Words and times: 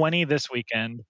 20 0.00 0.24
this 0.24 0.50
weekend. 0.50 1.04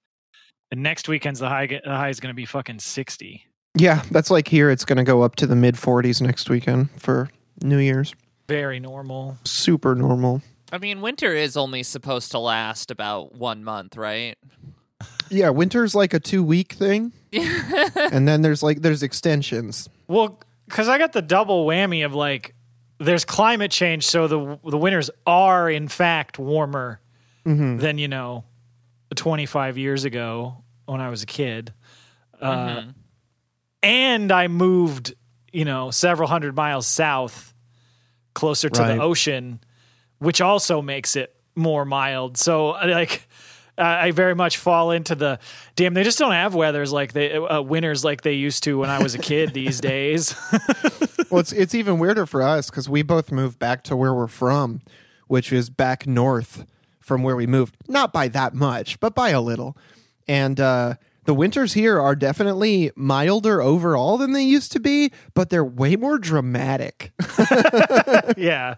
And 0.73 0.82
next 0.82 1.09
weekend's 1.09 1.39
the 1.39 1.49
high. 1.49 1.67
The 1.67 1.81
high 1.85 2.08
is 2.08 2.19
going 2.19 2.31
to 2.31 2.37
be 2.37 2.45
fucking 2.45 2.81
60. 2.81 3.45
Yeah, 3.77 4.03
that's 4.11 4.31
like 4.31 4.49
here. 4.49 4.69
It's 4.69 4.85
going 4.85 4.97
to 4.97 5.05
go 5.05 5.23
up 5.23 5.37
to 5.37 5.47
the 5.47 5.55
mid 5.55 5.77
40s 5.77 6.21
next 6.21 6.51
weekend 6.51 6.90
for 7.00 7.30
New 7.62 7.79
Year's. 7.79 8.14
Very 8.48 8.80
normal. 8.80 9.38
Super 9.45 9.95
normal. 9.95 10.42
I 10.72 10.79
mean, 10.79 11.03
winter 11.03 11.32
is 11.32 11.56
only 11.56 11.84
supposed 11.84 12.32
to 12.32 12.40
last 12.40 12.90
about 12.90 13.37
one 13.37 13.62
month, 13.62 13.96
right? 13.96 14.37
Yeah, 15.29 15.50
winter's 15.50 15.95
like 15.95 16.12
a 16.14 16.20
two 16.20 16.43
week 16.43 16.72
thing, 16.72 17.12
and 17.32 18.27
then 18.27 18.43
there's 18.43 18.62
like 18.62 18.82
there's 18.82 19.04
extensions. 19.04 19.88
Well, 20.09 20.41
because 20.66 20.88
I 20.88 20.98
got 20.98 21.12
the 21.12 21.22
double 21.22 21.64
whammy 21.64 22.04
of 22.04 22.12
like, 22.12 22.54
there's 22.98 23.25
climate 23.25 23.70
change, 23.70 24.04
so 24.04 24.27
the 24.27 24.59
the 24.68 24.79
winters 24.79 25.11
are 25.27 25.70
in 25.70 25.86
fact 25.86 26.38
warmer 26.38 27.00
mm-hmm. 27.46 27.79
than 27.79 27.98
you 27.98 28.09
know, 28.09 28.45
25 29.14 29.79
years 29.79 30.04
ago 30.04 30.62
when 30.87 31.00
I 31.00 31.09
was 31.10 31.23
a 31.23 31.27
kid. 31.27 31.73
Uh, 32.41 32.82
And 33.82 34.30
I 34.30 34.48
moved, 34.48 35.14
you 35.52 35.64
know, 35.64 35.91
several 35.91 36.28
hundred 36.28 36.55
miles 36.55 36.87
south, 36.87 37.54
closer 38.34 38.68
to 38.68 38.80
Right. 38.80 38.96
the 38.96 39.02
ocean, 39.02 39.60
which 40.18 40.41
also 40.41 40.82
makes 40.82 41.16
it 41.16 41.34
more 41.56 41.84
mild. 41.84 42.37
So 42.37 42.68
like. 42.70 43.27
I 43.78 44.09
I 44.09 44.10
very 44.10 44.34
much 44.34 44.59
fall 44.59 44.91
into 44.91 45.15
the 45.15 45.38
damn. 45.74 45.95
They 45.95 46.02
just 46.02 46.18
don't 46.18 46.32
have 46.32 46.54
weathers 46.54 46.92
like 46.92 47.15
they 47.15 47.32
uh, 47.34 47.62
winters 47.62 48.04
like 48.04 48.20
they 48.20 48.34
used 48.34 48.62
to 48.65 48.77
when 48.79 48.90
I 48.90 49.02
was 49.02 49.15
a 49.15 49.18
kid 49.18 49.54
these 49.54 49.80
days. 49.80 50.34
Well, 51.30 51.40
it's 51.40 51.52
it's 51.52 51.74
even 51.74 51.98
weirder 51.98 52.27
for 52.27 52.42
us 52.42 52.68
because 52.68 52.90
we 52.90 53.01
both 53.02 53.32
moved 53.32 53.59
back 53.59 53.82
to 53.84 53.96
where 53.96 54.12
we're 54.12 54.27
from, 54.27 54.82
which 55.29 55.51
is 55.51 55.70
back 55.70 56.06
north 56.06 56.66
from 57.10 57.24
where 57.24 57.34
we 57.34 57.45
moved. 57.45 57.74
Not 57.88 58.12
by 58.12 58.28
that 58.28 58.55
much, 58.55 59.00
but 59.00 59.16
by 59.16 59.30
a 59.30 59.41
little. 59.41 59.77
And 60.28 60.60
uh, 60.60 60.95
the 61.24 61.34
winters 61.34 61.73
here 61.73 62.01
are 62.01 62.14
definitely 62.14 62.93
milder 62.95 63.60
overall 63.60 64.16
than 64.16 64.30
they 64.30 64.44
used 64.44 64.70
to 64.70 64.78
be, 64.78 65.10
but 65.34 65.50
they're 65.50 65.64
way 65.64 65.96
more 65.96 66.18
dramatic. 66.18 67.10
yeah, 68.36 68.76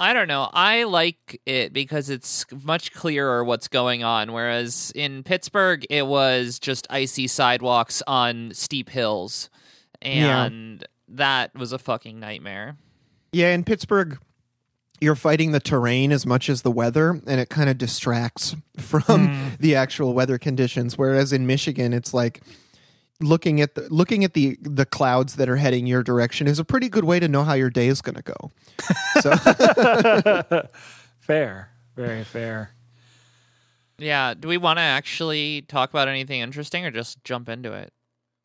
I 0.00 0.12
don't 0.12 0.26
know. 0.26 0.50
I 0.52 0.82
like 0.82 1.40
it 1.46 1.72
because 1.72 2.10
it's 2.10 2.44
much 2.64 2.92
clearer 2.92 3.44
what's 3.44 3.68
going 3.68 4.02
on. 4.02 4.32
Whereas 4.32 4.90
in 4.96 5.22
Pittsburgh, 5.22 5.86
it 5.88 6.08
was 6.08 6.58
just 6.58 6.88
icy 6.90 7.28
sidewalks 7.28 8.02
on 8.08 8.50
steep 8.52 8.88
hills. 8.88 9.48
Yeah. 10.02 10.46
And 10.46 10.84
that 11.06 11.54
was 11.54 11.72
a 11.72 11.78
fucking 11.78 12.18
nightmare. 12.18 12.78
Yeah, 13.30 13.54
in 13.54 13.62
Pittsburgh, 13.62 14.18
you're 15.00 15.16
fighting 15.16 15.52
the 15.52 15.60
terrain 15.60 16.12
as 16.12 16.26
much 16.26 16.48
as 16.48 16.62
the 16.62 16.70
weather, 16.70 17.20
and 17.26 17.40
it 17.40 17.48
kind 17.48 17.70
of 17.70 17.78
distracts 17.78 18.56
from 18.78 19.28
hmm. 19.28 19.48
the 19.58 19.74
actual 19.74 20.14
weather 20.14 20.38
conditions. 20.38 20.98
Whereas 20.98 21.32
in 21.32 21.46
Michigan, 21.46 21.92
it's 21.92 22.14
like 22.14 22.42
looking 23.20 23.60
at 23.60 23.74
the 23.74 23.82
looking 23.90 24.24
at 24.24 24.34
the 24.34 24.58
the 24.60 24.86
clouds 24.86 25.36
that 25.36 25.48
are 25.48 25.56
heading 25.56 25.86
your 25.86 26.02
direction 26.02 26.46
is 26.46 26.58
a 26.58 26.64
pretty 26.64 26.88
good 26.88 27.04
way 27.04 27.20
to 27.20 27.28
know 27.28 27.44
how 27.44 27.54
your 27.54 27.70
day 27.70 27.88
is 27.88 28.00
going 28.02 28.16
to 28.16 28.22
go. 28.22 28.50
So 29.20 29.36
fair, 31.20 31.70
very 31.96 32.24
fair. 32.24 32.72
Yeah. 33.98 34.32
Do 34.32 34.48
we 34.48 34.56
want 34.56 34.78
to 34.78 34.82
actually 34.82 35.62
talk 35.62 35.90
about 35.90 36.08
anything 36.08 36.40
interesting 36.40 36.86
or 36.86 36.90
just 36.90 37.22
jump 37.22 37.50
into 37.50 37.72
it? 37.74 37.92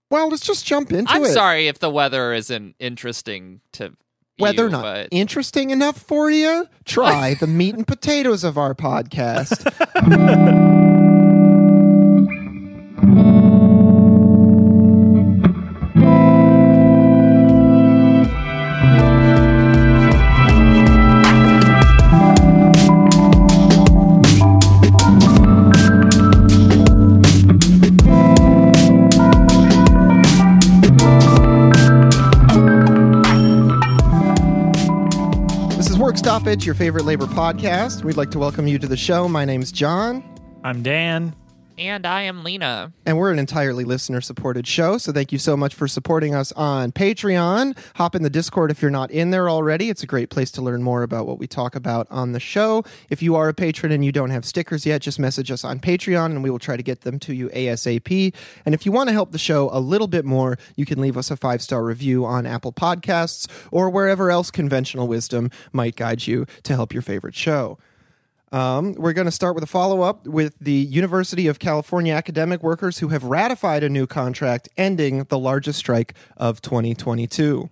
well, 0.10 0.30
let's 0.30 0.46
just 0.46 0.66
jump 0.66 0.92
into 0.92 1.12
it. 1.12 1.16
I'm 1.16 1.26
sorry 1.26 1.68
if 1.68 1.80
the 1.80 1.90
weather 1.90 2.34
isn't 2.34 2.76
interesting 2.80 3.62
to 3.74 3.94
Weather 4.38 4.66
you, 4.66 4.70
not 4.70 4.82
but 4.82 5.08
interesting 5.12 5.70
enough 5.70 5.98
for 5.98 6.30
you? 6.30 6.68
Try 6.84 7.34
the 7.40 7.48
meat 7.48 7.76
and 7.76 7.88
potatoes 7.88 8.44
of 8.44 8.58
our 8.58 8.76
podcast. 8.76 9.64
is 36.60 36.66
your 36.66 36.76
favorite 36.76 37.06
labor 37.06 37.26
podcast. 37.26 38.04
We'd 38.04 38.18
like 38.18 38.32
to 38.32 38.40
welcome 38.40 38.68
you 38.68 38.80
to 38.80 38.88
the 38.88 38.98
show. 38.98 39.28
My 39.28 39.46
name's 39.46 39.72
John. 39.72 40.24
I'm 40.64 40.84
Dan. 40.84 41.36
And 41.78 42.06
I 42.06 42.24
am 42.24 42.44
Lena. 42.44 42.94
And 43.06 43.18
we're 43.18 43.32
an 43.32 43.40
entirely 43.40 43.84
listener 43.84 44.22
supported 44.22 44.68
show. 44.68 44.98
So 44.98 45.12
thank 45.12 45.32
you 45.32 45.38
so 45.38 45.58
much 45.58 45.74
for 45.74 45.88
supporting 45.88 46.34
us 46.34 46.52
on 46.54 46.92
Patreon. 46.92 47.78
Hop 47.96 48.16
in 48.16 48.24
the 48.24 48.30
Discord 48.30 48.72
if 48.72 48.82
you're 48.82 48.92
not 48.92 49.12
in 49.12 49.32
there 49.32 49.50
already. 49.50 49.90
It's 49.90 50.04
a 50.04 50.08
great 50.08 50.30
place 50.30 50.52
to 50.52 50.62
learn 50.62 50.84
more 50.84 51.04
about 51.04 51.28
what 51.28 51.40
we 51.40 51.48
talk 51.48 51.76
about 51.76 52.08
on 52.10 52.32
the 52.32 52.40
show. 52.40 52.84
If 53.10 53.22
you 53.22 53.36
are 53.36 53.50
a 53.50 53.54
patron 53.54 53.92
and 53.92 54.04
you 54.04 54.12
don't 54.12 54.30
have 54.30 54.46
stickers 54.46 54.86
yet, 54.86 55.02
just 55.02 55.20
message 55.20 55.52
us 55.52 55.64
on 55.64 55.80
Patreon 55.80 56.28
and 56.28 56.44
we 56.44 56.50
will 56.50 56.60
try 56.60 56.78
to 56.78 56.84
get 56.84 57.02
them 57.02 57.20
to 57.20 57.34
you 57.34 57.50
ASAP. 57.50 58.34
And 58.66 58.74
if 58.74 58.86
you 58.86 58.92
want 58.92 59.10
to 59.10 59.14
help 59.14 59.32
the 59.32 59.38
show 59.38 59.70
a 59.72 59.80
little 59.80 60.08
bit 60.08 60.26
more, 60.26 60.58
you 60.76 60.86
can 60.86 61.00
leave 61.00 61.18
us 61.18 61.32
a 61.32 61.38
five 61.38 61.62
star 61.62 61.84
review 61.84 62.26
on 62.26 62.46
Apple 62.46 62.74
Podcasts 62.74 63.50
or 63.72 63.90
wherever 63.90 64.32
else 64.32 64.52
conventional 64.52 65.08
wisdom 65.08 65.52
might 65.74 65.96
guide 65.96 66.28
you 66.28 66.46
to 66.64 66.74
help 66.74 66.94
your 66.94 67.02
favorite 67.02 67.36
show. 67.36 67.78
Um, 68.56 68.94
we're 68.94 69.12
going 69.12 69.26
to 69.26 69.32
start 69.32 69.54
with 69.54 69.66
a 69.66 69.68
follow 69.68 70.02
up 70.02 70.26
with 70.26 70.58
the 70.62 70.72
University 70.72 71.48
of 71.48 71.60
California 71.60 72.14
academic 72.14 72.64
workers 72.64 73.00
who 73.00 73.10
have 73.10 73.26
ratified 73.26 73.84
a 73.84 73.90
new 73.90 74.08
contract 74.08 74.70
ending 74.78 75.26
the 75.26 75.38
largest 75.38 75.78
strike 75.78 76.14
of 76.38 76.62
2022. 76.62 77.70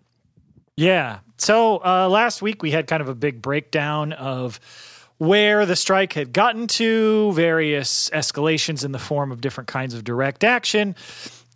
Yeah. 0.76 1.20
So 1.38 1.78
uh, 1.86 2.10
last 2.10 2.42
week 2.42 2.62
we 2.62 2.72
had 2.72 2.88
kind 2.88 3.00
of 3.00 3.08
a 3.08 3.16
big 3.16 3.42
breakdown 3.42 4.12
of 4.12 4.60
where 5.20 5.66
the 5.66 5.78
strike 5.78 6.12
had 6.12 6.34
gotten 6.34 6.68
to, 6.68 7.32
various 7.32 8.10
escalations 8.10 8.84
in 8.84 8.92
the 8.92 9.00
form 9.00 9.32
of 9.32 9.40
different 9.40 9.70
kinds 9.70 9.94
of 9.94 10.04
direct 10.04 10.44
action. 10.44 10.98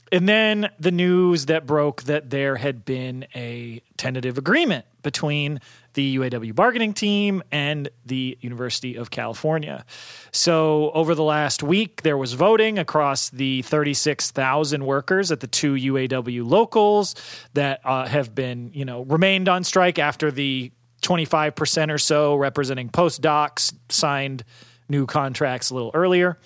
And 0.10 0.30
then 0.30 0.70
the 0.80 0.92
news 0.92 1.48
that 1.48 1.66
broke 1.66 2.04
that 2.04 2.30
there 2.30 2.56
had 2.56 2.86
been 2.86 3.28
a 3.36 3.82
tentative 3.98 4.38
agreement 4.38 4.86
between 5.08 5.62
the 5.94 6.18
UAW 6.18 6.54
bargaining 6.54 6.94
team 6.94 7.42
and 7.50 7.88
the 8.06 8.38
University 8.42 8.98
of 8.98 9.10
California. 9.10 9.86
So, 10.34 10.92
over 10.92 11.16
the 11.16 11.24
last 11.24 11.64
week, 11.64 12.02
there 12.02 12.18
was 12.18 12.34
voting 12.34 12.78
across 12.78 13.30
the 13.30 13.62
36,000 13.62 14.86
workers 14.86 15.32
at 15.32 15.40
the 15.40 15.48
two 15.48 15.76
UAW 15.76 16.46
locals 16.46 17.16
that 17.54 17.80
uh, 17.86 18.06
have 18.06 18.36
been, 18.36 18.70
you 18.74 18.84
know, 18.84 19.04
remained 19.04 19.48
on 19.48 19.64
strike 19.64 19.98
after 19.98 20.30
the 20.30 20.74
25% 21.04 21.90
or 21.90 21.98
so 21.98 22.36
representing 22.36 22.90
postdocs 22.90 23.74
signed 23.88 24.44
new 24.90 25.06
contracts 25.06 25.70
a 25.70 25.74
little 25.74 25.92
earlier. 25.94 26.38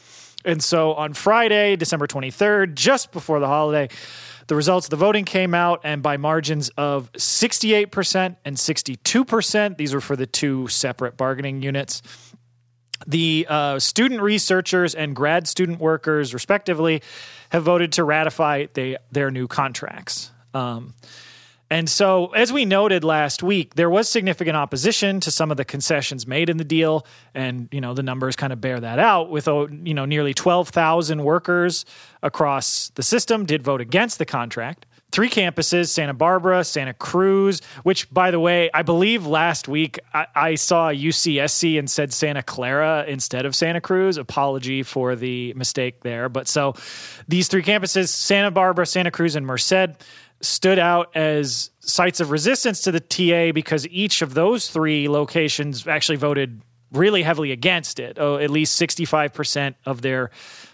And 0.46 0.64
so 0.64 0.94
on 0.94 1.14
Friday, 1.14 1.76
December 1.78 2.06
23rd, 2.06 2.76
just 2.76 3.12
before 3.12 3.40
the 3.40 3.48
holiday, 3.48 3.90
the 4.48 4.56
results 4.56 4.88
of 4.88 4.92
the 4.92 4.98
voting 4.98 5.26
came 5.26 5.54
out, 5.54 5.82
and 5.84 6.02
by 6.02 6.18
margins 6.18 6.70
of 6.78 7.12
68% 7.14 8.36
and 8.46 8.58
62%, 8.58 9.78
these 9.78 9.94
were 9.94 10.02
for 10.02 10.16
the 10.16 10.28
two 10.28 10.68
separate 10.68 11.18
bargaining 11.18 11.62
units. 11.62 12.02
The 13.08 13.48
uh, 13.50 13.80
student 13.80 14.22
researchers 14.22 14.94
and 14.94 15.16
grad 15.16 15.48
student 15.48 15.80
workers, 15.80 16.34
respectively, 16.34 17.02
have 17.50 17.64
voted 17.64 17.94
to 17.94 18.04
ratify 18.04 18.68
they, 18.74 18.98
their 19.12 19.32
new 19.32 19.48
contracts. 19.48 20.32
Um, 20.54 20.94
and 21.72 21.90
so, 21.90 22.28
as 22.34 22.52
we 22.52 22.66
noted 22.66 23.06
last 23.06 23.42
week, 23.42 23.76
there 23.76 23.90
was 23.90 24.10
significant 24.10 24.58
opposition 24.58 25.22
to 25.22 25.32
some 25.32 25.52
of 25.52 25.58
the 25.58 25.64
concessions 25.64 26.28
made 26.28 26.50
in 26.50 26.58
the 26.58 26.66
deal, 26.66 27.08
and 27.34 27.70
you 27.72 27.80
know 27.80 27.94
the 27.94 28.04
numbers 28.04 28.36
kind 28.36 28.52
of 28.52 28.60
bear 28.60 28.78
that 28.82 29.00
out. 29.00 29.30
With 29.30 29.48
oh, 29.48 29.70
you 29.70 29.94
know 29.94 30.04
nearly 30.04 30.34
twelve 30.34 30.68
thousand 30.68 31.24
workers 31.24 31.86
across 32.22 32.90
the 32.96 33.04
system 33.04 33.46
did 33.46 33.64
vote 33.64 33.80
against 33.80 34.20
the 34.20 34.26
contract. 34.26 34.86
Three 35.14 35.30
campuses: 35.30 35.88
Santa 35.88 36.14
Barbara, 36.14 36.66
Santa 36.66 36.94
Cruz. 36.94 37.62
Which, 37.84 38.14
by 38.14 38.32
the 38.32 38.40
way, 38.42 38.70
I 38.74 38.82
believe 38.82 39.26
last 39.26 39.70
week 39.70 39.98
I, 40.14 40.28
I 40.36 40.56
saw 40.56 40.90
UCSC 40.90 41.80
and 41.80 41.90
said 41.90 42.12
Santa 42.12 42.44
Clara 42.44 43.06
instead 43.08 43.46
of 43.46 43.56
Santa 43.56 43.80
Cruz. 43.80 44.18
Apology 44.18 44.84
for 44.84 45.16
the 45.16 45.54
mistake 45.54 46.02
there. 46.02 46.28
But 46.28 46.50
so 46.50 46.76
these 47.30 47.48
three 47.48 47.64
campuses: 47.64 48.10
Santa 48.10 48.52
Barbara, 48.52 48.86
Santa 48.86 49.10
Cruz, 49.10 49.38
and 49.38 49.48
Merced 49.48 50.04
stood 50.42 50.80
out 50.80 51.16
as 51.16 51.72
sites 51.80 52.20
of 52.20 52.32
resistance 52.32 52.82
to 52.82 52.92
the 52.92 53.00
TA 53.00 53.52
because 53.54 53.88
each 53.88 54.22
of 54.22 54.34
those 54.34 54.70
three 54.70 55.08
locations 55.08 55.88
actually 55.88 56.18
voted 56.18 56.62
really 56.92 57.24
heavily 57.24 57.52
against 57.52 58.00
it. 58.00 58.18
Oh, 58.20 58.38
at 58.38 58.50
least 58.50 58.80
65% 58.80 59.76
of 59.86 60.02
their 60.02 60.30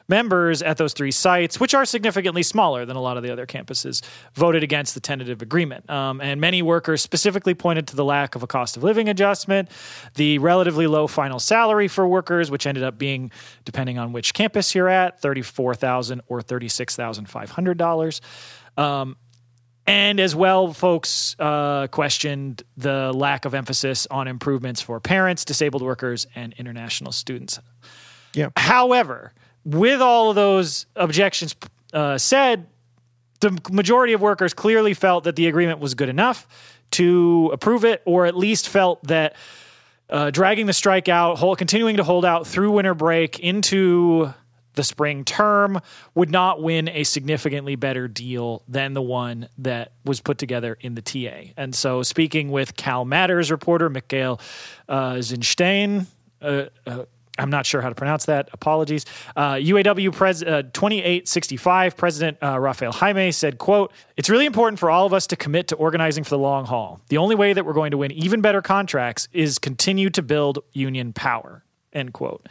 members 0.09 0.61
at 0.61 0.77
those 0.77 0.93
three 0.93 1.11
sites, 1.11 1.59
which 1.59 1.73
are 1.73 1.85
significantly 1.85 2.41
smaller 2.41 2.85
than 2.85 2.95
a 2.95 3.01
lot 3.01 3.17
of 3.17 3.23
the 3.23 3.31
other 3.31 3.45
campuses, 3.45 4.01
voted 4.33 4.63
against 4.63 4.93
the 4.93 4.99
tentative 4.99 5.41
agreement. 5.41 5.89
Um, 5.89 6.21
and 6.21 6.39
many 6.39 6.61
workers 6.61 7.01
specifically 7.01 7.53
pointed 7.53 7.87
to 7.87 7.95
the 7.95 8.05
lack 8.05 8.35
of 8.35 8.41
a 8.41 8.47
cost 8.47 8.77
of 8.77 8.83
living 8.83 9.09
adjustment, 9.09 9.69
the 10.15 10.39
relatively 10.39 10.87
low 10.87 11.07
final 11.07 11.39
salary 11.39 11.87
for 11.87 12.07
workers, 12.07 12.49
which 12.49 12.65
ended 12.65 12.83
up 12.83 12.97
being, 12.97 13.31
depending 13.65 13.97
on 13.97 14.13
which 14.13 14.33
campus 14.33 14.73
you're 14.73 14.89
at, 14.89 15.21
34,000 15.21 16.21
or 16.27 16.41
$36,500. 16.41 18.21
Um, 18.77 19.17
and 19.87 20.19
as 20.19 20.35
well, 20.35 20.73
folks 20.73 21.35
uh, 21.39 21.87
questioned 21.87 22.61
the 22.75 23.13
lack 23.13 23.45
of 23.45 23.53
emphasis 23.53 24.05
on 24.11 24.27
improvements 24.27 24.81
for 24.81 24.99
parents, 24.99 25.45
disabled 25.45 25.81
workers, 25.81 26.27
and 26.35 26.53
international 26.57 27.13
students. 27.13 27.59
Yeah. 28.33 28.49
However, 28.57 29.33
with 29.63 30.01
all 30.01 30.29
of 30.29 30.35
those 30.35 30.85
objections 30.97 31.55
uh, 31.93 32.17
said, 32.17 32.67
the 33.39 33.57
majority 33.71 34.13
of 34.13 34.21
workers 34.21 34.53
clearly 34.53 34.93
felt 34.93 35.23
that 35.23 35.37
the 35.37 35.47
agreement 35.47 35.79
was 35.79 35.93
good 35.93 36.09
enough 36.09 36.47
to 36.91 37.49
approve 37.53 37.85
it, 37.85 38.01
or 38.05 38.25
at 38.25 38.35
least 38.35 38.67
felt 38.67 39.03
that 39.03 39.35
uh, 40.09 40.31
dragging 40.31 40.65
the 40.65 40.73
strike 40.73 41.07
out, 41.07 41.37
continuing 41.57 41.97
to 41.97 42.03
hold 42.03 42.25
out 42.25 42.47
through 42.47 42.71
winter 42.71 42.93
break 42.93 43.39
into 43.39 44.33
the 44.77 44.83
spring 44.83 45.25
term 45.25 45.81
would 46.15 46.29
not 46.29 46.61
win 46.61 46.87
a 46.87 47.03
significantly 47.03 47.75
better 47.75 48.07
deal 48.07 48.63
than 48.67 48.93
the 48.93 49.01
one 49.01 49.49
that 49.57 49.91
was 50.05 50.21
put 50.21 50.37
together 50.37 50.77
in 50.79 50.95
the 50.95 51.01
TA. 51.01 51.51
And 51.57 51.75
so, 51.75 52.03
speaking 52.03 52.49
with 52.49 52.77
Cal 52.77 53.03
Matters 53.03 53.51
reporter 53.51 53.89
Mikhail 53.89 54.39
uh, 54.87 55.15
Zinshteyn, 55.15 56.05
uh, 56.41 56.65
uh, 56.85 57.05
I'm 57.39 57.49
not 57.49 57.65
sure 57.65 57.81
how 57.81 57.89
to 57.89 57.95
pronounce 57.95 58.25
that. 58.25 58.49
Apologies. 58.53 59.05
Uh, 59.35 59.53
UAW 59.53 60.11
pres- 60.13 60.43
uh, 60.43 60.63
2865 60.73 61.97
President 61.97 62.37
uh, 62.41 62.59
Rafael 62.59 62.91
Jaime 62.91 63.31
said, 63.31 63.57
"quote 63.57 63.91
It's 64.15 64.29
really 64.29 64.45
important 64.45 64.79
for 64.79 64.89
all 64.89 65.05
of 65.05 65.13
us 65.13 65.27
to 65.27 65.35
commit 65.35 65.67
to 65.69 65.75
organizing 65.75 66.23
for 66.23 66.31
the 66.31 66.39
long 66.39 66.65
haul. 66.65 67.01
The 67.09 67.17
only 67.17 67.35
way 67.35 67.53
that 67.53 67.65
we're 67.65 67.73
going 67.73 67.91
to 67.91 67.97
win 67.97 68.11
even 68.11 68.41
better 68.41 68.61
contracts 68.61 69.27
is 69.33 69.59
continue 69.59 70.09
to 70.11 70.21
build 70.21 70.59
union 70.71 71.13
power." 71.13 71.63
End 71.93 72.13
quote. 72.13 72.47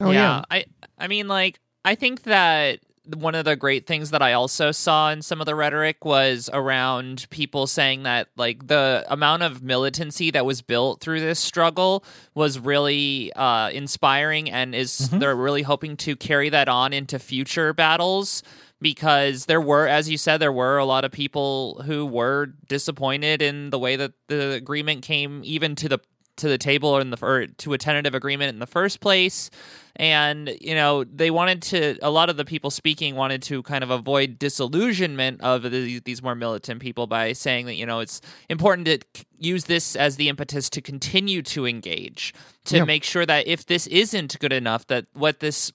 Oh 0.00 0.10
yeah. 0.10 0.42
I 0.50 0.64
I 0.98 1.08
mean 1.08 1.28
like 1.28 1.58
I 1.84 1.94
think 1.94 2.24
that 2.24 2.80
one 3.14 3.34
of 3.34 3.44
the 3.44 3.54
great 3.54 3.86
things 3.86 4.10
that 4.10 4.22
I 4.22 4.32
also 4.32 4.72
saw 4.72 5.10
in 5.10 5.22
some 5.22 5.40
of 5.40 5.46
the 5.46 5.54
rhetoric 5.54 6.04
was 6.04 6.50
around 6.52 7.26
people 7.30 7.66
saying 7.66 8.02
that 8.02 8.28
like 8.36 8.66
the 8.66 9.04
amount 9.08 9.42
of 9.44 9.62
militancy 9.62 10.30
that 10.32 10.44
was 10.44 10.62
built 10.62 11.00
through 11.00 11.20
this 11.20 11.38
struggle 11.38 12.04
was 12.34 12.58
really 12.58 13.32
uh, 13.34 13.70
inspiring 13.70 14.50
and 14.50 14.74
is 14.74 15.10
they're 15.10 15.36
really 15.36 15.62
hoping 15.62 15.96
to 15.98 16.16
carry 16.16 16.48
that 16.48 16.68
on 16.68 16.92
into 16.92 17.18
future 17.18 17.72
battles 17.72 18.42
because 18.80 19.46
there 19.46 19.60
were 19.60 19.86
as 19.86 20.10
you 20.10 20.18
said 20.18 20.38
there 20.38 20.52
were 20.52 20.78
a 20.78 20.84
lot 20.84 21.04
of 21.04 21.12
people 21.12 21.80
who 21.86 22.04
were 22.04 22.46
disappointed 22.68 23.40
in 23.40 23.70
the 23.70 23.78
way 23.78 23.96
that 23.96 24.12
the 24.28 24.50
agreement 24.52 25.02
came 25.02 25.40
even 25.44 25.74
to 25.76 25.88
the 25.88 25.98
to 26.36 26.48
the 26.48 26.58
table 26.58 26.88
or 26.88 27.00
in 27.00 27.10
the 27.10 27.18
or 27.22 27.46
to 27.46 27.72
a 27.72 27.78
tentative 27.78 28.14
agreement 28.14 28.50
in 28.52 28.58
the 28.58 28.66
first 28.66 29.00
place 29.00 29.50
and 29.96 30.54
you 30.60 30.74
know 30.74 31.04
they 31.04 31.30
wanted 31.30 31.62
to 31.62 31.96
a 32.02 32.10
lot 32.10 32.28
of 32.28 32.36
the 32.36 32.44
people 32.44 32.70
speaking 32.70 33.14
wanted 33.16 33.42
to 33.42 33.62
kind 33.62 33.82
of 33.82 33.90
avoid 33.90 34.38
disillusionment 34.38 35.40
of 35.40 35.62
the, 35.62 35.98
these 36.00 36.22
more 36.22 36.34
militant 36.34 36.80
people 36.80 37.06
by 37.06 37.32
saying 37.32 37.66
that 37.66 37.74
you 37.76 37.86
know 37.86 38.00
it's 38.00 38.20
important 38.50 38.86
to 38.86 39.24
use 39.38 39.64
this 39.64 39.96
as 39.96 40.16
the 40.16 40.28
impetus 40.28 40.68
to 40.70 40.80
continue 40.80 41.42
to 41.42 41.66
engage 41.66 42.34
to 42.64 42.76
Yeah. 42.76 42.84
make 42.84 43.04
sure 43.04 43.24
that 43.26 43.46
if 43.46 43.66
this 43.66 43.86
isn't 43.86 44.38
good 44.38 44.52
enough 44.52 44.86
that 44.88 45.06
what 45.14 45.40
this 45.40 45.72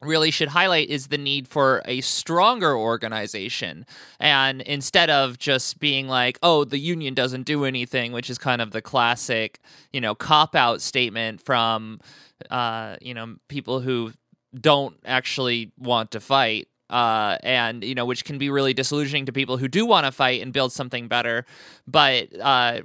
really 0.00 0.30
should 0.30 0.48
highlight 0.48 0.88
is 0.90 1.08
the 1.08 1.18
need 1.18 1.48
for 1.48 1.82
a 1.86 2.00
stronger 2.02 2.76
organization. 2.76 3.86
And 4.20 4.60
instead 4.62 5.10
of 5.10 5.38
just 5.38 5.78
being 5.78 6.08
like 6.08 6.38
oh 6.42 6.64
the 6.64 6.78
union 6.78 7.14
doesn't 7.14 7.44
do 7.44 7.64
anything 7.64 8.12
which 8.12 8.30
is 8.30 8.38
kind 8.38 8.60
of 8.60 8.70
the 8.72 8.82
classic 8.82 9.60
you 9.92 10.00
know 10.00 10.14
cop 10.14 10.54
out 10.54 10.80
statement 10.82 11.40
from 11.40 12.00
uh 12.50 12.96
you 13.00 13.14
know 13.14 13.36
people 13.48 13.80
who 13.80 14.12
don't 14.60 14.96
actually 15.04 15.72
want 15.78 16.10
to 16.12 16.20
fight 16.20 16.68
uh, 16.90 17.38
and 17.42 17.82
you 17.82 17.94
know 17.94 18.04
which 18.04 18.24
can 18.24 18.38
be 18.38 18.50
really 18.50 18.74
disillusioning 18.74 19.26
to 19.26 19.32
people 19.32 19.56
who 19.56 19.68
do 19.68 19.86
want 19.86 20.06
to 20.06 20.12
fight 20.12 20.42
and 20.42 20.52
build 20.52 20.72
something 20.72 21.08
better. 21.08 21.44
But 21.86 22.28
uh, 22.40 22.82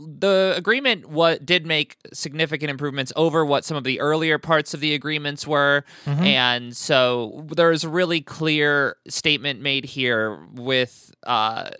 the 0.00 0.54
agreement 0.56 1.06
what 1.06 1.44
did 1.44 1.66
make 1.66 1.96
significant 2.12 2.70
improvements 2.70 3.12
over 3.16 3.44
what 3.44 3.64
some 3.64 3.76
of 3.76 3.84
the 3.84 4.00
earlier 4.00 4.38
parts 4.38 4.74
of 4.74 4.80
the 4.80 4.94
agreements 4.94 5.46
were. 5.46 5.84
And 6.24 6.76
so 6.76 7.46
there's 7.54 7.84
a 7.84 7.88
really 7.88 8.20
clear 8.20 8.96
statement 9.08 9.60
made 9.60 9.84
here 9.84 10.46
with 10.54 11.14
uh 11.26 11.70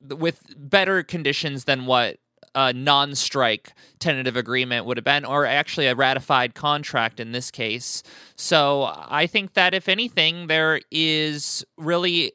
with 0.00 0.40
better 0.56 1.02
conditions 1.02 1.64
than 1.64 1.86
what 1.86 2.18
a 2.54 2.72
non-strike 2.72 3.72
tentative 3.98 4.36
agreement 4.36 4.86
would 4.86 4.96
have 4.96 5.04
been 5.04 5.24
or 5.24 5.44
actually 5.44 5.88
a 5.88 5.94
ratified 5.96 6.54
contract 6.54 7.18
in 7.18 7.32
this 7.32 7.50
case. 7.50 8.02
So 8.36 8.92
i 9.08 9.26
think 9.26 9.54
that 9.54 9.74
if 9.74 9.88
anything 9.88 10.46
there 10.46 10.80
is 10.90 11.64
really 11.76 12.32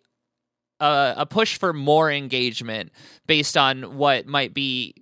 a, 0.79 1.13
a 1.17 1.25
push 1.25 1.57
for 1.57 1.73
more 1.73 2.11
engagement 2.11 2.91
based 3.27 3.57
on 3.57 3.97
what 3.97 4.25
might 4.27 4.53
be 4.53 4.93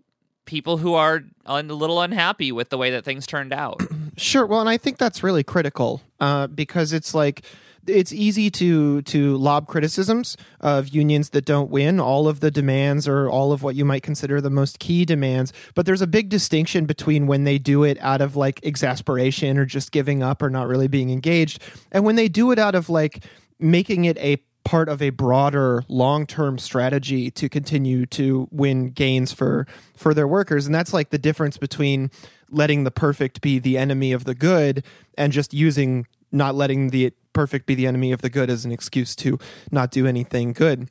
people 0.47 0.77
who 0.77 0.95
are 0.95 1.23
a 1.45 1.61
little 1.61 2.01
unhappy 2.01 2.51
with 2.51 2.69
the 2.69 2.77
way 2.77 2.89
that 2.89 3.05
things 3.05 3.27
turned 3.27 3.53
out. 3.53 3.81
Sure. 4.19 4.47
Well, 4.47 4.61
and 4.61 4.67
I 4.67 4.77
think 4.77 4.97
that's 4.97 5.21
really 5.21 5.43
critical 5.43 6.01
uh, 6.19 6.47
because 6.47 6.91
it's 6.91 7.13
like 7.13 7.43
it's 7.85 8.11
easy 8.11 8.49
to 8.49 9.03
to 9.03 9.37
lob 9.37 9.67
criticisms 9.67 10.35
of 10.59 10.89
unions 10.89 11.29
that 11.29 11.45
don't 11.45 11.69
win 11.69 11.99
all 11.99 12.27
of 12.27 12.39
the 12.39 12.49
demands 12.51 13.07
or 13.07 13.29
all 13.29 13.51
of 13.51 13.63
what 13.63 13.75
you 13.75 13.85
might 13.85 14.03
consider 14.03 14.41
the 14.41 14.49
most 14.49 14.79
key 14.79 15.05
demands 15.05 15.53
but 15.73 15.85
there's 15.85 16.01
a 16.01 16.07
big 16.07 16.29
distinction 16.29 16.85
between 16.85 17.27
when 17.27 17.43
they 17.43 17.57
do 17.57 17.83
it 17.83 17.97
out 18.01 18.19
of 18.19 18.35
like 18.35 18.59
exasperation 18.63 19.57
or 19.57 19.65
just 19.65 19.91
giving 19.91 20.21
up 20.21 20.41
or 20.41 20.49
not 20.49 20.67
really 20.67 20.87
being 20.87 21.11
engaged 21.11 21.61
and 21.91 22.03
when 22.03 22.15
they 22.15 22.27
do 22.27 22.51
it 22.51 22.59
out 22.59 22.75
of 22.75 22.89
like 22.89 23.23
making 23.59 24.05
it 24.05 24.17
a 24.17 24.37
part 24.67 24.89
of 24.89 25.01
a 25.01 25.11
broader 25.11 25.81
long-term 25.87 26.57
strategy 26.57 27.31
to 27.31 27.47
continue 27.47 28.05
to 28.05 28.49
win 28.51 28.89
gains 28.89 29.31
for 29.31 29.65
for 29.95 30.13
their 30.13 30.27
workers. 30.27 30.65
And 30.65 30.75
that's 30.75 30.93
like 30.93 31.09
the 31.09 31.17
difference 31.17 31.55
between 31.55 32.11
letting 32.49 32.83
the 32.83 32.91
perfect 32.91 33.39
be 33.39 33.59
the 33.59 33.77
enemy 33.77 34.11
of 34.11 34.25
the 34.25 34.35
good 34.35 34.83
and 35.17 35.31
just 35.31 35.53
using 35.53 36.05
not 36.33 36.53
letting 36.53 36.89
the 36.89 37.13
perfect 37.31 37.65
be 37.65 37.75
the 37.75 37.87
enemy 37.87 38.11
of 38.11 38.21
the 38.21 38.29
good 38.29 38.49
as 38.49 38.65
an 38.65 38.73
excuse 38.73 39.15
to 39.15 39.39
not 39.71 39.89
do 39.89 40.05
anything 40.05 40.51
good. 40.51 40.89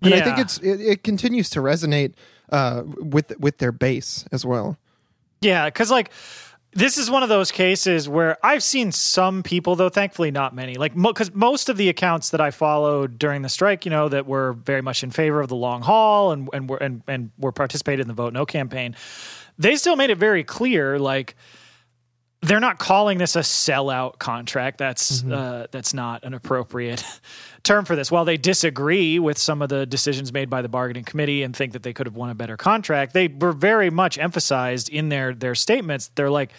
And 0.00 0.14
i 0.14 0.22
think 0.22 0.38
it's 0.38 0.56
it, 0.58 0.80
it 0.80 1.02
continues 1.02 1.50
to 1.50 1.60
resonate 1.60 2.14
uh 2.50 2.84
with 2.86 3.38
with 3.38 3.58
their 3.58 3.72
base 3.72 4.24
as 4.32 4.46
well. 4.46 4.78
Yeah, 5.42 5.66
because 5.66 5.90
like 5.90 6.10
this 6.72 6.98
is 6.98 7.10
one 7.10 7.22
of 7.22 7.28
those 7.28 7.50
cases 7.50 8.08
where 8.08 8.36
I've 8.44 8.62
seen 8.62 8.92
some 8.92 9.42
people, 9.42 9.74
though 9.74 9.88
thankfully 9.88 10.30
not 10.30 10.54
many, 10.54 10.74
like 10.74 10.94
because 10.94 11.32
most 11.34 11.68
of 11.68 11.76
the 11.76 11.88
accounts 11.88 12.30
that 12.30 12.40
I 12.40 12.50
followed 12.50 13.18
during 13.18 13.42
the 13.42 13.48
strike, 13.48 13.84
you 13.84 13.90
know, 13.90 14.08
that 14.08 14.26
were 14.26 14.52
very 14.52 14.82
much 14.82 15.02
in 15.02 15.10
favor 15.10 15.40
of 15.40 15.48
the 15.48 15.56
long 15.56 15.82
haul 15.82 16.32
and 16.32 16.48
and 16.52 16.68
were 16.68 16.76
and, 16.76 17.02
and 17.08 17.30
were 17.38 17.52
participated 17.52 18.00
in 18.00 18.08
the 18.08 18.14
vote 18.14 18.32
no 18.32 18.44
campaign, 18.44 18.94
they 19.58 19.76
still 19.76 19.96
made 19.96 20.10
it 20.10 20.18
very 20.18 20.44
clear, 20.44 20.98
like 20.98 21.36
they're 22.42 22.60
not 22.60 22.78
calling 22.78 23.18
this 23.18 23.34
a 23.34 23.40
sellout 23.40 24.18
contract. 24.18 24.78
That's 24.78 25.24
uh, 25.24 25.66
that's 25.70 25.94
not 25.94 26.24
an 26.24 26.34
appropriate 26.34 27.04
term 27.68 27.84
for 27.84 27.94
this. 27.94 28.10
While 28.10 28.24
they 28.24 28.36
disagree 28.36 29.18
with 29.18 29.38
some 29.38 29.62
of 29.62 29.68
the 29.68 29.86
decisions 29.86 30.32
made 30.32 30.48
by 30.50 30.62
the 30.62 30.68
bargaining 30.68 31.04
committee 31.04 31.42
and 31.42 31.54
think 31.54 31.74
that 31.74 31.82
they 31.82 31.92
could 31.92 32.06
have 32.06 32.16
won 32.16 32.30
a 32.30 32.34
better 32.34 32.56
contract, 32.56 33.12
they 33.12 33.28
were 33.28 33.52
very 33.52 33.90
much 33.90 34.18
emphasized 34.18 34.88
in 34.88 35.10
their 35.10 35.34
their 35.34 35.54
statements. 35.54 36.10
They're 36.14 36.30
like, 36.30 36.50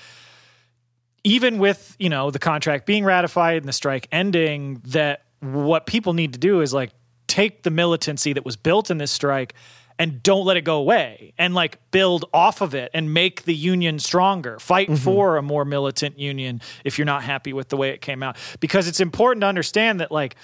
even 1.23 1.57
with 1.57 1.95
you 1.99 2.09
know 2.09 2.31
the 2.31 2.39
contract 2.39 2.85
being 2.85 3.03
ratified 3.03 3.57
and 3.57 3.67
the 3.67 3.73
strike 3.73 4.07
ending, 4.11 4.81
that 4.85 5.23
what 5.41 5.85
people 5.85 6.13
need 6.13 6.33
to 6.33 6.39
do 6.39 6.61
is 6.61 6.73
like 6.73 6.91
take 7.27 7.63
the 7.63 7.71
militancy 7.71 8.33
that 8.33 8.45
was 8.45 8.55
built 8.55 8.91
in 8.91 8.97
this 8.97 9.11
strike 9.11 9.53
and 9.97 10.23
don't 10.23 10.45
let 10.45 10.57
it 10.57 10.61
go 10.61 10.77
away 10.77 11.33
and 11.37 11.53
like 11.53 11.77
build 11.91 12.25
off 12.33 12.61
of 12.61 12.73
it 12.73 12.89
and 12.93 13.13
make 13.13 13.43
the 13.43 13.53
union 13.53 13.99
stronger 13.99 14.57
fight 14.59 14.87
mm-hmm. 14.87 14.95
for 14.95 15.37
a 15.37 15.41
more 15.41 15.65
militant 15.65 16.17
union 16.17 16.61
if 16.83 16.97
you're 16.97 17.05
not 17.05 17.23
happy 17.23 17.53
with 17.53 17.69
the 17.69 17.77
way 17.77 17.89
it 17.89 18.01
came 18.01 18.23
out 18.23 18.37
because 18.59 18.87
it's 18.87 18.99
important 18.99 19.41
to 19.41 19.47
understand 19.47 19.99
that 19.99 20.11
like 20.11 20.35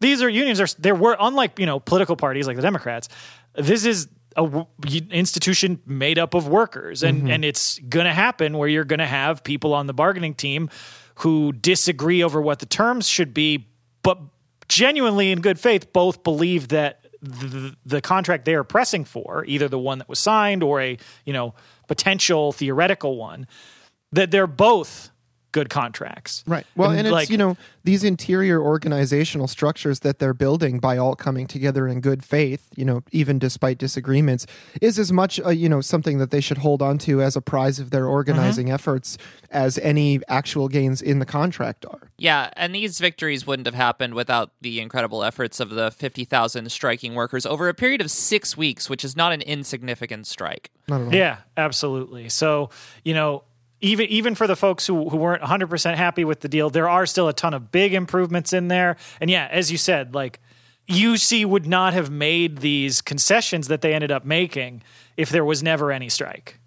these 0.00 0.22
are 0.22 0.28
unions 0.28 0.60
are 0.60 0.66
there 0.78 0.94
were 0.94 1.16
unlike 1.18 1.58
you 1.58 1.66
know 1.66 1.80
political 1.80 2.16
parties 2.16 2.46
like 2.46 2.56
the 2.56 2.62
democrats 2.62 3.08
this 3.54 3.84
is 3.84 4.08
a 4.36 4.42
w- 4.42 4.66
institution 5.10 5.80
made 5.86 6.18
up 6.18 6.34
of 6.34 6.48
workers. 6.48 7.02
And 7.02 7.22
mm-hmm. 7.22 7.30
and 7.30 7.44
it's 7.44 7.78
going 7.80 8.06
to 8.06 8.12
happen 8.12 8.58
where 8.58 8.68
you're 8.68 8.84
going 8.84 8.98
to 8.98 9.06
have 9.06 9.44
people 9.44 9.74
on 9.74 9.86
the 9.86 9.94
bargaining 9.94 10.34
team 10.34 10.70
who 11.16 11.52
disagree 11.52 12.22
over 12.22 12.40
what 12.40 12.58
the 12.58 12.66
terms 12.66 13.06
should 13.06 13.32
be 13.32 13.68
but 14.02 14.18
genuinely 14.68 15.30
in 15.30 15.40
good 15.40 15.60
faith 15.60 15.92
both 15.92 16.24
believe 16.24 16.68
that 16.68 17.06
the, 17.22 17.74
the 17.86 18.00
contract 18.00 18.44
they 18.44 18.54
are 18.54 18.64
pressing 18.64 19.04
for 19.04 19.44
either 19.46 19.68
the 19.68 19.78
one 19.78 19.98
that 19.98 20.08
was 20.08 20.18
signed 20.18 20.62
or 20.62 20.80
a 20.80 20.98
you 21.24 21.32
know 21.32 21.54
potential 21.86 22.52
theoretical 22.52 23.16
one 23.16 23.46
that 24.10 24.32
they're 24.32 24.48
both 24.48 25.10
good 25.54 25.70
contracts. 25.70 26.42
Right. 26.48 26.66
Well, 26.76 26.90
and, 26.90 27.06
it's 27.06 27.12
like 27.12 27.30
you 27.30 27.38
know 27.38 27.56
these 27.84 28.02
interior 28.04 28.60
organizational 28.60 29.46
structures 29.46 30.00
that 30.00 30.18
they're 30.18 30.34
building 30.34 30.80
by 30.80 30.98
all 30.98 31.14
coming 31.14 31.46
together 31.46 31.86
in 31.86 32.00
good 32.00 32.24
faith, 32.24 32.68
you 32.74 32.84
know, 32.84 33.02
even 33.12 33.38
despite 33.38 33.78
disagreements, 33.78 34.46
is 34.82 34.98
as 34.98 35.12
much 35.12 35.40
uh, 35.40 35.50
you 35.50 35.68
know 35.68 35.80
something 35.80 36.18
that 36.18 36.30
they 36.30 36.40
should 36.40 36.58
hold 36.58 36.82
on 36.82 36.98
to 36.98 37.22
as 37.22 37.36
a 37.36 37.40
prize 37.40 37.78
of 37.78 37.90
their 37.90 38.06
organizing 38.06 38.66
Mm-hmm. 38.66 38.74
efforts 38.74 39.16
as 39.50 39.78
any 39.78 40.20
actual 40.28 40.68
gains 40.68 41.00
in 41.00 41.20
the 41.20 41.26
contract 41.26 41.86
are. 41.86 42.10
Yeah, 42.18 42.50
and 42.56 42.74
these 42.74 42.98
victories 42.98 43.46
wouldn't 43.46 43.66
have 43.66 43.74
happened 43.74 44.14
without 44.14 44.50
the 44.60 44.80
incredible 44.80 45.22
efforts 45.22 45.60
of 45.60 45.70
the 45.70 45.90
50,000 45.92 46.70
striking 46.72 47.14
workers 47.14 47.46
over 47.46 47.68
a 47.68 47.74
period 47.74 48.00
of 48.00 48.10
six 48.10 48.56
weeks, 48.56 48.90
which 48.90 49.04
is 49.04 49.16
not 49.16 49.32
an 49.32 49.42
insignificant 49.42 50.26
strike. 50.26 50.70
Not 50.88 51.02
at 51.02 51.06
all. 51.06 51.14
Yeah, 51.14 51.36
absolutely. 51.56 52.28
So, 52.28 52.70
you 53.04 53.14
know, 53.14 53.44
even 53.84 54.06
even 54.08 54.34
for 54.34 54.46
the 54.46 54.56
folks 54.56 54.86
who, 54.86 55.08
who 55.10 55.16
weren't 55.16 55.42
100% 55.42 55.94
happy 55.94 56.24
with 56.24 56.40
the 56.40 56.48
deal, 56.48 56.70
there 56.70 56.88
are 56.88 57.06
still 57.06 57.28
a 57.28 57.32
ton 57.32 57.54
of 57.54 57.70
big 57.70 57.94
improvements 57.94 58.52
in 58.52 58.68
there. 58.68 58.96
And 59.20 59.30
yeah, 59.30 59.48
as 59.50 59.70
you 59.70 59.78
said, 59.78 60.14
like 60.14 60.40
UC 60.88 61.44
would 61.44 61.66
not 61.66 61.92
have 61.92 62.10
made 62.10 62.58
these 62.58 63.00
concessions 63.00 63.68
that 63.68 63.80
they 63.82 63.94
ended 63.94 64.10
up 64.10 64.24
making 64.24 64.82
if 65.16 65.28
there 65.30 65.44
was 65.44 65.62
never 65.62 65.92
any 65.92 66.08
strike. 66.08 66.58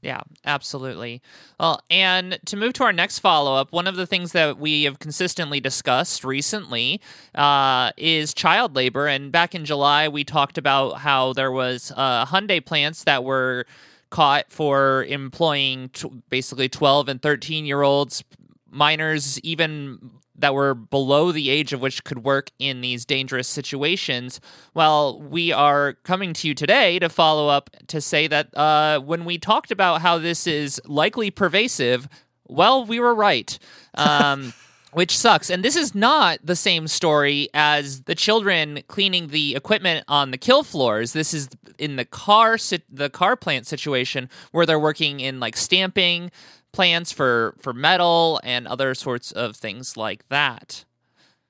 Yeah, 0.00 0.20
absolutely. 0.44 1.22
Well, 1.58 1.80
and 1.88 2.38
to 2.44 2.58
move 2.58 2.74
to 2.74 2.84
our 2.84 2.92
next 2.92 3.20
follow 3.20 3.54
up, 3.54 3.72
one 3.72 3.86
of 3.86 3.96
the 3.96 4.06
things 4.06 4.32
that 4.32 4.58
we 4.58 4.84
have 4.84 4.98
consistently 4.98 5.60
discussed 5.60 6.24
recently 6.24 7.00
uh, 7.34 7.90
is 7.96 8.34
child 8.34 8.76
labor. 8.76 9.06
And 9.06 9.32
back 9.32 9.54
in 9.54 9.64
July, 9.64 10.08
we 10.08 10.22
talked 10.22 10.58
about 10.58 10.98
how 10.98 11.32
there 11.32 11.50
was 11.50 11.90
uh, 11.96 12.26
Hyundai 12.26 12.62
plants 12.64 13.04
that 13.04 13.24
were 13.24 13.64
caught 14.14 14.52
for 14.52 15.04
employing 15.08 15.88
t- 15.88 16.08
basically 16.30 16.68
12 16.68 17.08
and 17.08 17.20
13 17.20 17.66
year 17.66 17.82
olds, 17.82 18.22
minors, 18.70 19.40
even 19.40 20.12
that 20.36 20.54
were 20.54 20.72
below 20.72 21.32
the 21.32 21.50
age 21.50 21.72
of 21.72 21.80
which 21.80 22.04
could 22.04 22.22
work 22.22 22.52
in 22.60 22.80
these 22.80 23.04
dangerous 23.04 23.48
situations. 23.48 24.40
Well, 24.72 25.20
we 25.20 25.50
are 25.50 25.94
coming 26.04 26.32
to 26.34 26.46
you 26.46 26.54
today 26.54 27.00
to 27.00 27.08
follow 27.08 27.48
up 27.48 27.70
to 27.88 28.00
say 28.00 28.28
that 28.28 28.56
uh, 28.56 29.00
when 29.00 29.24
we 29.24 29.36
talked 29.36 29.72
about 29.72 30.00
how 30.00 30.18
this 30.18 30.46
is 30.46 30.80
likely 30.84 31.32
pervasive, 31.32 32.08
well, 32.46 32.84
we 32.84 33.00
were 33.00 33.16
right. 33.16 33.58
Um, 33.94 34.52
which 34.94 35.16
sucks. 35.16 35.50
And 35.50 35.62
this 35.62 35.76
is 35.76 35.94
not 35.94 36.38
the 36.42 36.56
same 36.56 36.88
story 36.88 37.48
as 37.52 38.02
the 38.02 38.14
children 38.14 38.82
cleaning 38.86 39.28
the 39.28 39.54
equipment 39.54 40.04
on 40.08 40.30
the 40.30 40.38
kill 40.38 40.62
floors. 40.62 41.12
This 41.12 41.34
is 41.34 41.48
in 41.78 41.96
the 41.96 42.04
car 42.04 42.56
the 42.88 43.10
car 43.10 43.36
plant 43.36 43.66
situation 43.66 44.28
where 44.52 44.64
they're 44.64 44.78
working 44.78 45.20
in 45.20 45.40
like 45.40 45.56
stamping 45.56 46.30
plants 46.72 47.12
for 47.12 47.54
for 47.58 47.72
metal 47.72 48.40
and 48.44 48.66
other 48.66 48.94
sorts 48.94 49.32
of 49.32 49.56
things 49.56 49.96
like 49.96 50.28
that. 50.28 50.84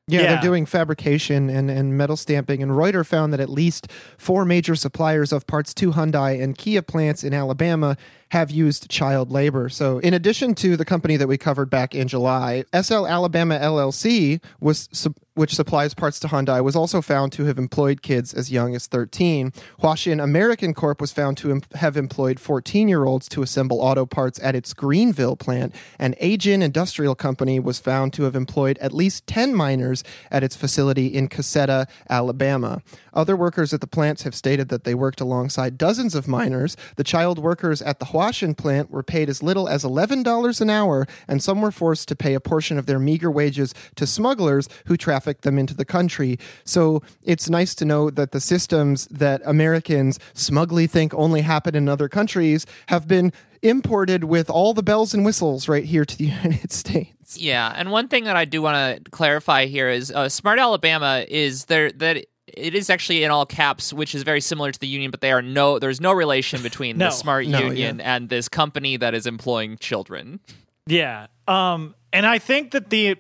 Yeah, 0.07 0.21
Yeah. 0.21 0.27
they're 0.35 0.43
doing 0.43 0.67
fabrication 0.67 1.49
and, 1.49 1.71
and 1.71 1.97
metal 1.97 2.17
stamping. 2.17 2.63
And 2.63 2.77
Reuter 2.77 3.05
found 3.05 3.33
that 3.33 3.41
at 3.41 3.49
least 3.49 3.89
four 4.19 4.45
major 4.45 4.75
suppliers 4.75 5.33
of 5.33 5.47
parts 5.47 5.73
to 5.75 5.93
Hyundai 5.93 6.43
and 6.43 6.59
Kia 6.59 6.83
plants 6.83 7.25
in 7.25 7.33
Alabama 7.33 7.97
have 8.31 8.51
used 8.51 8.91
child 8.91 9.31
labor. 9.31 9.69
So, 9.71 9.99
in 10.01 10.13
addition 10.13 10.55
to 10.57 10.77
the 10.77 10.85
company 10.85 11.17
that 11.17 11.27
we 11.29 11.39
covered 11.39 11.71
back 11.71 11.95
in 11.95 12.09
July, 12.09 12.65
SL 12.79 13.07
Alabama 13.07 13.59
LLC 13.59 14.43
was 14.61 14.89
which 15.35 15.55
supplies 15.55 15.95
parts 15.95 16.21
to 16.21 16.29
Hyundai 16.29 16.63
was 16.63 16.77
also 16.77 17.03
found 17.03 17.33
to 17.33 17.45
have 17.45 17.59
employed 17.59 18.03
kids 18.03 18.33
as 18.33 18.53
young 18.53 18.75
as 18.75 18.87
13. 18.87 19.53
Hwashin 19.83 20.23
American 20.23 20.75
Corp 20.75 21.01
was 21.01 21.13
found 21.13 21.37
to 21.39 21.61
have 21.75 21.97
employed 21.97 22.39
14-year-olds 22.39 23.29
to 23.31 23.43
assemble 23.43 23.81
auto 23.81 24.07
parts 24.07 24.39
at 24.43 24.55
its 24.55 24.73
Greenville 24.73 25.37
plant, 25.37 25.75
and 25.99 26.17
Ajin 26.19 26.63
Industrial 26.63 27.15
Company 27.15 27.59
was 27.59 27.81
found 27.81 28.13
to 28.13 28.23
have 28.23 28.37
employed 28.37 28.79
at 28.79 28.93
least 28.93 29.27
10 29.27 29.55
minors 29.55 30.05
at 30.31 30.45
its 30.45 30.55
facility 30.55 31.09
in 31.09 31.29
Cusseta, 31.29 31.89
Alabama. 32.09 32.81
Other 33.13 33.37
workers 33.37 33.73
at 33.73 33.81
the 33.81 33.87
plants 33.87 34.23
have 34.23 34.35
stated 34.35 34.69
that 34.69 34.85
they 34.85 34.95
worked 34.95 35.21
alongside 35.21 35.79
dozens 35.79 36.15
of 36.15 36.29
minors. 36.29 36.77
The 36.97 37.05
child 37.05 37.39
workers 37.39 37.83
at 37.83 37.99
the 37.99 38.07
Hwashin 38.07 38.57
plant 38.57 38.91
were 38.91 39.03
paid 39.03 39.29
as 39.29 39.43
little 39.43 39.69
as 39.69 39.85
$11 39.85 40.61
an 40.61 40.71
hour, 40.71 41.07
and 41.27 41.43
some 41.43 41.61
were 41.61 41.73
forced 41.73 42.09
to 42.09 42.17
pay 42.17 42.35
a 42.35 42.41
portion 42.41 42.79
of 42.79 42.87
their 42.87 42.99
meager 42.99 43.31
wages 43.31 43.75
to 43.97 44.07
smugglers 44.07 44.69
who 44.87 44.97
trafficked 44.97 45.24
them 45.25 45.59
into 45.59 45.75
the 45.75 45.85
country. 45.85 46.39
So 46.65 47.03
it's 47.23 47.49
nice 47.51 47.75
to 47.77 47.85
know 47.85 48.11
that 48.11 48.33
the 48.33 48.41
systems 48.41 49.07
that 49.07 49.41
Americans 49.45 50.19
smugly 50.35 50.87
think 50.87 51.13
only 51.15 51.41
happen 51.41 51.75
in 51.75 51.89
other 51.89 52.09
countries 52.09 52.67
have 52.87 53.09
been 53.09 53.33
imported 53.63 54.25
with 54.25 54.51
all 54.51 54.75
the 54.75 54.83
bells 54.83 55.15
and 55.15 55.25
whistles 55.25 55.69
right 55.69 55.85
here 55.85 56.05
to 56.05 56.17
the 56.19 56.25
United 56.43 56.71
States. 56.73 57.39
Yeah, 57.39 57.73
and 57.75 57.91
one 57.91 58.09
thing 58.09 58.25
that 58.25 58.37
I 58.37 58.45
do 58.45 58.61
want 58.63 59.05
to 59.05 59.11
clarify 59.11 59.67
here 59.67 59.89
is 59.89 60.11
uh, 60.13 60.29
Smart 60.29 60.59
Alabama 60.59 61.25
is 61.27 61.65
there 61.65 61.91
that 61.93 62.19
it 62.47 62.75
is 62.75 62.91
actually 62.91 63.25
in 63.25 63.31
all 63.31 63.47
caps, 63.47 63.93
which 63.93 64.15
is 64.15 64.23
very 64.23 64.41
similar 64.41 64.71
to 64.71 64.79
the 64.79 64.87
union, 64.87 65.11
but 65.11 65.21
they 65.23 65.33
are 65.33 65.43
no 65.43 65.79
there's 65.79 66.01
no 66.01 66.13
relation 66.13 66.63
between 66.63 66.99
No. 66.99 67.07
the 67.07 67.11
Smart 67.11 67.47
No, 67.47 67.59
Union 67.59 68.01
and 68.01 68.29
this 68.29 68.49
company 68.49 68.97
that 68.99 69.15
is 69.15 69.27
employing 69.27 69.79
children. 69.79 70.41
Yeah. 70.87 71.29
Um, 71.49 71.95
and 72.13 72.27
I 72.27 72.39
think 72.39 72.73
that 72.73 72.91
the 72.91 73.17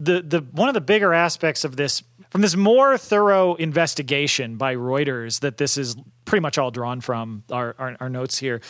the 0.00 0.22
the 0.22 0.40
one 0.52 0.68
of 0.68 0.74
the 0.74 0.80
bigger 0.80 1.12
aspects 1.12 1.64
of 1.64 1.76
this 1.76 2.02
from 2.30 2.42
this 2.42 2.56
more 2.56 2.98
thorough 2.98 3.54
investigation 3.54 4.56
by 4.56 4.74
Reuters 4.74 5.40
that 5.40 5.56
this 5.56 5.76
is 5.76 5.96
pretty 6.24 6.42
much 6.42 6.58
all 6.58 6.70
drawn 6.70 7.00
from 7.00 7.42
our, 7.50 7.74
our, 7.78 7.96
our 8.00 8.10
notes 8.10 8.38
here 8.38 8.60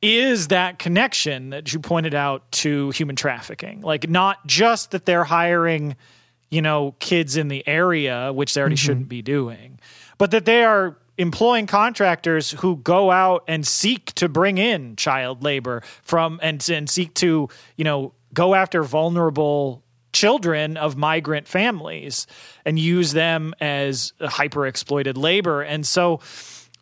is 0.00 0.48
that 0.48 0.78
connection 0.78 1.50
that 1.50 1.72
you 1.72 1.80
pointed 1.80 2.14
out 2.14 2.50
to 2.52 2.90
human 2.90 3.16
trafficking. 3.16 3.80
Like 3.80 4.08
not 4.08 4.46
just 4.46 4.92
that 4.92 5.06
they're 5.06 5.24
hiring, 5.24 5.96
you 6.50 6.62
know, 6.62 6.94
kids 7.00 7.36
in 7.36 7.48
the 7.48 7.66
area, 7.66 8.32
which 8.32 8.54
they 8.54 8.60
already 8.60 8.76
mm-hmm. 8.76 8.86
shouldn't 8.86 9.08
be 9.08 9.22
doing, 9.22 9.80
but 10.18 10.30
that 10.30 10.44
they 10.44 10.62
are 10.62 10.98
employing 11.16 11.66
contractors 11.66 12.52
who 12.52 12.76
go 12.76 13.10
out 13.10 13.42
and 13.48 13.66
seek 13.66 14.12
to 14.14 14.28
bring 14.28 14.56
in 14.56 14.94
child 14.94 15.42
labor 15.42 15.82
from 16.02 16.38
and, 16.42 16.68
and 16.70 16.88
seek 16.88 17.12
to, 17.14 17.48
you 17.76 17.84
know, 17.84 18.12
go 18.32 18.54
after 18.54 18.84
vulnerable 18.84 19.82
children 20.18 20.76
of 20.76 20.96
migrant 20.96 21.46
families 21.46 22.26
and 22.64 22.78
use 22.78 23.12
them 23.12 23.54
as 23.60 24.12
hyper 24.20 24.66
exploited 24.66 25.16
labor. 25.16 25.62
And 25.62 25.86
so 25.86 26.20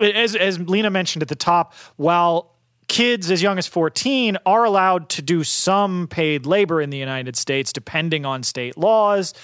as 0.01 0.35
as 0.35 0.59
Lena 0.59 0.91
mentioned 0.91 1.23
at 1.23 1.29
the 1.29 1.37
top, 1.37 1.75
while 1.97 2.55
kids 2.89 3.31
as 3.31 3.43
young 3.43 3.59
as 3.59 3.67
14 3.67 4.39
are 4.47 4.65
allowed 4.65 5.09
to 5.11 5.23
do 5.23 5.45
some 5.45 6.07
paid 6.09 6.47
labor 6.47 6.81
in 6.81 6.91
the 6.91 6.99
United 6.99 7.37
States 7.37 7.73
depending 7.73 8.25
on 8.25 8.43
state 8.43 8.79
laws, 8.79 9.35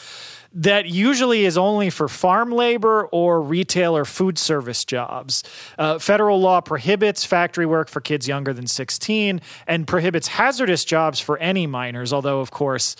that 0.54 0.86
usually 0.86 1.44
is 1.44 1.56
only 1.56 1.90
for 1.90 2.08
farm 2.08 2.52
labor 2.52 3.06
or 3.06 3.40
retail 3.40 3.96
or 3.96 4.04
food 4.04 4.38
service 4.38 4.84
jobs. 4.84 5.42
Uh, 5.78 5.98
federal 5.98 6.40
law 6.40 6.60
prohibits 6.60 7.24
factory 7.24 7.66
work 7.66 7.88
for 7.88 8.00
kids 8.00 8.28
younger 8.28 8.52
than 8.52 8.66
16 8.66 9.40
and 9.66 9.86
prohibits 9.86 10.28
hazardous 10.28 10.84
jobs 10.84 11.18
for 11.20 11.38
any 11.38 11.66
minors, 11.66 12.12
although, 12.12 12.40
of 12.40 12.50
course, 12.50 12.96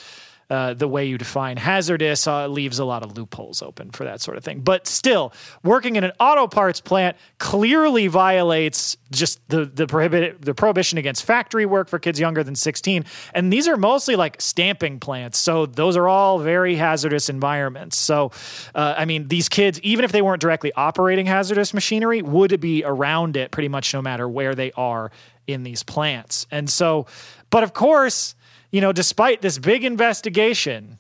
uh, 0.53 0.75
the 0.75 0.87
way 0.87 1.07
you 1.07 1.17
define 1.17 1.57
hazardous 1.57 2.27
uh, 2.27 2.47
leaves 2.47 2.79
a 2.79 2.85
lot 2.85 3.03
of 3.03 3.17
loopholes 3.17 3.63
open 3.63 3.91
for 3.91 4.05
that 4.05 4.21
sort 4.21 4.37
of 4.37 4.45
thing. 4.45 4.61
But 4.61 4.87
still, 4.87 5.33
working 5.63 5.97
in 5.97 6.05
an 6.05 6.13
auto 6.21 6.47
parts 6.47 6.79
plant 6.79 7.17
clearly 7.39 8.07
violates 8.07 8.99
just 9.11 9.41
the 9.49 9.65
the 9.65 9.87
prohibit 9.87 10.43
the 10.43 10.53
prohibition 10.53 10.99
against 10.99 11.25
factory 11.25 11.65
work 11.65 11.89
for 11.89 11.99
kids 11.99 12.21
younger 12.21 12.45
than 12.45 12.55
16. 12.55 13.07
And 13.33 13.51
these 13.51 13.67
are 13.67 13.79
mostly 13.79 14.15
like 14.15 14.43
stamping 14.43 15.01
plants, 15.01 15.39
so 15.39 15.65
those 15.65 15.97
are 15.97 16.07
all 16.07 16.39
very 16.39 16.75
hazardous 16.75 17.31
environments. 17.31 17.97
So, 17.97 18.31
uh, 18.75 18.95
I 18.99 19.07
mean, 19.07 19.29
these 19.29 19.49
kids, 19.49 19.81
even 19.81 20.05
if 20.05 20.13
they 20.13 20.21
weren't 20.21 20.43
directly 20.43 20.71
operating 20.75 21.25
hazardous 21.25 21.73
machinery, 21.73 22.21
would 22.21 22.61
be 22.61 22.85
around 22.85 23.39
it 23.39 23.53
pretty 23.53 23.69
much 23.69 23.95
no 23.95 24.03
matter 24.03 24.29
where 24.29 24.55
they 24.55 24.71
are 24.73 25.13
in 25.47 25.63
these 25.63 25.83
plants. 25.83 26.47
And 26.51 26.69
so, 26.69 27.07
but 27.49 27.63
of 27.63 27.73
course 27.73 28.35
you 28.73 28.81
know, 28.81 28.91
despite 28.91 29.43
this 29.43 29.59
big 29.59 29.85
investigation, 29.85 30.99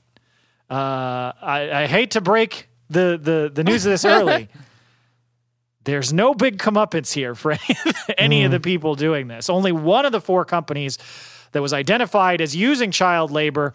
uh, 0.70 1.32
I, 1.42 1.70
I 1.72 1.86
hate 1.86 2.12
to 2.12 2.20
break 2.20 2.68
the, 2.88 3.18
the, 3.20 3.50
the 3.52 3.64
news 3.64 3.84
of 3.86 3.90
this 3.90 4.04
early. 4.04 4.48
There's 5.84 6.12
no 6.12 6.34
big 6.34 6.58
comeuppance 6.58 7.12
here 7.12 7.34
for 7.34 7.52
any, 7.52 7.76
any 8.18 8.44
of 8.44 8.52
the 8.52 8.60
people 8.60 8.94
doing 8.94 9.26
this. 9.26 9.50
Only 9.50 9.72
one 9.72 10.04
of 10.04 10.12
the 10.12 10.20
four 10.20 10.44
companies 10.44 10.98
that 11.52 11.62
was 11.62 11.72
identified 11.72 12.40
as 12.40 12.56
using 12.56 12.90
child 12.90 13.30
labor 13.30 13.72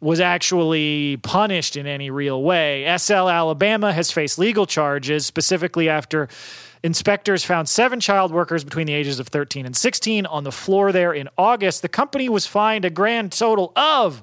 was 0.00 0.20
actually 0.20 1.18
punished 1.18 1.76
in 1.76 1.86
any 1.86 2.10
real 2.10 2.42
way. 2.42 2.84
SL 2.96 3.28
Alabama 3.28 3.92
has 3.92 4.10
faced 4.10 4.38
legal 4.38 4.66
charges, 4.66 5.26
specifically 5.26 5.88
after 5.88 6.28
inspectors 6.82 7.44
found 7.44 7.68
seven 7.68 8.00
child 8.00 8.32
workers 8.32 8.64
between 8.64 8.86
the 8.86 8.92
ages 8.92 9.18
of 9.18 9.28
13 9.28 9.66
and 9.66 9.76
16 9.76 10.26
on 10.26 10.44
the 10.44 10.52
floor 10.52 10.92
there 10.92 11.12
in 11.12 11.28
August. 11.36 11.82
The 11.82 11.88
company 11.88 12.28
was 12.28 12.46
fined 12.46 12.84
a 12.84 12.90
grand 12.90 13.32
total 13.32 13.72
of 13.76 14.22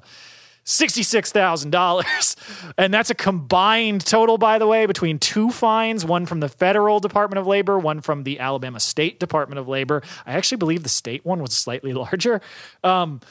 $66,000. 0.66 2.36
And 2.78 2.94
that's 2.94 3.10
a 3.10 3.16
combined 3.16 4.06
total, 4.06 4.38
by 4.38 4.58
the 4.58 4.68
way, 4.68 4.86
between 4.86 5.20
two 5.20 5.52
fines 5.52 6.04
one 6.04 6.26
from 6.26 6.40
the 6.40 6.50
federal 6.50 7.00
Department 7.00 7.40
of 7.40 7.48
Labor, 7.48 7.80
one 7.80 8.02
from 8.02 8.24
the 8.24 8.40
Alabama 8.40 8.80
State 8.80 9.20
Department 9.20 9.60
of 9.60 9.68
Labor. 9.68 10.02
I 10.26 10.34
actually 10.34 10.58
believe 10.58 10.84
the 10.84 10.90
state 10.90 11.26
one 11.26 11.42
was 11.42 11.54
slightly 11.54 11.94
larger. 12.04 12.42
Um, 12.84 13.22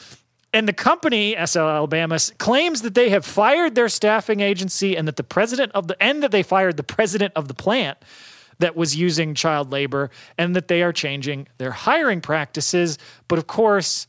And 0.53 0.69
the 0.69 0.73
company, 0.73 1.37
SL 1.45 1.61
Alabama, 1.61 2.19
claims 2.39 2.83
that 2.83 2.95
they 2.95 3.11
have 3.11 3.27
fired 3.27 3.75
their 3.75 3.89
staffing 3.89 4.41
agency 4.41 4.97
and 4.97 5.09
that 5.09 5.17
the 5.17 5.25
president 5.25 5.73
of 5.73 5.89
the 5.89 6.01
and 6.01 6.23
that 6.23 6.31
they 6.31 6.45
fired 6.45 6.77
the 6.77 6.85
president 6.85 7.33
of 7.35 7.49
the 7.49 7.55
plant 7.55 7.99
that 8.61 8.77
was 8.77 8.95
using 8.95 9.35
child 9.35 9.73
labor 9.73 10.11
and 10.39 10.55
that 10.55 10.69
they 10.69 10.81
are 10.83 10.93
changing 10.93 11.49
their 11.59 11.73
hiring 11.73 12.21
practices. 12.21 12.99
But 13.27 13.39
of 13.39 13.49
course, 13.49 14.07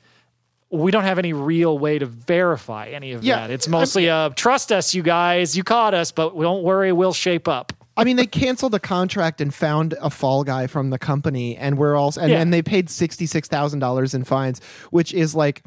we 0.71 0.91
don't 0.91 1.03
have 1.03 1.19
any 1.19 1.33
real 1.33 1.77
way 1.77 1.99
to 1.99 2.05
verify 2.05 2.87
any 2.87 3.11
of 3.13 3.23
Yeah, 3.23 3.41
that. 3.41 3.51
It's 3.51 3.67
mostly 3.67 4.07
a 4.07 4.31
trust 4.35 4.71
us, 4.71 4.93
you 4.93 5.03
guys. 5.03 5.55
You 5.55 5.63
caught 5.63 5.93
us, 5.93 6.11
but 6.11 6.37
don't 6.39 6.63
worry, 6.63 6.91
we'll 6.91 7.13
shape 7.13 7.47
up. 7.47 7.71
I 7.97 8.03
mean, 8.03 8.17
they 8.17 8.25
canceled 8.25 8.75
a 8.75 8.79
contract 8.79 9.39
and 9.39 9.53
found 9.53 9.93
a 10.01 10.09
fall 10.09 10.43
guy 10.43 10.67
from 10.67 10.89
the 10.89 10.97
company, 10.97 11.55
and 11.55 11.77
we're 11.77 11.95
all 11.95 12.13
and, 12.19 12.29
Yeah. 12.31 12.41
and 12.41 12.51
they 12.53 12.61
paid 12.61 12.89
sixty 12.89 13.25
six 13.25 13.47
thousand 13.47 13.79
dollars 13.79 14.13
in 14.13 14.23
fines, 14.25 14.59
which 14.91 15.13
is 15.13 15.33
like 15.33 15.63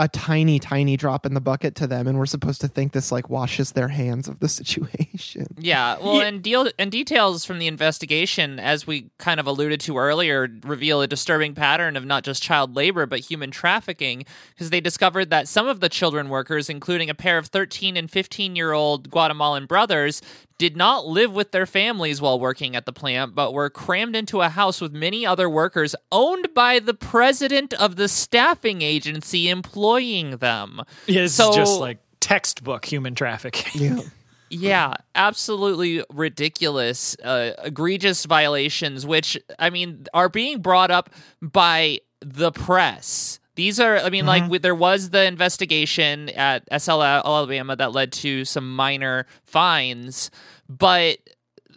a 0.00 0.06
tiny, 0.08 0.60
tiny 0.60 0.96
drop 0.96 1.26
in 1.26 1.34
the 1.34 1.40
bucket 1.40 1.74
to 1.74 1.86
them, 1.86 2.06
and 2.06 2.16
we're 2.18 2.24
supposed 2.26 2.60
to 2.60 2.68
think 2.68 2.92
this 2.92 3.10
like 3.10 3.28
washes 3.28 3.72
their 3.72 3.88
hands 3.88 4.28
of 4.28 4.38
the 4.38 4.48
situation. 4.48 5.46
Yeah, 5.58 5.98
well, 5.98 6.18
Yeah. 6.20 6.26
and 6.28 6.42
deal 6.42 6.68
and 6.78 6.90
details 6.90 7.44
from 7.44 7.58
the 7.58 7.66
investigation, 7.66 8.60
as 8.60 8.86
we 8.86 9.10
kind 9.18 9.40
of 9.40 9.46
alluded 9.46 9.80
to 9.80 9.98
earlier, 9.98 10.48
reveal 10.62 11.02
a 11.02 11.06
disturbing 11.08 11.54
pattern 11.54 11.96
of 11.96 12.04
not 12.04 12.22
just 12.22 12.42
child 12.42 12.76
labor 12.76 13.06
but 13.06 13.20
human 13.20 13.50
trafficking. 13.50 14.24
Because 14.54 14.70
they 14.70 14.80
discovered 14.80 15.30
that 15.30 15.48
some 15.48 15.66
of 15.66 15.80
the 15.80 15.88
children 15.88 16.28
workers, 16.28 16.70
including 16.70 17.10
a 17.10 17.14
pair 17.14 17.36
of 17.36 17.46
13 17.48 17.96
and 17.96 18.10
15 18.10 18.54
year 18.54 18.72
old 18.72 19.10
Guatemalan 19.10 19.66
brothers, 19.66 20.22
did 20.58 20.76
not 20.76 21.06
live 21.06 21.32
with 21.32 21.52
their 21.52 21.66
families 21.66 22.20
while 22.20 22.38
working 22.38 22.74
at 22.76 22.84
the 22.84 22.92
plant, 22.92 23.34
but 23.34 23.54
were 23.54 23.70
crammed 23.70 24.16
into 24.16 24.40
a 24.40 24.48
house 24.48 24.80
with 24.80 24.92
many 24.92 25.24
other 25.24 25.48
workers 25.48 25.94
owned 26.10 26.48
by 26.54 26.80
the 26.80 26.94
president 26.94 27.72
of 27.74 27.94
the 27.96 28.08
staffing 28.08 28.82
agency 28.82 29.48
employing 29.48 30.38
them. 30.38 30.82
Yeah, 31.06 31.22
this 31.22 31.34
So- 31.34 31.50
is 31.50 31.56
just 31.56 31.78
like 31.80 31.98
textbook 32.20 32.84
human 32.84 33.14
trafficking. 33.14 33.80
Yeah. 33.82 34.00
Yeah, 34.50 34.94
absolutely 35.14 36.02
ridiculous, 36.10 37.14
uh, 37.22 37.52
egregious 37.62 38.24
violations, 38.24 39.04
which, 39.04 39.36
I 39.58 39.68
mean, 39.68 40.06
are 40.14 40.30
being 40.30 40.62
brought 40.62 40.90
up 40.90 41.10
by 41.42 42.00
the 42.20 42.50
press. 42.50 43.37
These 43.58 43.80
are, 43.80 43.98
I 43.98 44.08
mean, 44.08 44.24
like, 44.24 44.44
Mm-hmm. 44.44 44.50
with, 44.52 44.62
there 44.62 44.74
was 44.74 45.10
the 45.10 45.24
investigation 45.24 46.28
at 46.30 46.62
SL 46.80 47.02
Alabama 47.02 47.74
that 47.74 47.90
led 47.90 48.12
to 48.12 48.44
some 48.44 48.74
minor 48.74 49.26
fines, 49.44 50.30
but 50.68 51.18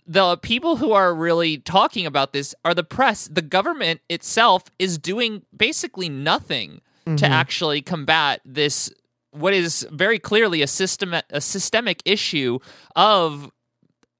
the 0.06 0.38
people 0.38 0.76
who 0.76 0.92
are 0.92 1.12
really 1.16 1.58
talking 1.58 2.06
about 2.06 2.34
this 2.34 2.54
are 2.64 2.76
the 2.76 2.84
press. 2.84 3.28
The 3.28 3.42
government 3.42 4.02
itself 4.10 4.66
is 4.78 5.00
doing 5.00 5.42
basically 5.58 6.08
nothing 6.08 6.82
to 7.18 7.26
actually 7.26 7.82
combat 7.82 8.42
this 8.46 8.92
what 9.32 9.54
is 9.56 9.88
very 9.92 10.20
clearly 10.20 10.62
a 10.62 10.68
system 10.68 11.16
a 11.32 11.42
systemic 11.42 12.02
issue 12.06 12.60
of 12.96 13.50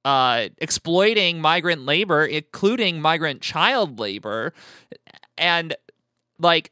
uh, 0.04 0.48
exploiting 0.58 1.40
migrant 1.42 1.86
labor, 1.86 2.26
including 2.26 3.00
migrant 3.02 3.40
child 3.42 4.00
labor, 4.00 4.52
and 5.38 5.76
like 6.40 6.72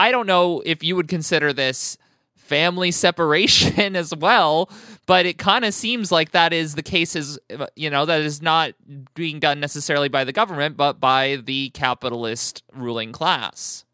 I 0.00 0.12
don't 0.12 0.26
know 0.26 0.62
if 0.64 0.82
you 0.82 0.96
would 0.96 1.08
consider 1.08 1.52
this 1.52 1.98
family 2.34 2.90
separation 3.06 3.94
as 3.96 4.16
well, 4.16 4.70
but 5.04 5.26
it 5.26 5.36
kind 5.36 5.62
of 5.62 5.74
seems 5.74 6.10
like 6.10 6.30
that 6.30 6.54
is 6.54 6.74
the 6.74 6.82
case 6.82 7.14
is 7.14 7.38
you 7.76 7.90
know 7.90 8.06
that 8.06 8.22
is 8.22 8.40
not 8.40 8.72
being 9.14 9.40
done 9.40 9.60
necessarily 9.60 10.08
by 10.08 10.24
the 10.24 10.32
government 10.32 10.76
but 10.78 10.98
by 11.00 11.36
the 11.44 11.68
capitalist 11.70 12.62
ruling 12.74 13.12
class. 13.12 13.84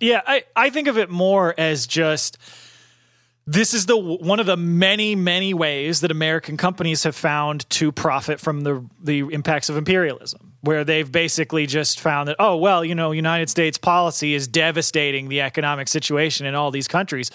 Yeah, 0.00 0.22
I, 0.26 0.44
I 0.56 0.70
think 0.70 0.88
of 0.88 0.96
it 0.96 1.10
more 1.10 1.54
as 1.58 1.86
just 1.86 2.38
this 3.46 3.74
is 3.74 3.86
the 3.86 3.96
one 3.96 4.38
of 4.38 4.46
the 4.46 4.56
many 4.56 5.14
many 5.14 5.54
ways 5.54 6.02
that 6.02 6.10
American 6.10 6.56
companies 6.56 7.04
have 7.04 7.16
found 7.16 7.68
to 7.70 7.90
profit 7.90 8.40
from 8.40 8.62
the 8.62 8.84
the 9.02 9.20
impacts 9.20 9.68
of 9.68 9.76
imperialism 9.76 10.52
where 10.60 10.84
they've 10.84 11.10
basically 11.10 11.66
just 11.66 12.00
found 12.00 12.28
that 12.28 12.36
oh 12.38 12.56
well 12.56 12.84
you 12.84 12.94
know 12.94 13.12
United 13.12 13.48
States 13.48 13.78
policy 13.78 14.34
is 14.34 14.46
devastating 14.46 15.28
the 15.28 15.40
economic 15.40 15.88
situation 15.88 16.46
in 16.46 16.54
all 16.54 16.70
these 16.70 16.88
countries. 16.88 17.30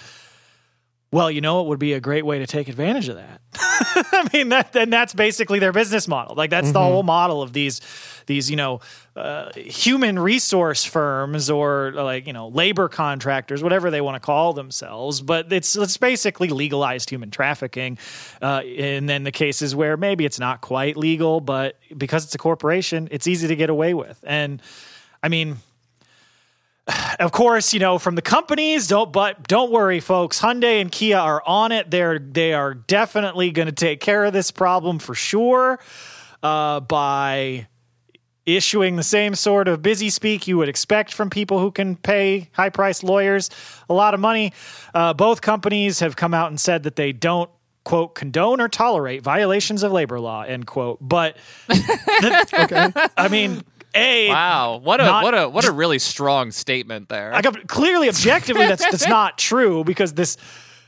Well 1.12 1.32
you 1.32 1.42
know 1.42 1.62
it 1.62 1.68
would 1.68 1.80
be 1.80 1.94
a 1.94 2.00
great 2.00 2.26
way 2.26 2.40
to 2.40 2.48
take 2.48 2.70
advantage 2.70 3.10
of 3.10 3.16
that. 3.16 3.42
I 3.56 4.30
mean 4.32 4.50
that 4.50 4.74
then 4.74 4.90
that's 4.90 5.14
basically 5.14 5.60
their 5.60 5.74
business 5.74 6.08
model. 6.08 6.36
Like 6.36 6.50
that's 6.50 6.72
the 6.72 6.80
mm-hmm. 6.80 6.92
whole 6.94 7.04
model 7.04 7.42
of 7.42 7.52
these 7.54 7.82
these 8.26 8.50
you 8.50 8.56
know 8.56 8.80
uh, 9.16 9.52
human 9.54 10.20
resource 10.20 10.84
firms 10.84 11.50
or 11.50 11.92
like 11.94 12.28
you 12.28 12.34
know 12.34 12.48
labor 12.50 12.88
contractors 12.88 13.64
whatever 13.64 13.92
they 13.92 14.02
want 14.02 14.16
to 14.16 14.20
call 14.20 14.54
themselves 14.54 15.22
but 15.22 15.52
it's 15.52 15.76
it's 15.76 15.98
basically 15.98 16.50
legalized 16.50 17.10
human 17.10 17.32
trafficking 17.32 17.98
uh, 18.42 18.62
and 18.78 19.08
then 19.08 19.24
the 19.24 19.32
cases 19.32 19.76
where 19.76 19.98
maybe 19.98 20.26
it's 20.26 20.40
not 20.40 20.62
quite 20.62 20.98
legal 20.98 21.42
but 21.42 21.78
because 21.98 22.26
it's 22.26 22.36
a 22.36 22.40
corporation 22.40 23.08
it's 23.12 23.28
easy 23.28 23.48
to 23.48 23.56
get 23.56 23.70
away 23.70 23.94
with 23.94 24.24
and 24.26 24.62
I 25.24 25.30
mean 25.30 25.58
of 27.20 27.32
course, 27.32 27.74
you 27.74 27.80
know, 27.80 27.98
from 27.98 28.16
the 28.16 28.22
companies, 28.22 28.88
don't 28.88 29.12
but 29.12 29.48
don't 29.48 29.72
worry, 29.72 30.00
folks. 30.00 30.40
Hyundai 30.40 30.82
and 30.82 30.92
Kia 30.92 31.18
are 31.18 31.42
on 31.46 31.72
it. 31.72 31.90
They're 31.90 32.20
they 32.20 32.54
are 32.54 32.74
definitely 32.74 33.52
going 33.52 33.68
to 33.68 33.72
take 33.72 34.00
care 34.00 34.26
of 34.26 34.34
this 34.34 34.52
problem 34.52 35.00
for 35.00 35.16
sure 35.16 35.80
uh, 36.44 36.80
by 36.82 37.68
issuing 38.46 38.96
the 38.96 39.04
same 39.04 39.34
sort 39.36 39.68
of 39.68 39.82
busy 39.82 40.10
speak 40.10 40.48
you 40.48 40.58
would 40.58 40.70
expect 40.70 41.14
from 41.14 41.30
people 41.30 41.60
who 41.60 41.72
can 41.72 41.96
pay 41.96 42.50
high 42.54 42.70
priced 42.70 43.04
lawyers 43.04 43.50
a 43.90 43.94
lot 43.94 44.14
of 44.14 44.20
money. 44.20 44.54
Uh, 44.94 45.14
both 45.14 45.42
companies 45.42 46.00
have 46.00 46.16
come 46.16 46.34
out 46.34 46.50
and 46.50 46.60
said 46.60 46.84
that 46.84 46.96
they 46.96 47.12
don't 47.12 47.50
quote 47.84 48.16
condone 48.16 48.60
or 48.60 48.68
tolerate 48.68 49.22
violations 49.22 49.84
of 49.84 49.92
labor 49.92 50.20
law 50.20 50.42
end 50.42 50.66
quote 50.66 50.98
but 51.00 51.38
the- 51.68 53.12
i 53.18 53.28
mean 53.28 53.64
a 53.94 54.28
Wow, 54.28 54.82
what 54.84 55.00
a 55.00 55.06
Not- 55.06 55.24
what 55.24 55.34
a 55.38 55.48
what 55.48 55.66
a 55.66 55.72
really 55.72 56.00
strong 56.00 56.52
statement 56.52 57.08
there. 57.08 57.34
I 57.34 57.42
got 57.42 57.66
clearly 57.68 58.10
objectively 58.10 58.66
that's 58.68 58.84
that's 58.84 59.08
not 59.20 59.38
true 59.38 59.84
because 59.86 60.14
this 60.14 60.36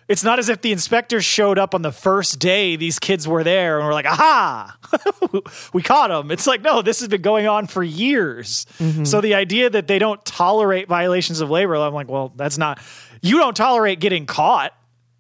it's 0.08 0.24
not 0.24 0.40
as 0.40 0.48
if 0.50 0.62
the 0.62 0.72
inspectors 0.72 1.26
showed 1.26 1.60
up 1.60 1.76
on 1.76 1.82
the 1.82 1.92
first 1.92 2.40
day 2.40 2.76
these 2.76 2.98
kids 2.98 3.28
were 3.28 3.44
there 3.44 3.78
and 3.78 3.86
were 3.86 3.94
like, 3.94 4.06
aha, 4.06 4.78
we 5.74 5.82
caught 5.82 6.10
them. 6.10 6.32
It's 6.32 6.48
like, 6.48 6.62
no, 6.62 6.82
this 6.82 7.00
has 7.02 7.10
been 7.10 7.22
going 7.22 7.48
on 7.48 7.68
for 7.68 7.84
years. 7.84 8.66
So 9.06 9.20
the 9.22 9.36
idea 9.36 9.70
that 9.70 9.88
they 9.88 10.00
don't 10.00 10.24
tolerate 10.26 10.88
violations 10.88 11.42
of 11.42 11.50
labor, 11.50 11.78
law, 11.78 11.88
I'm 11.88 11.94
like, 11.94 12.08
well, 12.08 12.32
that's 12.36 12.58
not, 12.58 12.80
you 13.22 13.38
don't 13.38 13.56
tolerate 13.56 14.00
getting 14.00 14.26
caught 14.26 14.74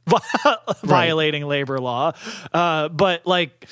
violating 0.84 1.46
labor 1.46 1.80
law. 1.80 2.14
Uh, 2.54 2.88
but 2.88 3.26
like, 3.26 3.68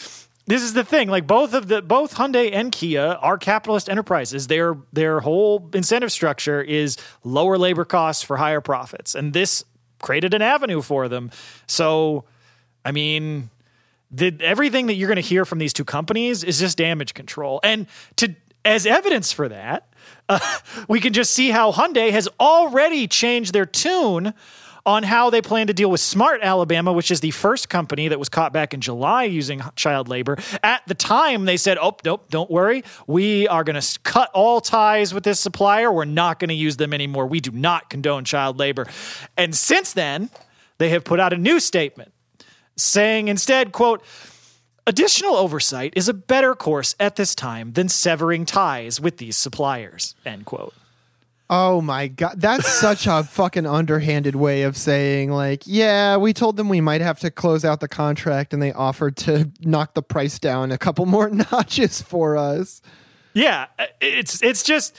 this 0.48 0.62
is 0.62 0.74
the 0.74 0.84
thing 0.84 1.08
like 1.10 1.26
both 1.26 1.54
of 1.54 1.68
the 1.68 1.82
both 1.82 2.16
Hyundai 2.16 2.52
and 2.54 2.72
Kia 2.72 3.18
are 3.22 3.38
capitalist 3.38 3.90
enterprises 3.90 4.46
their 4.46 4.78
their 4.94 5.22
whole 5.22 5.70
incentive 5.74 6.12
structure 6.12 6.62
is 6.62 6.98
lower 7.24 7.58
labor 7.58 7.84
costs 7.84 8.22
for 8.22 8.38
higher 8.38 8.62
profits 8.62 9.16
and 9.16 9.34
this 9.34 9.64
created 10.06 10.34
an 10.36 10.42
avenue 10.42 10.82
for 10.82 11.10
them. 11.10 11.32
So 11.68 12.24
i 12.88 12.92
mean 12.92 13.50
the, 14.12 14.38
everything 14.40 14.86
that 14.86 14.94
you're 14.94 15.08
going 15.08 15.16
to 15.16 15.22
hear 15.22 15.44
from 15.44 15.58
these 15.58 15.74
two 15.74 15.84
companies 15.84 16.44
is 16.44 16.60
just 16.60 16.78
damage 16.78 17.16
control. 17.16 17.60
And 17.64 17.88
to 18.18 18.36
as 18.64 18.86
evidence 18.86 19.32
for 19.32 19.50
that 19.50 19.90
uh, 20.30 20.40
we 20.88 21.00
can 21.00 21.12
just 21.12 21.34
see 21.34 21.50
how 21.50 21.72
Hyundai 21.72 22.12
has 22.12 22.30
already 22.40 23.08
changed 23.08 23.52
their 23.54 23.66
tune 23.66 24.34
on 24.86 25.04
how 25.04 25.30
they 25.30 25.42
plan 25.42 25.68
to 25.68 25.74
deal 25.74 25.90
with 25.90 26.00
Smart 26.00 26.42
Alabama, 26.42 26.94
which 26.94 27.12
is 27.12 27.20
the 27.20 27.32
first 27.32 27.70
company 27.70 28.08
that 28.08 28.20
was 28.20 28.30
caught 28.30 28.54
back 28.54 28.74
in 28.74 28.82
July 28.82 29.24
using 29.24 29.62
child 29.76 30.08
labor. 30.08 30.38
At 30.64 30.84
the 30.88 30.94
time, 30.94 31.46
they 31.46 31.58
said, 31.58 31.78
"Oh, 31.82 31.96
nope, 32.06 32.30
don't 32.30 32.52
worry. 32.52 32.84
We 33.08 33.48
are 33.48 33.64
going 33.64 33.80
to 33.80 34.00
cut 34.04 34.30
all 34.34 34.62
ties 34.62 35.14
with 35.14 35.24
this 35.24 35.40
supplier. 35.40 35.92
We're 35.92 36.06
not 36.06 36.40
going 36.40 36.50
to 36.50 36.56
use 36.56 36.78
them 36.78 36.94
anymore. 36.94 37.26
We 37.28 37.40
do 37.40 37.52
not 37.52 37.90
condone 37.90 38.26
child 38.26 38.60
labor." 38.60 38.86
And 39.38 39.56
since 39.56 39.94
then, 39.94 40.30
they 40.78 40.90
have 40.90 41.04
put 41.04 41.20
out 41.20 41.34
a 41.34 41.38
new 41.38 41.60
statement 41.60 42.12
saying 42.76 43.28
instead, 43.28 43.72
quote, 43.72 44.04
Additional 44.88 45.36
oversight 45.36 45.94
is 45.96 46.08
a 46.08 46.14
better 46.14 46.54
course 46.54 46.96
at 47.00 47.16
this 47.16 47.34
time 47.34 47.74
than 47.74 47.90
severing 47.90 48.46
ties 48.46 49.02
with 49.02 49.18
these 49.18 49.36
suppliers. 49.36 50.14
End 50.26 50.46
quote. 50.46 50.76
Oh 51.48 51.80
my 51.80 52.08
god, 52.08 52.36
that's 52.38 52.68
such 52.68 53.06
a 53.06 53.24
fucking 53.30 53.68
underhanded 53.68 54.36
way 54.36 54.64
of 54.64 54.76
saying 54.76 55.30
like, 55.32 55.62
yeah, 55.66 56.18
we 56.18 56.34
told 56.34 56.58
them 56.58 56.70
we 56.70 56.82
might 56.82 57.02
have 57.02 57.20
to 57.20 57.30
close 57.30 57.64
out 57.64 57.82
the 57.82 57.88
contract 57.88 58.52
and 58.54 58.62
they 58.64 58.74
offered 58.74 59.16
to 59.18 59.52
knock 59.62 59.94
the 59.94 60.02
price 60.02 60.40
down 60.40 60.72
a 60.72 60.78
couple 60.80 61.06
more 61.06 61.30
notches 61.52 62.02
for 62.02 62.36
us. 62.36 62.82
Yeah, 63.34 63.68
uh, 63.78 63.86
it's 64.02 64.42
it's 64.42 64.64
just 64.64 64.98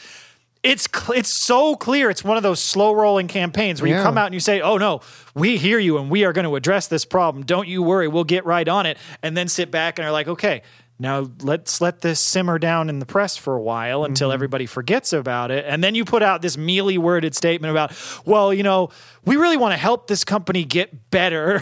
it's 0.62 0.86
cl- 0.92 1.18
it's 1.18 1.30
so 1.32 1.74
clear. 1.74 2.10
It's 2.10 2.22
one 2.22 2.36
of 2.36 2.42
those 2.44 2.60
slow 2.60 2.92
rolling 2.92 3.26
campaigns 3.28 3.82
where 3.82 3.90
Yeah. 3.90 3.98
you 3.98 4.02
come 4.04 4.16
out 4.18 4.26
and 4.26 4.34
you 4.34 4.40
say, 4.40 4.60
"Oh 4.60 4.76
no, 4.78 5.00
we 5.34 5.56
hear 5.56 5.78
you 5.80 5.98
and 5.98 6.10
we 6.10 6.24
are 6.24 6.32
going 6.32 6.44
to 6.46 6.54
address 6.54 6.86
this 6.86 7.04
problem. 7.04 7.44
Don't 7.44 7.66
you 7.66 7.82
worry, 7.82 8.06
we'll 8.08 8.24
get 8.24 8.44
right 8.44 8.68
on 8.68 8.86
it." 8.86 8.98
And 9.22 9.36
then 9.36 9.48
sit 9.48 9.70
back 9.72 9.98
and 9.98 10.06
are 10.06 10.12
like, 10.12 10.28
"Okay, 10.28 10.62
now 10.98 11.30
let's 11.42 11.80
let 11.80 12.00
this 12.00 12.20
simmer 12.20 12.58
down 12.58 12.88
in 12.88 12.98
the 13.00 13.06
press 13.06 13.36
for 13.36 13.54
a 13.54 13.60
while 13.60 14.00
Mm-hmm. 14.00 14.12
until 14.12 14.32
everybody 14.32 14.64
forgets 14.66 15.12
about 15.12 15.50
it. 15.50 15.64
And 15.68 15.84
then 15.84 15.94
you 15.94 16.04
put 16.04 16.22
out 16.22 16.40
this 16.42 16.56
mealy 16.56 16.96
worded 16.98 17.34
statement 17.34 17.70
about, 17.70 17.92
well, 18.24 18.52
you 18.54 18.62
know, 18.62 18.88
we 19.24 19.36
really 19.36 19.56
want 19.56 19.72
to 19.72 19.76
help 19.78 20.06
this 20.06 20.24
company 20.24 20.64
get 20.64 21.10
better. 21.10 21.60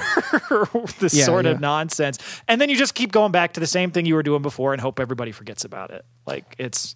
this 1.01 1.14
Yeah, 1.14 1.25
sort 1.25 1.44
yeah. 1.47 1.53
of 1.53 1.61
nonsense. 1.61 2.18
And 2.47 2.61
then 2.61 2.68
you 2.70 2.77
just 2.77 2.94
keep 2.94 3.11
going 3.12 3.33
back 3.33 3.55
to 3.55 3.61
the 3.61 3.66
same 3.66 3.90
thing 3.90 4.07
you 4.07 4.14
were 4.14 4.23
doing 4.23 4.42
before 4.42 4.73
and 4.73 4.81
hope 4.81 5.01
everybody 5.01 5.33
forgets 5.33 5.64
about 5.64 5.90
it. 5.90 6.05
Like 6.27 6.55
it's 6.59 6.94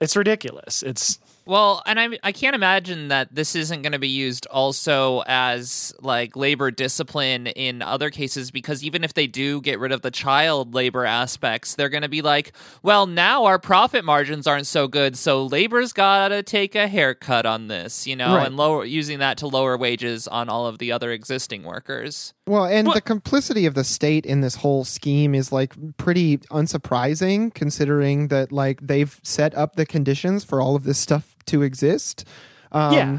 it's 0.00 0.16
ridiculous. 0.16 0.82
It's 0.82 1.18
Well, 1.44 1.82
and 1.86 1.98
I 1.98 2.18
I 2.22 2.32
can't 2.32 2.54
imagine 2.54 3.08
that 3.08 3.34
this 3.34 3.56
isn't 3.56 3.82
going 3.82 3.92
to 3.92 3.98
be 3.98 4.08
used 4.08 4.46
also 4.46 5.22
as 5.26 5.92
like 6.00 6.36
labor 6.36 6.70
discipline 6.70 7.46
in 7.48 7.82
other 7.82 8.10
cases 8.10 8.50
because 8.50 8.84
even 8.84 9.02
if 9.04 9.14
they 9.14 9.26
do 9.26 9.60
get 9.60 9.78
rid 9.80 9.92
of 9.92 10.02
the 10.02 10.10
child 10.10 10.74
labor 10.74 11.04
aspects, 11.04 11.74
they're 11.74 11.88
going 11.88 12.02
to 12.02 12.08
be 12.08 12.22
like, 12.22 12.52
well, 12.82 13.06
now 13.06 13.44
our 13.44 13.58
profit 13.58 14.04
margins 14.04 14.46
aren't 14.46 14.66
so 14.66 14.86
good, 14.86 15.16
so 15.16 15.44
labor's 15.46 15.92
got 15.92 16.28
to 16.28 16.42
take 16.42 16.74
a 16.74 16.86
haircut 16.86 17.44
on 17.46 17.68
this, 17.68 18.06
you 18.06 18.14
know, 18.16 18.36
Right. 18.36 18.46
and 18.46 18.56
lower 18.56 18.84
using 18.84 19.18
that 19.18 19.38
to 19.38 19.46
lower 19.46 19.76
wages 19.76 20.28
on 20.28 20.48
all 20.48 20.66
of 20.66 20.78
the 20.78 20.92
other 20.92 21.10
existing 21.10 21.64
workers. 21.64 22.34
Well, 22.46 22.64
and 22.66 22.86
But- 22.86 22.94
the 22.94 23.00
complicity 23.00 23.66
of 23.66 23.74
the 23.74 23.84
state 23.84 24.26
in 24.26 24.40
this 24.40 24.56
whole 24.56 24.84
scheme 24.84 25.34
is 25.34 25.52
like 25.52 25.74
pretty 25.96 26.38
unsurprising 26.82 27.54
considering 27.54 28.28
that 28.28 28.52
like 28.52 28.80
they've 28.86 29.18
set 29.22 29.54
up 29.56 29.76
the 29.76 29.86
conditions 29.86 30.44
for 30.44 30.60
all 30.60 30.74
of 30.76 30.84
this 30.84 30.98
stuff 30.98 31.31
to 31.46 31.62
exist. 31.62 32.24
Um, 32.72 32.92
Yeah. 32.94 33.18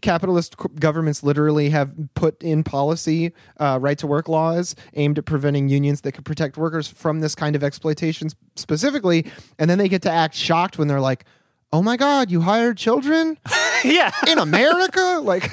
Capitalist 0.00 0.56
governments 0.80 1.22
literally 1.22 1.68
have 1.68 1.92
put 2.14 2.42
in 2.42 2.64
policy 2.64 3.32
uh, 3.60 3.78
right 3.82 3.98
to 3.98 4.06
work 4.06 4.30
laws 4.30 4.74
aimed 4.94 5.18
at 5.18 5.26
preventing 5.26 5.68
unions 5.68 6.00
that 6.00 6.12
could 6.12 6.24
protect 6.24 6.56
workers 6.56 6.88
from 6.88 7.20
this 7.20 7.34
kind 7.34 7.54
of 7.54 7.62
exploitation 7.62 8.30
specifically. 8.56 9.26
And 9.58 9.68
then 9.68 9.76
they 9.76 9.90
get 9.90 10.00
to 10.02 10.10
act 10.10 10.34
shocked 10.36 10.78
when 10.78 10.88
they're 10.88 11.02
like, 11.02 11.26
oh 11.70 11.82
my 11.82 11.98
God, 11.98 12.30
you 12.30 12.40
hired 12.40 12.78
children 12.78 13.36
yeah. 13.84 14.10
in 14.26 14.38
America? 14.38 15.20
like, 15.22 15.52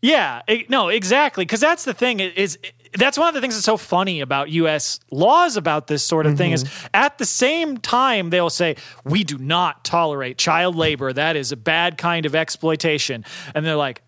Yeah, 0.00 0.42
it- 0.46 0.68
no, 0.68 0.88
exactly. 0.88 1.44
Because 1.44 1.60
that's 1.60 1.84
the 1.84 1.94
thing 1.94 2.20
is 2.20 2.58
that's 2.96 3.18
one 3.18 3.28
of 3.28 3.34
the 3.34 3.40
things 3.40 3.54
that's 3.54 3.64
so 3.64 3.76
funny 3.76 4.20
about 4.20 4.50
U.S. 4.50 5.00
laws 5.10 5.56
about 5.56 5.86
this 5.86 6.02
sort 6.02 6.26
of 6.26 6.36
thing 6.36 6.52
is 6.52 6.64
mm-hmm. 6.64 6.86
at 6.94 7.18
the 7.18 7.26
same 7.26 7.78
time 7.78 8.30
they'll 8.30 8.50
say 8.50 8.76
we 9.04 9.24
do 9.24 9.38
not 9.38 9.84
tolerate 9.84 10.38
child 10.38 10.76
labor. 10.76 11.12
That 11.12 11.36
is 11.36 11.52
a 11.52 11.56
bad 11.56 11.98
kind 11.98 12.26
of 12.26 12.34
exploitation, 12.34 13.24
and 13.54 13.64
they're 13.64 13.76
like. 13.76 14.02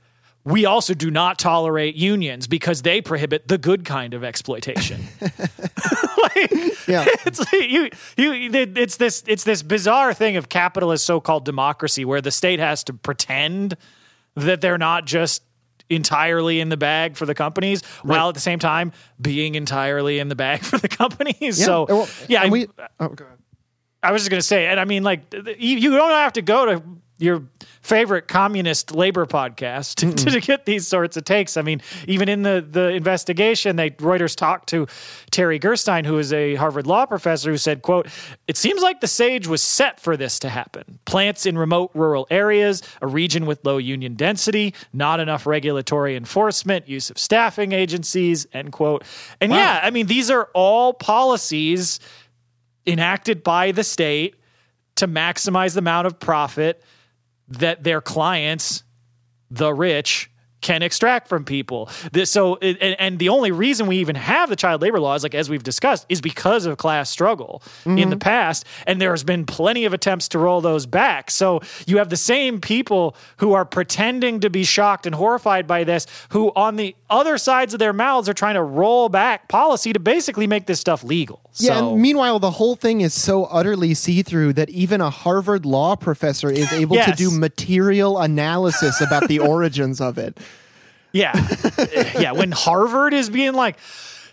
We 0.45 0.65
also 0.65 0.95
do 0.95 1.11
not 1.11 1.41
tolerate 1.41 1.97
unions 1.97 2.47
because 2.47 2.83
they 2.83 3.01
prohibit 3.01 3.49
the 3.49 3.59
good 3.59 3.85
kind 3.85 4.15
of 4.15 4.23
exploitation. 4.23 5.01
like, 5.21 6.53
Yeah. 6.87 7.05
it's 7.27 7.53
you, 7.53 7.91
you, 8.17 8.51
it's 8.53 8.97
this, 8.97 9.25
it's 9.27 9.43
this 9.43 9.65
bizarre 9.65 10.15
thing 10.15 10.37
of 10.37 10.49
capitalist 10.49 11.05
so-called 11.05 11.45
democracy 11.45 12.05
where 12.05 12.21
the 12.21 12.31
state 12.31 12.61
has 12.61 12.85
to 12.85 12.93
pretend 12.93 13.77
that 14.37 14.61
they're 14.61 14.79
not 14.79 15.05
just 15.05 15.43
entirely 15.89 16.61
in 16.61 16.69
the 16.69 16.77
bag 16.77 17.17
for 17.17 17.27
the 17.27 17.35
companies 17.35 17.83
while 18.03 18.29
at 18.29 18.35
the 18.35 18.41
same 18.41 18.59
time 18.59 18.93
being 19.21 19.55
entirely 19.55 20.19
in 20.19 20.29
the 20.29 20.35
bag 20.35 20.61
for 20.63 20.79
the 20.79 20.89
companies. 20.89 21.63
So 21.63 21.87
well, 21.89 22.09
yeah, 22.29 22.49
we, 22.49 22.67
oh. 23.01 23.15
I 24.03 24.13
was 24.13 24.23
just 24.23 24.31
going 24.31 24.41
to 24.41 24.47
say, 24.47 24.67
and 24.67 24.79
I 24.79 24.85
mean, 24.85 25.03
like, 25.03 25.33
you, 25.33 25.77
you 25.79 25.91
don't 25.91 26.11
have 26.11 26.35
to 26.35 26.43
go 26.43 26.67
to 26.67 26.83
your 27.19 27.45
favorite 27.81 28.29
communist 28.29 28.95
labor 28.95 29.27
podcast 29.27 29.95
to, 29.97 30.13
to 30.13 30.31
mm-hmm. 30.31 30.39
get 30.41 30.67
these 30.67 30.87
sorts 30.87 31.17
of 31.17 31.25
takes. 31.25 31.57
I 31.57 31.63
mean, 31.63 31.81
even 32.07 32.29
in 32.29 32.43
the, 32.43 32.67
the 32.69 32.91
investigation, 32.91 33.77
they 33.77 33.91
Reuters 33.91 34.37
talked 34.37 34.69
to 34.71 34.87
Terri 35.31 35.61
Gerstein, 35.61 36.05
who 36.05 36.19
is 36.19 36.33
a 36.33 36.57
Harvard 36.57 36.87
law 36.87 37.07
professor, 37.07 37.51
who 37.51 37.57
said, 37.57 37.83
"quote 37.83 38.09
It 38.47 38.57
seems 38.57 38.83
like 38.83 39.01
the 39.01 39.07
sage 39.07 39.47
was 39.47 39.63
set 39.63 40.01
for 40.01 40.17
this 40.17 40.39
to 40.41 40.49
happen. 40.49 40.99
Plants 41.05 41.47
in 41.47 41.57
remote 41.57 41.91
rural 41.95 42.27
areas, 42.31 42.83
a 43.01 43.07
region 43.07 43.47
with 43.47 43.65
low 43.65 43.79
union 43.79 44.15
density, 44.15 44.75
not 44.93 45.21
enough 45.21 45.47
regulatory 45.47 46.17
enforcement, 46.17 46.89
use 46.89 47.11
of 47.11 47.19
staffing 47.19 47.73
agencies." 47.73 48.47
End 48.53 48.73
quote. 48.73 49.05
And 49.41 49.53
yeah, 49.53 49.81
I 49.83 49.91
mean, 49.91 50.07
these 50.07 50.31
are 50.31 50.49
all 50.55 50.93
policies 50.93 52.01
enacted 52.87 53.43
by 53.43 53.73
the 53.73 53.83
state 53.83 54.37
to 54.97 55.09
maximize 55.09 55.75
the 55.75 55.79
amount 55.81 56.07
of 56.07 56.19
profit 56.19 56.83
that 57.49 57.85
their 57.85 58.01
clients, 58.01 58.85
the 59.51 59.73
rich, 59.73 60.31
can 60.63 60.83
extract 60.83 61.29
from 61.29 61.45
people. 61.45 61.89
This, 62.11 62.31
so, 62.31 62.57
and, 62.57 62.97
and 62.99 63.19
the 63.21 63.29
only 63.29 63.53
reason 63.53 63.87
we 63.87 63.99
even 63.99 64.17
have 64.17 64.49
the 64.49 64.57
child 64.57 64.83
labor 64.83 64.99
laws, 64.99 65.23
like 65.23 65.35
as 65.35 65.49
we've 65.49 65.63
discussed, 65.63 66.07
is 66.09 66.21
because 66.21 66.67
of 66.67 66.77
class 66.77 67.09
struggle 67.09 67.63
in 67.85 67.95
the 67.97 68.17
mm-hmm. 68.17 68.19
past. 68.19 68.65
And 68.87 69.01
there 69.01 69.11
has 69.11 69.23
been 69.23 69.47
plenty 69.47 69.85
of 69.85 69.93
attempts 69.93 70.29
to 70.29 70.41
roll 70.41 70.61
those 70.61 70.85
back. 70.87 71.31
So 71.31 71.61
you 71.87 71.99
have 71.99 72.09
the 72.09 72.17
same 72.17 72.61
people 72.61 73.17
who 73.37 73.53
are 73.53 73.65
pretending 73.65 74.41
to 74.41 74.51
be 74.51 74.65
shocked 74.65 75.07
and 75.07 75.15
horrified 75.15 75.69
by 75.69 75.85
this, 75.85 76.07
who 76.31 76.51
on 76.57 76.75
the 76.75 76.97
other 77.09 77.39
sides 77.39 77.73
of 77.73 77.79
their 77.79 77.93
mouths 77.93 78.29
are 78.29 78.35
trying 78.35 78.55
to 78.55 78.63
roll 78.63 79.09
back 79.09 79.49
policy 79.49 79.93
to 79.93 80.01
basically 80.01 80.49
make 80.49 80.67
this 80.67 80.81
stuff 80.81 81.05
legal. 81.05 81.46
Yeah, 81.59 81.79
So- 81.79 81.93
and 81.93 82.03
meanwhile, 82.03 82.39
the 82.39 82.51
whole 82.51 82.77
thing 82.77 83.01
is 83.01 83.15
so 83.15 83.45
utterly 83.45 83.95
see 83.95 84.23
through 84.23 84.53
that 84.55 84.69
even 84.71 85.01
a 85.01 85.11
Harvard 85.11 85.65
law 85.67 85.97
professor 85.97 86.51
is 86.51 86.71
able 86.83 86.97
to 86.97 87.13
do 87.17 87.31
material 87.31 88.19
analysis 88.21 89.01
about 89.01 89.29
the 89.29 89.39
origins 89.55 90.01
of 90.01 90.19
it. 90.19 90.39
Yeah. 91.13 91.33
yeah. 92.19 92.33
When 92.33 92.53
Harvard 92.53 93.15
is 93.15 93.31
being 93.31 93.55
like, 93.55 93.79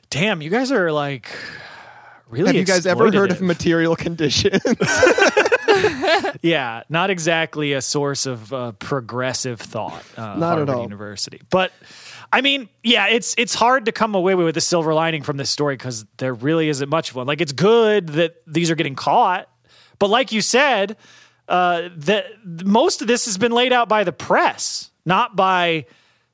damn, 0.09 0.41
you 0.41 0.49
guys 0.49 0.71
are 0.71 0.91
like 0.91 1.29
really. 2.29 2.47
Have 2.47 2.55
you 2.55 2.65
guys 2.65 2.85
ever 2.85 3.09
heard 3.11 3.31
of 3.31 3.41
material 3.41 3.95
conditions? 3.95 4.61
Yeah. 6.41 6.83
Not 6.89 7.09
exactly 7.09 7.73
a 7.73 7.81
source 7.81 8.25
of 8.25 8.51
uh, 8.53 8.71
progressive 8.73 9.59
thought. 9.61 10.03
Uh, 10.17 10.21
Not 10.21 10.33
at 10.33 10.39
Harvard 10.41 10.69
all. 10.69 10.81
University. 10.83 11.41
But 11.49 11.71
I 12.33 12.41
mean, 12.41 12.67
yeah, 12.81 13.09
it's 13.09 13.35
it's 13.37 13.53
hard 13.53 13.85
to 13.85 13.91
come 13.91 14.15
away 14.15 14.33
with 14.33 14.57
a 14.57 14.61
silver 14.61 14.91
lining 14.91 15.21
from 15.21 15.37
this 15.37 15.51
story 15.51 15.75
because 15.75 16.03
there 16.17 16.33
really 16.33 16.67
isn't 16.67 16.89
much 16.89 17.11
of 17.11 17.15
one. 17.15 17.27
Like, 17.27 17.41
it's 17.41 17.51
good 17.51 18.09
that 18.09 18.37
these 18.47 18.71
are 18.71 18.75
getting 18.75 18.95
caught. 18.95 19.47
But 19.99 20.09
like 20.09 20.31
you 20.31 20.41
said, 20.41 20.97
uh, 21.47 21.89
the, 21.95 22.25
most 22.65 23.03
of 23.03 23.07
this 23.07 23.25
has 23.25 23.37
been 23.37 23.51
laid 23.51 23.71
out 23.71 23.87
by 23.87 24.03
the 24.03 24.11
press, 24.11 24.89
not 25.05 25.35
by 25.35 25.85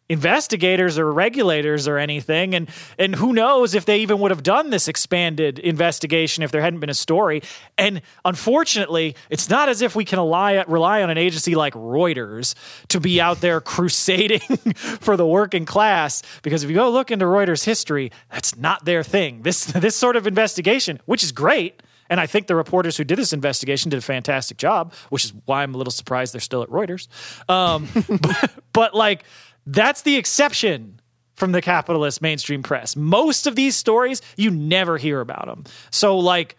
investigators 0.09 0.97
or 0.97 1.13
regulators 1.13 1.87
or 1.87 1.99
anything 1.99 2.55
and 2.55 2.67
and 2.97 3.15
who 3.15 3.31
knows 3.31 3.75
if 3.75 3.85
they 3.85 3.99
even 3.99 4.19
would 4.19 4.31
have 4.31 4.41
done 4.41 4.71
this 4.71 4.87
expanded 4.87 5.59
investigation 5.59 6.43
if 6.43 6.51
there 6.51 6.61
hadn't 6.61 6.79
been 6.79 6.89
a 6.89 6.95
story 6.95 7.43
and 7.77 8.01
unfortunately 8.25 9.15
it's 9.29 9.49
not 9.51 9.69
as 9.69 9.83
if 9.83 9.95
we 9.95 10.03
can 10.03 10.17
rely, 10.17 10.63
rely 10.67 11.03
on 11.03 11.11
an 11.11 11.17
agency 11.17 11.53
like 11.53 11.75
Reuters 11.75 12.55
to 12.87 12.99
be 12.99 13.21
out 13.21 13.39
there 13.41 13.61
crusading 13.69 14.39
for 14.99 15.15
the 15.15 15.27
working 15.27 15.65
class 15.65 16.23
because 16.41 16.63
if 16.63 16.71
you 16.71 16.75
go 16.75 16.89
look 16.89 17.11
into 17.11 17.25
Reuters 17.25 17.63
history 17.63 18.11
that's 18.31 18.57
not 18.57 18.85
their 18.85 19.03
thing 19.03 19.43
this 19.43 19.65
this 19.79 19.95
sort 19.95 20.15
of 20.15 20.25
investigation 20.25 20.99
which 21.05 21.23
is 21.23 21.31
great 21.31 21.83
and 22.09 22.19
I 22.19 22.25
think 22.25 22.47
the 22.47 22.55
reporters 22.55 22.97
who 22.97 23.03
did 23.03 23.19
this 23.19 23.33
investigation 23.33 23.91
did 23.91 23.99
a 23.99 24.01
fantastic 24.01 24.57
job, 24.57 24.93
which 25.09 25.25
is 25.25 25.33
why 25.45 25.61
I'm 25.61 25.75
a 25.75 25.77
little 25.77 25.91
surprised 25.91 26.33
they're 26.33 26.41
still 26.41 26.63
at 26.63 26.69
Reuters. 26.69 27.07
Um, 27.47 27.87
but, 28.21 28.51
but 28.73 28.95
like, 28.95 29.23
that's 29.69 30.01
the 30.01 30.15
exception 30.15 30.99
from 31.35 31.51
the 31.53 31.61
capitalist 31.61 32.21
mainstream 32.21 32.63
press. 32.63 32.95
Most 32.95 33.47
of 33.47 33.55
these 33.55 33.75
stories, 33.75 34.21
you 34.35 34.51
never 34.51 34.97
hear 34.97 35.21
about 35.21 35.45
them. 35.45 35.63
So, 35.91 36.17
like, 36.17 36.57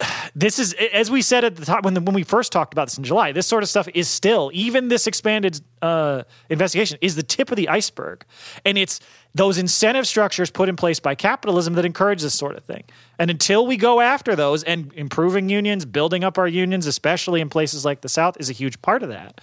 this 0.34 0.58
is 0.58 0.74
as 0.92 1.10
we 1.10 1.20
said 1.22 1.44
at 1.44 1.56
the 1.56 1.64
top 1.64 1.84
when 1.84 1.94
the, 1.94 2.00
when 2.00 2.14
we 2.14 2.22
first 2.22 2.52
talked 2.52 2.72
about 2.72 2.86
this 2.86 2.98
in 2.98 3.04
July. 3.04 3.32
This 3.32 3.46
sort 3.46 3.62
of 3.62 3.68
stuff 3.68 3.88
is 3.94 4.08
still 4.08 4.50
even 4.54 4.88
this 4.88 5.06
expanded 5.06 5.60
uh, 5.82 6.22
investigation 6.48 6.98
is 7.00 7.16
the 7.16 7.22
tip 7.22 7.50
of 7.50 7.56
the 7.56 7.68
iceberg, 7.68 8.24
and 8.64 8.78
it's 8.78 9.00
those 9.34 9.58
incentive 9.58 10.06
structures 10.06 10.50
put 10.50 10.68
in 10.68 10.76
place 10.76 11.00
by 11.00 11.14
capitalism 11.14 11.74
that 11.74 11.84
encourage 11.84 12.22
this 12.22 12.34
sort 12.34 12.56
of 12.56 12.64
thing. 12.64 12.84
And 13.18 13.30
until 13.30 13.66
we 13.66 13.76
go 13.76 14.00
after 14.00 14.34
those 14.36 14.62
and 14.62 14.92
improving 14.94 15.48
unions, 15.48 15.84
building 15.84 16.24
up 16.24 16.38
our 16.38 16.48
unions, 16.48 16.86
especially 16.86 17.40
in 17.40 17.48
places 17.48 17.84
like 17.84 18.00
the 18.00 18.08
South, 18.08 18.36
is 18.40 18.48
a 18.48 18.52
huge 18.52 18.80
part 18.80 19.02
of 19.02 19.08
that. 19.10 19.40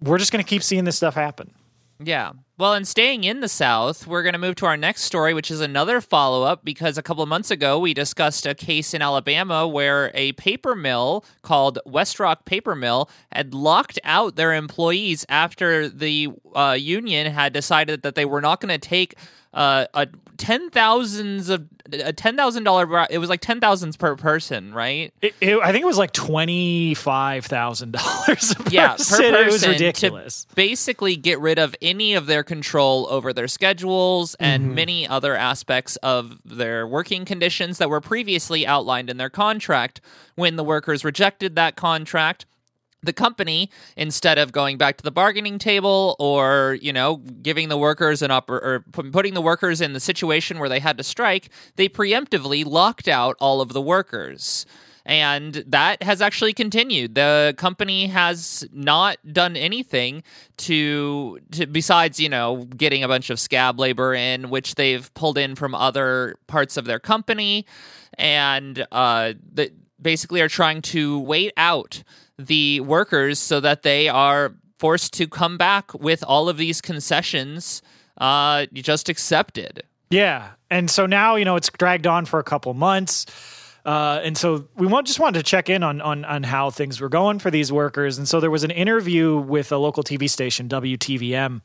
We're 0.00 0.18
just 0.18 0.32
going 0.32 0.44
to 0.44 0.48
keep 0.48 0.62
seeing 0.62 0.84
this 0.84 0.96
stuff 0.96 1.14
happen. 1.14 1.52
Yeah. 1.98 2.32
Well, 2.58 2.74
and 2.74 2.86
staying 2.86 3.24
in 3.24 3.40
the 3.40 3.48
South, 3.48 4.06
we're 4.06 4.22
going 4.22 4.34
to 4.34 4.38
move 4.38 4.56
to 4.56 4.66
our 4.66 4.76
next 4.76 5.02
story, 5.02 5.34
which 5.34 5.50
is 5.50 5.60
another 5.60 6.00
follow 6.00 6.42
up 6.42 6.64
because 6.64 6.96
a 6.98 7.02
couple 7.02 7.22
of 7.22 7.28
months 7.28 7.50
ago 7.50 7.78
we 7.78 7.94
discussed 7.94 8.46
a 8.46 8.54
case 8.54 8.92
in 8.94 9.02
Alabama 9.02 9.66
where 9.66 10.10
a 10.14 10.32
paper 10.32 10.74
mill 10.74 11.24
called 11.42 11.78
Westrock 11.86 12.44
Paper 12.44 12.74
Mill 12.74 13.08
had 13.32 13.54
locked 13.54 13.98
out 14.04 14.36
their 14.36 14.54
employees 14.54 15.24
after 15.28 15.88
the 15.88 16.28
uh, 16.54 16.76
union 16.78 17.32
had 17.32 17.52
decided 17.52 18.02
that 18.02 18.14
they 18.14 18.24
were 18.24 18.40
not 18.40 18.60
going 18.60 18.78
to 18.78 18.88
take 18.88 19.14
uh, 19.56 19.86
a 19.94 20.06
ten 20.36 20.70
thousands 20.70 21.48
of 21.48 21.66
a 21.92 22.12
ten 22.12 22.36
thousand 22.36 22.64
dollar. 22.64 23.06
It 23.10 23.18
was 23.18 23.30
like 23.30 23.40
ten 23.40 23.58
thousands 23.58 23.96
per 23.96 24.14
person, 24.14 24.74
right? 24.74 25.12
It, 25.22 25.34
it, 25.40 25.58
I 25.58 25.72
think 25.72 25.82
it 25.82 25.86
was 25.86 25.96
like 25.96 26.12
twenty 26.12 26.94
five 26.94 27.46
thousand 27.46 27.92
dollars. 27.92 28.54
yeah, 28.70 28.92
per 28.92 28.96
person 28.96 29.34
it 29.34 29.46
was 29.46 29.66
ridiculous. 29.66 30.44
to 30.44 30.54
basically 30.54 31.16
get 31.16 31.40
rid 31.40 31.58
of 31.58 31.74
any 31.80 32.14
of 32.14 32.26
their 32.26 32.44
control 32.44 33.06
over 33.08 33.32
their 33.32 33.48
schedules 33.48 34.36
and 34.38 34.74
many 34.74 35.08
other 35.08 35.34
aspects 35.34 35.96
of 35.96 36.38
their 36.44 36.86
working 36.86 37.24
conditions 37.24 37.78
that 37.78 37.88
were 37.88 38.02
previously 38.02 38.66
outlined 38.66 39.08
in 39.08 39.16
their 39.16 39.30
contract. 39.30 40.00
When 40.34 40.56
the 40.56 40.64
workers 40.64 41.02
rejected 41.02 41.56
that 41.56 41.76
contract, 41.76 42.44
the 43.02 43.12
company 43.12 43.70
instead 43.96 44.38
of 44.38 44.52
going 44.52 44.78
back 44.78 44.96
to 44.96 45.04
the 45.04 45.10
bargaining 45.10 45.58
table 45.58 46.16
or 46.18 46.78
you 46.80 46.92
know 46.92 47.16
giving 47.16 47.68
the 47.68 47.78
workers 47.78 48.22
an 48.22 48.30
up 48.30 48.50
or 48.50 48.84
putting 48.92 49.34
the 49.34 49.42
workers 49.42 49.80
in 49.80 49.92
the 49.92 50.00
situation 50.00 50.58
where 50.58 50.68
they 50.68 50.80
had 50.80 50.98
to 50.98 51.04
strike 51.04 51.50
they 51.76 51.88
preemptively 51.88 52.64
locked 52.64 53.08
out 53.08 53.36
all 53.40 53.60
of 53.60 53.72
the 53.72 53.82
workers. 53.82 54.66
And 55.08 55.54
that 55.68 56.02
has 56.02 56.20
actually 56.20 56.52
continued. 56.52 57.14
The 57.14 57.54
company 57.56 58.08
has 58.08 58.66
not 58.72 59.18
done 59.32 59.56
anything 59.56 60.24
to, 60.56 61.38
to 61.52 61.66
besides 61.66 62.18
you 62.18 62.28
know 62.28 62.64
getting 62.76 63.04
a 63.04 63.08
bunch 63.08 63.30
of 63.30 63.38
scab 63.38 63.78
labor 63.78 64.14
in 64.14 64.50
which 64.50 64.74
they've 64.74 65.12
pulled 65.14 65.38
in 65.38 65.54
from 65.54 65.76
other 65.76 66.36
parts 66.48 66.76
of 66.76 66.86
their 66.86 66.98
company 66.98 67.66
and 68.18 68.84
uh, 68.90 69.34
that 69.52 69.70
basically 70.02 70.40
are 70.40 70.48
trying 70.48 70.82
to 70.82 71.20
wait 71.20 71.52
out 71.56 72.02
the 72.38 72.80
workers 72.80 73.38
so 73.38 73.60
that 73.60 73.82
they 73.82 74.08
are 74.08 74.54
forced 74.78 75.14
to 75.14 75.26
come 75.26 75.56
back 75.56 75.94
with 75.94 76.22
all 76.24 76.48
of 76.48 76.56
these 76.56 76.80
concessions 76.80 77.82
uh, 78.18 78.66
just 78.72 79.08
accepted. 79.08 79.82
Yeah, 80.10 80.50
and 80.70 80.90
so 80.90 81.06
now 81.06 81.36
you 81.36 81.44
know 81.44 81.56
it's 81.56 81.70
dragged 81.70 82.06
on 82.06 82.26
for 82.26 82.38
a 82.38 82.44
couple 82.44 82.72
months, 82.74 83.26
uh, 83.84 84.20
and 84.22 84.38
so 84.38 84.68
we 84.76 84.86
want 84.86 85.06
just 85.06 85.18
wanted 85.18 85.38
to 85.38 85.42
check 85.42 85.68
in 85.68 85.82
on 85.82 86.00
on 86.00 86.24
on 86.24 86.44
how 86.44 86.70
things 86.70 87.00
were 87.00 87.08
going 87.08 87.40
for 87.40 87.50
these 87.50 87.72
workers. 87.72 88.16
And 88.16 88.28
so 88.28 88.38
there 88.38 88.50
was 88.50 88.62
an 88.62 88.70
interview 88.70 89.36
with 89.36 89.72
a 89.72 89.78
local 89.78 90.04
TV 90.04 90.30
station, 90.30 90.68
WTVM, 90.68 91.60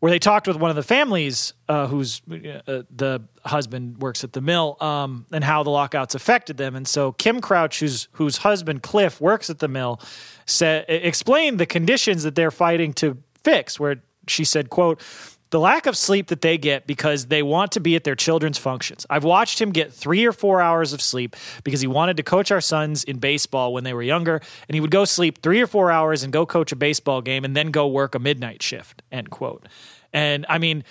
where 0.00 0.10
they 0.10 0.18
talked 0.18 0.46
with 0.46 0.56
one 0.56 0.70
of 0.70 0.76
the 0.76 0.82
families 0.82 1.54
uh, 1.68 1.86
whose 1.86 2.20
uh, 2.30 2.82
the 2.94 3.22
husband 3.44 3.98
works 3.98 4.24
at 4.24 4.32
the 4.32 4.40
mill, 4.40 4.76
um, 4.80 5.26
and 5.32 5.42
how 5.42 5.62
the 5.62 5.70
lockouts 5.70 6.14
affected 6.14 6.56
them. 6.56 6.76
And 6.76 6.86
so 6.86 7.12
Kim 7.12 7.40
Crouch, 7.40 7.80
whose 7.80 8.08
whose 8.12 8.38
husband 8.38 8.82
Cliff 8.82 9.20
works 9.20 9.50
at 9.50 9.58
the 9.58 9.68
mill, 9.68 10.00
said 10.44 10.84
explained 10.88 11.58
the 11.58 11.66
conditions 11.66 12.22
that 12.22 12.34
they're 12.34 12.50
fighting 12.50 12.92
to 12.94 13.18
fix. 13.42 13.80
Where 13.80 14.02
she 14.26 14.44
said, 14.44 14.70
"quote." 14.70 15.02
The 15.50 15.60
lack 15.60 15.86
of 15.86 15.96
sleep 15.96 16.28
that 16.28 16.40
they 16.40 16.58
get 16.58 16.86
because 16.86 17.26
they 17.26 17.42
want 17.42 17.72
to 17.72 17.80
be 17.80 17.94
at 17.94 18.04
their 18.04 18.16
children's 18.16 18.58
functions. 18.58 19.06
I've 19.08 19.24
watched 19.24 19.60
him 19.60 19.70
get 19.70 19.92
three 19.92 20.24
or 20.24 20.32
four 20.32 20.60
hours 20.60 20.92
of 20.92 21.00
sleep 21.00 21.36
because 21.62 21.80
he 21.80 21.86
wanted 21.86 22.16
to 22.16 22.22
coach 22.22 22.50
our 22.50 22.60
sons 22.60 23.04
in 23.04 23.18
baseball 23.18 23.72
when 23.72 23.84
they 23.84 23.94
were 23.94 24.02
younger, 24.02 24.40
and 24.68 24.74
he 24.74 24.80
would 24.80 24.90
go 24.90 25.04
sleep 25.04 25.42
three 25.42 25.60
or 25.60 25.66
four 25.66 25.90
hours 25.90 26.24
and 26.24 26.32
go 26.32 26.44
coach 26.46 26.72
a 26.72 26.76
baseball 26.76 27.22
game 27.22 27.44
and 27.44 27.56
then 27.56 27.70
go 27.70 27.86
work 27.86 28.14
a 28.14 28.18
midnight 28.18 28.62
shift. 28.62 29.02
End 29.12 29.30
quote. 29.30 29.66
And 30.12 30.46
I 30.48 30.58
mean, 30.58 30.82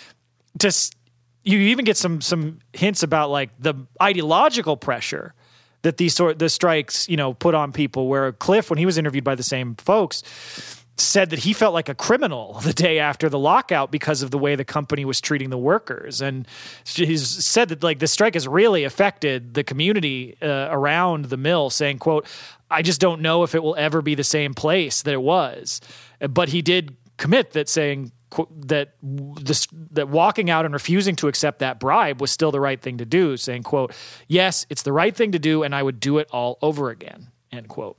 just 0.58 0.96
you 1.44 1.60
even 1.60 1.86
get 1.86 1.98
some 1.98 2.22
some 2.22 2.60
hints 2.74 3.04
about 3.04 3.30
like 3.30 3.50
the 3.60 3.76
ideological 4.02 4.78
pressure 4.78 5.34
that 5.82 5.98
these 5.98 6.16
sort 6.16 6.40
the 6.40 6.50
strikes 6.50 7.08
you 7.10 7.18
know 7.18 7.34
put 7.34 7.56
on 7.56 7.72
people. 7.72 8.08
Where 8.08 8.32
Cliff, 8.32 8.70
when 8.70 8.80
he 8.80 8.86
was 8.86 8.98
interviewed 8.98 9.24
by 9.24 9.36
the 9.36 9.44
same 9.44 9.76
folks 9.76 10.24
said 10.98 11.30
that 11.30 11.40
he 11.40 11.54
felt 11.54 11.74
like 11.74 11.90
a 11.90 11.96
criminal 11.96 12.60
the 12.64 12.74
day 12.74 13.00
after 13.00 13.30
the 13.30 13.40
lockout 13.40 13.92
because 13.92 14.22
of 14.22 14.32
the 14.32 14.38
way 14.38 14.56
the 14.56 14.66
company 14.66 15.06
was 15.06 15.20
treating 15.22 15.50
the 15.50 15.58
workers. 15.58 16.22
And 16.22 16.48
he's 16.86 17.28
said 17.28 17.70
that 17.70 17.84
like 17.84 18.00
the 18.00 18.08
strike 18.08 18.34
has 18.34 18.48
really 18.48 18.84
affected 18.84 19.54
the 19.54 19.64
community 19.64 20.38
uh, 20.42 20.68
around 20.72 21.26
the 21.26 21.38
mill 21.38 21.70
saying 21.70 22.00
quote 22.00 22.26
i 22.72 22.82
just 22.82 23.00
don't 23.00 23.22
know 23.22 23.44
if 23.44 23.54
it 23.54 23.62
will 23.62 23.76
ever 23.76 24.02
be 24.02 24.16
the 24.16 24.24
same 24.24 24.54
place 24.54 25.02
that 25.04 25.14
it 25.14 25.22
was. 25.22 25.82
But 26.20 26.50
he 26.50 26.62
did 26.62 26.96
commit 27.18 27.52
that 27.52 27.70
saying 27.70 28.12
that 28.66 28.96
this 29.02 29.68
that 29.92 30.10
walking 30.10 30.50
out 30.50 30.66
and 30.66 30.74
refusing 30.74 31.16
to 31.16 31.28
accept 31.28 31.60
that 31.60 31.80
bribe 31.80 32.20
was 32.20 32.32
still 32.32 32.52
the 32.52 32.60
right 32.60 32.82
thing 32.82 32.98
to 32.98 33.06
do 33.06 33.38
saying 33.38 33.64
quote 33.64 33.94
yes 34.28 34.66
it's 34.70 34.82
the 34.82 34.92
right 34.92 35.16
thing 35.16 35.32
to 35.32 35.40
do 35.40 35.64
and 35.64 35.74
i 35.74 35.82
would 35.82 36.00
do 36.00 36.18
it 36.18 36.28
all 36.32 36.58
over 36.62 36.90
again 36.90 37.28
end 37.52 37.70
quote 37.70 37.98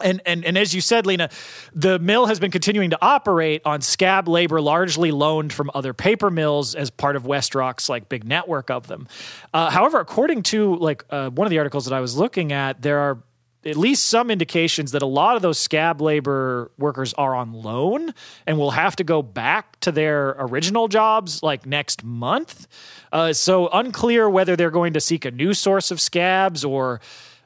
and, 0.00 0.20
and 0.26 0.44
and 0.44 0.58
as 0.58 0.74
you 0.74 0.80
said, 0.80 1.06
Lena, 1.06 1.30
the 1.74 1.98
mill 1.98 2.26
has 2.26 2.38
been 2.38 2.50
continuing 2.50 2.90
to 2.90 2.98
operate 3.00 3.62
on 3.64 3.80
scab 3.80 4.28
labor, 4.28 4.60
largely 4.60 5.10
loaned 5.10 5.52
from 5.52 5.70
other 5.74 5.94
paper 5.94 6.30
mills 6.30 6.74
as 6.74 6.90
part 6.90 7.16
of 7.16 7.24
WestRock's 7.24 7.88
like 7.88 8.08
big 8.08 8.24
network 8.24 8.70
of 8.70 8.86
them. 8.88 9.08
Uh, 9.54 9.70
however, 9.70 9.98
according 9.98 10.42
to 10.44 10.76
like 10.76 11.04
uh, 11.10 11.30
one 11.30 11.46
of 11.46 11.50
the 11.50 11.58
articles 11.58 11.86
that 11.86 11.94
I 11.94 12.00
was 12.00 12.16
looking 12.16 12.52
at, 12.52 12.82
there 12.82 12.98
are 12.98 13.22
at 13.66 13.76
least 13.76 14.06
some 14.06 14.30
indications 14.30 14.92
that 14.92 15.02
a 15.02 15.06
lot 15.06 15.34
of 15.34 15.42
those 15.42 15.58
scab 15.58 16.00
labor 16.00 16.70
workers 16.78 17.12
are 17.14 17.34
on 17.34 17.52
loan 17.52 18.14
and 18.46 18.58
will 18.58 18.70
have 18.70 18.94
to 18.96 19.04
go 19.04 19.22
back 19.22 19.78
to 19.80 19.90
their 19.90 20.36
original 20.38 20.88
jobs 20.88 21.42
like 21.42 21.66
next 21.66 22.04
month. 22.04 22.68
Uh, 23.12 23.32
so 23.32 23.68
unclear 23.68 24.30
whether 24.30 24.54
they're 24.54 24.70
going 24.70 24.92
to 24.92 25.00
seek 25.00 25.24
a 25.24 25.30
new 25.30 25.52
source 25.52 25.90
of 25.90 26.00
scabs 26.00 26.64
or 26.64 27.00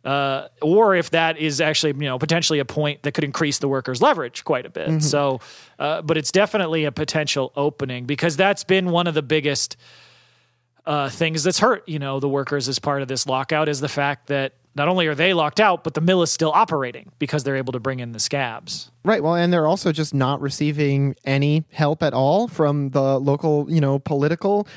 uh, 0.05 0.49
or 0.63 0.95
if 0.95 1.11
that 1.11 1.39
is 1.39 1.61
actually 1.61 1.93
you 1.93 2.09
know 2.09 2.19
potentially 2.19 2.59
a 2.59 2.65
point 2.65 3.03
that 3.03 3.13
could 3.13 3.25
increase 3.25 3.59
the 3.59 3.69
workers' 3.69 4.01
leverage 4.01 4.45
quite 4.45 4.67
a 4.67 4.71
bit. 4.71 5.03
So, 5.03 5.41
uh, 5.79 6.03
but 6.03 6.17
it's 6.17 6.33
definitely 6.33 6.85
a 6.85 6.93
potential 6.93 7.53
opening 7.57 8.07
because 8.07 8.37
that's 8.37 8.65
been 8.65 8.91
one 8.91 9.07
of 9.07 9.15
the 9.15 9.23
biggest 9.23 9.77
uh, 10.87 11.09
things 11.11 11.43
that's 11.43 11.59
hurt 11.59 11.87
you 11.89 11.99
know 11.99 12.21
the 12.21 12.29
workers 12.29 12.69
as 12.69 12.79
part 12.79 13.03
of 13.03 13.09
this 13.09 13.27
lockout 13.27 13.69
is 13.69 13.81
the 13.81 13.89
fact 13.89 14.29
that 14.29 14.55
not 14.75 14.89
only 14.89 15.07
are 15.09 15.15
they 15.15 15.35
locked 15.35 15.61
out, 15.61 15.83
but 15.83 15.95
the 15.95 16.01
mill 16.01 16.23
is 16.23 16.31
still 16.31 16.53
operating 16.53 17.11
because 17.19 17.43
they're 17.43 17.57
able 17.57 17.73
to 17.73 17.81
bring 17.81 18.01
in 18.01 18.13
the 18.13 18.21
scabs. 18.21 18.91
Right. 19.05 19.23
Well, 19.23 19.35
and 19.35 19.53
they're 19.53 19.67
also 19.67 19.93
just 19.93 20.15
not 20.15 20.41
receiving 20.41 21.17
any 21.25 21.65
help 21.73 22.03
at 22.03 22.15
all 22.15 22.47
from 22.47 22.91
the 22.91 23.19
local, 23.19 23.67
you 23.69 23.81
know, 23.81 23.99
political 23.99 24.69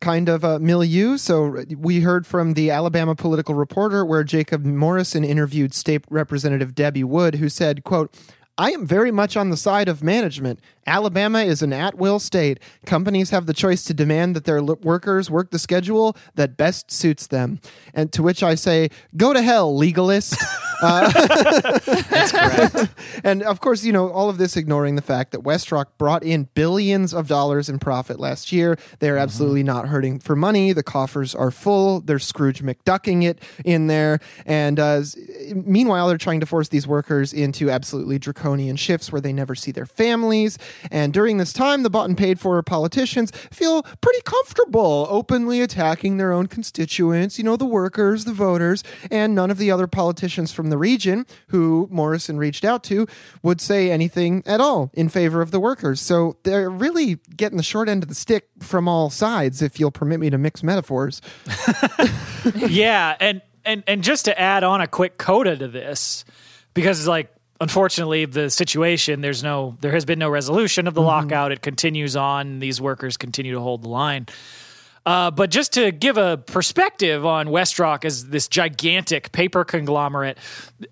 kind 0.00 0.28
of 0.28 0.44
uh, 0.44 0.58
milieu. 0.58 1.16
So 1.16 1.64
we 1.76 2.00
heard 2.00 2.26
from 2.26 2.54
the 2.54 2.70
Alabama 2.70 3.14
political 3.14 3.54
reporter 3.54 4.04
where 4.04 4.24
Jacob 4.24 4.64
Morrison 4.64 5.24
interviewed 5.24 5.74
State 5.74 6.04
Representative 6.10 6.74
Debbie 6.74 7.04
Wood, 7.04 7.36
who 7.36 7.48
said, 7.48 7.84
quote, 7.84 8.14
I 8.56 8.72
am 8.72 8.86
very 8.86 9.12
much 9.12 9.36
on 9.36 9.50
the 9.50 9.56
side 9.56 9.88
of 9.88 10.02
management. 10.02 10.60
Alabama 10.88 11.40
is 11.40 11.62
an 11.62 11.72
at 11.72 11.96
will 11.96 12.18
state. 12.18 12.58
Companies 12.86 13.30
have 13.30 13.46
the 13.46 13.54
choice 13.54 13.84
to 13.84 13.94
demand 13.94 14.34
that 14.34 14.44
their 14.44 14.62
workers 14.62 15.30
work 15.30 15.50
the 15.50 15.58
schedule 15.58 16.16
that 16.34 16.56
best 16.56 16.90
suits 16.90 17.26
them. 17.26 17.60
And 17.94 18.12
to 18.12 18.22
which 18.22 18.42
I 18.42 18.54
say, 18.54 18.88
go 19.16 19.32
to 19.32 19.42
hell, 19.42 19.76
legalist. 19.76 20.36
That's 20.80 22.30
correct. 22.30 22.94
and 23.24 23.42
of 23.42 23.60
course, 23.60 23.84
you 23.84 23.92
know, 23.92 24.10
all 24.10 24.30
of 24.30 24.38
this 24.38 24.56
ignoring 24.56 24.94
the 24.94 25.02
fact 25.02 25.32
that 25.32 25.40
Westrock 25.40 25.86
brought 25.98 26.22
in 26.22 26.44
billions 26.54 27.12
of 27.12 27.26
dollars 27.26 27.68
in 27.68 27.80
profit 27.80 28.20
last 28.20 28.52
year. 28.52 28.78
They're 29.00 29.18
absolutely 29.18 29.64
not 29.64 29.88
hurting 29.88 30.20
for 30.20 30.36
money. 30.36 30.72
The 30.72 30.84
coffers 30.84 31.34
are 31.34 31.50
full. 31.50 32.00
They're 32.00 32.20
Scrooge 32.20 32.62
McDucking 32.62 33.24
it 33.24 33.42
in 33.64 33.88
there. 33.88 34.20
And 34.46 34.78
uh, 34.78 35.02
meanwhile, 35.52 36.06
they're 36.06 36.16
trying 36.16 36.40
to 36.40 36.46
force 36.46 36.68
these 36.68 36.86
workers 36.86 37.32
into 37.32 37.70
absolutely 37.70 38.20
draconian 38.20 38.76
shifts 38.76 39.10
where 39.10 39.20
they 39.20 39.32
never 39.32 39.56
see 39.56 39.72
their 39.72 39.86
families. 39.86 40.58
And 40.90 41.12
during 41.12 41.38
this 41.38 41.52
time, 41.52 41.82
the 41.82 41.90
bought 41.90 42.08
and 42.08 42.16
paid 42.16 42.40
for 42.40 42.62
politicians 42.62 43.30
feel 43.50 43.82
pretty 44.00 44.20
comfortable 44.24 45.06
openly 45.10 45.60
attacking 45.60 46.16
their 46.16 46.32
own 46.32 46.46
constituents, 46.46 47.38
you 47.38 47.44
know, 47.44 47.56
the 47.56 47.66
workers, 47.66 48.24
the 48.24 48.32
voters, 48.32 48.82
and 49.10 49.34
none 49.34 49.50
of 49.50 49.58
the 49.58 49.70
other 49.70 49.86
politicians 49.86 50.52
from 50.52 50.70
the 50.70 50.78
region 50.78 51.26
who 51.48 51.88
Morrison 51.90 52.38
reached 52.38 52.64
out 52.64 52.82
to 52.84 53.06
would 53.42 53.60
say 53.60 53.90
anything 53.90 54.42
at 54.46 54.60
all 54.60 54.90
in 54.94 55.08
favor 55.08 55.40
of 55.40 55.50
the 55.50 55.60
workers. 55.60 56.00
So 56.00 56.36
they're 56.42 56.70
really 56.70 57.18
getting 57.36 57.56
the 57.56 57.62
short 57.62 57.88
end 57.88 58.02
of 58.02 58.08
the 58.08 58.14
stick 58.14 58.48
from 58.60 58.88
all 58.88 59.10
sides, 59.10 59.62
if 59.62 59.78
you'll 59.78 59.90
permit 59.90 60.20
me 60.20 60.30
to 60.30 60.38
mix 60.38 60.62
metaphors. 60.62 61.20
yeah, 62.54 63.16
and 63.20 63.42
and 63.64 63.82
and 63.86 64.02
just 64.02 64.24
to 64.26 64.40
add 64.40 64.64
on 64.64 64.80
a 64.80 64.86
quick 64.86 65.18
coda 65.18 65.56
to 65.56 65.68
this, 65.68 66.24
because 66.74 67.06
like 67.06 67.32
unfortunately 67.60 68.24
the 68.24 68.50
situation 68.50 69.20
there's 69.20 69.42
no 69.42 69.76
there 69.80 69.92
has 69.92 70.04
been 70.04 70.18
no 70.18 70.30
resolution 70.30 70.86
of 70.86 70.94
the 70.94 71.02
lockout. 71.02 71.52
It 71.52 71.62
continues 71.62 72.16
on. 72.16 72.58
These 72.58 72.80
workers 72.80 73.16
continue 73.16 73.52
to 73.54 73.60
hold 73.60 73.82
the 73.82 73.88
line. 73.88 74.26
Uh, 75.06 75.30
but 75.30 75.50
just 75.50 75.72
to 75.72 75.90
give 75.90 76.18
a 76.18 76.36
perspective 76.36 77.24
on 77.24 77.46
Westrock 77.46 78.04
as 78.04 78.26
this 78.26 78.46
gigantic 78.46 79.32
paper 79.32 79.64
conglomerate, 79.64 80.36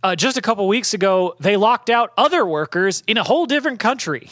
uh, 0.03 0.17
just 0.17 0.39
a 0.39 0.41
couple 0.41 0.67
weeks 0.67 0.95
ago, 0.95 1.35
they 1.39 1.59
locked 1.59 1.91
out 1.91 2.15
other 2.17 2.47
workers 2.47 3.03
in 3.07 3.19
a 3.19 3.23
whole 3.23 3.45
different 3.45 3.79
country. 3.79 4.31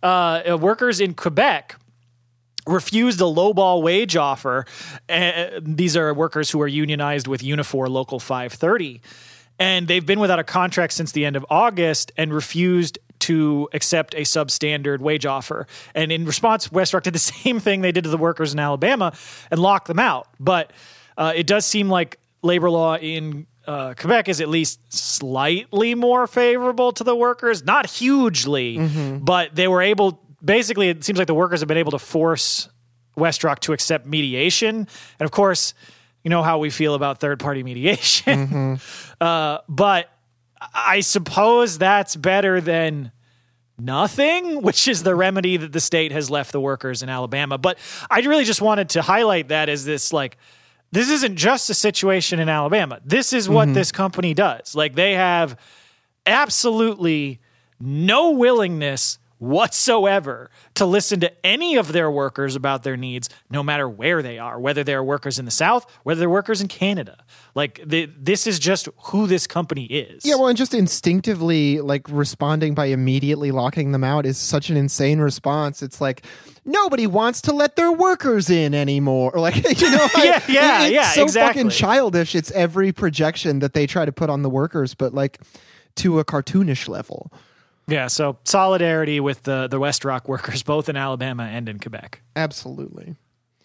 Uh, 0.00 0.56
workers 0.60 1.00
in 1.00 1.12
Quebec 1.14 1.74
refused 2.68 3.20
a 3.20 3.24
lowball 3.24 3.82
wage 3.82 4.16
offer. 4.16 4.64
Uh, 5.08 5.46
these 5.60 5.96
are 5.96 6.12
workers 6.14 6.50
who 6.50 6.60
are 6.60 6.68
unionized 6.68 7.26
with 7.26 7.42
Unifor 7.42 7.88
Local 7.88 8.20
530. 8.20 9.00
And 9.58 9.88
they've 9.88 10.04
been 10.04 10.20
without 10.20 10.38
a 10.38 10.44
contract 10.44 10.92
since 10.92 11.12
the 11.12 11.24
end 11.24 11.36
of 11.36 11.46
August 11.48 12.12
and 12.16 12.32
refused 12.32 12.98
to 13.20 13.68
accept 13.72 14.14
a 14.14 14.20
substandard 14.20 14.98
wage 15.00 15.24
offer. 15.24 15.66
And 15.94 16.12
in 16.12 16.26
response, 16.26 16.68
Westrock 16.68 17.02
did 17.02 17.14
the 17.14 17.18
same 17.42 17.60
thing 17.60 17.80
they 17.80 17.92
did 17.92 18.04
to 18.04 18.10
the 18.10 18.18
workers 18.18 18.52
in 18.52 18.58
Alabama 18.58 19.12
and 19.50 19.60
locked 19.60 19.88
them 19.88 19.98
out. 19.98 20.28
But 20.38 20.72
uh, 21.16 21.32
it 21.34 21.46
does 21.46 21.64
seem 21.64 21.88
like 21.88 22.18
labor 22.42 22.70
law 22.70 22.96
in 22.96 23.46
uh, 23.66 23.94
Quebec 23.94 24.28
is 24.28 24.40
at 24.40 24.48
least 24.48 24.80
slightly 24.92 25.94
more 25.96 26.26
favorable 26.28 26.92
to 26.92 27.02
the 27.02 27.16
workers, 27.16 27.64
not 27.64 27.86
hugely, 27.86 28.78
but 29.18 29.54
they 29.56 29.66
were 29.66 29.82
able 29.82 30.20
basically, 30.44 30.88
it 30.88 31.02
seems 31.02 31.18
like 31.18 31.26
the 31.26 31.34
workers 31.34 31.60
have 31.60 31.68
been 31.68 31.76
able 31.76 31.90
to 31.90 31.98
force 31.98 32.68
Westrock 33.16 33.58
to 33.60 33.72
accept 33.72 34.06
mediation. 34.06 34.86
And 35.18 35.24
of 35.24 35.32
course, 35.32 35.74
you 36.26 36.30
know 36.30 36.42
how 36.42 36.58
we 36.58 36.70
feel 36.70 36.94
about 36.94 37.20
third 37.20 37.38
party 37.38 37.62
mediation. 37.62 38.48
Mm-hmm. 38.48 38.74
Uh, 39.18 39.60
but 39.66 40.10
I 40.74 41.00
suppose 41.00 41.78
that's 41.78 42.14
better 42.14 42.60
than 42.60 43.12
nothing, 43.78 44.60
which 44.60 44.88
is 44.88 45.02
the 45.04 45.14
remedy 45.14 45.56
that 45.56 45.72
the 45.72 45.80
state 45.80 46.12
has 46.12 46.28
left 46.28 46.52
the 46.52 46.60
workers 46.60 47.02
in 47.02 47.08
Alabama. 47.08 47.56
But 47.56 47.78
I 48.10 48.20
really 48.20 48.44
just 48.44 48.60
wanted 48.60 48.90
to 48.90 49.00
highlight 49.00 49.48
that 49.48 49.70
as 49.70 49.86
this 49.86 50.12
like 50.12 50.36
this 50.92 51.08
isn't 51.08 51.36
just 51.36 51.70
a 51.70 51.74
situation 51.74 52.40
in 52.40 52.50
Alabama. 52.50 53.00
This 53.06 53.32
is 53.32 53.48
what 53.48 53.72
this 53.72 53.90
company 53.90 54.34
does. 54.34 54.74
Like 54.74 54.94
they 54.94 55.14
have 55.14 55.58
absolutely 56.26 57.40
no 57.80 58.32
willingness 58.32 59.18
whatsoever 59.38 60.50
to 60.74 60.86
listen 60.86 61.20
to 61.20 61.46
any 61.46 61.76
of 61.76 61.92
their 61.92 62.10
workers 62.10 62.56
about 62.56 62.82
their 62.82 62.96
needs, 62.96 63.28
no 63.50 63.62
matter 63.62 63.88
where 63.88 64.22
they 64.22 64.38
are, 64.38 64.58
whether 64.58 64.82
they're 64.82 65.04
workers 65.04 65.38
in 65.38 65.44
the 65.44 65.50
South, 65.50 65.86
whether 66.04 66.20
they're 66.20 66.30
workers 66.30 66.60
in 66.60 66.68
Canada. 66.68 67.24
Like 67.54 67.80
the, 67.84 68.10
this 68.18 68.46
is 68.46 68.58
just 68.58 68.88
who 69.04 69.26
this 69.26 69.46
company 69.46 69.84
is. 69.86 70.24
Yeah, 70.24 70.36
well, 70.36 70.48
and 70.48 70.56
just 70.56 70.74
instinctively 70.74 71.80
like 71.80 72.06
responding 72.08 72.74
by 72.74 72.86
immediately 72.86 73.50
locking 73.50 73.92
them 73.92 74.04
out 74.04 74.26
is 74.26 74.38
such 74.38 74.70
an 74.70 74.76
insane 74.76 75.18
response. 75.18 75.82
It's 75.82 76.00
like 76.00 76.24
nobody 76.64 77.06
wants 77.06 77.40
to 77.42 77.52
let 77.52 77.76
their 77.76 77.92
workers 77.92 78.50
in 78.50 78.74
anymore. 78.74 79.32
Or 79.34 79.40
like 79.46 79.56
you 79.80 79.90
know, 79.90 80.08
Yeah, 80.16 80.42
yeah, 80.48 80.82
it's 80.84 80.92
yeah, 80.92 81.10
so 81.10 81.22
exactly. 81.24 81.62
fucking 81.62 81.70
childish. 81.70 82.34
It's 82.34 82.50
every 82.52 82.92
projection 82.92 83.58
that 83.60 83.74
they 83.74 83.86
try 83.86 84.04
to 84.04 84.12
put 84.12 84.30
on 84.30 84.42
the 84.42 84.50
workers, 84.50 84.94
but 84.94 85.12
like 85.14 85.40
to 85.96 86.18
a 86.18 86.24
cartoonish 86.24 86.88
level. 86.88 87.32
Yeah, 87.88 88.08
so 88.08 88.38
solidarity 88.44 89.20
with 89.20 89.44
the 89.44 89.68
the 89.68 89.78
West 89.78 90.04
Rock 90.04 90.28
workers, 90.28 90.62
both 90.64 90.88
in 90.88 90.96
Alabama 90.96 91.44
and 91.44 91.68
in 91.68 91.78
Quebec. 91.78 92.22
Absolutely. 92.34 93.16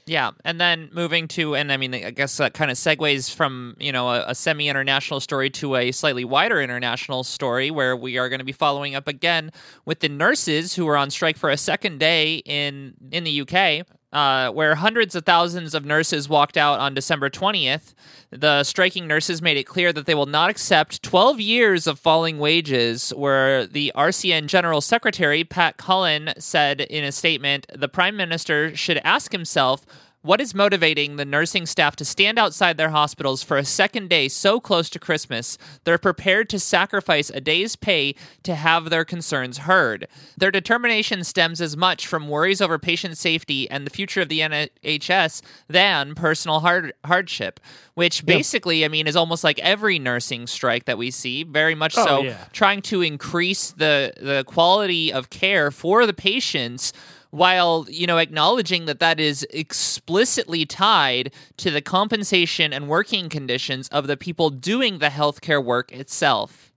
Yeah, 0.08 0.32
and 0.44 0.60
then 0.60 0.90
moving 0.92 1.28
to, 1.30 1.56
and 1.56 1.72
I 1.72 1.78
mean, 1.78 1.94
I 1.94 2.10
guess 2.10 2.36
that 2.38 2.54
kind 2.54 2.72
of 2.72 2.78
segues 2.78 3.34
from 3.34 3.76
you 3.80 3.92
know 3.92 4.10
a, 4.10 4.26
a 4.30 4.36
semi-international 4.36 5.20
story 5.20 5.50
to 5.52 5.76
a 5.76 5.92
slightly 5.92 6.26
wider 6.26 6.62
international 6.62 7.24
story, 7.24 7.72
where 7.72 7.96
we 7.96 8.18
are 8.18 8.28
going 8.28 8.40
to 8.40 8.46
be 8.46 8.52
following 8.52 8.96
up 8.96 9.08
again 9.08 9.52
with 9.86 10.00
the 10.00 10.10
nurses 10.10 10.76
who 10.76 10.88
are 10.88 10.98
on 10.98 11.12
strike 11.12 11.38
for 11.38 11.50
a 11.50 11.58
second 11.58 12.00
day 12.00 12.38
in 12.46 12.96
in 13.12 13.24
the 13.24 13.42
UK. 13.42 13.86
Uh, 14.14 14.52
where 14.52 14.76
hundreds 14.76 15.16
of 15.16 15.24
thousands 15.24 15.74
of 15.74 15.86
nurses 15.86 16.28
walked 16.28 16.58
out 16.58 16.82
on 16.82 16.94
December 16.94 17.30
20th. 17.30 17.94
The 18.30 18.66
striking 18.66 19.08
nurses 19.08 19.42
made 19.42 19.56
it 19.56 19.64
clear 19.64 19.94
that 19.94 20.06
they 20.06 20.16
will 20.16 20.26
not 20.26 20.50
accept 20.50 21.02
12 21.02 21.40
years 21.40 21.88
of 21.88 21.98
falling 21.98 22.38
wages, 22.38 23.12
where 23.16 23.66
the 23.66 23.94
RCN 23.96 24.48
General 24.48 24.82
Secretary, 24.82 25.46
Pat 25.46 25.78
Cullen, 25.78 26.34
said 26.38 26.82
in 26.82 27.06
a 27.06 27.12
statement 27.14 27.68
the 27.74 27.88
Prime 27.88 28.18
Minister 28.18 28.76
should 28.76 29.00
ask 29.06 29.32
himself 29.32 29.86
what 30.24 30.40
is 30.40 30.54
motivating 30.54 31.16
the 31.16 31.26
nursing 31.26 31.66
staff 31.66 31.96
to 31.96 32.06
stand 32.06 32.38
outside 32.38 32.78
their 32.78 32.92
hospitals 32.92 33.42
for 33.42 33.58
a 33.58 33.66
second 33.66 34.10
day 34.10 34.28
so 34.28 34.60
close 34.60 34.90
to 34.92 35.00
Christmas? 35.00 35.58
They're 35.84 35.98
prepared 35.98 36.48
to 36.50 36.60
sacrifice 36.60 37.30
a 37.32 37.42
day's 37.42 37.76
pay 37.76 38.14
to 38.44 38.54
have 38.56 38.90
their 38.90 39.04
concerns 39.04 39.60
heard. 39.60 40.08
Their 40.38 40.52
determination 40.52 41.24
stems 41.24 41.60
as 41.60 41.76
much 41.76 42.06
from 42.06 42.28
worries 42.30 42.62
over 42.62 42.78
patient 42.78 43.18
safety 43.18 43.70
and 43.70 43.86
the 43.86 43.90
future 43.92 44.22
of 44.22 44.30
the 44.30 44.42
NHS 44.42 45.42
than 45.68 46.14
personal 46.14 46.60
hard- 46.60 46.94
hardship, 47.04 47.60
which 47.96 48.26
basically, 48.26 48.86
I 48.86 48.90
mean, 48.90 49.08
is 49.08 49.16
almost 49.16 49.44
like 49.44 49.58
every 49.60 49.98
nursing 49.98 50.46
strike 50.46 50.86
that 50.86 50.98
we 50.98 51.10
see, 51.12 51.44
very 51.44 51.74
much 51.76 51.96
Oh, 51.98 52.06
so 52.06 52.22
yeah. 52.24 52.38
trying 52.54 52.82
to 52.84 53.02
increase 53.02 53.72
the 53.72 54.14
the 54.18 54.44
quality 54.46 55.12
of 55.12 55.30
care 55.30 55.72
for 55.72 56.06
the 56.06 56.14
patients 56.14 56.94
while 57.32 57.86
you 57.90 58.06
know 58.06 58.18
acknowledging 58.18 58.86
that 58.86 59.00
that 59.00 59.20
is 59.20 59.46
explicitly 59.50 60.66
tied 60.66 61.34
to 61.58 61.72
the 61.72 61.82
compensation 61.82 62.72
and 62.72 62.88
working 62.88 63.30
conditions 63.30 63.88
of 63.90 64.08
the 64.08 64.18
people 64.18 64.50
doing 64.50 65.00
the 65.00 65.08
healthcare 65.08 65.64
work 65.64 65.92
itself. 65.92 66.71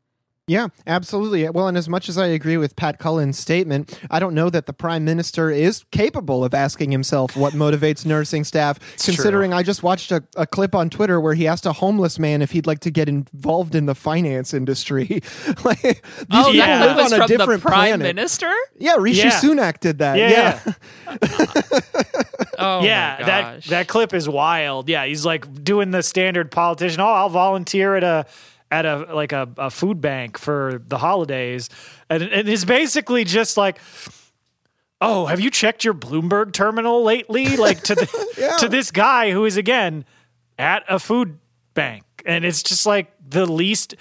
Yeah, 0.46 0.66
absolutely. 0.86 1.48
Well, 1.48 1.68
and 1.68 1.76
as 1.78 1.88
much 1.88 2.10
as 2.10 2.18
I 2.18 2.26
agree 2.26 2.58
with 2.58 2.76
Pat 2.76 2.98
Cullen's 2.98 3.38
statement, 3.38 3.98
I 4.10 4.18
don't 4.18 4.34
know 4.34 4.50
that 4.50 4.66
the 4.66 4.74
prime 4.74 5.02
minister 5.02 5.50
is 5.50 5.84
capable 5.90 6.44
of 6.44 6.52
asking 6.52 6.90
himself 6.92 7.34
what 7.34 7.52
motivates 7.54 8.04
nursing 8.04 8.44
staff. 8.44 8.78
considering 9.02 9.54
I 9.54 9.62
just 9.62 9.82
watched 9.82 10.12
a, 10.12 10.22
a 10.36 10.46
clip 10.46 10.74
on 10.74 10.90
Twitter 10.90 11.18
where 11.18 11.32
he 11.32 11.46
asked 11.48 11.64
a 11.64 11.72
homeless 11.72 12.18
man 12.18 12.42
if 12.42 12.50
he'd 12.50 12.66
like 12.66 12.80
to 12.80 12.90
get 12.90 13.08
involved 13.08 13.74
in 13.74 13.86
the 13.86 13.94
finance 13.94 14.52
industry. 14.52 15.22
like, 15.64 15.80
these 15.80 16.00
Oh, 16.30 16.44
people 16.44 16.54
yeah. 16.56 16.78
that 16.78 16.86
live 16.88 16.96
was 17.04 17.12
on 17.14 17.20
a 17.20 17.22
from 17.22 17.28
the 17.32 17.38
different 17.38 17.62
prime 17.62 17.72
planet. 18.00 18.00
minister. 18.14 18.52
Yeah, 18.78 18.96
Rishi 18.98 19.20
Yeah. 19.20 19.40
Sunak 19.40 19.80
did 19.80 19.96
that. 20.00 20.18
Yeah, 20.18 20.60
Yeah. 21.06 21.20
Oh 22.56 22.82
yeah, 22.82 23.16
my 23.18 23.26
that 23.26 23.64
that 23.64 23.88
clip 23.88 24.14
is 24.14 24.28
wild. 24.28 24.88
Yeah, 24.88 25.04
he's 25.06 25.26
like 25.26 25.64
doing 25.64 25.90
the 25.90 26.02
standard 26.02 26.50
politician. 26.52 27.00
Oh, 27.00 27.06
I'll 27.06 27.28
volunteer 27.28 27.96
at 27.96 28.04
a 28.04 28.26
at 28.74 28.84
a 28.86 29.14
like 29.14 29.32
a, 29.32 29.48
a 29.56 29.70
food 29.70 30.00
bank 30.00 30.36
for 30.36 30.82
the 30.88 30.98
holidays, 30.98 31.70
and, 32.10 32.22
and 32.22 32.48
it's 32.48 32.64
basically 32.64 33.24
just 33.24 33.56
like. 33.56 33.78
Oh, 35.00 35.26
have 35.26 35.38
you 35.38 35.50
checked 35.50 35.84
your 35.84 35.92
Bloomberg 35.92 36.52
terminal 36.52 37.02
lately? 37.02 37.58
Like 37.58 37.82
to 37.82 37.94
the, 37.94 38.34
Yeah. 38.38 38.56
to 38.58 38.68
this 38.68 38.90
guy 38.90 39.32
who 39.32 39.44
is 39.44 39.58
again 39.58 40.06
at 40.56 40.82
a 40.88 40.98
food 40.98 41.38
bank, 41.74 42.04
and 42.24 42.44
it's 42.44 42.62
just 42.62 42.86
like 42.86 43.12
the 43.28 43.44
least. 43.44 43.96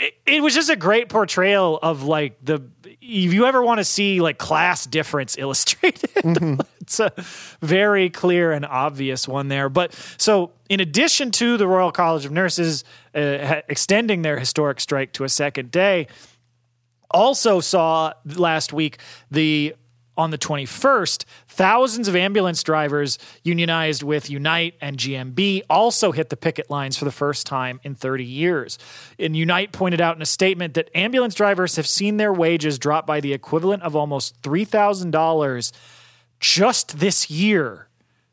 It, 0.00 0.14
it 0.26 0.42
was 0.42 0.54
just 0.54 0.70
a 0.70 0.74
great 0.74 1.10
portrayal 1.10 1.78
of 1.80 2.02
like 2.02 2.38
the. 2.42 2.62
If 2.84 3.32
you 3.32 3.46
ever 3.46 3.62
want 3.62 3.78
to 3.78 3.84
see 3.84 4.20
like 4.20 4.38
class 4.38 4.84
difference 4.86 5.36
illustrated, 5.38 6.10
mm-hmm. 6.14 6.60
it's 6.80 6.98
a 6.98 7.12
very 7.60 8.10
clear 8.10 8.50
and 8.50 8.64
obvious 8.66 9.28
one 9.28 9.48
there. 9.48 9.68
But 9.68 9.92
so, 10.16 10.52
in 10.68 10.80
addition 10.80 11.30
to 11.32 11.56
the 11.56 11.68
Royal 11.68 11.92
College 11.92 12.24
of 12.24 12.32
Nurses 12.32 12.84
uh, 13.18 13.62
extending 13.68 14.22
their 14.22 14.38
historic 14.38 14.80
strike 14.80 15.12
to 15.14 15.24
a 15.24 15.28
second 15.28 15.70
day, 15.70 16.06
also 17.10 17.60
saw 17.60 18.12
last 18.24 18.72
week 18.72 18.98
the 19.30 19.74
on 20.18 20.32
the 20.32 20.38
21st 20.38 21.24
thousands 21.46 22.08
of 22.08 22.16
ambulance 22.16 22.64
drivers 22.64 23.18
unionized 23.44 24.02
with 24.02 24.28
unite 24.28 24.74
and 24.80 24.98
gmb 24.98 25.62
also 25.70 26.10
hit 26.10 26.28
the 26.28 26.36
picket 26.36 26.68
lines 26.68 26.98
for 26.98 27.04
the 27.04 27.12
first 27.12 27.46
time 27.46 27.80
in 27.84 27.94
30 27.94 28.24
years. 28.24 28.78
And 29.18 29.36
unite 29.36 29.70
pointed 29.70 30.00
out 30.00 30.16
in 30.16 30.22
a 30.22 30.26
statement 30.26 30.74
that 30.74 30.90
ambulance 30.92 31.36
drivers 31.36 31.76
have 31.76 31.86
seen 31.86 32.16
their 32.16 32.32
wages 32.32 32.80
drop 32.80 33.06
by 33.06 33.20
the 33.20 33.32
equivalent 33.32 33.84
of 33.84 33.94
almost 33.94 34.42
$3000 34.42 35.72
just 36.40 36.98
this 36.98 37.30
year 37.30 37.88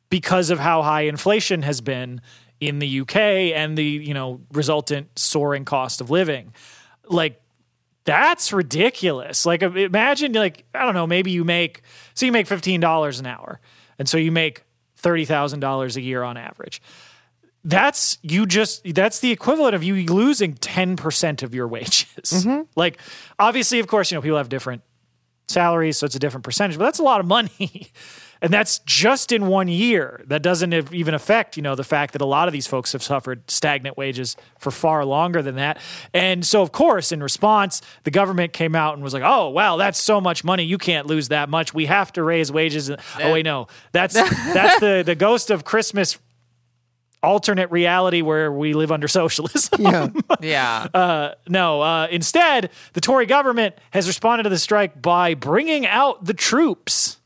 because 0.09 0.49
of 0.49 0.59
how 0.59 0.81
high 0.81 1.01
inflation 1.01 1.61
has 1.61 1.81
been 1.81 2.21
in 2.59 2.79
the 2.79 3.01
UK 3.01 3.15
and 3.15 3.77
the 3.77 3.83
you 3.83 4.13
know 4.13 4.41
resultant 4.51 5.17
soaring 5.17 5.65
cost 5.65 6.01
of 6.01 6.09
living. 6.09 6.53
Like 7.07 7.41
that's 8.05 8.53
ridiculous. 8.53 9.45
Like 9.45 9.61
imagine 9.61 10.33
like 10.33 10.65
I 10.73 10.85
don't 10.85 10.93
know, 10.93 11.07
maybe 11.07 11.31
you 11.31 11.43
make 11.43 11.81
so 12.13 12.25
you 12.25 12.31
make 12.31 12.47
$15 12.47 13.19
an 13.19 13.25
hour 13.25 13.59
and 13.99 14.07
so 14.07 14.17
you 14.17 14.31
make 14.31 14.63
$30,000 15.01 15.95
a 15.95 16.01
year 16.01 16.23
on 16.23 16.37
average. 16.37 16.81
That's 17.63 18.19
you 18.21 18.45
just 18.45 18.83
that's 18.93 19.19
the 19.19 19.31
equivalent 19.31 19.75
of 19.75 19.83
you 19.83 19.95
losing 20.05 20.53
10% 20.53 21.43
of 21.43 21.55
your 21.55 21.67
wages. 21.67 22.05
Mm-hmm. 22.23 22.61
Like 22.75 22.99
obviously 23.39 23.79
of 23.79 23.87
course, 23.87 24.11
you 24.11 24.17
know, 24.17 24.21
people 24.21 24.37
have 24.37 24.49
different 24.49 24.83
salaries, 25.47 25.97
so 25.97 26.05
it's 26.05 26.15
a 26.15 26.19
different 26.19 26.43
percentage, 26.43 26.77
but 26.77 26.85
that's 26.85 26.99
a 26.99 27.03
lot 27.03 27.19
of 27.19 27.25
money. 27.25 27.91
And 28.45 28.53
that's 28.53 28.77
just 28.85 29.31
in 29.31 29.47
one 29.47 29.67
year. 29.67 30.21
That 30.27 30.43
doesn't 30.43 30.93
even 30.93 31.15
affect, 31.15 31.57
you 31.57 31.63
know, 31.63 31.73
the 31.73 31.83
fact 31.83 32.13
that 32.13 32.21
a 32.21 32.27
lot 32.27 32.47
of 32.47 32.51
these 32.51 32.67
folks 32.67 32.91
have 32.91 33.01
suffered 33.01 33.49
stagnant 33.49 33.97
wages 33.97 34.37
for 34.59 34.69
far 34.69 35.03
longer 35.03 35.41
than 35.41 35.55
that. 35.55 35.79
And 36.13 36.45
so, 36.45 36.61
of 36.61 36.71
course, 36.71 37.11
in 37.11 37.23
response, 37.23 37.81
the 38.03 38.11
government 38.11 38.53
came 38.53 38.75
out 38.75 38.93
and 38.93 39.03
was 39.03 39.15
like, 39.15 39.23
"Oh, 39.25 39.49
well, 39.49 39.77
that's 39.77 39.99
so 39.99 40.21
much 40.21 40.43
money. 40.43 40.63
You 40.63 40.77
can't 40.77 41.07
lose 41.07 41.29
that 41.29 41.49
much. 41.49 41.73
We 41.73 41.87
have 41.87 42.13
to 42.13 42.21
raise 42.21 42.51
wages." 42.51 42.91
Oh, 42.91 43.33
wait, 43.33 43.45
no, 43.45 43.67
that's 43.93 44.13
that's 44.53 44.79
the 44.79 45.01
the 45.03 45.15
ghost 45.15 45.49
of 45.49 45.65
Christmas 45.65 46.19
alternate 47.23 47.71
reality 47.71 48.21
where 48.21 48.51
we 48.51 48.73
live 48.75 48.91
under 48.91 49.07
socialism. 49.07 49.81
Yeah. 49.81 50.09
yeah. 50.39 51.33
No, 51.47 51.81
uh, 51.81 52.07
instead, 52.11 52.69
the 52.93 53.01
Tory 53.01 53.25
government 53.25 53.73
has 53.89 54.05
responded 54.05 54.43
to 54.43 54.49
the 54.49 54.59
strike 54.59 55.01
by 55.01 55.33
bringing 55.33 55.87
out 55.87 56.25
the 56.25 56.35
troops. 56.35 57.17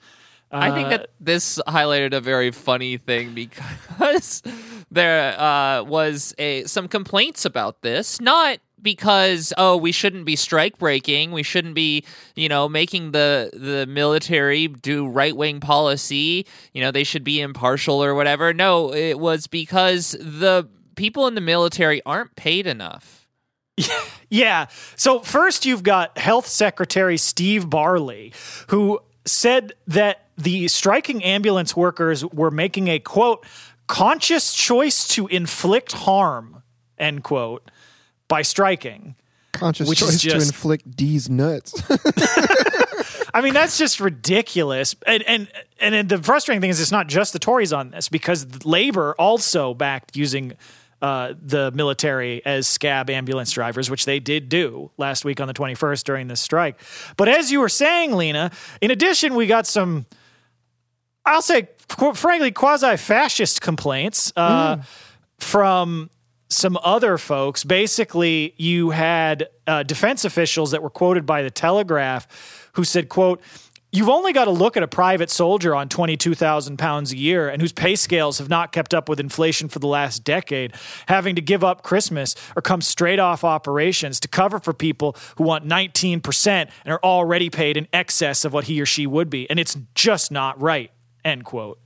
I 0.52 0.72
think 0.72 0.90
that 0.90 1.10
this 1.20 1.60
highlighted 1.68 2.14
a 2.14 2.22
very 2.22 2.52
funny 2.52 2.98
thing 2.98 3.34
because 3.34 4.42
there 4.92 5.40
uh, 5.40 5.84
was 5.84 6.34
a 6.38 6.64
some 6.64 6.88
complaints 6.88 7.46
about 7.46 7.82
this, 7.82 8.20
not 8.20 8.60
because 8.82 9.54
oh 9.58 9.78
we 9.78 9.92
shouldn't 9.92 10.26
be 10.26 10.36
strike 10.36 10.78
breaking, 10.80 11.32
we 11.32 11.44
shouldn't 11.44 11.76
be 11.76 12.04
you 12.36 12.50
know 12.50 12.68
making 12.68 13.12
the 13.12 13.52
the 13.54 13.86
military 13.86 14.68
do 14.68 15.08
right 15.08 15.36
wing 15.36 15.60
policy, 15.60 16.46
you 16.74 16.82
know 16.82 16.92
they 16.92 17.04
should 17.04 17.24
be 17.24 17.42
impartial 17.42 18.04
or 18.04 18.16
whatever. 18.16 18.54
No, 18.54 18.94
it 18.94 19.20
was 19.20 19.46
because 19.46 20.12
the 20.20 20.68
people 20.96 21.28
in 21.28 21.36
the 21.36 21.42
military 21.42 22.02
aren't 22.06 22.36
paid 22.36 22.66
enough. 22.66 23.28
Yeah. 24.30 24.68
So 24.96 25.20
first 25.22 25.66
you've 25.66 25.84
got 25.84 26.18
Health 26.18 26.46
Secretary 26.46 27.18
Steve 27.18 27.70
Barclay, 27.70 28.32
who 28.68 29.00
said 29.26 29.74
that 29.88 30.26
the 30.38 30.68
striking 30.68 31.24
ambulance 31.24 31.76
workers 31.76 32.26
were 32.26 32.52
making 32.52 32.88
a 32.88 33.00
quote 33.00 33.46
conscious 33.88 34.54
choice 34.54 35.08
to 35.08 35.28
inflict 35.28 35.92
harm 35.92 36.64
end 36.98 37.24
quote 37.24 37.70
by 38.28 38.42
striking 38.42 39.16
Conscious 39.52 39.90
Which 39.90 40.00
choice 40.00 40.22
to 40.22 40.36
inflict 40.36 40.96
D's 40.96 41.30
nuts. 41.30 41.74
I 43.34 43.42
mean, 43.42 43.54
that's 43.54 43.78
just 43.78 44.00
ridiculous. 44.00 44.96
And, 45.06 45.24
and 45.24 45.48
and 45.80 46.08
the 46.08 46.22
frustrating 46.22 46.62
thing 46.62 46.70
is, 46.70 46.80
it's 46.80 46.92
not 46.92 47.08
just 47.08 47.34
the 47.34 47.40
Tories 47.40 47.74
on 47.74 47.92
this 47.92 48.10
because 48.10 48.64
Labor 48.66 49.16
also 49.18 49.74
backed 49.74 50.16
using 50.16 50.54
uh, 51.02 51.34
the 51.42 51.72
military 51.72 52.46
as 52.46 52.68
scab 52.68 53.10
ambulance 53.10 53.52
drivers, 53.52 53.90
which 53.90 54.06
they 54.06 54.20
did 54.20 54.50
do 54.50 54.92
last 54.98 55.24
week 55.24 55.40
on 55.40 55.48
the 55.48 55.54
21st 55.54 56.04
during 56.04 56.28
this 56.28 56.42
strike. 56.42 56.80
But 57.18 57.30
as 57.30 57.52
you 57.52 57.60
were 57.60 57.70
saying, 57.70 58.14
Lena, 58.14 58.52
in 58.82 58.92
addition, 58.92 59.36
we 59.36 59.48
got 59.48 59.66
some, 59.66 60.06
I'll 61.26 61.42
say, 61.42 61.70
qu- 61.88 62.14
frankly, 62.14 62.52
quasi 62.52 62.98
fascist 62.98 63.62
complaints 63.62 64.34
uh, 64.36 64.78
from 65.38 66.10
some 66.50 66.78
other 66.84 67.18
folks. 67.18 67.64
Basically, 67.64 68.54
you 68.58 68.90
had 68.90 69.48
uh, 69.68 69.84
defense 69.84 70.26
officials 70.26 70.72
that 70.72 70.82
were 70.82 70.90
quoted 70.90 71.26
by 71.26 71.44
the 71.44 71.52
Telegraph 71.52 72.70
who 72.74 72.84
said, 72.84 73.10
quote, 73.10 73.42
You've 73.92 74.10
only 74.10 74.34
got 74.34 74.46
to 74.46 74.52
look 74.52 74.78
at 74.78 74.84
a 74.84 74.88
private 74.88 75.32
soldier 75.32 75.74
on 75.74 75.90
22,000 75.90 76.78
pounds 76.78 77.12
a 77.12 77.18
year 77.18 77.50
and 77.50 77.60
whose 77.60 77.72
pay 77.74 77.96
scales 77.96 78.38
have 78.38 78.48
not 78.48 78.72
kept 78.72 78.94
up 78.94 79.10
with 79.10 79.20
inflation 79.20 79.68
for 79.68 79.80
the 79.80 79.88
last 79.88 80.24
decade, 80.24 80.74
having 81.08 81.34
to 81.36 81.42
give 81.42 81.64
up 81.64 81.82
Christmas 81.82 82.36
or 82.56 82.62
come 82.62 82.82
straight 82.82 83.18
off 83.18 83.44
operations 83.44 84.20
to 84.20 84.28
cover 84.28 84.60
for 84.60 84.74
people 84.74 85.16
who 85.38 85.44
want 85.44 85.68
19% 85.68 86.48
and 86.48 86.70
are 86.86 87.00
already 87.04 87.50
paid 87.50 87.78
in 87.78 87.88
excess 87.92 88.46
of 88.46 88.54
what 88.54 88.66
he 88.66 88.80
or 88.80 88.86
she 88.86 89.08
would 89.08 89.28
be. 89.30 89.50
And 89.50 89.60
it's 89.60 89.76
just 89.96 90.32
not 90.32 90.62
right. 90.62 90.92
End 91.26 91.44
quote. 91.44 91.80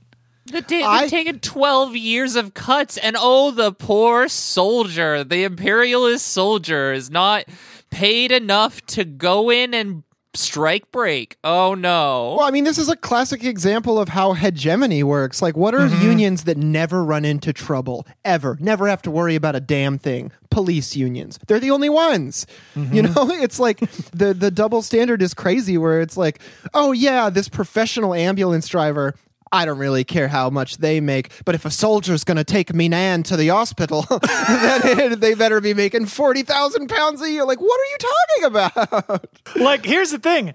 The 0.44 0.60
da- 0.60 0.82
I- 0.82 1.00
they've 1.02 1.10
taken 1.10 1.40
12 1.40 1.96
years 1.96 2.36
of 2.36 2.52
cuts, 2.52 2.98
and 2.98 3.16
oh, 3.18 3.50
the 3.50 3.72
poor 3.72 4.28
soldier, 4.28 5.24
the 5.24 5.44
imperialist 5.44 6.28
soldier, 6.28 6.92
is 6.92 7.10
not 7.10 7.46
paid 7.88 8.30
enough 8.30 8.82
to 8.88 9.04
go 9.06 9.50
in 9.50 9.72
and 9.72 10.02
strike 10.34 10.90
break. 10.92 11.36
Oh, 11.44 11.74
no. 11.74 12.36
Well, 12.38 12.46
I 12.46 12.50
mean, 12.50 12.64
this 12.64 12.78
is 12.78 12.88
a 12.88 12.96
classic 12.96 13.44
example 13.44 13.98
of 13.98 14.08
how 14.08 14.32
hegemony 14.32 15.02
works. 15.02 15.40
Like, 15.40 15.56
what 15.56 15.74
are 15.74 15.86
mm-hmm. 15.88 16.02
unions 16.02 16.44
that 16.44 16.56
never 16.56 17.04
run 17.04 17.24
into 17.24 17.52
trouble 17.52 18.06
ever? 18.24 18.56
Never 18.60 18.88
have 18.88 19.02
to 19.02 19.10
worry 19.10 19.34
about 19.34 19.56
a 19.56 19.60
damn 19.60 19.98
thing. 19.98 20.32
Police 20.50 20.94
unions. 20.94 21.38
They're 21.46 21.60
the 21.60 21.70
only 21.70 21.88
ones. 21.88 22.46
You 22.76 22.82
mm-hmm. 22.82 23.14
know, 23.14 23.30
it's 23.42 23.58
like 23.58 23.80
the 24.12 24.34
the 24.34 24.50
double 24.50 24.82
standard 24.82 25.20
is 25.20 25.34
crazy. 25.34 25.76
Where 25.76 26.00
it's 26.00 26.16
like, 26.16 26.40
oh 26.74 26.92
yeah, 26.92 27.30
this 27.30 27.48
professional 27.48 28.14
ambulance 28.14 28.68
driver. 28.68 29.14
I 29.54 29.64
don't 29.64 29.78
really 29.78 30.04
care 30.04 30.28
how 30.28 30.50
much 30.50 30.78
they 30.78 31.00
make, 31.00 31.30
but 31.44 31.54
if 31.54 31.64
a 31.64 31.70
soldier's 31.70 32.24
going 32.24 32.36
to 32.36 32.44
take 32.44 32.74
me 32.74 32.88
Nan 32.88 33.22
to 33.24 33.36
the 33.36 33.48
hospital, 33.48 34.02
then 34.82 35.20
they 35.20 35.34
better 35.34 35.60
be 35.60 35.74
making 35.74 36.06
forty 36.06 36.42
thousand 36.42 36.88
pounds 36.88 37.22
a 37.22 37.30
year. 37.30 37.44
Like, 37.44 37.60
what 37.60 37.80
are 37.80 37.84
you 37.84 37.98
talking 37.98 38.44
about? 38.44 39.26
like 39.56 39.84
here's 39.84 40.10
the 40.10 40.18
thing 40.18 40.54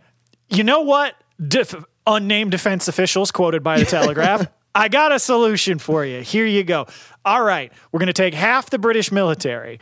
you 0.50 0.64
know 0.64 0.82
what 0.82 1.16
Def- 1.46 1.86
unnamed 2.08 2.52
defense 2.52 2.88
officials 2.88 3.32
quoted 3.32 3.64
by 3.64 3.80
the 3.80 3.86
telegraph 3.98 4.48
i 4.76 4.88
got 4.88 5.12
a 5.12 5.20
solution 5.20 5.80
for 5.80 6.06
you 6.06 6.22
here 6.22 6.46
you 6.46 6.64
go 6.64 6.86
all 7.24 7.44
right 7.44 7.72
we're 7.92 8.00
going 8.00 8.08
to 8.08 8.14
take 8.14 8.34
half 8.34 8.70
the 8.70 8.80
british 8.80 9.12
military 9.12 9.80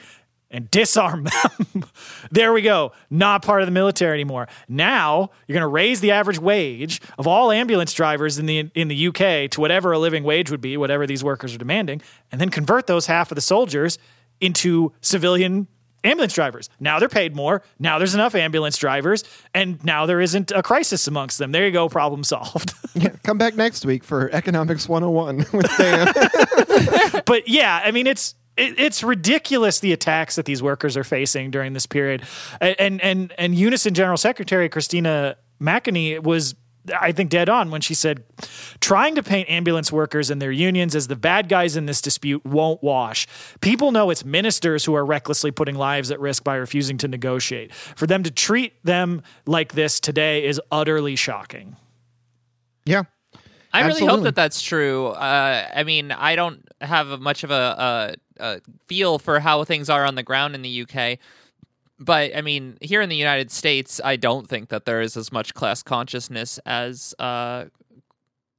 and 0.49 0.71
disarm 0.71 1.25
them 1.25 1.83
there 2.31 2.53
we 2.53 2.61
go 2.61 2.91
not 3.09 3.41
part 3.41 3.61
of 3.61 3.67
the 3.67 3.71
military 3.71 4.13
anymore 4.13 4.47
now 4.67 5.29
you're 5.47 5.53
going 5.53 5.61
to 5.61 5.67
raise 5.67 5.99
the 5.99 6.11
average 6.11 6.39
wage 6.39 7.01
of 7.17 7.27
all 7.27 7.51
ambulance 7.51 7.93
drivers 7.93 8.37
in 8.37 8.45
the 8.45 8.69
in 8.73 8.87
the 8.87 9.07
UK 9.07 9.49
to 9.51 9.59
whatever 9.59 9.91
a 9.91 9.99
living 9.99 10.23
wage 10.23 10.49
would 10.49 10.61
be 10.61 10.77
whatever 10.77 11.05
these 11.05 11.23
workers 11.23 11.53
are 11.53 11.57
demanding 11.57 12.01
and 12.31 12.39
then 12.39 12.49
convert 12.49 12.87
those 12.87 13.07
half 13.07 13.31
of 13.31 13.35
the 13.35 13.41
soldiers 13.41 13.97
into 14.39 14.93
civilian 15.01 15.67
ambulance 16.03 16.33
drivers. 16.33 16.69
Now 16.79 16.99
they're 16.99 17.09
paid 17.09 17.35
more. 17.35 17.63
Now 17.79 17.97
there's 17.97 18.13
enough 18.13 18.35
ambulance 18.35 18.77
drivers, 18.77 19.23
and 19.53 19.83
now 19.83 20.05
there 20.05 20.21
isn't 20.21 20.51
a 20.51 20.63
crisis 20.63 21.07
amongst 21.07 21.37
them. 21.37 21.51
There 21.51 21.65
you 21.65 21.71
go, 21.71 21.89
problem 21.89 22.23
solved. 22.23 22.73
Yeah, 22.95 23.09
come 23.23 23.37
back 23.37 23.55
next 23.55 23.85
week 23.85 24.03
for 24.03 24.27
Economics 24.33 24.89
101 24.89 25.37
with 25.53 25.77
Dan. 25.77 27.21
but 27.27 27.47
yeah, 27.47 27.79
I 27.83 27.91
mean 27.91 28.07
it's 28.07 28.33
it, 28.57 28.79
it's 28.79 29.03
ridiculous 29.03 29.79
the 29.79 29.93
attacks 29.93 30.35
that 30.35 30.45
these 30.45 30.61
workers 30.61 30.97
are 30.97 31.03
facing 31.03 31.51
during 31.51 31.73
this 31.73 31.85
period. 31.85 32.23
And 32.59 33.01
and 33.01 33.33
and 33.37 33.55
Unison 33.55 33.93
General 33.93 34.17
Secretary 34.17 34.67
Christina 34.67 35.37
McAnea 35.61 36.21
was 36.23 36.55
I 36.99 37.11
think 37.11 37.29
dead 37.29 37.49
on 37.49 37.69
when 37.69 37.81
she 37.81 37.93
said 37.93 38.23
trying 38.79 39.15
to 39.15 39.23
paint 39.23 39.49
ambulance 39.49 39.91
workers 39.91 40.29
and 40.29 40.41
their 40.41 40.51
unions 40.51 40.95
as 40.95 41.07
the 41.07 41.15
bad 41.15 41.49
guys 41.49 41.75
in 41.75 41.85
this 41.85 42.01
dispute 42.01 42.45
won't 42.45 42.81
wash. 42.81 43.27
People 43.61 43.91
know 43.91 44.09
it's 44.09 44.23
ministers 44.23 44.85
who 44.85 44.95
are 44.95 45.05
recklessly 45.05 45.51
putting 45.51 45.75
lives 45.75 46.11
at 46.11 46.19
risk 46.19 46.43
by 46.43 46.55
refusing 46.55 46.97
to 46.99 47.07
negotiate. 47.07 47.73
For 47.73 48.07
them 48.07 48.23
to 48.23 48.31
treat 48.31 48.73
them 48.85 49.21
like 49.45 49.73
this 49.73 49.99
today 49.99 50.45
is 50.45 50.61
utterly 50.71 51.15
shocking. 51.15 51.75
yeah. 52.85 53.03
I 53.73 53.85
really 53.85 54.05
hope 54.05 54.23
that 54.23 54.33
that's 54.33 54.61
true. 54.61 55.07
Uh, 55.09 55.67
I 55.75 55.83
mean, 55.83 56.11
I 56.11 56.35
don't 56.35 56.65
have 56.81 57.19
much 57.19 57.43
of 57.43 57.51
a, 57.51 57.53
a, 57.53 58.15
a 58.39 58.61
feel 58.87 59.19
for 59.19 59.39
how 59.39 59.63
things 59.63 59.89
are 59.89 60.05
on 60.05 60.15
the 60.15 60.23
ground 60.23 60.55
in 60.55 60.61
the 60.61 60.81
UK. 60.81 61.19
But 61.99 62.35
I 62.35 62.41
mean, 62.41 62.77
here 62.81 63.01
in 63.01 63.09
the 63.09 63.15
United 63.15 63.51
States, 63.51 63.99
I 64.03 64.17
don't 64.17 64.47
think 64.47 64.69
that 64.69 64.85
there 64.85 65.01
is 65.01 65.17
as 65.17 65.31
much 65.31 65.53
class 65.53 65.81
consciousness 65.81 66.59
as 66.65 67.15
uh, 67.17 67.65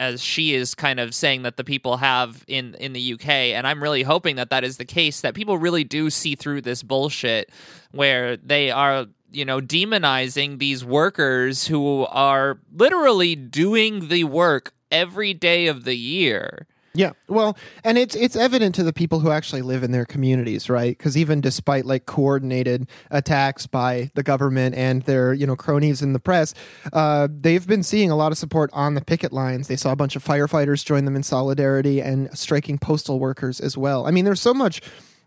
as 0.00 0.22
she 0.22 0.54
is 0.54 0.74
kind 0.74 1.00
of 1.00 1.14
saying 1.14 1.42
that 1.42 1.56
the 1.56 1.64
people 1.64 1.98
have 1.98 2.44
in 2.46 2.74
in 2.74 2.92
the 2.92 3.14
UK. 3.14 3.28
And 3.28 3.66
I'm 3.66 3.82
really 3.82 4.02
hoping 4.02 4.36
that 4.36 4.50
that 4.50 4.64
is 4.64 4.76
the 4.76 4.84
case. 4.84 5.20
That 5.20 5.34
people 5.34 5.58
really 5.58 5.84
do 5.84 6.10
see 6.10 6.34
through 6.34 6.62
this 6.62 6.82
bullshit, 6.82 7.50
where 7.92 8.36
they 8.36 8.70
are 8.70 9.06
you 9.30 9.44
know 9.44 9.60
demonizing 9.60 10.58
these 10.58 10.84
workers 10.84 11.66
who 11.66 12.06
are 12.06 12.58
literally 12.72 13.36
doing 13.36 14.08
the 14.08 14.24
work 14.24 14.72
every 14.90 15.34
day 15.34 15.66
of 15.66 15.84
the 15.84 15.96
year. 15.96 16.66
Yeah, 16.98 17.12
well, 17.28 17.56
and 17.84 17.96
it's 17.96 18.16
it's 18.16 18.34
evident 18.34 18.74
to 18.74 18.82
the 18.82 18.92
people 18.92 19.20
who 19.20 19.30
actually 19.30 19.62
live 19.62 19.84
in 19.84 19.92
their 19.92 20.04
communities, 20.04 20.68
right? 20.68 20.98
Because 20.98 21.16
even 21.16 21.40
despite 21.40 21.84
like 21.84 22.06
coordinated 22.06 22.88
attacks 23.12 23.68
by 23.68 24.10
the 24.16 24.24
government 24.24 24.74
and 24.74 25.02
their 25.02 25.32
you 25.32 25.46
know 25.46 25.54
cronies 25.54 26.02
in 26.02 26.12
the 26.12 26.18
press, 26.18 26.54
uh, 26.92 27.28
they've 27.30 27.64
been 27.68 27.84
seeing 27.84 28.10
a 28.10 28.16
lot 28.16 28.32
of 28.32 28.38
support 28.38 28.68
on 28.72 28.94
the 28.94 29.00
picket 29.00 29.32
lines. 29.32 29.68
They 29.68 29.76
saw 29.76 29.92
a 29.92 29.96
bunch 29.96 30.16
of 30.16 30.24
firefighters 30.24 30.84
join 30.84 31.04
them 31.04 31.14
in 31.14 31.22
solidarity 31.22 32.02
and 32.02 32.36
striking 32.36 32.78
postal 32.78 33.20
workers 33.20 33.60
as 33.60 33.78
well. 33.78 34.04
I 34.04 34.10
mean, 34.10 34.24
there's 34.24 34.40
so 34.40 34.52
much 34.52 34.80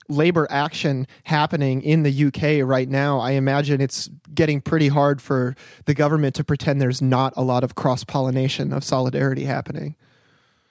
labor 0.10 0.48
action 0.50 1.08
happening 1.24 1.82
in 1.84 2.04
the 2.04 2.26
UK 2.26 2.68
right 2.68 2.90
now. 2.90 3.22
I 3.22 3.32
imagine 3.32 3.80
it's 3.80 4.10
getting 4.36 4.60
pretty 4.60 4.90
hard 4.90 5.22
for 5.22 5.56
the 5.86 5.94
government 5.94 6.36
to 6.36 6.44
pretend 6.44 6.82
there's 6.82 7.02
not 7.02 7.32
a 7.38 7.44
lot 7.44 7.64
of 7.64 7.76
cross 7.76 8.04
pollination 8.04 8.74
of 8.74 8.84
solidarity 8.84 9.46
happening. 9.46 9.96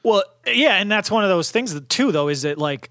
Well, 0.02 0.22
yeah, 0.46 0.76
and 0.76 0.90
that's 0.90 1.10
one 1.10 1.24
of 1.24 1.30
those 1.30 1.50
things 1.50 1.78
too, 1.88 2.12
though, 2.12 2.28
is 2.28 2.42
that 2.42 2.58
like 2.58 2.90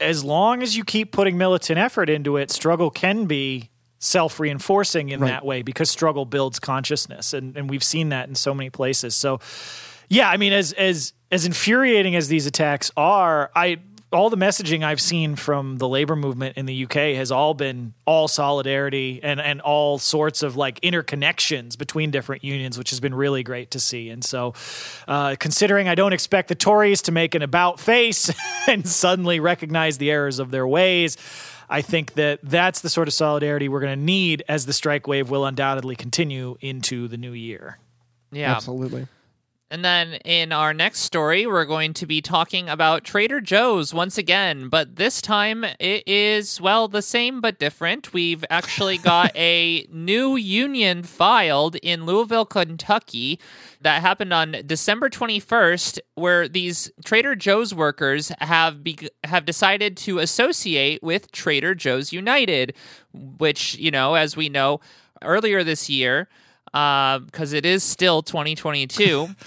as 0.00 0.24
long 0.24 0.62
as 0.62 0.76
you 0.76 0.84
keep 0.84 1.12
putting 1.12 1.38
militant 1.38 1.78
effort 1.78 2.08
into 2.10 2.36
it, 2.36 2.50
struggle 2.50 2.90
can 2.90 3.26
be 3.26 3.70
self 3.98 4.38
reinforcing 4.38 5.08
in 5.08 5.20
Right. 5.20 5.28
that 5.30 5.44
way 5.44 5.62
because 5.62 5.90
struggle 5.90 6.24
builds 6.24 6.58
consciousness, 6.58 7.32
and 7.32 7.56
and 7.56 7.68
we've 7.70 7.84
seen 7.84 8.08
that 8.10 8.28
in 8.28 8.34
so 8.34 8.54
many 8.54 8.70
places. 8.70 9.14
So, 9.14 9.40
yeah, 10.08 10.28
I 10.30 10.36
mean, 10.36 10.52
as 10.52 10.72
as 10.74 11.12
as 11.30 11.44
infuriating 11.46 12.16
as 12.16 12.28
these 12.28 12.46
attacks 12.46 12.90
are, 12.96 13.50
I 13.54 13.78
all 14.10 14.30
the 14.30 14.36
messaging 14.36 14.82
I've 14.82 15.00
seen 15.00 15.36
from 15.36 15.76
the 15.76 15.88
labor 15.88 16.16
movement 16.16 16.56
in 16.56 16.66
the 16.66 16.84
UK 16.84 17.16
has 17.16 17.30
all 17.30 17.52
been 17.52 17.92
all 18.06 18.26
solidarity 18.26 19.20
and 19.22 19.40
and 19.40 19.60
all 19.60 19.98
sorts 19.98 20.42
of 20.42 20.56
like 20.56 20.80
interconnections 20.80 21.76
between 21.76 22.10
different 22.10 22.42
unions, 22.42 22.78
which 22.78 22.90
has 22.90 23.00
been 23.00 23.14
really 23.14 23.42
great 23.42 23.70
to 23.72 23.80
see. 23.80 24.08
And 24.08 24.24
so, 24.24 24.54
uh, 25.06 25.36
considering 25.38 25.88
I 25.88 25.94
don't 25.94 26.12
expect 26.12 26.48
the 26.48 26.54
Tories 26.54 27.02
to 27.02 27.12
make 27.12 27.34
an 27.34 27.42
about 27.42 27.80
face 27.80 28.30
and 28.66 28.88
suddenly 28.88 29.40
recognize 29.40 29.98
the 29.98 30.10
errors 30.10 30.38
of 30.38 30.50
their 30.50 30.66
ways. 30.66 31.16
I 31.70 31.82
think 31.82 32.14
that 32.14 32.40
that's 32.42 32.80
the 32.80 32.88
sort 32.88 33.08
of 33.08 33.14
solidarity 33.14 33.68
we're 33.68 33.80
going 33.80 33.98
to 33.98 34.04
need 34.04 34.42
as 34.48 34.64
the 34.64 34.72
strike 34.72 35.06
wave 35.06 35.28
will 35.28 35.44
undoubtedly 35.44 35.96
continue 35.96 36.56
into 36.62 37.08
the 37.08 37.18
new 37.18 37.32
year. 37.32 37.78
Yeah. 38.32 38.54
Absolutely. 38.54 39.06
And 39.70 39.84
then 39.84 40.14
in 40.24 40.50
our 40.50 40.72
next 40.72 41.00
story, 41.00 41.46
we're 41.46 41.66
going 41.66 41.92
to 41.94 42.06
be 42.06 42.22
talking 42.22 42.70
about 42.70 43.04
Trader 43.04 43.38
Joe's 43.42 43.92
once 43.92 44.16
again, 44.16 44.70
but 44.70 44.96
this 44.96 45.20
time 45.20 45.62
it 45.78 46.04
is, 46.06 46.58
well, 46.58 46.88
the 46.88 47.02
same 47.02 47.42
but 47.42 47.58
different. 47.58 48.14
We've 48.14 48.42
actually 48.48 48.96
got 49.12 49.36
a 49.36 49.86
new 49.92 50.36
union 50.36 51.02
filed 51.02 51.76
in 51.76 52.06
Louisville, 52.06 52.46
Kentucky 52.46 53.38
that 53.82 54.00
happened 54.00 54.32
on 54.32 54.56
December 54.64 55.10
21st 55.10 55.98
where 56.14 56.48
these 56.48 56.90
Trader 57.04 57.36
Joe's 57.36 57.74
workers 57.74 58.32
have 58.40 58.82
be- 58.82 59.10
have 59.24 59.44
decided 59.44 59.98
to 59.98 60.18
associate 60.18 61.02
with 61.02 61.30
Trader 61.30 61.74
Joe's 61.74 62.10
United, 62.10 62.74
which, 63.12 63.76
you 63.76 63.90
know, 63.90 64.14
as 64.14 64.34
we 64.34 64.48
know, 64.48 64.80
earlier 65.22 65.62
this 65.62 65.90
year 65.90 66.28
uh, 66.74 67.18
because 67.18 67.52
it 67.52 67.66
is 67.66 67.82
still 67.82 68.22
2022. 68.22 69.28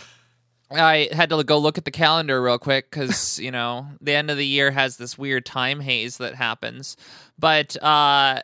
I 0.71 1.09
had 1.11 1.29
to 1.29 1.43
go 1.43 1.57
look 1.57 1.77
at 1.77 1.85
the 1.85 1.91
calendar 1.91 2.41
real 2.41 2.57
quick 2.57 2.89
because 2.89 3.39
you 3.43 3.51
know 3.51 3.87
the 3.99 4.13
end 4.13 4.31
of 4.31 4.37
the 4.37 4.45
year 4.45 4.71
has 4.71 4.97
this 4.97 5.17
weird 5.17 5.45
time 5.45 5.79
haze 5.79 6.17
that 6.17 6.35
happens. 6.35 6.97
But 7.37 7.81
uh, 7.81 8.41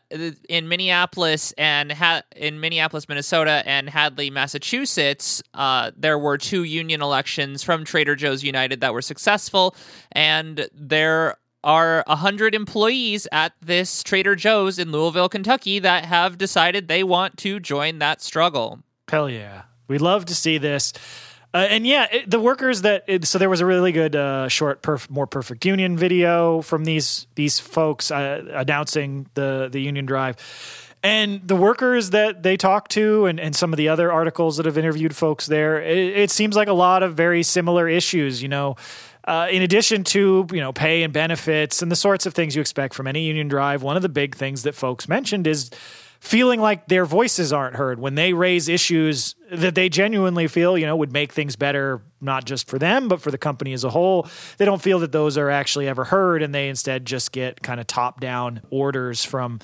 in 0.50 0.68
Minneapolis 0.68 1.54
and 1.58 1.92
ha- 1.92 2.24
in 2.36 2.60
Minneapolis, 2.60 3.08
Minnesota, 3.08 3.62
and 3.66 3.90
Hadley, 3.90 4.32
Massachusetts, 4.32 5.44
uh, 5.54 5.92
there 5.96 6.18
were 6.18 6.38
two 6.38 6.64
union 6.64 7.04
elections 7.04 7.62
from 7.62 7.86
Trader 7.86 8.16
Joe's 8.16 8.44
United 8.44 8.82
that 8.82 8.94
were 8.94 9.04
successful, 9.04 9.76
and 10.12 10.68
there 10.74 11.38
are 11.64 12.04
100 12.08 12.56
employees 12.56 13.28
at 13.32 13.54
this 13.62 14.02
Trader 14.02 14.36
Joe's 14.36 14.80
in 14.80 14.92
Louisville, 14.92 15.30
Kentucky 15.30 15.80
that 15.80 16.06
have 16.06 16.38
decided 16.38 16.88
they 16.88 17.04
want 17.04 17.38
to 17.38 17.60
join 17.60 18.00
that 18.00 18.22
struggle. 18.22 18.80
Hell 19.10 19.30
yeah. 19.30 19.64
We 19.88 19.98
love 19.98 20.26
to 20.26 20.36
see 20.36 20.58
this. 20.58 20.94
Uh, 21.54 21.66
and 21.70 21.88
yeah, 21.88 22.08
it, 22.12 22.30
the 22.30 22.40
workers 22.40 22.82
that 22.82 23.04
it, 23.08 23.26
so 23.26 23.38
there 23.38 23.50
was 23.50 23.62
a 23.62 23.66
really 23.66 23.92
good 23.92 24.16
uh, 24.16 24.48
short, 24.48 24.82
perf, 24.82 25.10
more 25.10 25.26
perfect 25.26 25.66
union 25.66 25.98
video 25.98 26.62
from 26.62 26.84
these 26.84 27.26
these 27.36 27.60
folks 27.60 28.12
uh, 28.12 28.44
announcing 28.54 29.28
the 29.34 29.70
the 29.72 29.80
union 29.80 30.06
drive, 30.06 30.36
and 31.04 31.48
the 31.48 31.56
workers 31.56 32.10
that 32.10 32.44
they 32.44 32.58
talked 32.58 32.92
to, 32.92 33.26
and, 33.28 33.40
and 33.40 33.56
some 33.56 33.72
of 33.72 33.78
the 33.78 33.88
other 33.88 34.12
articles 34.12 34.58
that 34.58 34.66
have 34.66 34.78
interviewed 34.78 35.16
folks 35.16 35.46
there. 35.48 35.82
It, 35.82 36.18
it 36.18 36.32
seems 36.32 36.56
like 36.56 36.68
a 36.68 36.74
lot 36.74 37.02
of 37.02 37.16
very 37.16 37.44
similar 37.44 37.88
issues. 37.88 38.42
You 38.42 38.50
know, 38.50 38.76
uh, 39.24 39.48
in 39.50 39.62
addition 39.62 40.04
to 40.04 40.46
you 40.52 40.60
know 40.60 40.74
pay 40.74 41.04
and 41.04 41.14
benefits 41.14 41.82
and 41.82 41.90
the 41.90 41.96
sorts 41.96 42.26
of 42.26 42.34
things 42.34 42.56
you 42.56 42.62
expect 42.62 42.94
from 42.94 43.08
any 43.08 43.24
union 43.24 43.48
drive, 43.48 43.84
one 43.84 43.96
of 43.96 44.02
the 44.02 44.10
big 44.10 44.36
things 44.36 44.64
that 44.64 44.76
folks 44.76 45.08
mentioned 45.08 45.48
is 45.48 45.72
feeling 46.20 46.60
like 46.60 46.88
their 46.88 47.06
voices 47.06 47.54
aren't 47.54 47.76
heard 47.76 48.00
when 48.00 48.16
they 48.16 48.34
raise 48.34 48.68
issues 48.68 49.36
that 49.52 49.76
they 49.76 49.90
genuinely 49.90 50.48
feel 50.48 50.78
you 50.78 50.86
know 50.86 50.96
would 50.96 51.12
make 51.12 51.32
things 51.32 51.56
better 51.56 52.02
not 52.22 52.46
just 52.46 52.68
for 52.68 52.80
them 52.80 53.08
but 53.08 53.22
for 53.22 53.32
the 53.32 53.38
company 53.38 53.74
as 53.74 53.84
a 53.84 53.90
whole 53.90 54.28
they 54.58 54.66
don't 54.66 54.82
feel 54.82 55.00
that 55.00 55.12
those 55.12 55.38
are 55.38 55.50
actually 55.50 55.88
ever 55.88 56.04
heard 56.04 56.42
and 56.42 56.54
they 56.54 56.70
instead 56.70 57.06
just 57.06 57.32
get 57.32 57.62
kind 57.62 57.80
of 57.80 57.88
top 57.88 58.20
down 58.20 58.62
orders 58.70 59.24
from 59.24 59.60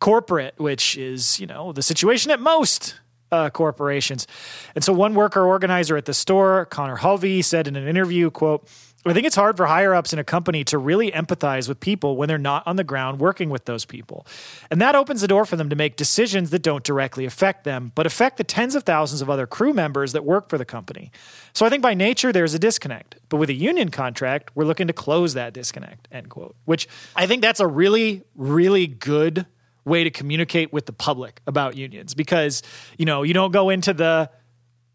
corporate 0.00 0.54
which 0.58 0.96
is 0.96 1.38
you 1.38 1.46
know 1.46 1.72
the 1.72 1.82
situation 1.82 2.30
at 2.30 2.40
most 2.40 2.96
uh, 3.32 3.48
corporations. 3.50 4.26
And 4.74 4.84
so 4.84 4.92
one 4.92 5.14
worker 5.14 5.44
organizer 5.44 5.96
at 5.96 6.04
the 6.04 6.14
store 6.14 6.66
connor 6.66 6.96
hovey 6.96 7.40
said 7.42 7.66
in 7.66 7.76
an 7.76 7.88
interview 7.88 8.30
quote 8.30 8.68
I 9.04 9.12
think 9.12 9.26
it's 9.26 9.34
hard 9.34 9.56
for 9.56 9.66
higher 9.66 9.94
ups 9.94 10.12
in 10.12 10.20
a 10.20 10.24
company 10.24 10.62
to 10.64 10.78
really 10.78 11.10
empathize 11.10 11.68
with 11.68 11.80
people 11.80 12.16
when 12.16 12.28
they're 12.28 12.38
not 12.38 12.64
on 12.66 12.76
the 12.76 12.84
ground 12.84 13.18
working 13.18 13.50
with 13.50 13.64
those 13.64 13.84
people. 13.84 14.26
And 14.70 14.80
that 14.80 14.94
opens 14.94 15.20
the 15.20 15.28
door 15.28 15.44
for 15.44 15.56
them 15.56 15.68
to 15.70 15.76
make 15.76 15.96
decisions 15.96 16.50
that 16.50 16.62
don't 16.62 16.84
directly 16.84 17.24
affect 17.24 17.64
them, 17.64 17.90
but 17.96 18.06
affect 18.06 18.36
the 18.36 18.44
tens 18.44 18.76
of 18.76 18.84
thousands 18.84 19.20
of 19.20 19.28
other 19.28 19.46
crew 19.46 19.72
members 19.72 20.12
that 20.12 20.24
work 20.24 20.48
for 20.48 20.56
the 20.56 20.64
company. 20.64 21.10
So 21.52 21.66
I 21.66 21.68
think 21.68 21.82
by 21.82 21.94
nature 21.94 22.32
there's 22.32 22.54
a 22.54 22.60
disconnect. 22.60 23.16
But 23.28 23.38
with 23.38 23.50
a 23.50 23.54
union 23.54 23.90
contract, 23.90 24.54
we're 24.54 24.66
looking 24.66 24.86
to 24.86 24.92
close 24.92 25.34
that 25.34 25.52
disconnect, 25.52 26.06
end 26.12 26.30
quote. 26.30 26.54
Which 26.64 26.86
I 27.16 27.26
think 27.26 27.42
that's 27.42 27.60
a 27.60 27.66
really, 27.66 28.22
really 28.36 28.86
good 28.86 29.46
way 29.84 30.04
to 30.04 30.10
communicate 30.10 30.72
with 30.72 30.86
the 30.86 30.92
public 30.92 31.40
about 31.46 31.76
unions 31.76 32.14
because, 32.14 32.62
you 32.98 33.04
know, 33.04 33.24
you 33.24 33.34
don't 33.34 33.52
go 33.52 33.68
into 33.68 33.92
the 33.92 34.30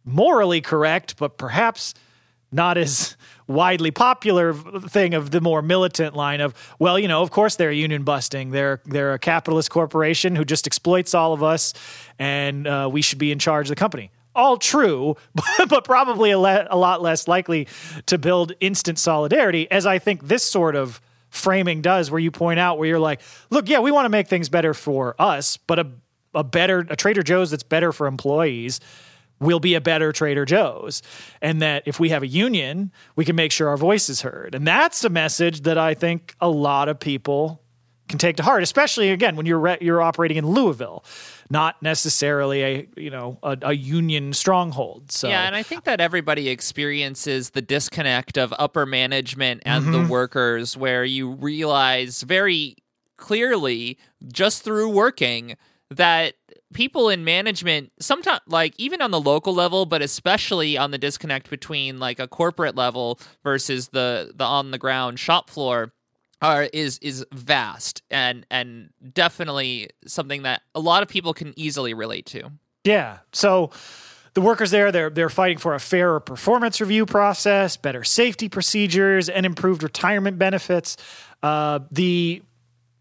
morally 0.05 0.61
correct, 0.61 1.17
but 1.17 1.37
perhaps 1.37 1.93
not 2.51 2.77
as 2.77 3.15
widely 3.47 3.91
popular 3.91 4.53
thing 4.53 5.13
of 5.13 5.31
the 5.31 5.39
more 5.39 5.61
militant 5.61 6.15
line 6.15 6.41
of 6.41 6.53
well 6.79 6.99
you 6.99 7.07
know 7.07 7.21
of 7.21 7.31
course 7.31 7.55
they're 7.55 7.71
union 7.71 8.03
busting. 8.03 8.51
They're 8.51 8.81
they're 8.85 9.13
a 9.13 9.19
capitalist 9.19 9.69
corporation 9.69 10.35
who 10.35 10.45
just 10.45 10.67
exploits 10.67 11.13
all 11.13 11.33
of 11.33 11.43
us 11.43 11.73
and 12.19 12.67
uh, 12.67 12.89
we 12.91 13.01
should 13.01 13.19
be 13.19 13.31
in 13.31 13.39
charge 13.39 13.67
of 13.67 13.69
the 13.69 13.75
company. 13.75 14.11
All 14.35 14.57
true 14.57 15.15
but 15.69 15.83
probably 15.83 16.31
a, 16.31 16.39
le- 16.39 16.67
a 16.69 16.77
lot 16.77 17.01
less 17.01 17.27
likely 17.27 17.67
to 18.05 18.17
build 18.17 18.53
instant 18.59 18.99
solidarity 18.99 19.69
as 19.71 19.85
i 19.85 19.97
think 19.97 20.27
this 20.27 20.43
sort 20.43 20.75
of 20.75 21.01
framing 21.29 21.81
does 21.81 22.11
where 22.11 22.19
you 22.19 22.31
point 22.31 22.59
out 22.59 22.77
where 22.77 22.87
you're 22.87 22.99
like 22.99 23.21
look 23.49 23.67
yeah 23.67 23.79
we 23.79 23.91
want 23.91 24.05
to 24.05 24.09
make 24.09 24.27
things 24.27 24.47
better 24.47 24.73
for 24.73 25.15
us 25.19 25.57
but 25.57 25.79
a 25.79 25.87
a 26.35 26.43
better 26.43 26.85
a 26.89 26.95
trader 26.95 27.23
joe's 27.23 27.49
that's 27.49 27.63
better 27.63 27.91
for 27.91 28.05
employees 28.05 28.79
will 29.39 29.59
be 29.59 29.75
a 29.75 29.81
better 29.81 30.11
Trader 30.11 30.45
Joe's. 30.45 31.01
And 31.41 31.61
that 31.61 31.83
if 31.85 31.99
we 31.99 32.09
have 32.09 32.23
a 32.23 32.27
union, 32.27 32.91
we 33.15 33.25
can 33.25 33.35
make 33.35 33.51
sure 33.51 33.69
our 33.69 33.77
voice 33.77 34.09
is 34.09 34.21
heard. 34.21 34.55
And 34.55 34.65
that's 34.65 35.03
a 35.03 35.09
message 35.09 35.61
that 35.61 35.77
I 35.77 35.93
think 35.93 36.35
a 36.41 36.49
lot 36.49 36.89
of 36.89 36.99
people 36.99 37.61
can 38.07 38.17
take 38.17 38.37
to 38.37 38.43
heart, 38.43 38.63
especially 38.63 39.09
again 39.09 39.35
when 39.35 39.45
you're 39.45 39.59
re- 39.59 39.77
you're 39.81 40.01
operating 40.01 40.37
in 40.37 40.47
Louisville, 40.47 41.03
not 41.49 41.81
necessarily 41.81 42.63
a 42.63 42.87
you 42.95 43.09
know 43.09 43.37
a, 43.43 43.57
a, 43.61 43.73
union 43.73 44.33
stronghold. 44.33 45.11
So 45.11 45.27
yeah, 45.27 45.45
and 45.45 45.55
I 45.55 45.63
think 45.63 45.83
that 45.83 45.99
everybody 45.99 46.49
experiences 46.49 47.51
the 47.51 47.61
disconnect 47.61 48.37
of 48.37 48.53
upper 48.57 48.85
management 48.85 49.63
and 49.65 49.85
mm-hmm. 49.85 49.91
the 49.91 50.07
workers, 50.07 50.77
where 50.77 51.03
you 51.03 51.31
realize 51.31 52.21
very 52.21 52.77
clearly 53.17 53.97
just 54.31 54.63
through 54.63 54.89
working 54.89 55.57
that 55.89 56.35
people 56.73 57.09
in 57.09 57.23
management 57.23 57.91
sometimes 57.99 58.41
like 58.47 58.73
even 58.77 59.01
on 59.01 59.09
the 59.11 59.19
local 59.19 59.53
level 59.53 59.85
but 59.85 60.01
especially 60.01 60.77
on 60.77 60.91
the 60.91 60.97
disconnect 60.97 61.49
between 61.49 61.97
like 61.97 62.19
a 62.19 62.27
corporate 62.27 62.75
level 62.75 63.19
versus 63.43 63.89
the 63.89 64.31
the 64.35 64.43
on 64.43 64.71
the 64.71 64.77
ground 64.77 65.17
shop 65.17 65.49
floor 65.49 65.93
are 66.41 66.63
is 66.73 66.99
is 66.99 67.25
vast 67.31 68.03
and 68.11 68.45
and 68.51 68.89
definitely 69.13 69.89
something 70.05 70.43
that 70.43 70.61
a 70.75 70.79
lot 70.79 71.01
of 71.01 71.09
people 71.09 71.33
can 71.33 71.53
easily 71.57 71.93
relate 71.93 72.25
to. 72.27 72.51
Yeah. 72.83 73.19
So 73.33 73.71
the 74.33 74.41
workers 74.41 74.71
there 74.71 74.91
they're 74.91 75.09
they're 75.09 75.29
fighting 75.29 75.57
for 75.57 75.73
a 75.73 75.79
fairer 75.79 76.19
performance 76.19 76.79
review 76.79 77.05
process 77.05 77.75
better 77.77 78.03
safety 78.03 78.49
procedures 78.49 79.29
and 79.29 79.45
improved 79.45 79.83
retirement 79.83 80.37
benefits. 80.37 80.97
Uh, 81.41 81.79
the 81.91 82.41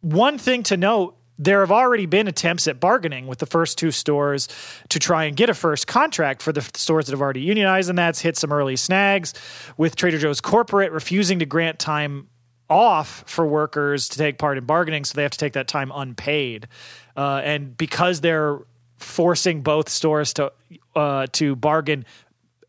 one 0.01 0.39
thing 0.39 0.63
to 0.65 0.77
note 0.77 1.17
there 1.39 1.61
have 1.61 1.73
already 1.73 2.07
been 2.07 2.29
attempts 2.29 2.67
at 2.67 2.81
bargaining 2.81 3.27
with 3.27 3.39
the 3.39 3.47
first 3.47 3.79
two 3.79 3.91
stores 3.91 4.49
to 4.89 4.99
try 4.99 5.25
and 5.25 5.37
get 5.37 5.51
a 5.51 5.55
first 5.55 5.87
contract 5.87 6.43
for 6.43 6.53
the 6.53 6.63
stores 6.75 7.07
that 7.07 7.13
have 7.13 7.21
already 7.21 7.43
unionized, 7.43 7.89
and 7.89 7.99
that's 7.99 8.21
hit 8.21 8.37
some 8.37 8.53
early 8.53 8.77
snags 8.77 9.35
with 9.77 9.97
Trader 9.97 10.19
Joe's 10.19 10.41
corporate 10.41 10.93
refusing 10.93 11.39
to 11.39 11.47
grant 11.47 11.79
time 11.79 12.29
off 12.69 13.23
for 13.27 13.47
workers 13.47 14.09
to 14.09 14.19
take 14.19 14.39
part 14.39 14.59
in 14.59 14.65
bargaining, 14.65 15.05
so 15.05 15.15
they 15.15 15.23
have 15.23 15.31
to 15.33 15.39
take 15.39 15.53
that 15.53 15.69
time 15.69 15.93
unpaid. 15.95 16.67
Uh, 17.17 17.41
and 17.45 17.77
because 17.77 18.21
they're 18.21 18.59
forcing 18.99 19.63
both 19.63 19.89
stores 19.89 20.33
to 20.35 20.53
uh, 20.95 21.27
to 21.33 21.55
bargain 21.55 22.05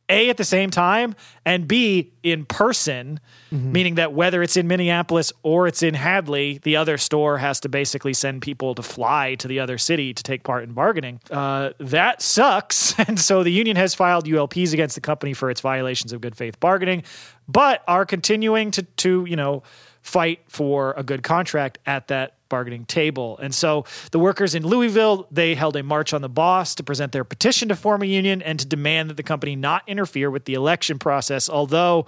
a 0.09 0.29
at 0.29 0.37
the 0.37 0.43
same 0.43 0.69
time 0.69 1.15
and 1.45 1.67
b 1.67 2.11
in 2.23 2.45
person 2.45 3.19
mm-hmm. 3.51 3.71
meaning 3.71 3.95
that 3.95 4.13
whether 4.13 4.41
it's 4.41 4.57
in 4.57 4.67
minneapolis 4.67 5.33
or 5.43 5.67
it's 5.67 5.83
in 5.83 5.93
hadley 5.93 6.59
the 6.63 6.75
other 6.75 6.97
store 6.97 7.37
has 7.37 7.59
to 7.59 7.69
basically 7.69 8.13
send 8.13 8.41
people 8.41 8.73
to 8.75 8.81
fly 8.81 9.35
to 9.35 9.47
the 9.47 9.59
other 9.59 9.77
city 9.77 10.13
to 10.13 10.23
take 10.23 10.43
part 10.43 10.63
in 10.63 10.73
bargaining 10.73 11.19
uh, 11.31 11.71
that 11.79 12.21
sucks 12.21 12.97
and 13.07 13.19
so 13.19 13.43
the 13.43 13.51
union 13.51 13.75
has 13.75 13.93
filed 13.93 14.25
ulps 14.25 14.73
against 14.73 14.95
the 14.95 15.01
company 15.01 15.33
for 15.33 15.49
its 15.49 15.61
violations 15.61 16.13
of 16.13 16.21
good 16.21 16.35
faith 16.35 16.59
bargaining 16.59 17.03
but 17.47 17.83
are 17.87 18.05
continuing 18.05 18.71
to 18.71 18.83
to 18.83 19.25
you 19.25 19.35
know 19.35 19.63
fight 20.01 20.39
for 20.47 20.93
a 20.95 21.03
good 21.03 21.21
contract 21.21 21.79
at 21.85 22.07
that 22.07 22.36
bargaining 22.49 22.85
table. 22.85 23.37
And 23.39 23.53
so 23.53 23.85
the 24.11 24.19
workers 24.19 24.55
in 24.55 24.65
Louisville, 24.65 25.27
they 25.31 25.55
held 25.55 25.75
a 25.75 25.83
march 25.83 26.13
on 26.13 26.21
the 26.21 26.29
boss 26.29 26.75
to 26.75 26.83
present 26.83 27.11
their 27.11 27.23
petition 27.23 27.69
to 27.69 27.75
form 27.75 28.01
a 28.01 28.05
union 28.05 28.41
and 28.41 28.59
to 28.59 28.65
demand 28.65 29.09
that 29.09 29.17
the 29.17 29.23
company 29.23 29.55
not 29.55 29.83
interfere 29.87 30.29
with 30.29 30.45
the 30.45 30.53
election 30.53 30.99
process, 30.99 31.49
although 31.49 32.05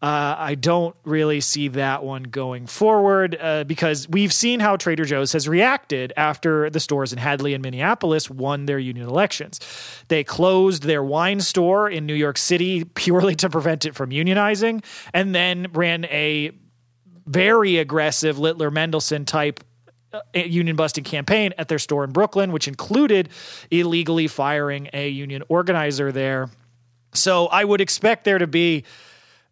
uh, 0.00 0.36
I 0.38 0.54
don't 0.54 0.94
really 1.04 1.40
see 1.40 1.68
that 1.68 2.04
one 2.04 2.24
going 2.24 2.68
forward 2.68 3.36
uh, 3.40 3.64
because 3.64 4.08
we've 4.08 4.32
seen 4.32 4.60
how 4.60 4.76
Trader 4.76 5.04
Joe's 5.04 5.32
has 5.32 5.48
reacted 5.48 6.12
after 6.16 6.70
the 6.70 6.78
stores 6.78 7.12
in 7.12 7.18
Hadley 7.18 7.52
and 7.52 7.62
Minneapolis 7.62 8.30
won 8.30 8.66
their 8.66 8.78
union 8.78 9.08
elections. 9.08 9.58
They 10.06 10.22
closed 10.22 10.84
their 10.84 11.02
wine 11.02 11.40
store 11.40 11.90
in 11.90 12.06
New 12.06 12.14
York 12.14 12.38
City 12.38 12.84
purely 12.84 13.34
to 13.36 13.50
prevent 13.50 13.86
it 13.86 13.96
from 13.96 14.10
unionizing 14.10 14.84
and 15.12 15.34
then 15.34 15.66
ran 15.72 16.04
a 16.04 16.52
very 17.28 17.76
aggressive 17.76 18.38
Littler 18.38 18.70
Mendelson 18.70 19.26
type 19.26 19.60
uh, 20.12 20.20
union 20.34 20.74
busting 20.74 21.04
campaign 21.04 21.52
at 21.58 21.68
their 21.68 21.78
store 21.78 22.02
in 22.02 22.12
Brooklyn, 22.12 22.50
which 22.50 22.66
included 22.66 23.28
illegally 23.70 24.26
firing 24.26 24.88
a 24.92 25.08
union 25.08 25.42
organizer 25.48 26.10
there. 26.10 26.48
So 27.12 27.46
I 27.46 27.64
would 27.64 27.80
expect 27.80 28.24
there 28.24 28.38
to 28.38 28.46
be 28.46 28.84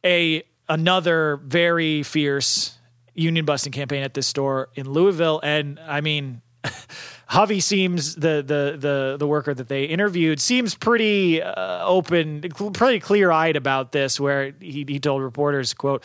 a 0.05 0.43
another 0.69 1.37
very 1.37 2.03
fierce 2.03 2.77
union 3.15 3.45
busting 3.45 3.73
campaign 3.73 4.03
at 4.03 4.15
this 4.15 4.27
store 4.27 4.69
in 4.75 4.91
Louisville. 4.91 5.41
And 5.43 5.79
I 5.81 6.01
mean, 6.01 6.43
Hovey 7.29 7.59
seems 7.59 8.15
the 8.15 8.43
the 8.47 8.77
the 8.79 9.17
the 9.19 9.27
worker 9.27 9.53
that 9.53 9.69
they 9.69 9.85
interviewed 9.85 10.41
seems 10.41 10.77
pretty 10.77 11.43
uh, 11.43 11.85
open, 11.85 12.43
pretty 12.73 13.01
clear 13.01 13.33
eyed 13.33 13.57
about 13.57 13.91
this. 13.91 14.21
Where 14.21 14.53
he 14.61 14.85
he 14.87 15.01
told 15.01 15.23
reporters, 15.23 15.75
"quote 15.75 16.05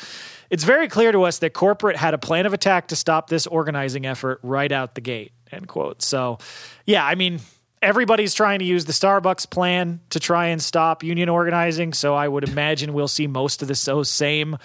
It's 0.50 0.64
very 0.64 0.88
clear 0.88 1.12
to 1.12 1.24
us 1.24 1.40
that 1.40 1.54
corporate 1.54 1.96
had 1.96 2.14
a 2.14 2.18
plan 2.18 2.46
of 2.46 2.54
attack 2.54 2.88
to 2.88 2.96
stop 2.96 3.30
this 3.30 3.46
organizing 3.46 4.06
effort 4.06 4.40
right 4.42 4.72
out 4.72 4.96
the 4.96 5.02
gate." 5.02 5.32
End 5.52 5.68
quote. 5.68 6.02
So, 6.02 6.40
yeah, 6.86 7.06
I 7.06 7.16
mean, 7.16 7.40
everybody's 7.82 8.34
trying 8.34 8.60
to 8.60 8.66
use 8.66 8.86
the 8.86 8.94
Starbucks 8.94 9.50
plan 9.50 10.00
to 10.10 10.20
try 10.20 10.48
and 10.48 10.62
stop 10.62 11.04
union 11.04 11.30
organizing. 11.30 11.94
So 11.94 12.16
I 12.16 12.28
would 12.28 12.48
imagine 12.48 12.94
we'll 12.94 13.08
see 13.08 13.28
most 13.28 13.62
of 13.62 13.68
the 13.68 13.76
so 13.76 14.04
same 14.04 14.58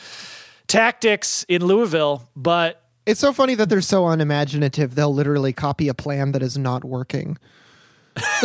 tactics 0.66 1.44
in 1.48 1.64
Louisville. 1.64 2.28
But 2.36 2.82
It's 3.06 3.20
so 3.20 3.32
funny 3.32 3.54
that 3.54 3.68
they're 3.68 3.80
so 3.80 4.06
unimaginative. 4.08 4.94
They'll 4.96 5.14
literally 5.14 5.52
copy 5.52 5.88
a 5.88 5.94
plan 5.94 6.32
that 6.32 6.42
is 6.42 6.58
not 6.58 6.84
working. 6.84 7.38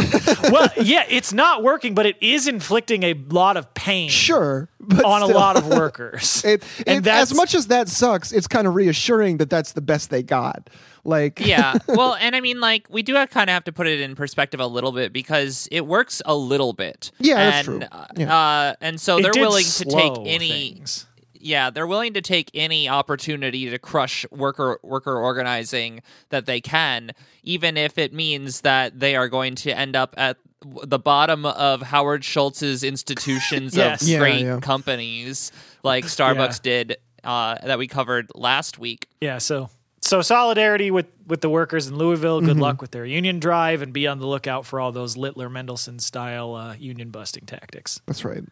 well, 0.52 0.70
yeah, 0.82 1.06
it's 1.10 1.32
not 1.32 1.64
working, 1.64 1.96
but 1.96 2.06
it 2.06 2.18
is 2.22 2.48
inflicting 2.48 3.04
a 3.04 3.14
lot 3.30 3.56
of 3.56 3.74
pain 3.74 4.10
Sure, 4.10 4.68
but 4.82 5.06
on 5.06 5.22
a 5.22 5.28
lot 5.28 5.56
of 5.56 5.66
workers. 5.78 6.44
It, 6.44 6.64
and 6.86 7.08
it, 7.08 7.10
as 7.10 7.34
much 7.34 7.56
as 7.56 7.68
that 7.68 7.88
sucks, 7.88 8.34
it's 8.34 8.48
kind 8.48 8.68
of 8.68 8.76
reassuring 8.76 9.38
that 9.38 9.50
that's 9.50 9.72
the 9.72 9.82
best 9.82 10.10
they 10.10 10.24
got. 10.24 10.70
Like, 11.04 11.40
yeah. 11.40 11.78
Well, 11.88 12.16
and 12.16 12.36
I 12.36 12.42
mean, 12.42 12.60
like, 12.60 12.88
we 12.90 13.02
do 13.02 13.16
have 13.16 13.30
kind 13.30 13.50
of 13.50 13.54
have 13.54 13.64
to 13.64 13.72
put 13.72 13.88
it 13.88 14.02
in 14.02 14.14
perspective 14.16 14.60
a 14.60 14.68
little 14.68 14.92
bit 14.92 15.14
because 15.14 15.68
it 15.72 15.88
works 15.88 16.22
a 16.26 16.36
little 16.36 16.74
bit. 16.74 17.12
Yeah, 17.20 17.36
that's 17.36 17.68
and, 17.68 17.82
true. 17.82 17.88
uh, 17.92 18.08
Yeah. 18.18 18.36
Uh, 18.36 18.74
and 18.82 19.00
so 19.00 19.18
it 19.18 19.24
they're 19.24 19.32
willing 19.36 19.64
to 19.66 19.86
take 19.86 20.14
any. 20.26 20.74
things. 20.74 21.08
Yeah, 21.42 21.70
they're 21.70 21.88
willing 21.88 22.14
to 22.14 22.22
take 22.22 22.50
any 22.54 22.88
opportunity 22.90 23.70
to 23.70 23.80
crush 23.80 24.26
worker 24.32 24.80
worker 24.84 25.18
organizing 25.18 26.02
that 26.30 26.46
they 26.46 26.62
can, 26.62 27.12
even 27.44 27.78
if 27.78 27.98
it 27.98 28.14
means 28.14 28.62
that 28.62 29.00
they 29.00 29.16
are 29.16 29.28
going 29.28 29.56
to 29.56 29.72
end 29.78 29.96
up 29.96 30.14
at 30.18 30.38
the 30.84 31.00
bottom 31.00 31.46
of 31.46 31.82
Howard 31.82 32.24
Schultz's 32.24 32.84
institutions 32.84 33.76
Yes. 33.76 34.02
of 34.04 34.08
Yeah, 34.08 34.20
great 34.20 34.42
yeah. 34.42 34.60
companies 34.60 35.52
like 35.84 36.06
Starbucks 36.06 36.62
did 36.62 36.98
uh, 37.24 37.56
that 37.66 37.78
we 37.80 37.88
covered 37.88 38.32
last 38.36 38.78
week. 38.78 39.08
Yeah, 39.22 39.40
so 39.40 39.70
so 40.02 40.22
solidarity 40.22 40.92
with 40.92 41.08
with 41.28 41.42
the 41.42 41.50
workers 41.50 41.88
in 41.88 41.96
Louisville. 41.96 42.42
Good 42.42 42.52
Mm-hmm. 42.52 42.60
luck 42.60 42.82
with 42.82 42.92
their 42.92 43.06
union 43.06 43.40
drive, 43.40 43.82
and 43.82 43.92
be 43.94 44.06
on 44.08 44.20
the 44.20 44.28
lookout 44.28 44.66
for 44.66 44.80
all 44.80 44.92
those 44.92 45.18
Littler 45.18 45.50
Mendelson 45.50 46.00
style 46.02 46.54
uh, 46.56 46.76
union 46.76 47.10
busting 47.10 47.46
tactics. 47.46 48.00
that's 48.06 48.24
right. 48.26 48.44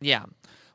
Yeah. 0.00 0.24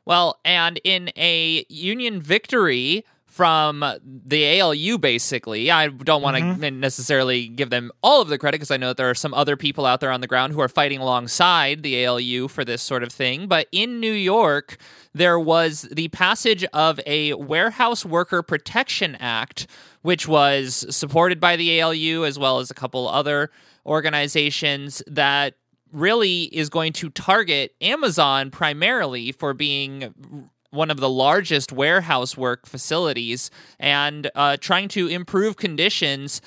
Well, 0.04 0.40
and 0.44 0.80
in 0.84 1.10
a 1.16 1.64
Union 1.68 2.20
victory 2.20 3.04
from 3.32 3.82
the 4.04 4.60
ALU, 4.60 4.98
basically, 4.98 5.70
I 5.70 5.88
don't 5.88 6.20
want 6.20 6.36
to 6.36 6.42
mm-hmm. 6.42 6.80
necessarily 6.80 7.48
give 7.48 7.70
them 7.70 7.90
all 8.02 8.20
of 8.20 8.28
the 8.28 8.36
credit 8.36 8.58
because 8.58 8.70
I 8.70 8.76
know 8.76 8.88
that 8.88 8.98
there 8.98 9.08
are 9.08 9.14
some 9.14 9.32
other 9.32 9.56
people 9.56 9.86
out 9.86 10.00
there 10.00 10.10
on 10.10 10.20
the 10.20 10.26
ground 10.26 10.52
who 10.52 10.60
are 10.60 10.68
fighting 10.68 11.00
alongside 11.00 11.82
the 11.82 12.04
ALU 12.04 12.48
for 12.48 12.62
this 12.62 12.82
sort 12.82 13.02
of 13.02 13.10
thing. 13.10 13.46
But 13.46 13.68
in 13.72 14.00
New 14.00 14.12
York, 14.12 14.76
there 15.14 15.40
was 15.40 15.88
the 15.90 16.08
passage 16.08 16.62
of 16.74 17.00
a 17.06 17.32
Warehouse 17.32 18.04
Worker 18.04 18.42
Protection 18.42 19.16
Act, 19.18 19.66
which 20.02 20.28
was 20.28 20.84
supported 20.94 21.40
by 21.40 21.56
the 21.56 21.80
ALU 21.80 22.26
as 22.26 22.38
well 22.38 22.58
as 22.58 22.70
a 22.70 22.74
couple 22.74 23.08
other 23.08 23.50
organizations 23.86 25.02
that 25.06 25.54
really 25.92 26.44
is 26.44 26.68
going 26.68 26.92
to 26.94 27.10
target 27.10 27.74
Amazon 27.80 28.50
primarily 28.50 29.32
for 29.32 29.54
being 29.54 30.50
one 30.70 30.90
of 30.90 30.98
the 30.98 31.08
largest 31.08 31.70
warehouse 31.70 32.36
work 32.36 32.66
facilities 32.66 33.50
and 33.78 34.30
uh, 34.34 34.56
trying 34.56 34.88
to 34.88 35.06
improve 35.06 35.56
conditions 35.56 36.40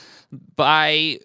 by 0.55 1.19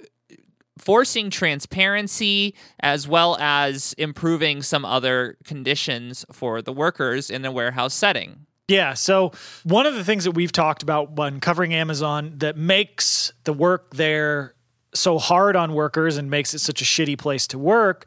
forcing 0.79 1.31
transparency 1.31 2.55
as 2.81 3.07
well 3.09 3.37
as 3.41 3.95
improving 3.95 4.63
some 4.63 4.85
other 4.85 5.37
conditions 5.45 6.25
for 6.33 6.63
the 6.63 6.73
workers 6.73 7.31
in 7.31 7.45
a 7.45 7.53
warehouse 7.53 7.95
setting. 7.95 8.47
Yeah. 8.69 8.95
So 8.95 9.33
one 9.65 9.87
of 9.87 9.95
the 9.95 10.05
things 10.05 10.25
that 10.25 10.31
we've 10.31 10.53
talked 10.53 10.83
about 10.83 11.13
when 11.17 11.41
covering 11.41 11.75
Amazon 11.75 12.35
that 12.37 12.57
makes 12.57 13.33
the 13.45 13.53
work 13.53 13.95
there 13.95 14.55
so 14.95 15.19
hard 15.19 15.57
on 15.57 15.75
workers 15.75 16.17
and 16.17 16.31
makes 16.31 16.55
it 16.55 16.59
such 16.59 16.83
a 16.83 16.85
shitty 16.85 17.19
place 17.19 17.47
to 17.49 17.59
work 17.59 18.07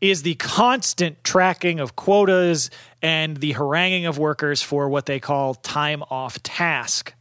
is 0.00 0.22
the 0.22 0.34
constant 0.34 1.22
tracking 1.22 1.78
of 1.78 1.94
quotas 1.94 2.70
and 3.00 3.36
the 3.36 3.52
haranguing 3.52 4.06
of 4.06 4.18
workers 4.18 4.60
for 4.60 4.88
what 4.88 5.06
they 5.06 5.20
call 5.20 5.54
time 5.54 6.02
off 6.10 6.42
task 6.42 7.14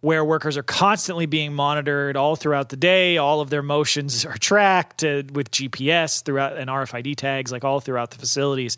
where 0.00 0.24
workers 0.24 0.56
are 0.56 0.62
constantly 0.62 1.26
being 1.26 1.52
monitored 1.52 2.16
all 2.16 2.36
throughout 2.36 2.68
the 2.68 2.76
day. 2.76 3.16
All 3.16 3.40
of 3.40 3.50
their 3.50 3.62
motions 3.62 4.24
are 4.24 4.38
tracked 4.38 5.02
uh, 5.02 5.22
with 5.32 5.50
GPS 5.50 6.22
throughout 6.22 6.56
and 6.56 6.70
RFID 6.70 7.16
tags, 7.16 7.52
like 7.52 7.64
all 7.64 7.80
throughout 7.80 8.10
the 8.10 8.18
facilities. 8.18 8.76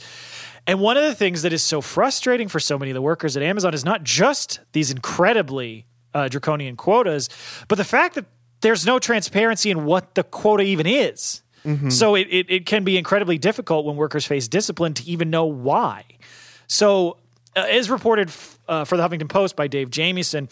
And 0.67 0.81
one 0.81 0.97
of 0.97 1.05
the 1.05 1.15
things 1.15 1.43
that 1.43 1.53
is 1.53 1.63
so 1.63 1.81
frustrating 1.81 2.49
for 2.49 2.61
so 2.61 2.79
many 2.79 2.91
of 2.91 2.95
the 2.95 3.03
workers 3.03 3.37
at 3.37 3.43
Amazon 3.43 3.75
is 3.75 3.85
not 3.85 4.03
just 4.05 4.61
these 4.73 4.91
incredibly 4.91 5.87
uh, 6.15 6.29
draconian 6.29 6.77
quotas, 6.77 7.29
but 7.69 7.77
the 7.77 7.85
fact 7.85 8.15
that 8.15 8.27
there's 8.61 8.85
no 8.87 8.99
transparency 8.99 9.71
in 9.71 9.85
what 9.85 10.15
the 10.15 10.23
quota 10.23 10.63
even 10.63 10.87
is. 10.87 11.43
So 11.91 12.15
it, 12.15 12.27
it, 12.31 12.47
it 12.51 12.67
can 12.67 12.85
be 12.85 12.97
incredibly 12.97 13.37
difficult 13.37 13.85
when 13.85 13.97
workers 13.97 14.25
face 14.25 14.49
discipline 14.49 14.95
to 14.95 15.05
even 15.05 15.29
know 15.29 15.45
why. 15.45 16.05
So, 16.67 17.19
uh, 17.55 17.67
as 17.69 17.91
reported 17.91 18.29
f- 18.29 18.59
uh, 18.67 18.85
for 18.85 18.97
the 18.97 19.07
Huffington 19.07 19.29
Post 19.29 19.57
by 19.57 19.67
Dave 19.67 19.91
Jamieson, 19.91 20.49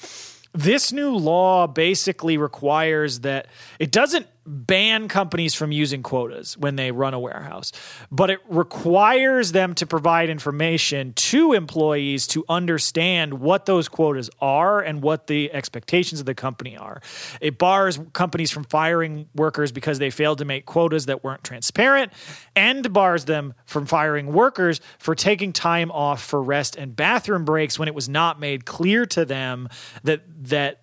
this 0.52 0.92
new 0.92 1.14
law 1.16 1.66
basically 1.66 2.36
requires 2.36 3.20
that 3.20 3.46
it 3.78 3.90
doesn't 3.90 4.26
ban 4.48 5.08
companies 5.08 5.54
from 5.54 5.70
using 5.70 6.02
quotas 6.02 6.56
when 6.56 6.76
they 6.76 6.90
run 6.90 7.14
a 7.14 7.20
warehouse, 7.20 7.70
but 8.10 8.30
it 8.30 8.40
requires 8.48 9.52
them 9.52 9.74
to 9.74 9.86
provide 9.86 10.30
information 10.30 11.12
to 11.12 11.52
employees 11.52 12.26
to 12.28 12.44
understand 12.48 13.34
what 13.34 13.66
those 13.66 13.88
quotas 13.88 14.30
are 14.40 14.80
and 14.80 15.02
what 15.02 15.26
the 15.26 15.52
expectations 15.52 16.20
of 16.20 16.26
the 16.26 16.34
company 16.34 16.76
are. 16.76 17.00
It 17.40 17.58
bars 17.58 18.00
companies 18.12 18.50
from 18.50 18.64
firing 18.64 19.28
workers 19.34 19.70
because 19.70 19.98
they 19.98 20.10
failed 20.10 20.38
to 20.38 20.44
make 20.44 20.66
quotas 20.66 21.06
that 21.06 21.22
weren't 21.22 21.44
transparent 21.44 22.12
and 22.56 22.92
bars 22.92 23.26
them 23.26 23.54
from 23.66 23.86
firing 23.86 24.32
workers 24.32 24.80
for 24.98 25.14
taking 25.14 25.52
time 25.52 25.90
off 25.90 26.22
for 26.22 26.42
rest 26.42 26.76
and 26.76 26.96
bathroom 26.96 27.44
breaks 27.44 27.78
when 27.78 27.88
it 27.88 27.94
was 27.94 28.08
not 28.08 28.40
made 28.40 28.64
clear 28.64 29.06
to 29.06 29.24
them 29.24 29.68
that 30.02 30.22
that 30.48 30.80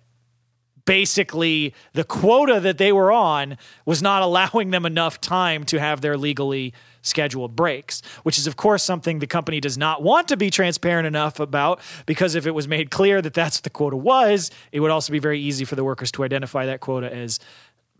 basically 0.86 1.74
the 1.92 2.04
quota 2.04 2.58
that 2.60 2.78
they 2.78 2.92
were 2.92 3.12
on 3.12 3.58
was 3.84 4.00
not 4.00 4.22
allowing 4.22 4.70
them 4.70 4.86
enough 4.86 5.20
time 5.20 5.64
to 5.64 5.78
have 5.78 6.00
their 6.00 6.16
legally 6.16 6.72
scheduled 7.02 7.54
breaks, 7.54 8.02
which 8.22 8.38
is, 8.38 8.46
of 8.46 8.56
course, 8.56 8.82
something 8.82 9.18
the 9.18 9.26
company 9.26 9.60
does 9.60 9.76
not 9.76 10.02
want 10.02 10.28
to 10.28 10.36
be 10.36 10.50
transparent 10.50 11.06
enough 11.06 11.38
about 11.38 11.80
because 12.06 12.34
if 12.34 12.46
it 12.46 12.52
was 12.52 12.66
made 12.66 12.90
clear 12.90 13.20
that 13.20 13.34
that's 13.34 13.58
what 13.58 13.64
the 13.64 13.70
quota 13.70 13.96
was, 13.96 14.50
it 14.72 14.80
would 14.80 14.90
also 14.90 15.12
be 15.12 15.18
very 15.18 15.38
easy 15.38 15.64
for 15.64 15.76
the 15.76 15.84
workers 15.84 16.10
to 16.12 16.24
identify 16.24 16.66
that 16.66 16.80
quota 16.80 17.12
as 17.14 17.38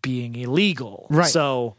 being 0.02 0.34
illegal. 0.34 1.06
Right. 1.10 1.26
So, 1.26 1.76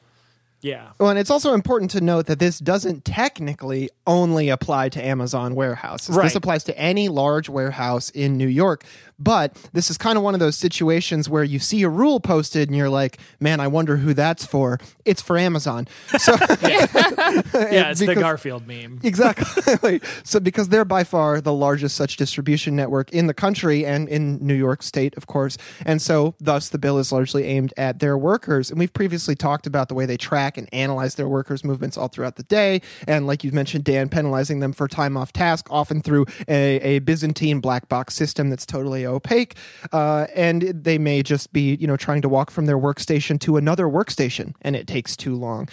yeah. 0.62 0.92
Well, 1.00 1.10
and 1.10 1.20
it's 1.20 1.30
also 1.30 1.54
important 1.54 1.92
to 1.92 2.02
note 2.02 2.26
that 2.26 2.40
this 2.40 2.60
doesn't 2.60 3.06
technically 3.06 3.90
only 4.06 4.50
apply 4.50 4.90
to 4.90 5.06
Amazon 5.06 5.54
warehouses. 5.54 6.16
Right. 6.16 6.24
This 6.24 6.36
applies 6.36 6.64
to 6.66 6.78
any 6.78 7.10
large 7.10 7.48
warehouse 7.48 8.10
in 8.10 8.38
New 8.38 8.48
York. 8.48 8.84
But 9.20 9.56
this 9.74 9.90
is 9.90 9.98
kind 9.98 10.18
of 10.18 10.24
one 10.24 10.34
of 10.34 10.40
those 10.40 10.56
situations 10.56 11.30
where 11.30 11.44
you 11.44 11.60
see 11.60 11.84
a 11.84 11.90
rule 11.90 12.20
posted 12.20 12.70
and 12.70 12.78
you're 12.78 12.90
like, 12.90 13.18
man, 13.40 13.60
I 13.60 13.68
wonder 13.68 13.98
who 13.98 14.14
that's 14.14 14.46
for. 14.46 14.80
It's 15.06 15.22
for 15.22 15.38
Amazon. 15.38 15.88
So, 16.18 16.34
Yeah, 16.64 17.92
it's 17.92 18.00
the 18.00 18.16
Garfield 18.16 18.68
meme. 18.68 19.00
Exactly. 19.04 20.02
so 20.24 20.40
because 20.40 20.70
they're 20.70 20.84
by 20.84 21.04
far 21.04 21.40
the 21.42 21.54
largest 21.54 21.96
such 21.96 22.18
distribution 22.18 22.76
network 22.76 23.12
in 23.12 23.28
the 23.28 23.34
country 23.34 23.86
and 23.86 24.10
in 24.10 24.46
New 24.46 24.56
York 24.56 24.84
state, 24.84 25.16
of 25.16 25.28
course. 25.28 25.58
And 25.86 26.02
so 26.02 26.36
thus 26.40 26.70
the 26.70 26.78
bill 26.78 26.98
is 26.98 27.12
largely 27.12 27.46
aimed 27.46 27.74
at 27.78 28.00
their 28.00 28.18
workers. 28.18 28.70
And 28.70 28.80
we've 28.80 28.92
previously 28.92 29.36
talked 29.36 29.68
about 29.68 29.90
the 29.90 29.96
way 29.96 30.06
they 30.06 30.18
track 30.18 30.58
and 30.58 30.68
analyze 30.74 31.16
their 31.16 31.28
workers' 31.28 31.64
movements 31.64 31.98
all 31.98 32.08
throughout 32.08 32.36
the 32.36 32.44
day. 32.44 32.82
And 33.08 33.28
like 33.28 33.44
you've 33.44 33.54
mentioned, 33.54 33.84
Dan, 33.84 34.10
penalizing 34.10 34.60
them 34.60 34.74
for 34.74 34.88
time 34.88 35.16
off 35.16 35.32
task, 35.32 35.68
often 35.70 36.02
through 36.02 36.26
a, 36.48 36.80
a 36.80 37.00
Byzantine 37.00 37.60
black 37.60 37.88
box 37.88 38.16
system 38.16 38.50
that's 38.50 38.66
totally 38.66 39.06
opaque. 39.08 39.56
Uh, 39.92 40.28
and 40.36 40.62
they 40.62 40.98
may 40.98 41.24
just 41.24 41.52
be, 41.54 41.76
you 41.76 41.88
know, 41.88 41.98
trying 41.98 42.22
to 42.22 42.30
walk 42.30 42.52
from 42.52 42.66
their 42.66 42.78
workstation 42.78 43.40
to 43.42 43.58
another 43.58 43.86
workstation 43.86 44.54
and 44.62 44.76
it 44.76 44.88
takes 44.88 45.16
too 45.16 45.36
long. 45.36 45.68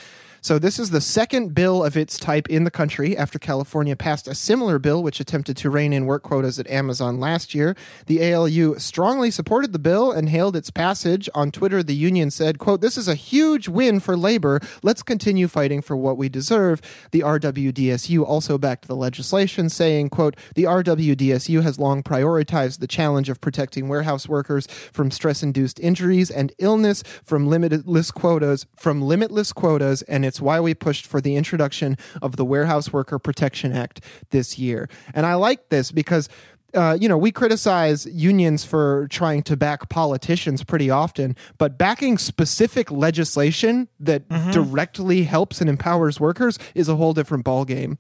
So, 0.45 0.59
this 0.59 0.79
is 0.79 0.91
the 0.91 1.01
second 1.01 1.55
bill 1.55 1.83
of 1.83 1.97
its 1.97 2.19
type 2.19 2.51
in 2.51 2.65
the 2.65 2.71
country 2.71 3.17
after 3.17 3.39
California 3.39 3.97
passed 3.97 4.29
a 4.29 4.35
similar 4.35 4.79
bill 4.79 5.03
which 5.03 5.19
attempted 5.19 5.57
to 5.57 5.71
rein 5.71 5.95
in 5.95 6.05
work 6.05 6.23
quotas 6.23 6.59
at 6.59 6.69
Amazon 6.69 7.19
last 7.19 7.55
year. 7.55 7.75
The 8.09 8.31
ALU 8.31 8.79
strongly 8.79 9.31
supported 9.31 9.73
the 9.73 9.79
bill 9.79 10.13
and 10.13 10.29
hailed 10.29 10.55
its 10.55 10.69
passage. 10.69 11.31
On 11.35 11.51
Twitter, 11.51 11.83
the 11.83 11.95
union 11.95 12.31
said, 12.31 12.59
quote, 12.59 12.83
This 12.83 12.99
is 12.99 13.09
a 13.09 13.15
huge 13.15 13.69
win 13.69 14.01
for 14.01 14.19
labor. 14.19 14.61
Let's 14.83 15.03
continue 15.03 15.49
fighting 15.49 15.81
for 15.81 15.97
what 15.97 16.19
we 16.19 16.29
deserve. 16.29 16.83
The 17.11 17.21
RWDSU 17.21 18.23
also 18.23 18.59
backed 18.59 18.87
the 18.87 18.97
legislation, 18.97 19.71
saying, 19.71 20.11
quote, 20.11 20.37
The 20.57 20.65
RWDSU 20.65 21.63
has 21.63 21.79
long 21.79 22.03
prioritized 22.03 22.81
the 22.81 22.87
challenge 22.87 23.31
of 23.31 23.41
protecting 23.41 23.89
warehouse 23.89 24.29
workers 24.29 24.67
from 24.93 25.11
stress-induced 25.11 25.81
injuries 25.81 26.31
and 26.31 26.53
illness 26.59 27.03
from 27.25 27.47
limitless 27.47 28.11
quotas, 28.11 28.67
from 28.77 29.01
limitless 29.01 29.51
quotas, 29.51 30.03
and 30.03 30.27
it's 30.34 30.34
why 30.41 30.61
we 30.61 30.75
pushed 30.75 31.07
for 31.07 31.21
the 31.21 31.37
introduction 31.37 31.97
of 32.23 32.37
the 32.37 32.45
Warehouse 32.45 32.93
Worker 32.93 33.19
Protection 33.19 33.73
Act 33.73 34.01
this 34.31 34.59
year. 34.59 34.89
And 35.15 35.27
I 35.27 35.35
like 35.35 35.69
this 35.69 35.91
because 35.91 36.29
uh, 36.75 36.99
you 37.01 37.09
know, 37.09 37.17
we 37.17 37.31
criticize 37.31 38.05
unions 38.07 38.65
for 38.65 39.07
trying 39.09 39.43
to 39.45 39.57
back 39.57 39.89
politicians 39.89 40.65
pretty 40.65 40.91
often, 40.91 41.37
but 41.57 41.79
backing 41.79 42.19
specific 42.19 42.91
legislation 42.91 43.89
that 44.01 44.29
directly 44.51 45.23
helps 45.23 45.61
and 45.61 45.71
empowers 45.71 46.19
workers 46.19 46.59
is 46.75 46.89
a 46.89 46.97
whole 46.97 47.15
different 47.15 47.45
ballgame. 47.45 47.97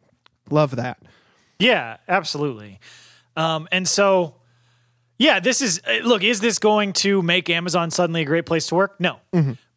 Love 0.51 0.77
that. 0.77 1.01
Yeah, 1.59 1.99
absolutely. 2.09 2.81
Um, 3.37 3.69
and 3.71 3.87
so, 3.87 4.37
yeah, 5.19 5.41
this 5.41 5.63
is 5.63 5.81
uh, 5.87 6.05
look. 6.05 6.25
Is 6.25 6.41
this 6.41 6.59
going 6.59 6.93
to 6.95 7.23
make 7.23 7.49
Amazon 7.49 7.91
suddenly 7.91 8.23
a 8.23 8.25
great 8.25 8.47
place 8.47 8.67
to 8.69 8.75
work? 8.75 9.01
No, 9.01 9.21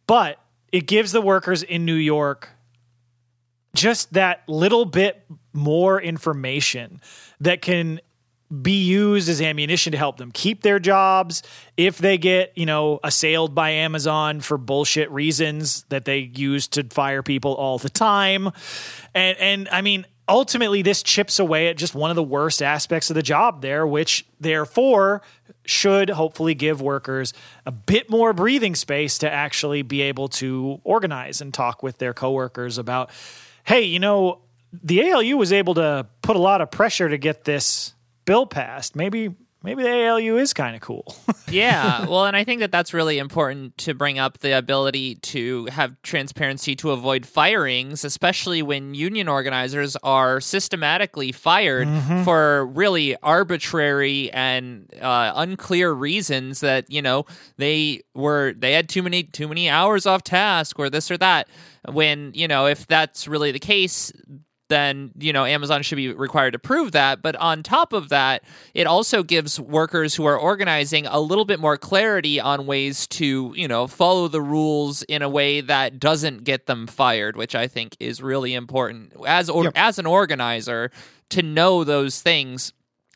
but 0.08 0.40
it 0.72 0.88
gives 0.88 1.12
the 1.12 1.22
workers 1.22 1.64
in 1.64 1.86
New 1.86 1.94
York 1.94 2.50
just 3.76 4.14
that 4.14 4.44
little 4.48 4.86
bit 4.86 5.24
more 5.54 6.02
information 6.02 7.02
that 7.40 7.62
can 7.62 8.00
be 8.62 8.84
used 8.84 9.28
as 9.28 9.42
ammunition 9.42 9.92
to 9.92 9.98
help 9.98 10.18
them 10.18 10.32
keep 10.32 10.62
their 10.62 10.80
jobs. 10.80 11.44
If 11.76 11.98
they 11.98 12.18
get 12.18 12.54
you 12.56 12.66
know 12.66 13.00
assailed 13.04 13.54
by 13.54 13.72
amazon 13.72 14.40
for 14.40 14.58
bullshit 14.58 15.12
reasons 15.12 15.84
that 15.90 16.06
they 16.06 16.20
use 16.20 16.68
to 16.70 16.84
fire 16.86 17.24
people 17.24 17.54
all 17.54 17.78
the 17.78 17.90
time. 17.90 18.52
And 19.14 19.38
and 19.38 19.70
i 19.70 19.82
mean 19.82 20.06
ultimately 20.30 20.82
this 20.82 21.04
chips 21.04 21.40
away 21.40 21.68
at 21.68 21.78
just 21.78 21.94
one 21.94 22.10
of 22.10 22.16
the 22.16 22.24
worst 22.24 22.62
aspects 22.62 23.10
of 23.10 23.16
the 23.16 23.24
job 23.24 23.62
there 23.62 23.86
which 23.86 24.26
therefore 24.40 25.22
should 25.70 26.10
hopefully 26.10 26.56
give 26.56 26.82
workers 26.82 27.34
a 27.66 27.72
bit 27.72 28.10
more 28.10 28.34
breathing 28.34 28.76
space 28.76 29.18
to 29.18 29.32
actually 29.32 29.82
be 29.82 30.02
able 30.02 30.28
to 30.28 30.80
organize 30.84 31.42
and 31.42 31.54
talk 31.54 31.84
with 31.84 31.98
their 31.98 32.14
coworkers 32.14 32.78
about 32.78 33.10
hey 33.64 33.82
you 33.82 34.00
know 34.00 34.40
the 34.84 35.12
ALU 35.12 35.38
was 35.38 35.54
able 35.54 35.74
to 35.76 36.08
put 36.22 36.36
a 36.36 36.40
lot 36.40 36.62
of 36.62 36.72
pressure 36.72 37.10
to 37.10 37.18
get 37.18 37.46
this 37.46 37.94
bill 38.26 38.46
passed. 38.46 38.96
Maybe 38.96 39.34
maybe 39.64 39.84
the 39.84 40.08
ALU 40.08 40.38
is 40.38 40.54
kind 40.54 40.76
of 40.76 40.82
cool. 40.82 41.16
yeah, 41.50 42.06
well, 42.06 42.26
and 42.26 42.36
I 42.36 42.44
think 42.44 42.62
that 42.62 42.72
that's 42.72 42.94
really 42.94 43.18
important 43.18 43.78
to 43.80 43.94
bring 43.94 44.20
up 44.20 44.40
the 44.40 44.58
ability 44.58 45.16
to 45.16 45.66
have 45.68 46.02
transparency 46.02 46.76
to 46.78 46.92
avoid 46.92 47.26
firings, 47.26 48.04
especially 48.04 48.62
when 48.62 48.94
union 48.94 49.28
organizers 49.28 49.96
are 49.98 50.40
systematically 50.40 51.32
fired 51.32 51.88
for 52.24 52.66
really 52.68 53.16
arbitrary 53.24 54.32
and 54.32 54.94
uh, 55.02 55.34
unclear 55.36 55.92
reasons 55.92 56.60
that 56.62 56.90
you 56.90 57.02
know 57.02 57.26
they 57.58 58.02
were 58.14 58.54
they 58.58 58.74
had 58.74 58.90
too 58.90 59.04
many 59.04 59.24
too 59.24 59.48
many 59.48 59.70
hours 59.70 60.06
off 60.06 60.24
task 60.24 60.80
or 60.80 60.90
this 60.90 61.12
or 61.12 61.18
that. 61.18 61.48
When 61.90 62.32
you 62.34 62.48
know 62.48 62.68
if 62.68 62.86
that's 62.88 63.28
really 63.28 63.52
the 63.52 63.60
case, 63.60 64.12
then 64.70 65.12
you 65.18 65.34
know 65.34 65.46
Amazon 65.46 65.82
should 65.82 65.96
be 65.96 66.12
required 66.14 66.52
to 66.52 66.60
prove 66.60 66.92
that. 66.92 67.22
But 67.22 67.36
on 67.38 67.64
top 67.64 67.94
of 67.94 68.10
that, 68.10 68.44
it 68.74 68.88
also 68.88 69.24
gives 69.24 69.60
workers 69.60 70.16
who 70.16 70.26
are 70.26 70.38
organizing 70.38 71.06
a 71.06 71.20
little 71.20 71.46
bit 71.46 71.60
more 71.60 71.78
clarity 71.78 72.40
on 72.40 72.66
ways 72.66 73.08
to 73.08 73.54
you 73.56 73.68
know 73.68 73.88
follow 73.88 74.28
the 74.28 74.42
rules 74.42 75.04
in 75.04 75.22
a 75.22 75.30
way 75.30 75.62
that 75.62 76.00
doesn't 76.00 76.44
get 76.44 76.66
them 76.66 76.88
fired, 76.88 77.36
which 77.36 77.56
I 77.56 77.68
think 77.68 77.96
is 78.00 78.22
really 78.22 78.54
important 78.54 79.14
as 79.26 79.50
or, 79.50 79.72
as 79.76 80.00
an 80.00 80.06
organizer 80.06 80.92
to 81.30 81.42
know 81.42 81.84
those 81.84 82.22
things 82.22 82.74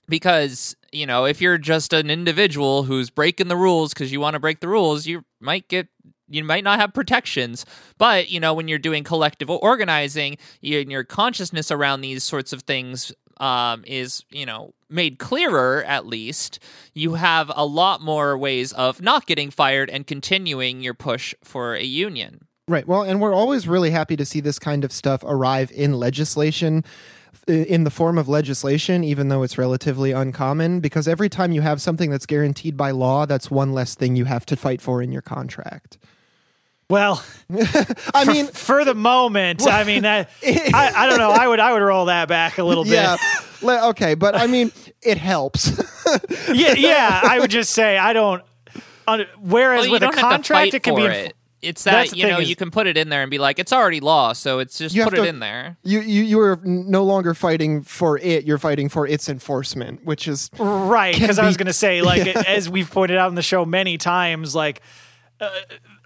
because 0.07 0.75
you 0.91 1.05
know 1.05 1.25
if 1.25 1.41
you're 1.41 1.57
just 1.57 1.93
an 1.93 2.09
individual 2.09 2.83
who's 2.83 3.09
breaking 3.09 3.47
the 3.47 3.55
rules 3.55 3.93
because 3.93 4.11
you 4.11 4.19
want 4.19 4.33
to 4.33 4.39
break 4.39 4.59
the 4.59 4.67
rules 4.67 5.07
you 5.07 5.23
might 5.39 5.67
get 5.69 5.87
you 6.31 6.43
might 6.43 6.63
not 6.63 6.79
have 6.79 6.93
protections 6.93 7.65
but 7.97 8.29
you 8.29 8.39
know 8.39 8.53
when 8.53 8.67
you're 8.67 8.79
doing 8.79 9.03
collective 9.03 9.49
organizing 9.49 10.37
you, 10.61 10.79
your 10.79 11.03
consciousness 11.03 11.71
around 11.71 12.01
these 12.01 12.23
sorts 12.23 12.53
of 12.53 12.61
things 12.63 13.11
um, 13.37 13.83
is 13.87 14.23
you 14.29 14.45
know 14.45 14.73
made 14.89 15.19
clearer 15.19 15.83
at 15.85 16.05
least 16.05 16.59
you 16.93 17.15
have 17.15 17.51
a 17.55 17.65
lot 17.65 18.01
more 18.01 18.37
ways 18.37 18.71
of 18.73 19.01
not 19.01 19.25
getting 19.25 19.49
fired 19.49 19.89
and 19.89 20.07
continuing 20.07 20.81
your 20.81 20.93
push 20.93 21.33
for 21.43 21.75
a 21.75 21.83
union 21.83 22.47
Right. 22.67 22.87
Well, 22.87 23.01
and 23.01 23.19
we're 23.19 23.33
always 23.33 23.67
really 23.67 23.89
happy 23.89 24.15
to 24.15 24.23
see 24.23 24.39
this 24.39 24.57
kind 24.57 24.85
of 24.85 24.93
stuff 24.93 25.23
arrive 25.25 25.71
in 25.73 25.93
legislation 25.93 26.85
in 27.47 27.83
the 27.83 27.89
form 27.89 28.17
of 28.17 28.27
legislation, 28.29 29.03
even 29.03 29.29
though 29.29 29.43
it's 29.43 29.57
relatively 29.57 30.11
uncommon, 30.11 30.79
because 30.79 31.07
every 31.07 31.29
time 31.29 31.51
you 31.51 31.61
have 31.61 31.81
something 31.81 32.09
that's 32.09 32.25
guaranteed 32.25 32.77
by 32.77 32.91
law, 32.91 33.25
that's 33.25 33.49
one 33.49 33.73
less 33.73 33.95
thing 33.95 34.15
you 34.15 34.25
have 34.25 34.45
to 34.45 34.55
fight 34.55 34.81
for 34.81 35.01
in 35.01 35.11
your 35.11 35.21
contract. 35.21 35.97
Well, 36.91 37.23
I 38.13 38.25
for, 38.25 38.31
mean, 38.31 38.47
for 38.47 38.85
the 38.85 38.93
moment, 38.93 39.65
I 39.67 39.83
mean, 39.83 40.05
I, 40.05 40.19
I, 40.45 40.91
I 40.95 41.07
don't 41.07 41.17
know. 41.17 41.31
I 41.31 41.47
would 41.47 41.59
I 41.59 41.73
would 41.73 41.81
roll 41.81 42.05
that 42.05 42.27
back 42.27 42.57
a 42.57 42.63
little 42.63 42.83
bit. 42.83 42.93
yeah. 42.93 43.17
Le- 43.63 43.89
Okay, 43.89 44.15
but 44.15 44.35
I 44.35 44.47
mean, 44.47 44.71
it 45.01 45.17
helps. 45.17 45.71
yeah, 46.53 46.73
yeah. 46.73 47.21
I 47.23 47.39
would 47.39 47.51
just 47.51 47.71
say 47.71 47.97
I 47.97 48.13
don't. 48.13 48.43
Uh, 49.07 49.23
whereas 49.39 49.83
Well, 49.83 49.91
with 49.93 50.03
a 50.03 50.05
don't 50.05 50.13
have 50.15 50.21
to 50.23 50.29
contract, 50.29 50.73
it 50.73 50.83
can 50.83 50.95
be. 50.95 51.03
it. 51.05 51.35
It's 51.61 51.83
that 51.83 52.09
the 52.09 52.17
you 52.17 52.27
know 52.27 52.39
is- 52.39 52.49
you 52.49 52.55
can 52.55 52.71
put 52.71 52.87
it 52.87 52.97
in 52.97 53.09
there 53.09 53.21
and 53.21 53.29
be 53.29 53.37
like 53.37 53.59
it's 53.59 53.71
already 53.71 53.99
law, 53.99 54.33
so 54.33 54.57
it's 54.57 54.79
just 54.79 54.95
You 54.95 55.03
put 55.03 55.13
have 55.13 55.25
it 55.25 55.29
in 55.29 55.37
there. 55.39 55.77
you, 55.83 55.99
you 56.01 56.23
you 56.23 56.39
are 56.39 56.59
no 56.63 57.03
longer 57.03 57.35
fighting 57.35 57.83
for 57.83 58.17
it; 58.17 58.45
you're 58.45 58.57
fighting 58.57 58.89
for 58.89 59.05
its 59.05 59.29
enforcement, 59.29 60.03
which 60.03 60.27
is 60.27 60.49
Right, 60.57 61.13
can 61.13 61.21
because 61.21 61.37
I 61.37 61.45
was 61.45 61.57
going 61.57 61.67
to 61.67 61.73
say, 61.73 62.01
like, 62.01 62.25
as 62.25 62.67
we've 62.67 62.89
pointed 62.89 63.17
out 63.17 63.29
in 63.29 63.35
the 63.35 63.43
show 63.43 63.63
many 63.63 63.99
times, 63.99 64.55
like, 64.55 64.81
uh, 65.41 65.49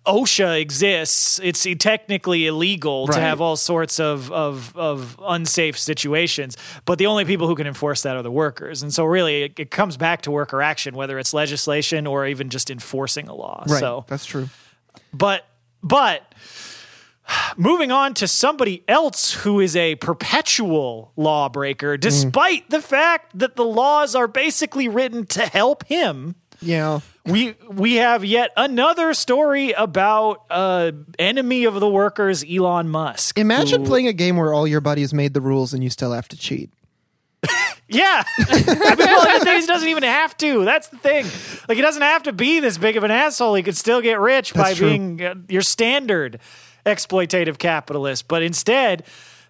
OSHA 0.08 0.60
exists. 0.62 1.40
It's 1.44 1.68
technically 1.80 2.48
illegal 2.48 3.08
Right. 3.08 3.16
to 3.16 3.22
have 3.22 3.42
all 3.42 3.56
sorts 3.56 4.00
of, 4.00 4.32
of 4.32 4.76
of 4.78 5.20
unsafe 5.22 5.78
situations, 5.78 6.58
but 6.86 6.98
the 6.98 7.08
only 7.08 7.26
people 7.26 7.48
who 7.48 7.56
can 7.56 7.68
enforce 7.68 8.02
that 8.04 8.16
are 8.16 8.22
the 8.24 8.32
workers. 8.32 8.82
And 8.84 8.94
so, 8.94 9.04
really, 9.04 9.44
it, 9.44 9.60
it 9.60 9.72
comes 9.72 9.98
back 9.98 10.22
to 10.24 10.32
worker 10.32 10.62
action, 10.62 10.96
whether 10.96 11.20
it's 11.20 11.34
legislation 11.34 12.08
or 12.08 12.26
even 12.28 12.50
just 12.50 12.70
enforcing 12.70 13.28
a 13.28 13.34
law. 13.36 13.64
right. 13.68 13.80
So, 13.80 14.06
That's 14.08 14.26
true. 14.26 14.50
but 15.14 15.46
but 15.84 16.34
moving 17.58 17.92
on 17.92 18.14
to 18.14 18.28
somebody 18.28 18.84
else 18.88 19.34
who 19.34 19.60
is 19.60 19.76
a 19.76 19.96
perpetual 19.96 21.12
lawbreaker 21.16 21.98
despite 21.98 22.70
the 22.70 22.82
fact 22.82 23.38
that 23.40 23.56
the 23.56 23.66
laws 23.66 24.14
are 24.14 24.28
basically 24.28 24.88
written 24.88 25.26
to 25.26 25.42
help 25.48 25.84
him 25.88 26.36
Yeah. 26.62 27.00
We 27.26 27.55
we 27.69 27.95
have 27.95 28.23
yet 28.23 28.51
another 28.55 29.13
story 29.13 29.71
about 29.71 30.43
uh 30.49 30.91
enemy 31.17 31.65
of 31.65 31.80
the 31.80 31.89
workers 31.89 32.43
Elon 32.49 32.88
Musk 32.89 33.38
Imagine 33.38 33.82
who- 33.82 33.88
playing 33.88 34.07
a 34.07 34.13
game 34.13 34.38
where 34.38 34.53
all 34.53 34.67
your 34.67 34.82
buddies 34.82 35.13
made 35.13 35.34
the 35.34 35.41
rules 35.41 35.73
and 35.73 35.84
you 35.84 35.89
still 35.89 36.11
have 36.11 36.28
to 36.30 36.38
cheat. 36.38 36.69
Yeah. 37.88 38.23
I 38.39 38.95
mean, 38.97 39.05
well, 39.05 39.39
the 39.39 39.45
thing 39.45 39.57
is, 39.57 39.65
he 39.65 39.67
doesn't 39.67 39.88
even 39.88 40.01
have 40.01 40.36
to. 40.38 40.65
That's 40.65 40.88
the 40.88 40.97
thing. 40.97 41.26
Like, 41.69 41.76
he 41.76 41.84
doesn't 41.84 42.01
have 42.01 42.23
to 42.23 42.34
be 42.34 42.59
this 42.59 42.80
big 42.80 42.97
of 42.97 43.03
an 43.03 43.11
asshole. 43.11 43.53
He 43.53 43.61
could 43.61 43.78
still 43.78 44.01
get 44.01 44.19
rich 44.19 44.55
by 44.55 44.73
true. 44.73 44.89
being 44.89 45.23
uh, 45.23 45.36
your 45.47 45.61
standard 45.61 46.39
exploitative 46.84 47.59
capitalist. 47.59 48.28
But 48.28 48.41
instead, 48.41 49.03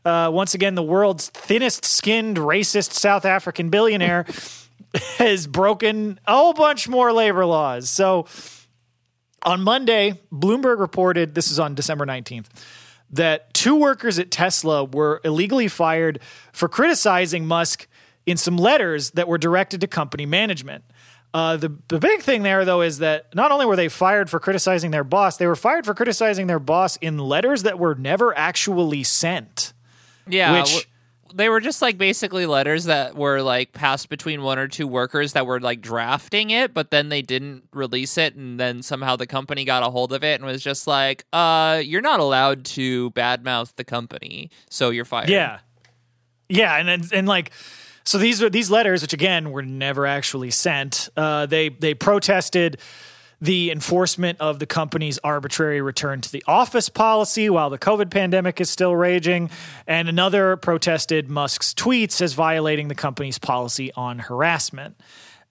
uh, 0.03 0.29
once 0.33 0.53
again, 0.53 0.75
the 0.75 0.83
world's 0.83 1.29
thinnest 1.29 1.85
skinned, 1.85 2.35
racist 2.35 2.91
South 2.91 3.23
African 3.23 3.69
billionaire 3.69 4.25
has 5.17 5.47
broken 5.47 6.19
a 6.25 6.35
whole 6.35 6.53
bunch 6.53 6.87
more 6.87 7.11
labor 7.11 7.45
laws. 7.45 7.89
So 7.89 8.27
on 9.43 9.61
Monday, 9.61 10.19
Bloomberg 10.31 10.79
reported 10.79 11.35
this 11.35 11.51
is 11.51 11.59
on 11.59 11.75
December 11.75 12.05
19th 12.05 12.47
that 13.11 13.53
two 13.53 13.75
workers 13.75 14.19
at 14.19 14.31
Tesla 14.31 14.83
were 14.83 15.21
illegally 15.23 15.67
fired 15.67 16.19
for 16.51 16.67
criticizing 16.67 17.45
Musk 17.45 17.87
in 18.25 18.37
some 18.37 18.57
letters 18.57 19.11
that 19.11 19.27
were 19.27 19.37
directed 19.37 19.81
to 19.81 19.87
company 19.87 20.25
management. 20.25 20.83
Uh, 21.33 21.57
the, 21.57 21.77
the 21.89 21.99
big 21.99 22.21
thing 22.21 22.43
there, 22.43 22.65
though, 22.65 22.81
is 22.81 22.99
that 22.99 23.33
not 23.35 23.51
only 23.51 23.65
were 23.65 23.75
they 23.75 23.89
fired 23.89 24.29
for 24.29 24.39
criticizing 24.39 24.91
their 24.91 25.03
boss, 25.03 25.37
they 25.37 25.45
were 25.45 25.55
fired 25.55 25.85
for 25.85 25.93
criticizing 25.93 26.47
their 26.47 26.59
boss 26.59 26.95
in 26.97 27.17
letters 27.17 27.63
that 27.63 27.77
were 27.77 27.93
never 27.93 28.35
actually 28.37 29.03
sent. 29.03 29.73
Yeah, 30.27 30.61
Which- 30.61 30.87
they 31.35 31.49
were 31.49 31.59
just 31.59 31.81
like 31.81 31.97
basically 31.97 32.45
letters 32.45 32.85
that 32.85 33.15
were 33.15 33.41
like 33.41 33.73
passed 33.73 34.07
between 34.07 34.41
one 34.41 34.57
or 34.57 34.69
two 34.69 34.87
workers 34.87 35.33
that 35.33 35.45
were 35.45 35.59
like 35.59 35.81
drafting 35.81 36.49
it, 36.49 36.73
but 36.73 36.91
then 36.91 37.09
they 37.09 37.21
didn't 37.21 37.63
release 37.73 38.17
it, 38.17 38.35
and 38.35 38.57
then 38.59 38.81
somehow 38.81 39.17
the 39.17 39.27
company 39.27 39.65
got 39.65 39.83
a 39.83 39.89
hold 39.89 40.13
of 40.13 40.23
it 40.23 40.35
and 40.39 40.45
was 40.45 40.63
just 40.63 40.87
like, 40.87 41.25
"Uh, 41.33 41.81
you're 41.83 42.01
not 42.01 42.21
allowed 42.21 42.63
to 42.65 43.11
badmouth 43.11 43.75
the 43.75 43.83
company, 43.83 44.49
so 44.69 44.91
you're 44.91 45.05
fired." 45.05 45.29
Yeah, 45.29 45.59
yeah, 46.47 46.77
and 46.77 46.89
and, 46.89 47.11
and 47.11 47.27
like 47.27 47.51
so 48.05 48.17
these 48.17 48.41
are 48.41 48.49
these 48.49 48.71
letters, 48.71 49.01
which 49.01 49.13
again 49.13 49.51
were 49.51 49.63
never 49.63 50.05
actually 50.05 50.51
sent. 50.51 51.09
Uh, 51.17 51.45
they 51.47 51.69
they 51.69 51.93
protested 51.93 52.79
the 53.41 53.71
enforcement 53.71 54.39
of 54.39 54.59
the 54.59 54.65
company's 54.65 55.19
arbitrary 55.23 55.81
return 55.81 56.21
to 56.21 56.31
the 56.31 56.43
office 56.47 56.89
policy 56.89 57.49
while 57.49 57.69
the 57.69 57.77
COVID 57.77 58.09
pandemic 58.09 58.61
is 58.61 58.69
still 58.69 58.95
raging, 58.95 59.49
and 59.87 60.07
another 60.09 60.55
protested 60.57 61.29
Musk's 61.29 61.73
tweets 61.73 62.21
as 62.21 62.33
violating 62.33 62.87
the 62.87 62.95
company's 62.95 63.37
policy 63.37 63.91
on 63.93 64.19
harassment. 64.19 64.99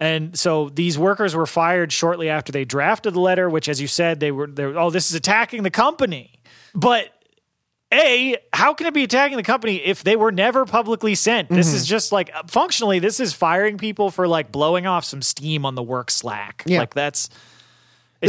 And 0.00 0.36
so 0.36 0.70
these 0.70 0.98
workers 0.98 1.36
were 1.36 1.46
fired 1.46 1.92
shortly 1.92 2.28
after 2.28 2.50
they 2.50 2.64
drafted 2.64 3.14
the 3.14 3.20
letter, 3.20 3.48
which, 3.48 3.68
as 3.68 3.80
you 3.80 3.86
said, 3.86 4.18
they 4.18 4.32
were, 4.32 4.48
they 4.48 4.66
were 4.66 4.78
oh, 4.78 4.90
this 4.90 5.08
is 5.08 5.14
attacking 5.14 5.62
the 5.62 5.70
company. 5.70 6.32
But 6.74 7.10
A, 7.92 8.36
how 8.52 8.74
can 8.74 8.88
it 8.88 8.94
be 8.94 9.04
attacking 9.04 9.36
the 9.36 9.44
company 9.44 9.76
if 9.76 10.02
they 10.02 10.16
were 10.16 10.32
never 10.32 10.64
publicly 10.64 11.14
sent? 11.14 11.48
This 11.48 11.68
Mm-hmm. 11.68 11.76
is 11.76 11.86
just 11.86 12.10
like 12.10 12.32
functionally, 12.48 12.98
this 12.98 13.20
is 13.20 13.32
firing 13.32 13.78
people 13.78 14.10
for 14.10 14.26
like 14.26 14.50
blowing 14.50 14.84
off 14.86 15.04
some 15.04 15.22
steam 15.22 15.64
on 15.64 15.76
the 15.76 15.82
work 15.82 16.10
Slack. 16.10 16.64
Yeah. 16.66 16.80
Like 16.80 16.94
that's 16.94 17.28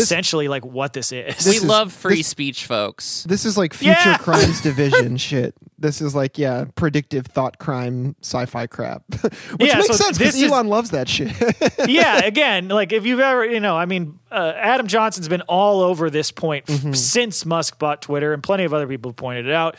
essentially 0.01 0.47
like 0.47 0.65
what 0.65 0.93
this 0.93 1.11
is. 1.11 1.45
we 1.45 1.57
is- 1.57 1.63
love 1.63 1.91
free 1.93 2.17
this- 2.17 2.27
speech, 2.27 2.65
folks. 2.65 3.23
This 3.27 3.45
is 3.45 3.57
like 3.57 3.73
future 3.73 3.93
Yeah. 3.93 4.17
crimes 4.17 4.61
division 4.69 5.17
shit. 5.17 5.55
This 5.77 6.01
is 6.01 6.15
like 6.15 6.37
yeah, 6.37 6.65
predictive 6.75 7.25
thought 7.27 7.57
crime 7.59 8.15
sci-fi 8.21 8.65
crap, 8.67 9.03
which 9.11 9.33
Yeah, 9.59 9.75
makes 9.75 9.87
so 9.87 9.93
sense 9.93 10.17
this 10.17 10.33
because 10.33 10.35
is- 10.41 10.51
Elon 10.51 10.67
loves 10.67 10.91
that 10.91 11.09
shit. 11.09 11.31
yeah, 11.87 12.19
again, 12.25 12.69
like 12.69 12.93
if 12.93 13.05
you've 13.05 13.19
ever, 13.19 13.45
you 13.45 13.59
know, 13.59 13.75
I 13.75 13.85
mean, 13.85 14.17
uh, 14.31 14.53
Adam 14.55 14.87
Johnson's 14.87 15.27
been 15.27 15.41
all 15.41 15.81
over 15.81 16.09
this 16.09 16.31
point 16.31 16.65
Mm-hmm. 16.67 16.93
since 16.93 17.45
Musk 17.45 17.77
bought 17.77 18.01
Twitter, 18.01 18.33
and 18.33 18.41
plenty 18.41 18.63
of 18.63 18.73
other 18.73 18.87
people 18.87 19.11
have 19.11 19.17
pointed 19.17 19.45
it 19.47 19.51
out. 19.51 19.75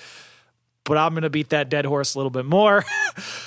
But 0.84 0.98
I'm 0.98 1.14
going 1.14 1.22
to 1.22 1.30
beat 1.30 1.48
that 1.48 1.68
dead 1.68 1.84
horse 1.84 2.14
a 2.14 2.18
little 2.18 2.30
bit 2.30 2.44
more. 2.44 2.84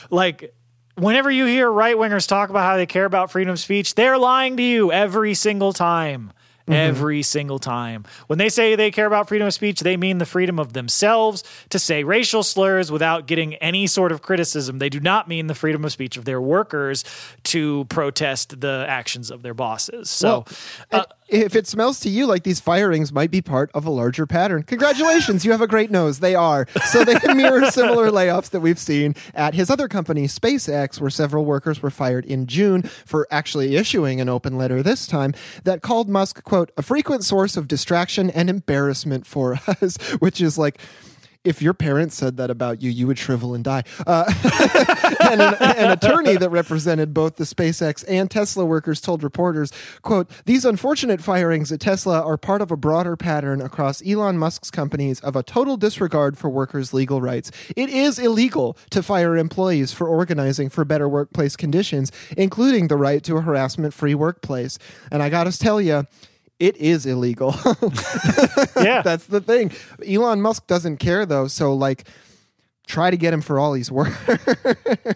like, 0.09 0.53
whenever 0.95 1.31
you 1.31 1.45
hear 1.45 1.71
right 1.71 1.95
wingers 1.95 2.27
talk 2.27 2.49
about 2.49 2.63
how 2.63 2.75
they 2.75 2.85
care 2.85 3.05
about 3.05 3.31
freedom 3.31 3.51
of 3.53 3.59
speech, 3.59 3.95
they're 3.95 4.17
lying 4.17 4.57
to 4.57 4.63
you 4.63 4.91
every 4.91 5.33
single 5.33 5.71
time. 5.71 6.33
Mm-hmm. 6.69 6.73
Every 6.73 7.23
single 7.23 7.57
time. 7.57 8.05
When 8.27 8.37
they 8.37 8.49
say 8.49 8.75
they 8.75 8.91
care 8.91 9.07
about 9.07 9.27
freedom 9.27 9.47
of 9.47 9.53
speech, 9.55 9.79
they 9.79 9.97
mean 9.97 10.19
the 10.19 10.25
freedom 10.25 10.59
of 10.59 10.73
themselves 10.73 11.43
to 11.69 11.79
say 11.79 12.03
racial 12.03 12.43
slurs 12.43 12.91
without 12.91 13.25
getting 13.25 13.55
any 13.55 13.87
sort 13.87 14.11
of 14.11 14.21
criticism. 14.21 14.77
They 14.77 14.89
do 14.89 14.99
not 14.99 15.27
mean 15.27 15.47
the 15.47 15.55
freedom 15.55 15.83
of 15.83 15.91
speech 15.91 16.15
of 16.15 16.25
their 16.25 16.39
workers 16.39 17.03
to 17.45 17.85
protest 17.85 18.61
the 18.61 18.85
actions 18.87 19.31
of 19.31 19.41
their 19.41 19.55
bosses. 19.55 20.11
So, 20.11 20.45
And 20.91 21.01
uh, 21.01 21.05
if 21.29 21.55
it 21.55 21.67
smells 21.67 21.99
to 22.01 22.09
you 22.09 22.25
like 22.25 22.43
these 22.43 22.59
firings 22.59 23.11
might 23.11 23.31
be 23.31 23.41
part 23.41 23.69
of 23.73 23.85
a 23.85 23.89
larger 23.89 24.25
pattern, 24.25 24.63
congratulations, 24.63 25.45
you 25.45 25.51
have 25.51 25.61
a 25.61 25.67
great 25.67 25.91
nose. 25.91 26.19
They 26.19 26.35
are. 26.35 26.67
So 26.85 27.03
they 27.03 27.19
mirror 27.33 27.69
similar 27.71 28.09
layoffs 28.11 28.49
that 28.49 28.61
we've 28.61 28.79
seen 28.79 29.15
at 29.33 29.53
his 29.53 29.69
other 29.69 29.87
company, 29.87 30.27
SpaceX, 30.27 30.99
where 30.99 31.09
several 31.09 31.45
workers 31.45 31.81
were 31.81 31.91
fired 31.91 32.25
in 32.25 32.47
June 32.47 32.83
for 32.83 33.27
actually 33.31 33.75
issuing 33.75 34.19
an 34.19 34.29
open 34.29 34.57
letter 34.57 34.81
this 34.81 35.07
time 35.07 35.33
that 35.63 35.81
called 35.81 36.09
Musk, 36.09 36.43
quote, 36.43 36.71
a 36.77 36.81
frequent 36.81 37.23
source 37.23 37.55
of 37.57 37.67
distraction 37.67 38.29
and 38.29 38.49
embarrassment 38.49 39.25
for 39.25 39.59
us, 39.67 39.97
which 40.19 40.41
is 40.41 40.57
like, 40.57 40.79
if 41.49 41.63
your 41.63 41.73
parents 41.73 42.15
said 42.15 42.37
that 42.37 42.51
about 42.51 42.79
you, 42.79 42.91
you 42.91 43.07
would 43.07 43.17
shrivel 43.17 43.55
and 43.55 43.63
die. 43.63 43.83
Uh, 44.05 44.31
and 45.31 45.41
an, 45.41 45.55
an 45.59 45.91
attorney 45.91 46.37
that 46.37 46.51
represented 46.51 47.11
both 47.11 47.37
the 47.37 47.43
SpaceX 47.43 48.05
and 48.07 48.29
Tesla 48.29 48.63
workers 48.63 49.01
told 49.01 49.23
reporters, 49.23 49.71
quote, 50.03 50.29
these 50.45 50.63
unfortunate 50.63 51.21
firings 51.21 51.71
at 51.71 51.79
Tesla 51.79 52.21
are 52.21 52.37
part 52.37 52.61
of 52.61 52.69
a 52.69 52.77
broader 52.77 53.17
pattern 53.17 53.61
across 53.61 54.05
Elon 54.05 54.37
Musk's 54.37 54.69
companies 54.69 55.19
of 55.21 55.35
a 55.35 55.41
total 55.41 55.75
disregard 55.75 56.37
for 56.37 56.51
workers' 56.51 56.93
legal 56.93 57.19
rights. 57.19 57.49
It 57.75 57.89
is 57.89 58.19
illegal 58.19 58.77
to 58.91 59.01
fire 59.01 59.35
employees 59.35 59.91
for 59.91 60.07
organizing 60.07 60.69
for 60.69 60.85
better 60.85 61.09
workplace 61.09 61.55
conditions, 61.55 62.11
including 62.37 62.89
the 62.89 62.97
right 62.97 63.23
to 63.23 63.37
a 63.37 63.41
harassment-free 63.41 64.13
workplace. 64.13 64.77
And 65.11 65.23
I 65.23 65.29
gotta 65.29 65.57
tell 65.57 65.81
you, 65.81 66.05
it 66.59 66.77
is 66.77 67.05
illegal. 67.05 67.55
yeah. 68.75 69.01
That's 69.01 69.25
the 69.25 69.41
thing. 69.41 69.71
Elon 70.07 70.41
Musk 70.41 70.67
doesn't 70.67 70.97
care 70.97 71.25
though, 71.25 71.47
so 71.47 71.73
like 71.73 72.07
try 72.87 73.09
to 73.09 73.17
get 73.17 73.33
him 73.33 73.41
for 73.41 73.59
all 73.59 73.73
he's 73.73 73.91
worth. 73.91 74.15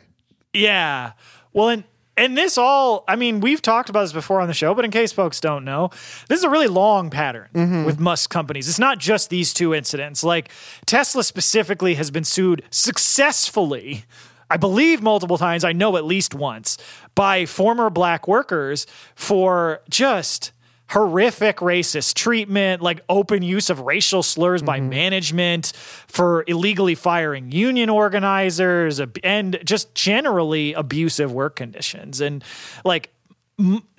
Yeah. 0.54 1.14
Well, 1.52 1.70
and 1.70 1.84
and 2.16 2.38
this 2.38 2.60
all, 2.60 3.04
I 3.08 3.16
mean, 3.16 3.40
we've 3.40 3.62
talked 3.62 3.90
about 3.90 4.02
this 4.02 4.14
before 4.14 4.40
on 4.40 4.48
the 4.48 4.54
show, 4.54 4.76
but 4.76 4.86
in 4.86 4.92
case 4.92 5.12
folks 5.12 5.40
don't 5.40 5.66
know, 5.66 5.90
this 6.30 6.38
is 6.38 6.44
a 6.44 6.50
really 6.50 6.68
long 6.68 7.10
pattern 7.10 7.50
mm-hmm. 7.52 7.86
with 7.86 8.00
Musk 8.00 8.30
companies. 8.30 8.70
It's 8.70 8.78
not 8.78 9.00
just 9.00 9.32
these 9.32 9.52
two 9.52 9.74
incidents. 9.74 10.24
Like 10.24 10.52
Tesla 10.86 11.24
specifically 11.24 11.96
has 11.96 12.12
been 12.12 12.24
sued 12.24 12.62
successfully. 12.70 14.06
I 14.48 14.58
believe 14.58 15.02
multiple 15.02 15.40
times, 15.40 15.64
I 15.64 15.74
know 15.74 15.98
at 15.98 16.06
least 16.06 16.36
once, 16.36 16.78
by 17.16 17.48
former 17.48 17.90
black 17.90 18.28
workers 18.28 18.86
for 19.16 19.82
just 19.90 20.52
horrific 20.90 21.58
racist 21.58 22.14
treatment, 22.16 22.82
like 22.82 23.02
open 23.10 23.42
use 23.42 23.70
of 23.70 23.80
racial 23.80 24.22
slurs 24.22 24.62
by 24.62 24.80
management, 24.80 25.74
for 26.08 26.44
illegally 26.48 26.96
firing 26.96 27.52
union 27.52 27.90
organizers, 27.90 29.02
and 29.24 29.60
just 29.64 29.96
generally 29.96 30.74
abusive 30.74 31.32
work 31.32 31.56
conditions. 31.56 32.22
And 32.22 32.44
like, 32.86 33.10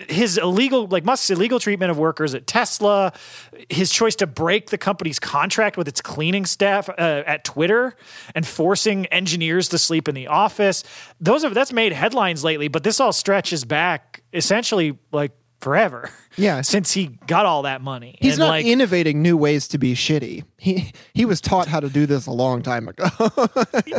his 0.09 0.37
illegal, 0.37 0.89
like 0.89 1.05
Musk's 1.05 1.31
illegal 1.31 1.61
treatment 1.61 1.93
of 1.93 1.97
workers 1.97 2.35
at 2.35 2.45
Tesla, 2.47 3.13
his 3.69 3.93
choice 3.93 4.17
to 4.17 4.27
break 4.27 4.71
the 4.71 4.79
company's 4.79 5.21
contract 5.21 5.77
with 5.77 5.87
its 5.87 6.01
cleaning 6.01 6.45
staff 6.45 6.89
uh, 6.89 7.23
at 7.25 7.45
Twitter, 7.45 7.95
and 8.35 8.45
forcing 8.45 9.07
engineers 9.07 9.69
to 9.69 9.79
sleep 9.79 10.09
in 10.09 10.15
the 10.17 10.27
office. 10.27 10.83
Those 11.21 11.45
are 11.45 11.51
that's 11.51 11.73
made 11.73 11.93
headlines 11.93 12.43
lately, 12.43 12.67
but 12.67 12.83
this 12.83 12.99
all 12.99 13.13
stretches 13.13 13.65
back 13.65 14.23
essentially 14.33 14.99
like 15.13 15.31
forever. 15.61 16.11
Yeah. 16.37 16.61
since 16.63 16.93
he 16.93 17.07
got 17.27 17.47
all 17.47 17.63
that 17.63 17.81
money. 17.81 18.19
He's 18.21 18.35
And, 18.35 18.41
not 18.41 18.49
like, 18.49 18.67
innovating 18.67 19.23
new 19.23 19.37
ways 19.37 19.69
to 19.69 19.79
be 19.79 19.95
shitty. 19.95 20.45
He 20.59 20.93
he 21.13 21.25
was 21.25 21.41
taught 21.41 21.69
how 21.69 21.81
to 21.81 21.89
do 21.89 22.07
this 22.07 22.27
a 22.27 22.31
long 22.33 22.63
time 22.63 22.89
ago. 22.89 23.05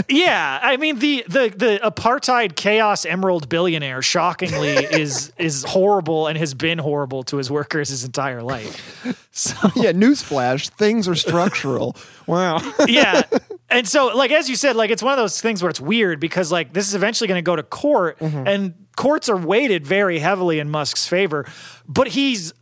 Yeah, 0.10 0.60
I 0.62 0.78
mean 0.78 1.00
the 1.00 1.24
the 1.28 1.54
the 1.56 1.80
apartheid 1.84 2.56
chaos 2.56 3.06
emerald 3.06 3.50
billionaire 3.50 4.02
shockingly 4.02 4.70
is 4.76 5.32
is 5.38 5.64
horrible 5.64 6.28
and 6.28 6.38
has 6.38 6.54
been 6.54 6.78
horrible 6.80 7.24
to 7.24 7.38
his 7.38 7.50
workers 7.52 7.90
his 7.90 8.04
entire 8.04 8.42
life. 8.42 9.16
So 9.32 9.56
yeah, 9.76 9.92
newsflash, 9.92 10.70
things 10.70 11.08
are 11.08 11.16
structural. 11.16 11.96
Wow. 12.28 12.60
yeah. 12.88 13.24
And 13.70 13.88
so 13.88 14.08
like 14.08 14.32
as 14.32 14.50
you 14.50 14.56
said 14.56 14.76
like 14.76 14.92
it's 14.92 15.04
one 15.04 15.14
of 15.14 15.18
those 15.18 15.42
things 15.42 15.62
where 15.64 15.70
it's 15.70 15.82
weird 15.82 16.20
because 16.20 16.52
like 16.52 16.74
this 16.74 16.88
is 16.88 16.96
eventually 16.96 17.28
going 17.28 17.40
to 17.40 17.46
go 17.46 17.56
to 17.56 17.64
court 17.64 18.20
mm-hmm. 18.20 18.48
and 18.48 18.74
courts 18.96 19.30
are 19.30 19.38
weighted 19.38 19.86
very 19.86 20.20
heavily 20.20 20.60
in 20.60 20.70
Musk's 20.70 21.08
favor, 21.08 21.46
but 21.88 22.10
he's 22.10 22.54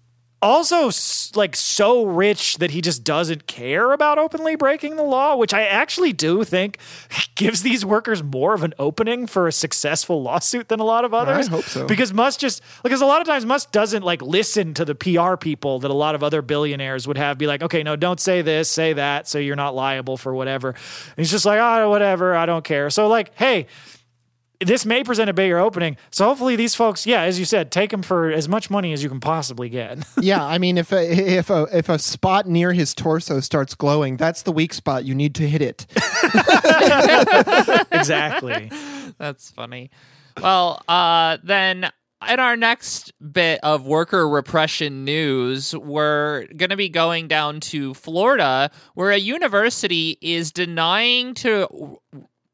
also 0.44 0.92
like 1.36 1.56
so 1.56 2.04
rich 2.04 2.58
that 2.58 2.72
he 2.72 2.82
just 2.82 3.04
doesn't 3.04 3.48
care 3.48 3.94
about 3.94 4.18
openly 4.18 4.56
breaking 4.56 4.98
the 4.98 5.04
law, 5.04 5.36
which 5.36 5.54
I 5.54 5.64
actually 5.64 6.14
do 6.14 6.44
think 6.44 6.78
gives 7.36 7.64
these 7.64 7.86
workers 7.86 8.22
more 8.22 8.54
of 8.54 8.64
an 8.64 8.74
opening 8.78 9.26
for 9.26 9.48
a 9.48 9.52
successful 9.52 10.22
lawsuit 10.22 10.68
than 10.68 10.80
a 10.80 10.84
lot 10.84 11.06
of 11.06 11.14
others. 11.14 11.48
hope 11.48 11.64
so. 11.64 11.88
Because 11.88 12.14
Musk 12.14 12.42
just 12.42 12.62
because 12.84 13.02
a 13.02 13.06
lot 13.06 13.22
of 13.22 13.28
times 13.28 13.46
Musk 13.46 13.72
doesn't 13.72 14.04
like 14.04 14.22
listen 14.22 14.74
to 14.74 14.86
the 14.86 14.94
PR 14.94 15.38
people 15.38 15.80
that 15.80 15.90
a 15.90 15.96
lot 15.96 16.14
of 16.14 16.24
other 16.24 16.42
billionaires 16.42 17.08
would 17.08 17.18
have 17.18 17.38
be 17.38 17.48
like, 17.48 17.64
okay, 17.64 17.82
no, 17.82 17.96
don't 17.96 18.20
say 18.20 18.42
this, 18.42 18.70
say 18.70 18.94
that, 18.94 19.28
so 19.28 19.40
you're 19.40 19.56
not 19.56 19.74
liable 19.74 20.18
for 20.18 20.36
whatever. 20.36 20.70
And 20.70 21.16
he's 21.18 21.32
just 21.32 21.46
like, 21.46 21.60
oh, 21.60 21.90
whatever, 21.90 22.36
I 22.36 22.46
don't 22.46 22.66
care. 22.66 22.90
So 22.90 23.08
like, 23.08 23.34
hey, 23.36 23.68
this 24.64 24.86
may 24.86 25.04
present 25.04 25.30
a 25.30 25.34
bigger 25.34 25.60
opening. 25.60 25.98
So 26.12 26.26
hopefully 26.26 26.56
these 26.56 26.76
folks, 26.76 27.06
yeah, 27.06 27.22
as 27.22 27.40
you 27.40 27.46
said, 27.46 27.72
take 27.72 27.92
them 27.92 28.02
for 28.02 28.32
as 28.32 28.50
much 28.50 28.70
money 28.70 28.94
as 28.94 29.04
you 29.04 29.10
can 29.10 29.20
possibly 29.20 29.70
get. 29.70 30.00
yeah, 30.20 30.44
I 30.44 30.58
mean, 30.58 30.78
if 30.78 30.92
a, 30.92 31.12
if 31.12 31.50
a 31.50 31.68
if 31.72 31.90
a 31.90 32.00
spot 32.00 32.48
near 32.48 32.74
his 32.74 32.94
torso 32.94 33.40
starts 33.40 33.76
glowing, 33.76 34.18
that's 34.18 34.44
the 34.44 34.52
weak 34.52 34.74
spot. 34.74 35.06
You 35.06 35.16
need 35.16 35.36
to 35.36 35.48
hit 35.48 35.62
it. 35.62 35.86
exactly. 37.92 38.72
That's 39.18 39.52
funny. 39.52 39.92
Well, 40.42 40.82
uh, 40.88 41.38
then 41.44 41.92
in 42.30 42.40
our 42.40 42.56
next 42.56 43.14
bit 43.20 43.60
of 43.64 43.86
worker 43.86 44.28
repression 44.28 45.06
news, 45.06 45.76
we're 45.76 46.48
going 46.56 46.70
to 46.70 46.78
be 46.78 46.90
going 46.90 47.28
down 47.28 47.60
to 47.60 47.94
Florida, 47.94 48.72
where 48.94 49.12
a 49.12 49.18
university 49.18 50.18
is 50.22 50.52
denying 50.52 51.34
to 51.36 52.00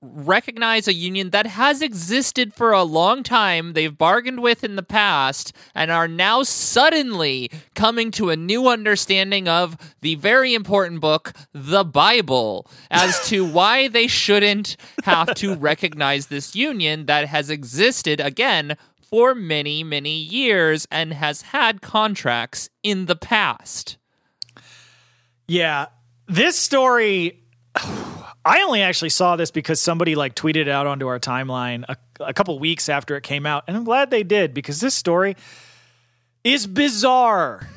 recognize 0.02 0.88
a 0.88 0.94
union 0.94 1.32
that 1.32 1.46
has 1.46 1.82
existed 1.82 2.54
for 2.54 2.72
a 2.72 2.84
long 2.84 3.24
time, 3.24 3.74
they've 3.74 3.98
bargained 3.98 4.42
with 4.42 4.64
in 4.64 4.76
the 4.76 4.84
past, 4.84 5.54
and 5.76 5.92
are 5.92 6.08
now 6.08 6.44
suddenly 6.44 7.52
coming 7.76 8.12
to 8.12 8.30
a 8.30 8.38
new 8.38 8.68
understanding 8.68 9.48
of 9.48 9.78
the 10.02 10.16
very 10.16 10.54
important 10.54 11.02
book, 11.02 11.34
the 11.54 11.84
Bible, 11.84 12.70
as 12.90 13.28
to 13.28 13.46
why 13.52 13.88
they 13.88 14.08
shouldn't 14.08 14.78
have 15.04 15.34
to 15.36 15.56
recognize 15.56 16.28
this 16.28 16.56
union 16.56 17.06
that 17.08 17.28
has 17.28 17.50
existed 17.50 18.22
again 18.22 18.78
for 19.02 19.34
many, 19.34 19.84
many 19.84 20.18
years 20.18 20.88
and 20.92 21.14
has 21.14 21.42
had 21.42 21.82
contracts 21.82 22.70
in 22.84 23.08
the 23.08 23.16
past. 23.16 23.98
Yeah. 25.48 25.88
This 26.28 26.56
story 26.56 27.44
I 28.46 28.62
only 28.62 28.82
actually 28.82 29.10
saw 29.10 29.36
this 29.36 29.52
because 29.52 29.82
somebody 29.82 30.16
like 30.16 30.36
tweeted 30.36 30.62
it 30.62 30.70
out 30.70 30.88
onto 30.88 31.08
our 31.08 31.20
timeline 31.20 31.84
a, 31.90 31.98
a 32.20 32.34
couple 32.34 32.58
weeks 32.58 32.90
after 32.90 33.18
it 33.18 33.24
came 33.24 33.46
out, 33.46 33.66
and 33.68 33.76
I'm 33.76 33.84
glad 33.84 34.12
they 34.12 34.24
did 34.24 34.54
because 34.54 34.80
this 34.80 34.96
story 34.96 35.36
is 36.44 36.68
bizarre. 36.68 37.68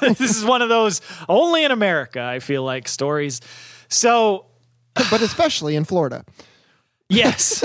this 0.00 0.36
is 0.36 0.44
one 0.44 0.62
of 0.62 0.68
those 0.68 1.00
only 1.28 1.64
in 1.64 1.70
America, 1.70 2.20
I 2.20 2.40
feel 2.40 2.64
like 2.64 2.88
stories. 2.88 3.40
So, 3.88 4.46
but 4.94 5.20
especially 5.22 5.76
in 5.76 5.84
Florida. 5.84 6.24
Yes. 7.08 7.62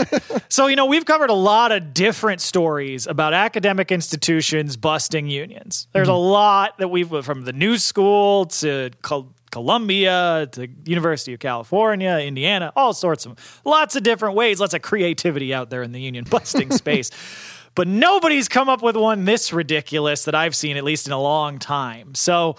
so, 0.50 0.68
you 0.68 0.76
know, 0.76 0.86
we've 0.86 1.06
covered 1.06 1.30
a 1.30 1.36
lot 1.36 1.72
of 1.72 1.94
different 1.94 2.42
stories 2.42 3.08
about 3.08 3.34
academic 3.34 3.92
institutions 3.92 4.76
busting 4.76 5.30
unions. 5.30 5.88
There's 5.94 6.08
mm-hmm. 6.08 6.16
a 6.16 6.20
lot 6.20 6.78
that 6.80 6.90
we've 6.90 7.10
from 7.24 7.44
the 7.44 7.54
new 7.54 7.78
school 7.78 8.46
to 8.46 8.92
col- 9.02 9.34
Columbia 9.52 10.48
to 10.52 10.68
University 10.86 11.34
of 11.34 11.40
California, 11.40 12.18
Indiana, 12.18 12.72
all 12.76 12.94
sorts 12.94 13.26
of 13.26 13.62
lots 13.66 13.96
of 13.96 14.04
different 14.04 14.36
ways, 14.36 14.60
lots 14.60 14.74
of 14.74 14.82
creativity 14.82 15.54
out 15.54 15.70
there 15.70 15.84
in 15.84 15.92
the 15.92 16.02
union 16.02 16.26
busting 16.30 16.72
space. 16.84 17.12
But 17.76 17.88
nobody's 17.88 18.48
come 18.48 18.70
up 18.70 18.82
with 18.82 18.96
one 18.96 19.26
this 19.26 19.54
ridiculous 19.54 20.26
that 20.26 20.36
I've 20.36 20.56
seen, 20.56 20.78
at 20.78 20.84
least 20.84 21.06
in 21.08 21.14
a 21.14 21.22
long 21.22 21.60
time. 21.60 22.16
So 22.16 22.56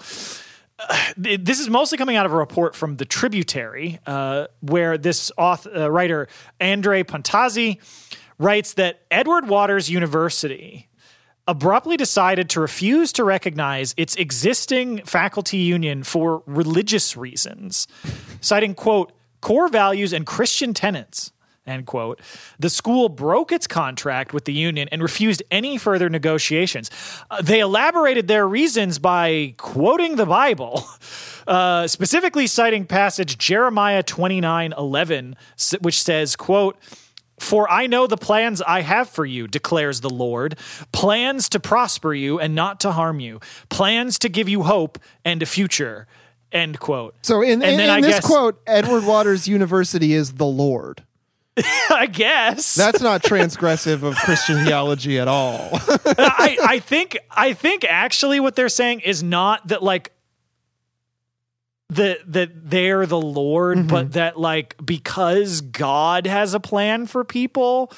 this 1.17 1.59
is 1.59 1.69
mostly 1.69 1.97
coming 1.97 2.15
out 2.15 2.25
of 2.25 2.31
a 2.31 2.37
report 2.37 2.75
from 2.75 2.97
the 2.97 3.05
Tributary, 3.05 3.99
uh, 4.05 4.47
where 4.61 4.97
this 4.97 5.31
author, 5.37 5.75
uh, 5.75 5.87
writer 5.89 6.27
Andrew 6.59 7.03
Pantazi 7.03 7.79
writes 8.37 8.73
that 8.75 9.01
Edward 9.11 9.47
Waters 9.47 9.89
University 9.89 10.88
abruptly 11.49 11.97
decided 11.97 12.47
to 12.51 12.61
refuse 12.61 13.11
to 13.11 13.23
recognize 13.23 13.95
its 13.97 14.15
existing 14.15 15.03
faculty 15.03 15.57
union 15.57 16.03
for 16.03 16.43
religious 16.45 17.17
reasons, 17.17 17.87
citing 18.39 18.75
quote 18.75 19.11
core 19.41 19.67
values 19.67 20.13
and 20.13 20.27
Christian 20.27 20.75
tenets 20.75 21.31
end 21.65 21.85
quote. 21.85 22.19
The 22.59 22.69
school 22.69 23.09
broke 23.09 23.51
its 23.51 23.67
contract 23.67 24.33
with 24.33 24.45
the 24.45 24.53
union 24.53 24.89
and 24.91 25.01
refused 25.01 25.43
any 25.51 25.77
further 25.77 26.09
negotiations. 26.09 26.89
Uh, 27.29 27.41
they 27.41 27.59
elaborated 27.59 28.27
their 28.27 28.47
reasons 28.47 28.99
by 28.99 29.53
quoting 29.57 30.15
the 30.15 30.25
Bible. 30.25 30.83
Uh, 31.47 31.87
specifically 31.87 32.45
citing 32.45 32.85
passage 32.85 33.35
Jeremiah 33.35 34.03
29 34.03 34.71
11, 34.77 35.35
which 35.81 36.03
says, 36.03 36.35
quote, 36.35 36.77
for 37.39 37.69
I 37.71 37.87
know 37.87 38.07
the 38.07 38.17
plans 38.17 38.61
I 38.61 38.81
have 38.81 39.09
for 39.09 39.25
you, 39.25 39.47
declares 39.47 40.01
the 40.01 40.09
Lord 40.09 40.57
plans 40.91 41.49
to 41.49 41.59
prosper 41.59 42.13
you 42.13 42.39
and 42.39 42.55
not 42.55 42.79
to 42.81 42.91
harm 42.91 43.19
you, 43.19 43.39
plans 43.69 44.19
to 44.19 44.29
give 44.29 44.49
you 44.49 44.63
hope 44.63 44.99
and 45.25 45.41
a 45.41 45.45
future. 45.45 46.07
End 46.51 46.79
quote. 46.79 47.15
So, 47.21 47.41
in, 47.41 47.61
in, 47.61 47.79
in 47.79 48.01
this 48.01 48.15
guess, 48.15 48.25
quote, 48.25 48.59
Edward 48.65 49.05
Waters 49.05 49.47
University 49.47 50.13
is 50.13 50.33
the 50.33 50.47
Lord. 50.47 51.03
I 51.89 52.07
guess 52.07 52.75
that's 52.75 53.01
not 53.01 53.21
transgressive 53.21 54.03
of 54.03 54.15
Christian 54.15 54.63
theology 54.63 55.19
at 55.19 55.27
all. 55.27 55.69
I, 55.73 56.57
I 56.63 56.79
think 56.79 57.17
I 57.29 57.53
think 57.53 57.83
actually 57.83 58.39
what 58.39 58.55
they're 58.55 58.69
saying 58.69 59.01
is 59.01 59.23
not 59.23 59.67
that 59.67 59.83
like 59.83 60.11
that 61.89 62.31
that 62.31 62.69
they're 62.69 63.05
the 63.05 63.19
Lord, 63.19 63.79
mm-hmm. 63.79 63.87
but 63.87 64.13
that 64.13 64.39
like 64.39 64.75
because 64.83 65.61
God 65.61 66.27
has 66.27 66.53
a 66.53 66.59
plan 66.59 67.05
for 67.05 67.23
people, 67.23 67.91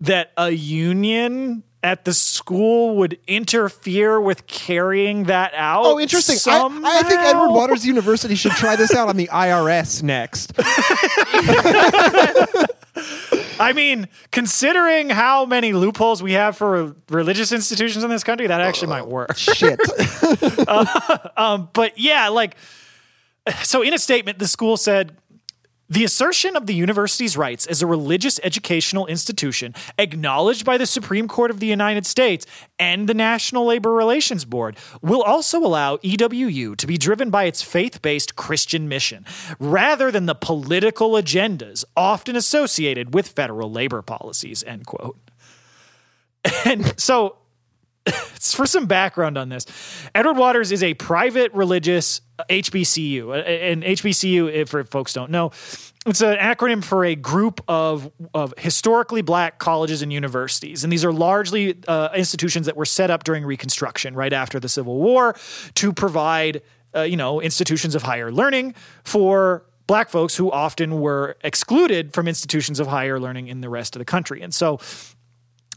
that 0.00 0.32
a 0.36 0.50
union 0.50 1.62
at 1.82 2.04
the 2.04 2.12
school 2.12 2.96
would 2.96 3.18
interfere 3.28 4.20
with 4.20 4.46
carrying 4.46 5.24
that 5.24 5.52
out. 5.54 5.86
Oh, 5.86 6.00
interesting. 6.00 6.36
I, 6.52 6.80
I, 6.84 7.02
think 7.02 7.20
Edward 7.20 7.50
Waters 7.50 7.86
University 7.86 8.34
should 8.34 8.52
try 8.52 8.74
this 8.74 8.94
out 8.94 9.08
on 9.08 9.16
the 9.16 9.28
IRS 9.28 10.02
next. 10.02 10.52
I 13.60 13.72
mean, 13.72 14.08
considering 14.32 15.08
how 15.08 15.46
many 15.46 15.72
loopholes 15.72 16.22
we 16.22 16.32
have 16.32 16.56
for 16.56 16.96
religious 17.08 17.52
institutions 17.52 18.02
in 18.02 18.10
this 18.10 18.24
country, 18.24 18.48
that 18.48 18.60
actually 18.60 18.88
might 18.88 19.06
work. 19.06 19.36
Shit. 19.36 19.78
uh, 20.68 21.18
um, 21.36 21.68
but 21.72 21.98
yeah, 21.98 22.28
like, 22.28 22.56
so 23.62 23.82
in 23.82 23.94
a 23.94 23.98
statement, 23.98 24.38
the 24.38 24.48
school 24.48 24.76
said, 24.76 25.16
the 25.90 26.04
assertion 26.04 26.54
of 26.54 26.66
the 26.66 26.74
university's 26.74 27.34
rights 27.34 27.66
as 27.66 27.80
a 27.80 27.86
religious 27.86 28.38
educational 28.42 29.06
institution, 29.06 29.74
acknowledged 29.98 30.66
by 30.66 30.76
the 30.76 30.86
Supreme 30.86 31.26
Court 31.28 31.50
of 31.50 31.60
the 31.60 31.66
United 31.66 32.04
States 32.04 32.44
and 32.78 33.08
the 33.08 33.14
National 33.14 33.64
Labor 33.64 33.94
Relations 33.94 34.44
Board, 34.44 34.76
will 35.00 35.22
also 35.22 35.58
allow 35.58 35.96
EWU 35.98 36.76
to 36.76 36.86
be 36.86 36.98
driven 36.98 37.30
by 37.30 37.44
its 37.44 37.62
faith 37.62 38.02
based 38.02 38.36
Christian 38.36 38.86
mission, 38.86 39.24
rather 39.58 40.10
than 40.10 40.26
the 40.26 40.34
political 40.34 41.12
agendas 41.12 41.86
often 41.96 42.36
associated 42.36 43.14
with 43.14 43.28
federal 43.28 43.72
labor 43.72 44.02
policies. 44.02 44.62
End 44.64 44.86
quote. 44.86 45.18
And 46.64 46.98
so, 47.00 47.36
for 48.40 48.66
some 48.66 48.86
background 48.86 49.38
on 49.38 49.48
this, 49.48 49.66
Edward 50.14 50.36
Waters 50.36 50.72
is 50.72 50.82
a 50.82 50.94
private 50.94 51.52
religious 51.52 52.20
HBCU. 52.48 53.46
And 53.46 53.82
HBCU, 53.82 54.52
if 54.52 54.70
folks 54.90 55.12
don't 55.12 55.30
know, 55.30 55.50
it's 56.06 56.20
an 56.20 56.36
acronym 56.38 56.82
for 56.82 57.04
a 57.04 57.14
group 57.14 57.60
of, 57.68 58.10
of 58.32 58.54
historically 58.56 59.22
black 59.22 59.58
colleges 59.58 60.02
and 60.02 60.12
universities. 60.12 60.84
And 60.84 60.92
these 60.92 61.04
are 61.04 61.12
largely 61.12 61.76
uh, 61.86 62.10
institutions 62.14 62.66
that 62.66 62.76
were 62.76 62.86
set 62.86 63.10
up 63.10 63.24
during 63.24 63.44
Reconstruction, 63.44 64.14
right 64.14 64.32
after 64.32 64.58
the 64.60 64.68
Civil 64.68 64.96
War, 64.96 65.36
to 65.74 65.92
provide, 65.92 66.62
uh, 66.94 67.02
you 67.02 67.16
know, 67.16 67.40
institutions 67.40 67.94
of 67.94 68.02
higher 68.02 68.30
learning 68.30 68.74
for 69.04 69.64
black 69.86 70.10
folks 70.10 70.36
who 70.36 70.50
often 70.50 71.00
were 71.00 71.36
excluded 71.42 72.12
from 72.12 72.28
institutions 72.28 72.78
of 72.78 72.86
higher 72.86 73.18
learning 73.18 73.48
in 73.48 73.62
the 73.62 73.68
rest 73.68 73.96
of 73.96 73.98
the 74.00 74.04
country. 74.04 74.40
And 74.42 74.54
so 74.54 74.78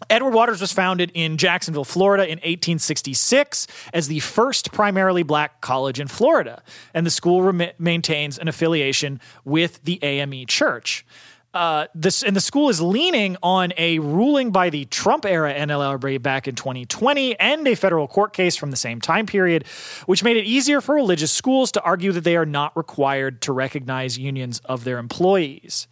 Edward 0.10 0.34
Waters 0.34 0.62
was 0.62 0.72
founded 0.72 1.12
in 1.14 1.38
Jacksonville, 1.38 1.86
Florida 1.86 2.24
in 2.24 2.38
1866 2.40 3.68
as 3.94 4.08
the 4.08 4.20
first 4.20 4.72
primarily 4.72 5.24
black 5.24 5.62
college 5.62 6.00
in 6.00 6.08
Florida, 6.08 6.64
and 6.94 7.06
the 7.06 7.12
school 7.12 7.52
maintains 7.80 8.38
an 8.38 8.48
affiliation 8.48 9.20
with 9.46 9.84
the 9.84 10.04
AME 10.04 10.46
Church. 10.48 11.06
Uh, 11.54 11.86
this 11.94 12.24
and 12.24 12.34
the 12.34 12.42
school 12.42 12.70
is 12.70 12.80
leaning 12.80 13.36
on 13.44 13.74
a 13.78 14.00
ruling 14.00 14.52
by 14.52 14.70
the 14.70 14.86
Trump 14.86 15.26
era 15.26 15.54
NLRB 15.54 16.22
back 16.22 16.48
in 16.48 16.56
2020 16.56 17.38
and 17.40 17.68
a 17.68 17.76
federal 17.76 18.08
court 18.08 18.32
case 18.32 18.56
from 18.56 18.72
the 18.72 18.78
same 18.78 19.02
time 19.02 19.26
period, 19.26 19.68
which 20.06 20.24
made 20.24 20.38
it 20.38 20.46
easier 20.46 20.80
for 20.80 20.96
religious 20.96 21.32
schools 21.32 21.70
to 21.74 21.82
argue 21.82 22.14
that 22.14 22.24
they 22.24 22.38
are 22.38 22.46
not 22.46 22.76
required 22.78 23.42
to 23.42 23.52
recognize 23.52 24.18
unions 24.18 24.62
of 24.64 24.86
their 24.86 24.98
employees. 24.98 25.88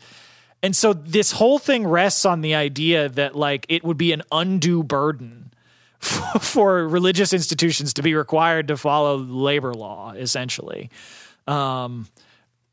And 0.62 0.76
so 0.76 0.94
this 0.94 1.32
whole 1.32 1.60
thing 1.60 1.88
rests 1.88 2.26
on 2.26 2.42
the 2.42 2.56
idea 2.56 3.08
that 3.10 3.36
like 3.36 3.66
it 3.70 3.84
would 3.84 3.98
be 3.98 4.12
an 4.12 4.24
undue 4.32 4.84
burden 4.84 5.54
for, 6.00 6.40
for 6.40 6.88
religious 6.88 7.34
institutions 7.34 7.94
to 7.94 8.02
be 8.02 8.14
required 8.14 8.68
to 8.68 8.78
follow 8.78 9.18
labor 9.18 9.74
law, 9.74 10.14
essentially. 10.14 10.90
Um, 11.48 12.08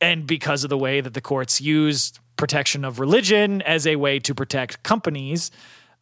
and 0.01 0.27
because 0.27 0.65
of 0.65 0.71
the 0.71 0.79
way 0.79 1.01
that 1.01 1.15
the 1.15 1.21
courts 1.21 1.61
used 1.61 2.19
protection 2.37 2.85
of 2.85 3.01
religion 3.01 3.63
as 3.63 3.87
a 3.87 3.97
way 3.97 4.19
to 4.19 4.35
protect 4.35 4.83
companies, 4.83 5.51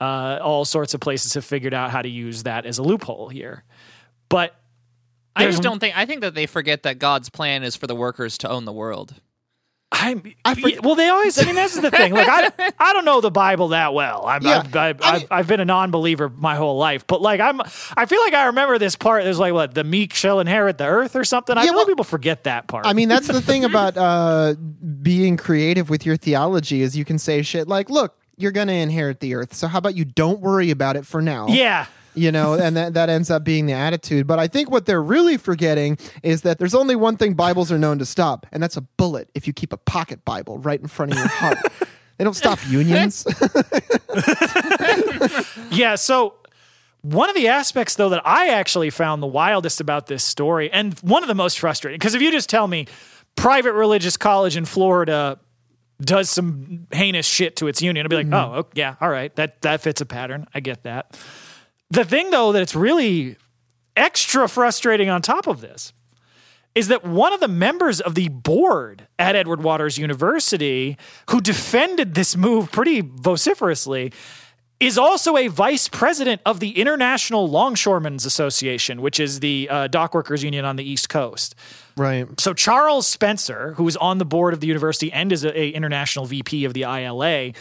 uh, 0.01 0.39
all 0.43 0.65
sorts 0.65 0.95
of 0.95 1.01
places 1.01 1.35
have 1.35 1.45
figured 1.45 1.75
out 1.75 1.91
how 1.91 2.03
to 2.03 2.09
use 2.09 2.43
that 2.43 2.67
as 2.67 2.79
a 2.79 2.83
loophole 2.83 3.29
here. 3.29 3.63
But 4.29 4.57
I 5.37 5.47
just 5.47 5.63
don't 5.63 5.79
think 5.79 5.97
I 5.97 6.07
think 6.07 6.21
that 6.23 6.35
they 6.35 6.47
forget 6.47 6.85
that 6.85 6.99
God's 6.99 7.29
plan 7.29 7.63
is 7.63 7.77
for 7.77 7.87
the 7.87 7.95
workers 7.95 8.39
to 8.39 8.49
own 8.49 8.65
the 8.65 8.73
world. 8.73 9.15
I'm, 9.95 10.35
I 10.45 10.55
forget. 10.55 10.83
well, 10.83 10.97
they 10.97 11.09
always. 11.09 11.39
I 11.39 11.45
mean, 11.45 11.55
this 11.55 11.77
is 11.77 11.83
the 11.83 11.91
thing. 11.91 12.13
Like, 12.13 12.29
I, 12.29 12.73
I 12.79 12.93
don't 12.93 13.05
know 13.05 13.21
the 13.21 13.31
Bible 13.31 13.69
that 13.69 13.95
well. 13.95 14.27
I'm, 14.27 14.43
yeah, 14.43 14.59
I've, 14.59 14.77
I've, 14.77 15.03
I 15.03 15.19
mean, 15.19 15.27
I've, 15.31 15.47
been 15.47 15.61
a 15.61 15.65
non-believer 15.65 16.29
my 16.29 16.57
whole 16.57 16.77
life, 16.77 17.07
but 17.07 17.23
like, 17.23 17.41
I'm. 17.41 17.61
I 17.97 18.07
feel 18.07 18.21
like 18.21 18.35
I 18.35 18.47
remember 18.47 18.79
this 18.79 18.97
part. 18.97 19.25
There's 19.25 19.39
like 19.39 19.53
what 19.53 19.75
the 19.75 19.85
meek 19.85 20.13
shall 20.15 20.41
inherit 20.41 20.79
the 20.79 20.87
earth 20.87 21.15
or 21.15 21.25
something. 21.25 21.57
I 21.57 21.61
yeah, 21.61 21.67
feel 21.67 21.75
well, 21.75 21.83
like 21.83 21.89
people 21.89 22.05
forget 22.05 22.45
that 22.45 22.67
part. 22.67 22.87
I 22.87 22.93
mean, 22.93 23.09
that's 23.09 23.29
the 23.29 23.41
thing 23.41 23.65
about 23.65 23.97
uh, 23.97 24.55
being 25.03 25.37
creative 25.37 25.89
with 25.89 26.05
your 26.05 26.17
theology 26.17 26.83
is 26.83 26.97
you 26.97 27.05
can 27.05 27.19
say 27.19 27.43
shit 27.43 27.69
like, 27.69 27.89
"Look, 27.89 28.19
you're 28.37 28.53
to 28.53 28.73
inherit 28.73 29.21
the 29.21 29.35
earth, 29.35 29.55
so 29.55 29.69
how 29.69 29.79
about 29.79 29.95
you 29.95 30.05
don't 30.05 30.41
worry 30.41 30.71
about 30.71 30.97
it 30.97 31.07
for 31.07 31.23
now." 31.23 31.47
Yeah 31.49 31.87
you 32.15 32.31
know, 32.33 32.55
and 32.55 32.77
that, 32.77 32.95
that 32.95 33.09
ends 33.09 33.31
up 33.31 33.45
being 33.45 33.67
the 33.67 33.73
attitude. 33.73 34.27
But 34.27 34.39
I 34.39 34.47
think 34.47 34.71
what 34.71 34.87
they're 34.87 35.03
really 35.03 35.37
forgetting 35.37 35.99
is 36.23 36.43
that 36.43 36.59
there's 36.59 36.75
only 36.75 36.97
one 36.97 37.17
thing 37.17 37.35
Bibles 37.35 37.71
are 37.73 37.79
known 37.79 37.99
to 37.99 38.07
stop, 38.07 38.47
and 38.53 38.63
that's 38.63 38.77
a 38.77 38.83
bullet 38.83 39.31
if 39.35 39.47
you 39.47 39.53
keep 39.53 39.73
a 39.73 39.77
pocket 39.77 40.25
Bible 40.25 40.59
right 40.59 40.81
in 40.81 40.89
front 40.89 41.13
of 41.13 41.19
your 41.19 41.29
heart. 41.29 41.59
they 42.19 42.25
don't 42.25 42.35
stop 42.35 42.59
unions. 42.69 43.27
yeah, 45.71 45.95
so 45.97 46.35
one 47.03 47.29
of 47.29 47.35
the 47.35 47.49
aspects, 47.49 47.97
though, 47.97 48.09
that 48.09 48.23
I 48.25 48.49
actually 48.49 48.91
found 48.91 49.23
the 49.23 49.27
wildest 49.27 49.81
about 49.81 50.07
this 50.07 50.25
story, 50.25 50.71
and 50.73 50.99
one 51.01 51.23
of 51.23 51.29
the 51.29 51.35
most 51.35 51.59
frustrating, 51.59 51.99
because 51.99 52.15
if 52.15 52.23
you 52.23 52.31
just 52.31 52.49
tell 52.49 52.67
me 52.67 52.87
private 53.37 53.73
religious 53.73 54.17
college 54.17 54.57
in 54.57 54.65
Florida 54.65 55.39
does 56.01 56.31
some 56.31 56.87
heinous 56.93 57.27
shit 57.27 57.57
to 57.57 57.67
its 57.67 57.83
union, 57.83 58.07
I'd 58.07 58.11
be 58.11 58.17
like, 58.17 58.27
mm-hmm. 58.27 58.59
oh, 58.59 58.67
yeah, 58.75 58.95
all 59.01 59.11
right, 59.11 59.35
that 59.37 59.61
that 59.63 59.81
fits 59.81 60.01
a 60.01 60.07
pattern. 60.07 60.47
I 60.55 60.61
get 60.61 60.85
that. 60.85 61.19
The 61.95 62.05
thing, 62.05 62.31
though, 62.31 62.51
that 62.51 62.61
it's 62.61 62.75
really 62.75 63.37
extra 63.97 64.49
frustrating 64.49 65.09
on 65.09 65.23
top 65.23 65.47
of 65.47 65.61
this 65.61 65.93
is 66.75 66.89
that 66.89 67.05
one 67.05 67.33
of 67.33 67.39
the 67.39 67.47
members 67.47 68.01
of 68.01 68.17
the 68.17 68.29
board 68.29 69.07
at 69.17 69.37
Edward 69.37 69.63
Waters 69.63 69.97
University, 69.97 70.97
who 71.31 71.41
defended 71.41 72.15
this 72.15 72.37
move 72.37 72.73
pretty 72.73 73.01
vociferously, 73.01 74.13
is 74.81 74.99
also 74.99 75.37
a 75.37 75.47
vice 75.47 75.87
president 75.87 76.41
of 76.45 76.59
the 76.59 76.81
International 76.81 77.49
Longshoremen's 77.49 78.27
Association, 78.27 79.01
which 79.01 79.21
is 79.21 79.39
the 79.39 79.69
uh, 79.71 79.87
dock 79.87 80.15
workers 80.15 80.43
union 80.43 80.65
on 80.65 80.75
the 80.75 80.83
East 80.83 81.09
Coast. 81.09 81.55
Right. 81.97 82.27
So 82.41 82.53
Charles 82.53 83.07
Spencer, 83.07 83.75
who 83.75 83.87
is 83.87 83.97
on 83.99 84.19
the 84.19 84.25
board 84.25 84.53
of 84.53 84.59
the 84.59 84.67
university 84.67 85.13
and 85.13 85.31
is 85.31 85.45
a, 85.45 85.57
a 85.57 85.71
international 85.71 86.27
VP 86.27 86.65
of 86.65 86.75
the 86.75 86.83
ILA, 86.83 87.53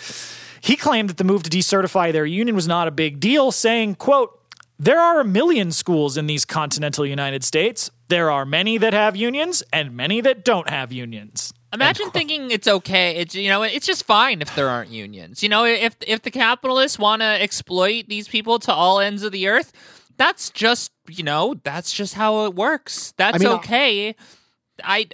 he 0.63 0.77
claimed 0.77 1.09
that 1.09 1.17
the 1.17 1.25
move 1.25 1.43
to 1.43 1.49
decertify 1.49 2.13
their 2.13 2.25
union 2.25 2.55
was 2.55 2.69
not 2.69 2.87
a 2.87 2.91
big 2.91 3.19
deal, 3.19 3.51
saying, 3.51 3.95
quote, 3.95 4.39
there 4.79 4.97
are 4.97 5.19
a 5.19 5.25
million 5.25 5.73
schools 5.73 6.15
in 6.15 6.25
these 6.25 6.45
continental 6.45 7.05
United 7.05 7.43
States. 7.43 7.91
There 8.07 8.31
are 8.31 8.45
many 8.45 8.77
that 8.77 8.93
have 8.93 9.17
unions 9.17 9.61
and 9.73 9.93
many 9.93 10.21
that 10.21 10.45
don't 10.45 10.69
have 10.69 10.93
unions. 10.93 11.53
Imagine 11.73 12.11
thinking 12.11 12.49
it's 12.49 12.67
okay. 12.67 13.17
It's 13.17 13.35
you 13.35 13.49
know 13.49 13.63
it's 13.63 13.85
just 13.85 14.05
fine 14.05 14.41
if 14.41 14.55
there 14.55 14.69
aren't 14.69 14.89
unions. 14.89 15.43
You 15.43 15.49
know 15.49 15.65
if 15.65 15.97
if 16.07 16.21
the 16.21 16.31
capitalists 16.31 16.97
want 16.97 17.21
to 17.23 17.25
exploit 17.25 18.05
these 18.07 18.29
people 18.29 18.57
to 18.59 18.71
all 18.71 19.01
ends 19.01 19.23
of 19.23 19.33
the 19.33 19.47
earth, 19.47 19.73
that's 20.15 20.49
just 20.49 20.91
you 21.09 21.23
know 21.23 21.55
that's 21.63 21.91
just 21.91 22.13
how 22.13 22.45
it 22.45 22.55
works. 22.55 23.13
That's 23.17 23.39
mean, 23.39 23.49
okay. 23.53 24.09
I 24.09 24.15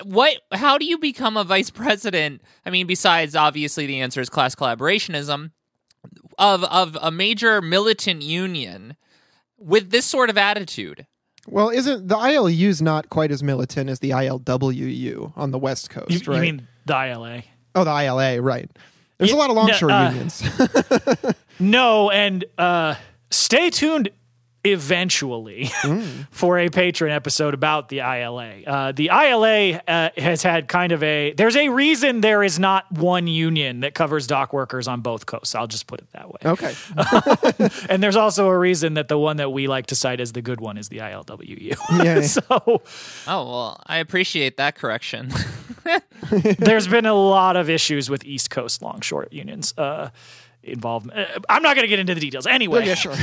what 0.04 0.38
how 0.52 0.78
do 0.78 0.86
you 0.86 0.98
become 0.98 1.38
a 1.38 1.44
vice 1.44 1.70
president? 1.70 2.42
I 2.66 2.70
mean 2.70 2.88
besides 2.88 3.36
obviously 3.36 3.86
the 3.86 4.00
answer 4.02 4.22
is 4.22 4.30
class 4.30 4.56
collaborationism 4.56 5.52
of 6.38 6.64
of 6.66 6.98
a 7.02 7.12
major 7.12 7.62
militant 7.62 8.22
union 8.22 8.96
with 9.58 9.92
this 9.92 10.06
sort 10.06 10.30
of 10.30 10.38
attitude. 10.38 11.06
Well, 11.48 11.70
isn't 11.70 12.08
the 12.08 12.16
ILU's 12.16 12.82
not 12.82 13.10
quite 13.10 13.32
as 13.32 13.42
militant 13.42 13.90
as 13.90 14.00
the 14.00 14.12
ILWU 14.12 15.34
on 15.36 15.52
the 15.52 15.58
West 15.58 15.90
Coast, 15.90 16.12
You, 16.12 16.20
right? 16.28 16.36
you 16.36 16.42
mean 16.42 16.68
the 16.86 16.94
ILA? 16.94 17.44
oh, 17.76 17.84
the 17.84 17.90
ILA, 18.04 18.42
right. 18.42 18.70
There's 19.18 19.32
a 19.32 19.36
lot 19.36 19.50
of 19.50 19.56
longshore 19.56 19.90
no, 19.90 19.96
uh, 19.96 20.10
unions. 20.12 20.44
No, 21.60 22.10
and 22.10 22.46
uh, 22.58 22.96
stay 23.32 23.70
tuned 23.70 24.10
eventually 24.66 25.66
Mm. 25.80 26.28
for 26.32 26.60
a 26.60 26.70
patron 26.70 27.12
episode 27.12 27.53
about 27.53 27.89
the 27.89 27.99
ILA. 27.99 28.62
Uh, 28.68 28.91
the 28.91 29.10
ILA 29.14 29.82
uh, 29.88 30.10
has 30.18 30.43
had 30.43 30.68
kind 30.68 30.91
of 30.91 31.01
a 31.01 31.34
there's 31.34 31.55
a 31.55 31.70
reason 31.70 32.22
there 32.22 32.43
is 32.43 32.60
not 32.60 32.91
one 32.91 33.28
union 33.28 33.80
that 33.80 33.93
covers 33.93 34.28
dock 34.28 34.51
workers 34.53 34.88
on 34.88 35.01
both 35.01 35.26
coasts. 35.26 35.55
I'll 35.55 35.68
just 35.68 35.88
put 35.88 36.01
it 36.01 36.07
that 36.12 36.28
way. 36.30 36.39
okay. 36.45 36.76
And 37.89 38.03
there's 38.03 38.16
also 38.18 38.47
a 38.49 38.57
reason 38.57 38.95
that 38.95 39.07
the 39.07 39.18
one 39.18 39.38
that 39.38 39.51
we 39.51 39.68
like 39.68 39.88
to 39.88 39.95
cite 39.95 40.20
as 40.20 40.34
the 40.34 40.41
good 40.41 40.60
one 40.62 40.78
is 40.78 40.89
the 40.89 40.97
ILWU. 40.97 41.76
Yeah. 42.03 42.22
so 42.22 42.41
Oh 43.28 43.49
well, 43.49 43.82
I 43.88 43.97
appreciate 43.97 44.57
that 44.57 44.76
correction. 44.76 45.32
there's 46.60 46.88
been 46.88 47.05
a 47.05 47.14
lot 47.14 47.55
of 47.55 47.70
issues 47.70 48.10
with 48.10 48.24
East 48.26 48.49
Coast 48.49 48.82
longshore 48.82 49.28
unions. 49.32 49.74
Uh, 49.78 50.10
involved. 50.62 51.10
Uh, 51.14 51.26
I'm 51.47 51.64
not 51.64 51.76
going 51.76 51.84
to 51.84 51.88
get 51.88 51.99
into 51.99 52.14
the 52.14 52.20
details. 52.22 52.45
Anyway, 52.45 52.86
yeah, 52.86 52.95
sure. 52.95 53.14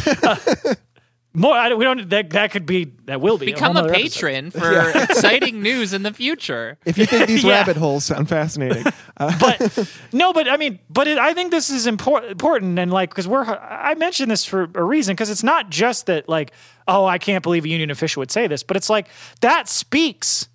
More. 1.36 1.54
I, 1.54 1.72
we 1.74 1.84
don't. 1.84 2.08
That, 2.10 2.30
that 2.30 2.50
could 2.50 2.66
be. 2.66 2.92
That 3.04 3.20
will 3.20 3.38
be 3.38 3.46
Become 3.46 3.76
whole 3.76 3.84
a 3.84 3.88
nother 3.88 3.94
episode. 3.94 4.12
patron 4.20 4.50
for 4.50 4.90
exciting 5.02 5.62
news 5.62 5.92
in 5.92 6.02
the 6.02 6.12
future. 6.12 6.78
if 6.84 6.98
you 6.98 7.06
think 7.06 7.28
these 7.28 7.44
Yeah. 7.44 7.58
rabbit 7.58 7.76
holes 7.76 8.04
sound 8.04 8.28
fascinating, 8.28 8.84
uh, 9.18 9.38
but 9.40 9.88
no, 10.12 10.32
but 10.32 10.48
I 10.48 10.56
mean, 10.56 10.78
but 10.90 11.06
it, 11.06 11.18
I 11.18 11.32
think 11.34 11.50
this 11.52 11.70
is 11.70 11.86
important, 11.86 12.32
important, 12.32 12.78
and 12.78 12.92
like 12.92 13.10
because 13.10 13.28
we're 13.28 13.44
I 13.44 13.94
mentioned 13.94 14.30
this 14.30 14.44
for 14.44 14.68
a 14.74 14.82
reason 14.82 15.14
because 15.14 15.30
it's 15.30 15.44
not 15.44 15.70
just 15.70 16.06
that 16.06 16.28
like 16.28 16.52
oh 16.88 17.04
I 17.06 17.18
can't 17.18 17.42
believe 17.42 17.64
a 17.64 17.68
union 17.68 17.90
official 17.90 18.20
would 18.20 18.30
say 18.32 18.46
this, 18.46 18.62
but 18.62 18.76
it's 18.76 18.90
like 18.90 19.06
that 19.40 19.68
speaks 19.68 20.48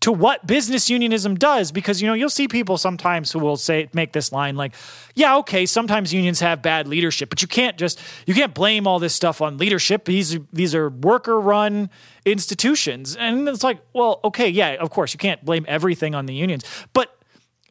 to 0.00 0.12
what 0.12 0.46
business 0.46 0.88
unionism 0.88 1.34
does 1.34 1.72
because 1.72 2.00
you 2.00 2.06
know 2.06 2.14
you'll 2.14 2.30
see 2.30 2.46
people 2.46 2.78
sometimes 2.78 3.32
who 3.32 3.38
will 3.38 3.56
say 3.56 3.88
make 3.92 4.12
this 4.12 4.32
line 4.32 4.56
like 4.56 4.74
yeah 5.14 5.36
okay 5.36 5.66
sometimes 5.66 6.14
unions 6.14 6.40
have 6.40 6.62
bad 6.62 6.86
leadership 6.86 7.28
but 7.30 7.42
you 7.42 7.48
can't 7.48 7.76
just 7.76 8.00
you 8.26 8.34
can't 8.34 8.54
blame 8.54 8.86
all 8.86 8.98
this 8.98 9.14
stuff 9.14 9.40
on 9.40 9.58
leadership. 9.58 10.04
These 10.04 10.38
these 10.52 10.74
are 10.74 10.90
worker 10.90 11.40
run 11.40 11.90
institutions. 12.24 13.16
And 13.16 13.48
it's 13.48 13.64
like 13.64 13.80
well 13.92 14.20
okay 14.24 14.48
yeah 14.48 14.74
of 14.74 14.90
course 14.90 15.12
you 15.12 15.18
can't 15.18 15.44
blame 15.44 15.64
everything 15.68 16.14
on 16.14 16.26
the 16.26 16.34
unions. 16.34 16.64
But 16.92 17.14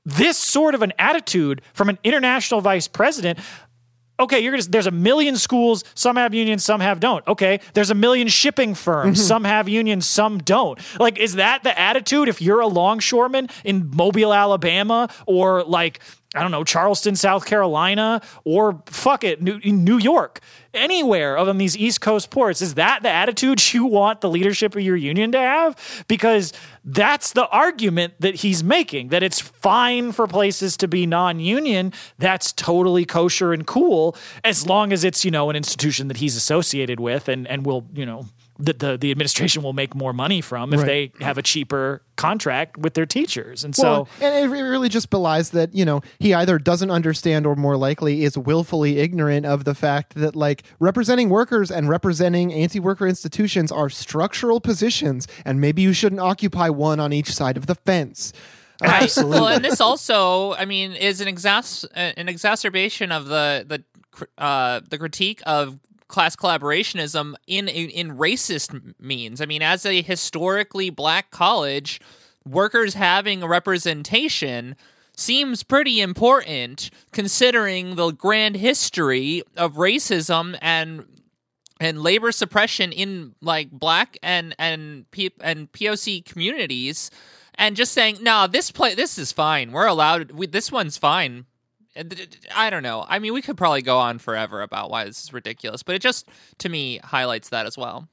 this 0.05 0.37
sort 0.37 0.73
of 0.73 0.81
an 0.81 0.93
attitude 0.97 1.61
from 1.73 1.89
an 1.89 1.99
international 2.03 2.61
vice 2.61 2.87
president 2.87 3.39
okay 4.19 4.39
you're 4.39 4.51
gonna 4.51 4.63
there's 4.63 4.87
a 4.87 4.91
million 4.91 5.37
schools 5.37 5.83
some 5.93 6.15
have 6.15 6.33
unions 6.33 6.63
some 6.63 6.79
have 6.79 6.99
don't 6.99 7.27
okay? 7.27 7.59
There's 7.73 7.89
a 7.89 7.95
million 7.95 8.27
shipping 8.27 8.73
firms 8.73 9.17
mm-hmm. 9.19 9.27
some 9.27 9.43
have 9.43 9.69
unions 9.69 10.07
some 10.07 10.39
don't. 10.39 10.79
Like 10.99 11.17
is 11.17 11.33
that 11.33 11.63
the 11.63 11.77
attitude 11.77 12.29
if 12.29 12.41
you're 12.41 12.61
a 12.61 12.67
longshoreman 12.67 13.49
in 13.63 13.91
mobile 13.93 14.33
alabama 14.33 15.09
or 15.25 15.63
like 15.63 15.99
I 16.37 16.41
don't 16.41 16.51
know, 16.51 16.63
Charleston, 16.63 17.15
South 17.15 17.45
Carolina, 17.45 18.21
or 18.43 18.83
fuck 18.85 19.23
it, 19.23 19.41
New, 19.41 19.59
New 19.59 19.97
York, 19.97 20.39
anywhere 20.73 21.37
on 21.37 21.57
these 21.57 21.75
East 21.75 21.99
Coast 21.99 22.29
ports. 22.29 22.61
Is 22.61 22.75
that 22.75 23.01
the 23.01 23.09
attitude 23.09 23.73
you 23.73 23.85
want 23.85 24.21
the 24.21 24.29
leadership 24.29 24.75
of 24.75 24.81
your 24.81 24.95
union 24.95 25.31
to 25.31 25.39
have? 25.39 26.05
Because 26.07 26.53
that's 26.85 27.33
the 27.33 27.47
argument 27.49 28.13
that 28.19 28.35
he's 28.35 28.63
making 28.63 29.09
that 29.09 29.23
it's 29.23 29.41
fine 29.41 30.11
for 30.11 30.27
places 30.27 30.77
to 30.77 30.87
be 30.87 31.05
non 31.05 31.39
union. 31.39 31.91
That's 32.17 32.53
totally 32.53 33.05
kosher 33.05 33.51
and 33.51 33.65
cool 33.65 34.15
as 34.43 34.67
long 34.67 34.93
as 34.93 35.03
it's, 35.03 35.25
you 35.25 35.31
know, 35.31 35.49
an 35.49 35.55
institution 35.55 36.07
that 36.07 36.17
he's 36.17 36.35
associated 36.35 36.99
with 36.99 37.27
and, 37.27 37.47
and 37.47 37.65
will, 37.65 37.87
you 37.93 38.05
know, 38.05 38.27
that 38.59 38.79
the, 38.79 38.97
the 38.97 39.11
administration 39.11 39.61
will 39.63 39.73
make 39.73 39.93
more 39.93 40.13
money 40.13 40.41
from 40.41 40.73
if 40.73 40.79
Right. 40.81 41.13
they 41.19 41.25
have 41.25 41.37
a 41.37 41.41
cheaper 41.43 42.01
contract 42.15 42.77
with 42.77 42.95
their 42.95 43.05
teachers. 43.05 43.63
And 43.63 43.75
so. 43.75 43.83
Well, 43.83 44.09
and 44.19 44.33
it 44.35 44.47
really 44.53 44.89
just 44.89 45.09
belies 45.09 45.51
that 45.51 45.75
you 45.75 45.85
know 45.85 46.01
he 46.19 46.33
either 46.33 46.57
doesn't 46.57 46.89
understand 46.89 47.45
or 47.45 47.55
more 47.55 47.77
likely 47.77 48.23
is 48.23 48.37
willfully 48.37 48.97
ignorant 48.99 49.45
of 49.45 49.63
the 49.65 49.75
fact 49.75 50.15
that 50.15 50.35
like 50.35 50.63
representing 50.79 51.29
workers 51.29 51.69
and 51.69 51.87
representing 51.87 52.51
anti-worker 52.51 53.07
institutions 53.07 53.71
are 53.71 53.89
structural 53.89 54.59
positions, 54.59 55.27
and 55.45 55.61
maybe 55.61 55.81
you 55.83 55.93
shouldn't 55.93 56.21
occupy 56.21 56.69
one 56.69 56.99
on 56.99 57.13
each 57.13 57.33
side 57.33 57.57
of 57.57 57.67
the 57.67 57.75
fence. 57.75 58.33
Right. 58.81 59.11
Well, 59.17 59.47
and 59.47 59.65
this 59.65 59.81
also, 59.81 60.53
I 60.53 60.65
mean, 60.65 60.93
is 60.93 61.19
an 61.21 61.27
exas- 61.27 61.85
an 61.95 62.29
exacerbation 62.29 63.11
of 63.11 63.25
the 63.27 63.65
the 63.67 63.83
uh, 64.37 64.81
the 64.87 64.97
critique 64.97 65.41
of 65.45 65.79
class 66.07 66.35
collaborationism 66.35 67.35
in 67.47 67.67
in 67.67 68.17
racist 68.17 68.95
means. 68.99 69.41
I 69.41 69.45
mean, 69.45 69.61
as 69.61 69.85
a 69.85 70.01
historically 70.01 70.89
black 70.89 71.31
college, 71.31 71.99
workers 72.45 72.93
having 72.93 73.45
representation 73.45 74.75
seems 75.15 75.63
pretty 75.63 75.99
important 75.99 76.89
considering 77.11 77.95
the 77.95 78.11
grand 78.11 78.55
history 78.55 79.43
of 79.55 79.73
racism 79.73 80.57
and 80.61 81.05
and 81.79 82.01
labor 82.01 82.31
suppression 82.31 82.91
in 82.91 83.35
like 83.41 83.71
black 83.71 84.17
and 84.23 84.55
and 84.57 85.09
P- 85.11 85.31
and 85.41 85.71
POC 85.71 86.23
communities 86.25 87.11
and 87.55 87.75
just 87.75 87.93
saying 87.93 88.17
no 88.21 88.47
this 88.47 88.71
play 88.71 88.95
this 88.95 89.17
is 89.17 89.31
fine 89.31 89.71
we're 89.71 89.87
allowed 89.87 90.31
we, 90.31 90.47
this 90.47 90.71
one's 90.71 90.97
fine 90.97 91.45
I 92.55 92.69
don't 92.69 92.83
know 92.83 93.05
I 93.07 93.19
mean 93.19 93.33
we 93.33 93.41
could 93.41 93.57
probably 93.57 93.81
go 93.81 93.97
on 93.97 94.19
forever 94.19 94.61
about 94.61 94.89
why 94.89 95.05
this 95.05 95.23
is 95.23 95.33
ridiculous 95.33 95.83
but 95.83 95.95
it 95.95 96.01
just 96.01 96.27
to 96.59 96.69
me 96.69 96.99
highlights 97.03 97.49
that 97.49 97.65
as 97.65 97.77
well 97.77 98.07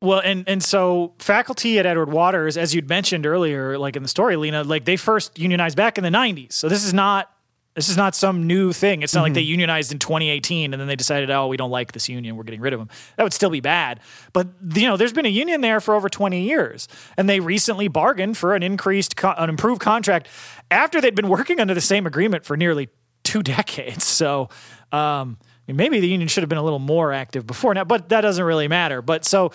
Well, 0.00 0.20
and 0.20 0.48
and 0.48 0.62
so 0.62 1.14
faculty 1.18 1.78
at 1.78 1.86
Edward 1.86 2.10
Waters, 2.10 2.56
as 2.56 2.74
you'd 2.74 2.88
mentioned 2.88 3.26
earlier, 3.26 3.76
like 3.78 3.96
in 3.96 4.02
the 4.02 4.08
story, 4.08 4.36
Lena, 4.36 4.62
like 4.62 4.84
they 4.84 4.96
first 4.96 5.38
unionized 5.38 5.76
back 5.76 5.98
in 5.98 6.04
the 6.04 6.10
'90s. 6.10 6.52
So 6.52 6.68
this 6.68 6.84
is 6.84 6.94
not 6.94 7.32
this 7.78 7.88
is 7.88 7.96
not 7.96 8.16
some 8.16 8.48
new 8.48 8.72
thing. 8.72 9.02
It's 9.02 9.14
not 9.14 9.22
like 9.22 9.30
mm-hmm. 9.30 9.34
they 9.34 9.42
unionized 9.42 9.92
in 9.92 10.00
2018 10.00 10.74
and 10.74 10.80
then 10.80 10.88
they 10.88 10.96
decided, 10.96 11.30
oh, 11.30 11.46
we 11.46 11.56
don't 11.56 11.70
like 11.70 11.92
this 11.92 12.08
union, 12.08 12.36
we're 12.36 12.42
getting 12.42 12.60
rid 12.60 12.72
of 12.72 12.80
them. 12.80 12.88
That 13.16 13.22
would 13.22 13.32
still 13.32 13.50
be 13.50 13.60
bad. 13.60 14.00
But 14.32 14.48
you 14.74 14.88
know, 14.88 14.96
there's 14.96 15.12
been 15.12 15.26
a 15.26 15.30
union 15.30 15.60
there 15.60 15.80
for 15.80 15.94
over 15.94 16.08
20 16.08 16.42
years, 16.42 16.88
and 17.16 17.28
they 17.28 17.38
recently 17.38 17.86
bargained 17.86 18.36
for 18.36 18.56
an 18.56 18.64
increased, 18.64 19.16
co- 19.16 19.34
an 19.38 19.48
improved 19.48 19.80
contract 19.80 20.26
after 20.72 21.00
they'd 21.00 21.14
been 21.14 21.28
working 21.28 21.60
under 21.60 21.72
the 21.72 21.80
same 21.80 22.04
agreement 22.04 22.44
for 22.44 22.56
nearly 22.56 22.88
two 23.28 23.42
decades. 23.54 24.04
So. 24.04 24.48
Um, 24.90 25.36
maybe 25.76 26.00
the 26.00 26.08
union 26.08 26.28
should 26.28 26.42
have 26.42 26.48
been 26.48 26.56
a 26.56 26.62
little 26.62 26.78
more 26.78 27.12
active 27.12 27.46
before 27.46 27.74
now, 27.74 27.84
but 27.84 28.08
that 28.08 28.22
doesn't 28.22 28.42
really 28.42 28.68
matter. 28.68 29.02
But 29.02 29.26
so 29.26 29.52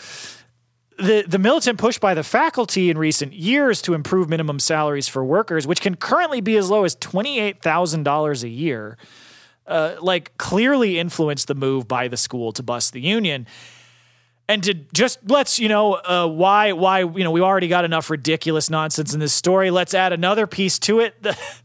the 0.98 1.24
the 1.28 1.40
militant 1.40 1.80
push 1.80 1.98
by 1.98 2.14
the 2.14 2.24
faculty 2.24 2.90
in 2.90 2.98
recent 2.98 3.34
years 3.34 3.82
to 3.84 3.94
improve 3.94 4.30
minimum 4.30 4.60
salaries 4.60 5.08
for 5.08 5.24
workers, 5.24 5.66
which 5.66 5.82
can 5.82 5.96
currently 5.96 6.42
be 6.42 6.58
as 6.58 6.70
low 6.70 6.84
as 6.84 6.96
twenty 6.96 7.40
eight 7.40 7.62
thousand 7.62 8.04
dollars 8.04 8.44
a 8.44 8.50
year, 8.50 8.98
uh, 9.68 9.96
like 10.02 10.38
clearly 10.38 11.00
influenced 11.00 11.48
the 11.48 11.56
move 11.56 11.88
by 11.88 12.08
the 12.08 12.18
school 12.18 12.52
to 12.54 12.64
bust 12.64 12.94
the 12.94 13.02
union. 13.02 13.48
And 14.50 14.62
to 14.64 14.74
just 14.74 15.20
let's 15.30 15.58
you 15.58 15.70
know 15.70 15.94
uh, 15.94 16.28
why 16.28 16.74
why 16.74 17.00
you 17.00 17.24
know 17.24 17.32
we 17.32 17.40
already 17.40 17.70
got 17.70 17.86
enough 17.86 18.10
ridiculous 18.10 18.70
nonsense 18.70 19.14
in 19.14 19.22
this 19.22 19.34
story. 19.34 19.72
Let's 19.72 19.94
add 19.94 20.12
another 20.12 20.48
piece 20.48 20.78
to 20.80 21.00
it, 21.00 21.16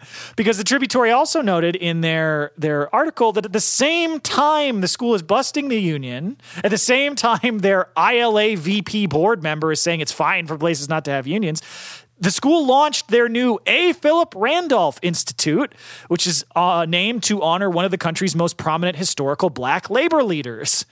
because 0.37 0.59
the 0.59 0.65
tributary 0.65 1.11
also 1.11 1.43
noted 1.43 1.75
in 1.75 2.03
their 2.03 2.53
their 2.57 2.95
article 2.95 3.33
that 3.33 3.45
at 3.45 3.53
the 3.53 3.61
same 3.61 4.21
time 4.21 4.81
the 4.81 4.87
school 4.87 5.17
is 5.17 5.23
busting 5.23 5.69
the 5.69 5.81
union, 5.81 6.37
at 6.63 6.71
the 6.71 6.79
same 6.79 7.17
time 7.17 7.59
their 7.59 7.89
ILA 7.97 8.57
VP 8.57 9.07
board 9.07 9.43
member 9.43 9.73
is 9.73 9.83
saying 9.83 10.01
it's 10.01 10.13
fine 10.13 10.47
for 10.47 10.57
places 10.57 10.89
not 10.89 11.05
to 11.07 11.11
have 11.11 11.27
unions. 11.27 11.61
The 12.21 12.31
school 12.31 12.67
launched 12.67 13.09
their 13.09 13.29
new 13.29 13.61
A. 13.67 13.93
Philip 13.93 14.35
Randolph 14.37 14.99
Institute, 15.03 15.73
which 16.09 16.27
is 16.27 16.45
uh, 16.57 16.85
named 16.89 17.23
to 17.25 17.43
honor 17.43 17.71
one 17.71 17.85
of 17.85 17.93
the 17.93 17.99
country's 17.99 18.35
most 18.35 18.57
prominent 18.57 18.97
historical 18.97 19.51
black 19.51 19.89
labor 19.89 20.23
leaders. 20.25 20.85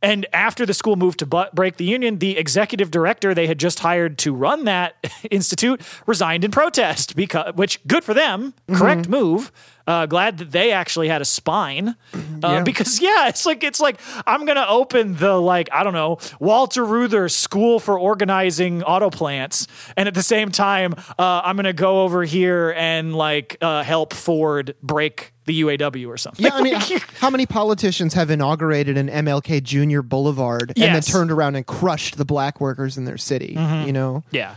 And 0.00 0.26
after 0.32 0.64
the 0.64 0.74
school 0.74 0.96
moved 0.96 1.18
to 1.20 1.48
break 1.52 1.76
the 1.76 1.84
union, 1.84 2.18
the 2.18 2.38
executive 2.38 2.90
director 2.90 3.34
they 3.34 3.46
had 3.48 3.58
just 3.58 3.80
hired 3.80 4.16
to 4.18 4.32
run 4.32 4.64
that 4.64 4.96
institute 5.30 5.80
resigned 6.06 6.44
in 6.44 6.50
protest. 6.50 7.16
Because, 7.16 7.54
which 7.54 7.84
good 7.86 8.04
for 8.04 8.14
them, 8.14 8.54
correct 8.72 9.02
mm-hmm. 9.02 9.10
move. 9.10 9.52
Uh, 9.88 10.04
glad 10.04 10.36
that 10.36 10.50
they 10.50 10.70
actually 10.70 11.08
had 11.08 11.22
a 11.22 11.24
spine, 11.24 11.88
uh, 11.88 12.18
Yeah. 12.42 12.62
because 12.62 13.00
yeah, 13.00 13.28
it's 13.28 13.46
like 13.46 13.64
it's 13.64 13.80
like 13.80 13.98
I'm 14.26 14.44
gonna 14.44 14.66
open 14.68 15.16
the 15.16 15.32
like 15.40 15.70
I 15.72 15.82
don't 15.82 15.94
know 15.94 16.18
Walter 16.38 16.84
Reuther 16.84 17.30
School 17.30 17.80
for 17.80 17.98
Organizing 17.98 18.82
Auto 18.82 19.08
Plants, 19.08 19.66
and 19.96 20.06
at 20.06 20.12
the 20.14 20.22
same 20.22 20.50
time 20.50 20.92
uh, 21.18 21.40
I'm 21.42 21.56
gonna 21.56 21.72
go 21.72 22.02
over 22.02 22.22
here 22.22 22.74
and 22.76 23.14
like 23.16 23.56
uh, 23.62 23.82
help 23.82 24.12
Ford 24.12 24.74
break 24.82 25.32
the 25.46 25.62
UAW 25.62 26.06
or 26.08 26.18
something. 26.18 26.44
Yeah, 26.44 26.52
I 26.52 26.60
mean, 26.60 26.74
how 27.20 27.30
many 27.30 27.46
politicians 27.46 28.12
have 28.12 28.28
inaugurated 28.28 28.98
an 28.98 29.08
MLK 29.08 29.62
Junior 29.62 30.02
Boulevard 30.02 30.74
and 30.76 30.94
then 30.94 31.00
turned 31.00 31.30
around 31.30 31.54
and 31.56 31.66
crushed 31.66 32.18
the 32.18 32.26
black 32.26 32.60
workers 32.60 32.98
in 32.98 33.06
their 33.06 33.16
city? 33.16 33.54
Mm-hmm. 33.56 33.86
You 33.86 33.92
know, 33.94 34.24
Yeah. 34.32 34.56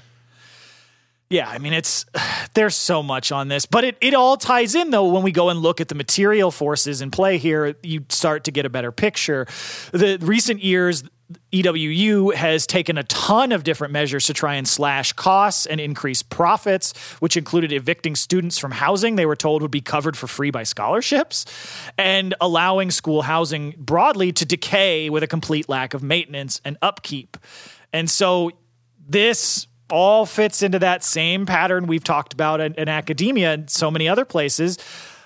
Yeah, 1.32 1.50
I 1.50 1.60
mean 1.60 1.72
it's 1.72 2.06
there's 2.54 2.76
so 2.76 3.02
much 3.02 3.32
on 3.32 3.48
this, 3.48 3.66
but 3.66 3.84
it, 3.86 3.98
it 4.02 4.14
all 4.14 4.36
ties 4.38 4.76
in 4.76 4.92
though 4.92 5.08
when 5.08 5.24
we 5.24 5.32
go 5.32 5.50
and 5.50 5.60
look 5.60 5.80
at 5.80 5.88
the 5.88 5.96
material 5.96 6.52
forces 6.52 7.02
in 7.02 7.10
play 7.10 7.38
here, 7.38 7.76
you 7.82 8.06
start 8.10 8.44
to 8.44 8.52
get 8.52 8.66
a 8.66 8.70
better 8.70 8.92
picture. 8.92 9.48
The 9.94 10.20
recent 10.22 10.62
years 10.62 11.04
EWU 11.54 12.34
has 12.34 12.68
taken 12.68 12.98
a 12.98 13.04
ton 13.04 13.54
of 13.54 13.64
different 13.64 13.94
measures 13.94 14.26
to 14.26 14.34
try 14.34 14.56
and 14.56 14.68
slash 14.68 15.14
costs 15.14 15.66
and 15.66 15.80
increase 15.80 16.22
profits, 16.22 16.92
which 17.20 17.38
included 17.38 17.72
evicting 17.72 18.18
students 18.18 18.58
from 18.58 18.72
housing 18.72 19.16
they 19.16 19.26
were 19.26 19.38
told 19.38 19.62
would 19.62 19.72
be 19.72 19.80
covered 19.80 20.18
for 20.18 20.28
free 20.28 20.52
by 20.52 20.64
scholarships, 20.64 21.46
and 21.98 22.36
allowing 22.42 22.92
school 22.92 23.22
housing 23.22 23.74
broadly 23.78 24.34
to 24.34 24.46
decay 24.46 25.10
with 25.10 25.24
a 25.24 25.28
complete 25.28 25.70
lack 25.70 25.94
of 25.94 26.04
maintenance 26.04 26.60
and 26.66 26.78
upkeep. 26.82 27.38
And 27.94 28.10
so 28.10 28.52
this 29.08 29.68
all 29.92 30.26
fits 30.26 30.64
into 30.64 30.80
that 30.80 31.04
same 31.04 31.46
pattern 31.46 31.88
we've 31.88 32.04
talked 32.04 32.34
about 32.34 32.62
in, 32.62 32.74
in 32.76 32.88
academia 32.88 33.54
and 33.54 33.70
so 33.70 33.92
many 33.92 34.08
other 34.08 34.26
places. 34.26 34.78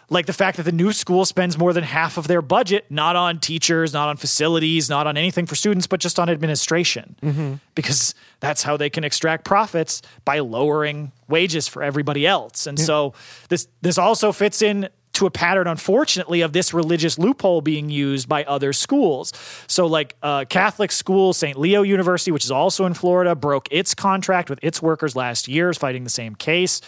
Like 0.07 0.27
the 0.27 0.33
fact 0.33 0.57
that 0.57 0.63
the 0.63 0.71
new 0.71 0.91
school 0.91 1.25
spends 1.25 1.57
more 1.57 1.73
than 1.73 1.83
half 1.83 2.17
of 2.17 2.27
their 2.27 2.43
budget 2.43 2.85
not 2.91 3.15
on 3.15 3.39
teachers, 3.39 3.91
not 3.91 4.07
on 4.07 4.17
facilities, 4.17 4.87
not 4.87 5.07
on 5.07 5.17
anything 5.17 5.47
for 5.47 5.55
students, 5.55 5.87
but 5.87 5.99
just 5.99 6.19
on 6.19 6.29
administration. 6.29 7.15
Mm-hmm. 7.23 7.53
Because 7.73 8.13
that's 8.39 8.61
how 8.61 8.77
they 8.77 8.89
can 8.89 9.03
extract 9.03 9.45
profits 9.45 10.03
by 10.23 10.39
lowering 10.39 11.11
wages 11.27 11.67
for 11.67 11.81
everybody 11.81 12.27
else. 12.27 12.67
And 12.67 12.79
so 12.79 13.13
this 13.49 13.67
this 13.81 13.97
also 13.97 14.31
fits 14.31 14.61
in 14.61 14.89
to 15.15 15.25
a 15.25 15.31
pattern, 15.31 15.67
unfortunately, 15.67 16.41
of 16.41 16.53
this 16.53 16.73
religious 16.73 17.17
loophole 17.17 17.61
being 17.61 17.89
used 17.89 18.29
by 18.29 18.43
other 18.43 18.73
schools. 18.73 19.33
So, 19.67 19.87
like 19.87 20.15
uh, 20.21 20.45
Catholic 20.45 20.91
school, 20.91 21.33
St. 21.33 21.57
Leo 21.57 21.81
University, 21.81 22.31
which 22.31 22.45
is 22.45 22.51
also 22.51 22.85
in 22.85 22.93
Florida, 22.93 23.35
broke 23.35 23.67
its 23.71 23.93
contract 23.93 24.49
with 24.49 24.59
its 24.61 24.81
workers 24.81 25.15
last 25.15 25.47
year, 25.47 25.69
is 25.69 25.77
fighting 25.77 26.03
the 26.03 26.09
same 26.09 26.35
case. 26.35 26.81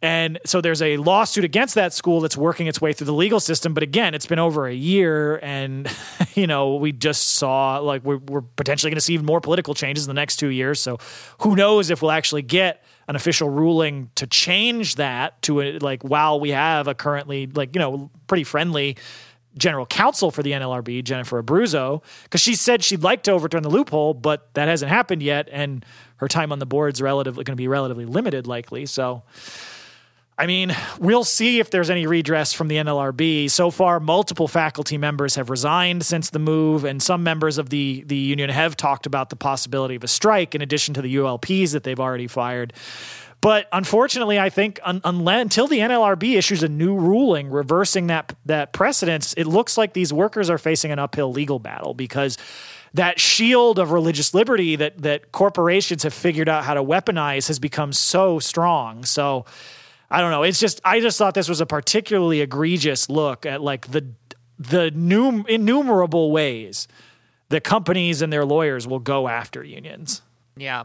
And 0.00 0.38
so 0.44 0.60
there's 0.60 0.80
a 0.80 0.96
lawsuit 0.96 1.44
against 1.44 1.74
that 1.74 1.92
school 1.92 2.20
that's 2.20 2.36
working 2.36 2.68
its 2.68 2.80
way 2.80 2.92
through 2.92 3.06
the 3.06 3.12
legal 3.12 3.40
system. 3.40 3.74
But 3.74 3.82
again, 3.82 4.14
it's 4.14 4.26
been 4.26 4.38
over 4.38 4.66
a 4.66 4.74
year, 4.74 5.38
and 5.42 5.90
you 6.34 6.46
know 6.46 6.76
we 6.76 6.92
just 6.92 7.30
saw 7.30 7.78
like 7.78 8.04
we're, 8.04 8.18
we're 8.18 8.42
potentially 8.42 8.90
going 8.90 8.98
to 8.98 9.02
see 9.02 9.14
even 9.14 9.26
more 9.26 9.40
political 9.40 9.74
changes 9.74 10.04
in 10.06 10.08
the 10.08 10.20
next 10.20 10.36
two 10.36 10.48
years. 10.48 10.80
So 10.80 10.98
who 11.40 11.56
knows 11.56 11.90
if 11.90 12.00
we'll 12.00 12.12
actually 12.12 12.42
get 12.42 12.84
an 13.08 13.16
official 13.16 13.48
ruling 13.48 14.10
to 14.14 14.26
change 14.26 14.96
that 14.96 15.40
to 15.42 15.60
a, 15.60 15.78
like 15.78 16.02
while 16.02 16.38
we 16.38 16.50
have 16.50 16.86
a 16.86 16.94
currently 16.94 17.46
like 17.46 17.74
you 17.74 17.80
know 17.80 18.10
pretty 18.26 18.44
friendly 18.44 18.96
general 19.56 19.86
counsel 19.86 20.30
for 20.30 20.42
the 20.42 20.52
NLRB, 20.52 21.02
Jennifer 21.02 21.42
Abruzzo, 21.42 22.02
because 22.24 22.40
she 22.40 22.54
said 22.54 22.84
she'd 22.84 23.02
like 23.02 23.24
to 23.24 23.32
overturn 23.32 23.64
the 23.64 23.70
loophole, 23.70 24.14
but 24.14 24.54
that 24.54 24.68
hasn't 24.68 24.88
happened 24.88 25.20
yet, 25.20 25.48
and 25.50 25.84
her 26.16 26.28
time 26.28 26.52
on 26.52 26.60
the 26.60 26.66
board's 26.66 27.02
relatively 27.02 27.42
going 27.42 27.56
to 27.56 27.60
be 27.60 27.66
relatively 27.66 28.04
limited, 28.04 28.46
likely. 28.46 28.86
So. 28.86 29.24
I 30.40 30.46
mean, 30.46 30.74
we'll 31.00 31.24
see 31.24 31.58
if 31.58 31.70
there's 31.70 31.90
any 31.90 32.06
redress 32.06 32.52
from 32.52 32.68
the 32.68 32.76
NLRB. 32.76 33.50
So 33.50 33.72
far, 33.72 33.98
multiple 33.98 34.46
faculty 34.46 34.96
members 34.96 35.34
have 35.34 35.50
resigned 35.50 36.06
since 36.06 36.30
the 36.30 36.38
move, 36.38 36.84
and 36.84 37.02
some 37.02 37.24
members 37.24 37.58
of 37.58 37.70
the, 37.70 38.04
the 38.06 38.16
union 38.16 38.48
have 38.48 38.76
talked 38.76 39.04
about 39.04 39.30
the 39.30 39.36
possibility 39.36 39.96
of 39.96 40.04
a 40.04 40.08
strike 40.08 40.54
in 40.54 40.62
addition 40.62 40.94
to 40.94 41.02
the 41.02 41.16
ULPs 41.16 41.72
that 41.72 41.82
they've 41.82 41.98
already 41.98 42.28
fired. 42.28 42.72
But 43.40 43.66
unfortunately, 43.72 44.38
I 44.38 44.48
think 44.48 44.78
un, 44.84 45.00
until 45.04 45.66
the 45.66 45.78
NLRB 45.80 46.36
issues 46.36 46.62
a 46.62 46.68
new 46.68 46.96
ruling 46.96 47.50
reversing 47.50 48.06
that 48.08 48.34
that 48.46 48.72
precedence, 48.72 49.32
it 49.34 49.46
looks 49.46 49.76
like 49.76 49.92
these 49.92 50.12
workers 50.12 50.50
are 50.50 50.58
facing 50.58 50.92
an 50.92 51.00
uphill 51.00 51.32
legal 51.32 51.58
battle 51.58 51.94
because 51.94 52.38
that 52.94 53.20
shield 53.20 53.78
of 53.78 53.92
religious 53.92 54.34
liberty 54.34 54.76
that 54.76 55.02
that 55.02 55.30
corporations 55.30 56.02
have 56.02 56.14
figured 56.14 56.48
out 56.48 56.64
how 56.64 56.74
to 56.74 56.82
weaponize 56.82 57.46
has 57.48 57.58
become 57.58 57.92
so 57.92 58.38
strong. 58.38 59.04
So 59.04 59.44
I 60.10 60.20
don't 60.20 60.30
know. 60.30 60.42
It's 60.42 60.60
just 60.60 60.80
I 60.84 61.00
just 61.00 61.18
thought 61.18 61.34
this 61.34 61.48
was 61.48 61.60
a 61.60 61.66
particularly 61.66 62.40
egregious 62.40 63.10
look 63.10 63.44
at 63.44 63.60
like 63.60 63.90
the 63.90 64.12
the 64.58 64.90
num- 64.90 65.46
innumerable 65.48 66.30
ways 66.30 66.88
that 67.50 67.64
companies 67.64 68.22
and 68.22 68.32
their 68.32 68.44
lawyers 68.44 68.86
will 68.86 68.98
go 68.98 69.28
after 69.28 69.62
unions. 69.62 70.22
Yeah. 70.56 70.84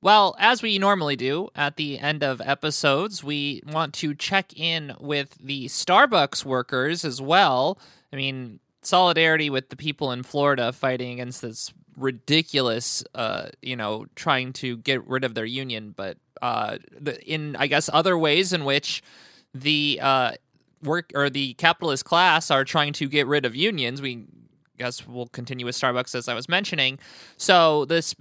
Well, 0.00 0.36
as 0.38 0.62
we 0.62 0.78
normally 0.78 1.16
do 1.16 1.48
at 1.54 1.76
the 1.76 1.98
end 1.98 2.22
of 2.22 2.40
episodes, 2.42 3.24
we 3.24 3.62
want 3.66 3.94
to 3.94 4.14
check 4.14 4.52
in 4.54 4.94
with 5.00 5.36
the 5.40 5.66
Starbucks 5.66 6.44
workers 6.44 7.04
as 7.04 7.22
well. 7.22 7.78
I 8.12 8.16
mean, 8.16 8.60
solidarity 8.82 9.48
with 9.48 9.70
the 9.70 9.76
people 9.76 10.12
in 10.12 10.22
Florida 10.22 10.72
fighting 10.72 11.12
against 11.12 11.40
this 11.40 11.72
ridiculous, 11.96 13.04
uh, 13.14 13.48
you 13.62 13.76
know, 13.76 14.06
trying 14.14 14.52
to 14.54 14.76
get 14.78 15.06
rid 15.06 15.24
of 15.24 15.34
their 15.34 15.44
union, 15.44 15.94
but 15.96 16.16
uh, 16.42 16.78
the, 16.98 17.22
in, 17.24 17.56
I 17.56 17.66
guess, 17.66 17.88
other 17.92 18.18
ways 18.18 18.52
in 18.52 18.64
which 18.64 19.02
the 19.54 20.00
uh, 20.02 20.32
work 20.82 21.10
or 21.14 21.30
the 21.30 21.54
capitalist 21.54 22.04
class 22.04 22.50
are 22.50 22.64
trying 22.64 22.92
to 22.94 23.08
get 23.08 23.26
rid 23.26 23.44
of 23.44 23.54
unions. 23.54 24.02
We 24.02 24.26
guess 24.78 25.06
we'll 25.06 25.26
continue 25.26 25.66
with 25.66 25.76
Starbucks 25.76 26.14
as 26.14 26.28
I 26.28 26.34
was 26.34 26.48
mentioning. 26.48 26.98
So 27.36 27.84
this 27.84 28.14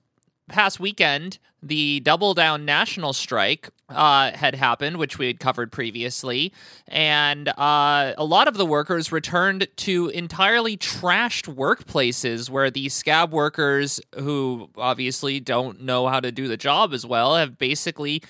past 0.48 0.80
weekend, 0.80 1.40
the 1.64 2.02
Double 2.02 2.34
Down 2.34 2.66
National 2.66 3.14
Strike 3.14 3.70
uh, 3.90 4.32
had 4.32 4.56
happened, 4.56 4.98
which 4.98 5.18
we 5.18 5.28
had 5.28 5.40
covered 5.40 5.72
previously, 5.72 6.54
and 6.88 7.48
uh, 7.50 8.14
a 8.18 8.26
lot 8.26 8.48
of 8.48 8.56
the 8.56 8.66
workers 8.66 9.12
returned 9.12 9.68
to 9.78 10.10
entirely 10.10 10.76
trashed 10.76 11.54
workplaces 11.54 12.50
where 12.50 12.70
the 12.70 12.90
scab 12.90 13.32
workers, 13.32 14.02
who 14.16 14.70
obviously 14.78 15.40
don't 15.40 15.82
know 15.82 16.08
how 16.08 16.20
to 16.20 16.32
do 16.32 16.48
the 16.48 16.58
job 16.58 16.94
as 16.94 17.06
well, 17.06 17.36
have 17.36 17.58
basically 17.58 18.22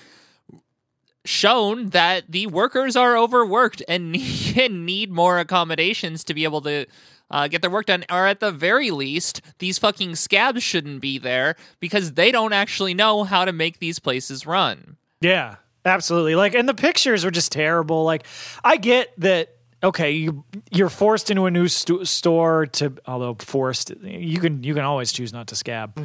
shown 1.24 1.88
that 1.90 2.24
the 2.30 2.46
workers 2.46 2.96
are 2.96 3.16
overworked 3.16 3.82
and 3.88 4.12
need, 4.12 4.58
and 4.58 4.86
need 4.86 5.10
more 5.10 5.38
accommodations 5.38 6.22
to 6.24 6.34
be 6.34 6.44
able 6.44 6.60
to 6.60 6.86
uh, 7.34 7.48
get 7.48 7.60
their 7.60 7.70
work 7.70 7.86
done, 7.86 8.04
or 8.10 8.28
at 8.28 8.38
the 8.38 8.52
very 8.52 8.92
least, 8.92 9.42
these 9.58 9.76
fucking 9.76 10.14
scabs 10.14 10.62
shouldn't 10.62 11.00
be 11.00 11.18
there 11.18 11.56
because 11.80 12.12
they 12.12 12.30
don't 12.30 12.52
actually 12.52 12.94
know 12.94 13.24
how 13.24 13.44
to 13.44 13.52
make 13.52 13.80
these 13.80 13.98
places 13.98 14.46
run. 14.46 14.96
Yeah, 15.20 15.56
absolutely. 15.84 16.36
Like, 16.36 16.54
and 16.54 16.68
the 16.68 16.74
pictures 16.74 17.24
were 17.24 17.32
just 17.32 17.50
terrible. 17.50 18.04
Like, 18.04 18.24
I 18.62 18.76
get 18.76 19.12
that. 19.18 19.50
Okay, 19.82 20.12
you 20.12 20.44
you're 20.70 20.88
forced 20.88 21.30
into 21.30 21.44
a 21.44 21.50
new 21.50 21.66
st- 21.66 22.06
store 22.06 22.66
to, 22.66 22.94
although 23.04 23.34
forced, 23.34 23.90
you 24.00 24.38
can 24.38 24.62
you 24.62 24.72
can 24.72 24.84
always 24.84 25.12
choose 25.12 25.32
not 25.32 25.48
to 25.48 25.56
scab. 25.56 26.00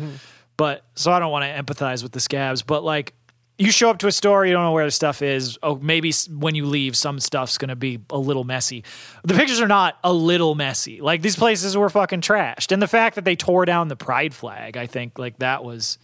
But 0.58 0.84
so 0.96 1.12
I 1.12 1.20
don't 1.20 1.32
want 1.32 1.46
to 1.46 1.64
empathize 1.64 2.04
with 2.04 2.12
the 2.12 2.20
scabs. 2.20 2.64
But 2.64 2.84
like, 2.84 3.14
you 3.60 3.72
show 3.72 3.90
up 3.90 3.98
to 4.00 4.08
a 4.08 4.12
store, 4.12 4.46
you 4.46 4.54
don't 4.54 4.64
know 4.64 4.72
where 4.72 4.86
the 4.86 4.92
stuff 4.92 5.22
is. 5.22 5.60
Oh, 5.62 5.76
maybe 5.76 6.14
when 6.30 6.56
you 6.56 6.66
leave, 6.66 6.96
some 6.96 7.20
stuff's 7.20 7.58
to 7.58 7.76
be 7.76 8.00
a 8.10 8.18
little 8.18 8.46
messy. 8.46 8.86
The 9.26 9.34
pictures 9.34 9.60
are 9.60 9.68
not 9.68 10.00
a 10.02 10.14
little 10.14 10.56
messy. 10.56 11.02
Like 11.02 11.22
these 11.22 11.36
places 11.36 11.76
were 11.76 11.90
fucking 11.90 12.22
trashed, 12.22 12.72
and 12.72 12.82
the 12.82 12.88
fact 12.88 13.16
that 13.16 13.26
they 13.26 13.36
tore 13.36 13.66
down 13.66 13.90
the 13.90 13.98
pride 13.98 14.34
flag, 14.34 14.78
I 14.78 14.88
think, 14.88 15.20
like 15.20 15.40
that 15.40 15.64
was 15.64 15.98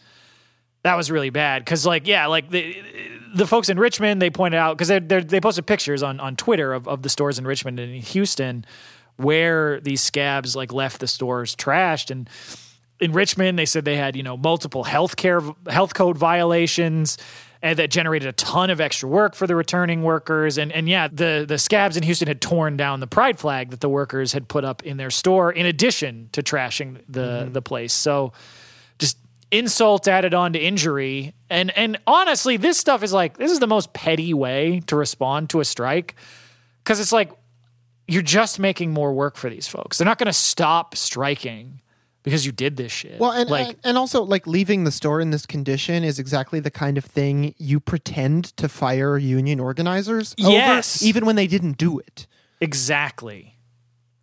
that 0.83 0.95
was 0.95 1.09
really 1.09 1.31
bad 1.31 1.65
because 1.65 1.83
like 1.83 2.05
yeah 2.05 2.27
like 2.27 2.51
the 2.51 2.77
the 3.33 3.47
folks 3.47 3.69
in 3.69 3.79
richmond 3.79 4.21
they 4.21 4.29
pointed 4.29 4.57
out 4.57 4.77
because 4.77 4.87
they 4.87 4.99
they 4.99 5.41
posted 5.41 5.65
pictures 5.65 6.03
on 6.03 6.19
on 6.19 6.35
twitter 6.35 6.73
of, 6.73 6.87
of 6.87 7.01
the 7.01 7.09
stores 7.09 7.39
in 7.39 7.47
richmond 7.47 7.79
and 7.79 8.03
houston 8.03 8.63
where 9.15 9.79
these 9.79 9.99
scabs 9.99 10.55
like 10.55 10.71
left 10.71 10.99
the 10.99 11.07
stores 11.07 11.55
trashed 11.55 12.11
and 12.11 12.29
in 12.99 13.13
richmond 13.13 13.57
they 13.57 13.65
said 13.65 13.83
they 13.83 13.97
had 13.97 14.15
you 14.15 14.21
know 14.21 14.37
multiple 14.37 14.83
healthcare 14.83 15.55
health 15.67 15.95
code 15.95 16.19
violations 16.19 17.17
and 17.61 17.79
that 17.79 17.89
generated 17.89 18.27
a 18.27 18.33
ton 18.33 18.69
of 18.69 18.79
extra 18.79 19.09
work 19.09 19.35
for 19.35 19.47
the 19.47 19.55
returning 19.55 20.03
workers. 20.03 20.57
And 20.57 20.71
and 20.71 20.87
yeah 20.87 21.07
the 21.07 21.45
the 21.47 21.57
scabs 21.57 21.97
in 21.97 22.03
houston 22.03 22.27
had 22.27 22.41
torn 22.41 22.77
down 22.77 22.99
the 22.99 23.07
pride 23.07 23.39
flag 23.39 23.71
that 23.71 23.79
the 23.79 23.89
workers 23.89 24.33
had 24.33 24.47
put 24.47 24.63
up 24.63 24.83
in 24.83 24.97
their 24.97 25.11
store 25.11 25.51
in 25.51 25.65
addition 25.65 26.29
to 26.33 26.41
trashing 26.41 27.01
the 27.07 27.21
mm-hmm. 27.21 27.53
the 27.53 27.61
place. 27.61 27.93
So 27.93 28.33
just 28.99 29.17
insult 29.51 30.07
added 30.07 30.33
on 30.33 30.53
to 30.53 30.59
injury. 30.59 31.33
And 31.49 31.75
and 31.77 31.97
honestly, 32.07 32.57
this 32.57 32.77
stuff 32.77 33.03
is 33.03 33.13
like 33.13 33.37
this 33.37 33.51
is 33.51 33.59
the 33.59 33.67
most 33.67 33.93
petty 33.93 34.33
way 34.33 34.81
to 34.87 34.95
respond 34.95 35.49
to 35.51 35.59
a 35.59 35.65
strike. 35.65 36.15
Because 36.83 36.99
it's 36.99 37.11
like 37.11 37.31
you're 38.07 38.21
just 38.21 38.59
making 38.59 38.91
more 38.91 39.13
work 39.13 39.35
for 39.35 39.49
these 39.49 39.67
folks. 39.67 39.97
They're 39.97 40.05
not 40.05 40.19
going 40.19 40.27
to 40.27 40.33
stop 40.33 40.95
striking 40.95 41.81
because 42.25 42.45
you 42.45 42.51
did 42.51 42.75
this 42.75 42.91
shit. 42.91 43.19
Well, 43.19 43.31
and, 43.31 43.49
like 43.49 43.67
and 43.67 43.77
and 43.83 43.97
also 43.97 44.23
like 44.23 44.45
leaving 44.45 44.83
the 44.83 44.91
store 44.91 45.21
in 45.21 45.29
this 45.29 45.45
condition 45.45 46.03
is 46.03 46.19
exactly 46.19 46.59
the 46.59 46.71
kind 46.71 46.97
of 46.97 47.05
thing 47.05 47.55
you 47.57 47.79
pretend 47.79 48.45
to 48.57 48.67
fire 48.67 49.17
union 49.17 49.61
organizers 49.61 50.35
over, 50.41 50.51
Yes. 50.51 51.01
even 51.03 51.25
when 51.25 51.37
they 51.37 51.47
didn't 51.47 51.77
do 51.77 51.99
it. 51.99 52.27
exactly. 52.59 53.53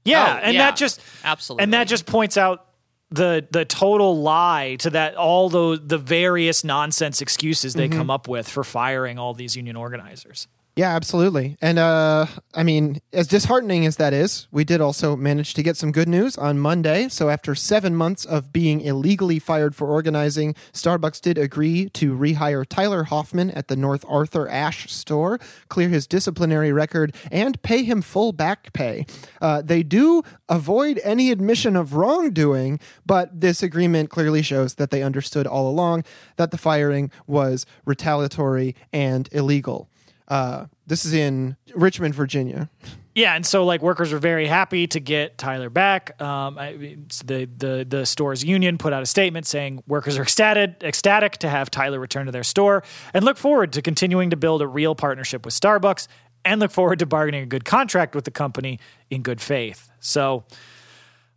Yeah, 0.05 0.35
Oh, 0.35 0.45
and 0.45 0.55
yeah, 0.55 0.65
that 0.67 0.77
just 0.77 1.01
absolutely. 1.25 1.63
and 1.63 1.73
that 1.75 1.87
just 1.87 2.05
points 2.07 2.37
out 2.37 2.67
the 3.11 3.47
the 3.51 3.65
total 3.65 4.21
lie 4.21 4.77
to 4.81 4.91
that 4.91 5.15
all 5.15 5.49
the 5.49 5.81
the 5.83 5.99
various 5.99 6.65
nonsense 6.65 7.23
excuses 7.23 7.75
they 7.75 7.89
mm-hmm. 7.89 7.99
come 7.99 8.11
up 8.11 8.27
with 8.27 8.49
for 8.49 8.65
firing 8.65 9.19
all 9.19 9.33
these 9.33 9.57
union 9.57 9.77
organizers. 9.77 10.49
Yeah, 10.75 10.97
absolutely. 10.97 11.59
And 11.61 11.79
uh 11.79 12.27
I 12.55 12.63
mean, 12.63 13.03
as 13.13 13.27
disheartening 13.27 13.85
as 13.85 13.97
that 13.97 14.15
is, 14.15 14.49
we 14.51 14.65
did 14.65 14.81
also 14.81 15.17
manage 15.17 15.53
to 15.55 15.63
get 15.63 15.77
some 15.77 15.93
good 15.93 16.09
news 16.09 16.39
on 16.39 16.59
Monday. 16.59 17.09
So 17.09 17.29
after 17.29 17.55
7 17.55 17.95
months 17.95 18.25
of 18.25 18.55
being 18.55 18.81
illegally 18.81 19.39
fired 19.39 19.75
for 19.75 19.89
organizing, 19.89 20.55
Starbucks 20.73 21.21
did 21.21 21.37
agree 21.37 21.91
to 21.91 22.17
rehire 22.17 22.65
Tyler 22.67 23.05
Hoffman 23.05 23.51
at 23.51 23.69
the 23.69 23.77
North 23.77 24.03
Arthur 24.09 24.49
Ashe 24.49 24.91
store, 24.91 25.39
clear 25.69 25.91
his 25.91 26.07
disciplinary 26.07 26.73
record 26.73 27.15
and 27.31 27.61
pay 27.61 27.83
him 27.85 28.01
full 28.01 28.33
back 28.33 28.73
pay. 28.73 29.05
Uh, 29.43 29.61
they 29.61 29.83
do 29.83 30.23
avoid 30.49 30.99
any 31.05 31.31
admission 31.31 31.77
of 31.77 31.93
wrongdoing, 31.93 32.81
but 33.05 33.29
this 33.39 33.63
agreement 33.63 34.09
clearly 34.09 34.41
shows 34.41 34.77
that 34.77 34.91
they 34.91 35.03
understood 35.03 35.47
all 35.47 35.69
along 35.69 36.03
that 36.37 36.51
the 36.51 36.57
firing 36.59 37.11
was 37.27 37.67
retaliatory 37.85 38.75
and 38.91 39.29
illegal. 39.33 39.91
Uh, 40.29 40.67
this 40.87 41.05
is 41.05 41.13
in 41.13 41.57
Richmond, 41.75 42.15
Virginia. 42.15 42.71
Yeah, 43.15 43.35
and 43.35 43.45
so 43.45 43.65
like 43.65 43.83
workers 43.83 44.13
were 44.13 44.19
very 44.19 44.47
happy 44.47 44.87
to 44.87 44.99
get 44.99 45.37
Tyler 45.37 45.69
back. 45.69 46.21
Um, 46.23 46.57
I, 46.59 46.97
the 47.25 47.49
the 47.57 47.87
the 47.87 48.07
store's 48.07 48.43
union 48.43 48.79
put 48.79 48.95
out 48.95 49.03
a 49.03 49.07
statement 49.07 49.47
saying 49.47 49.83
workers 49.87 50.17
are 50.17 50.23
ecstatic 50.23 50.83
ecstatic 50.83 51.33
to 51.39 51.49
have 51.49 51.71
Tyler 51.71 52.01
return 52.01 52.27
to 52.27 52.33
their 52.33 52.45
store 52.45 52.83
and 53.13 53.25
look 53.25 53.37
forward 53.37 53.73
to 53.75 53.83
continuing 53.83 54.31
to 54.31 54.37
build 54.37 54.63
a 54.63 54.67
real 54.67 54.95
partnership 54.95 55.45
with 55.45 55.53
Starbucks 55.53 56.09
and 56.45 56.59
look 56.59 56.71
forward 56.71 57.01
to 57.01 57.07
bargaining 57.07 57.43
a 57.43 57.47
good 57.47 57.67
contract 57.67 58.15
with 58.15 58.25
the 58.25 58.31
company 58.31 58.79
in 59.11 59.23
good 59.23 59.41
faith. 59.41 59.91
So. 60.01 60.45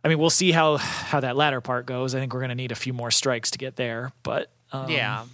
I 0.04 0.08
mean, 0.08 0.20
we'll 0.20 0.30
see 0.30 0.52
how 0.52 0.76
how 0.76 1.18
that 1.18 1.36
latter 1.36 1.60
part 1.60 1.84
goes. 1.84 2.14
I 2.14 2.20
think 2.20 2.32
we're 2.32 2.38
going 2.38 2.50
to 2.50 2.54
need 2.54 2.70
a 2.70 2.76
few 2.76 2.92
more 2.92 3.10
strikes 3.10 3.50
to 3.50 3.58
get 3.58 3.74
there, 3.74 4.12
but 4.22 4.52
um, 4.70 4.88
Yeah. 4.88 5.24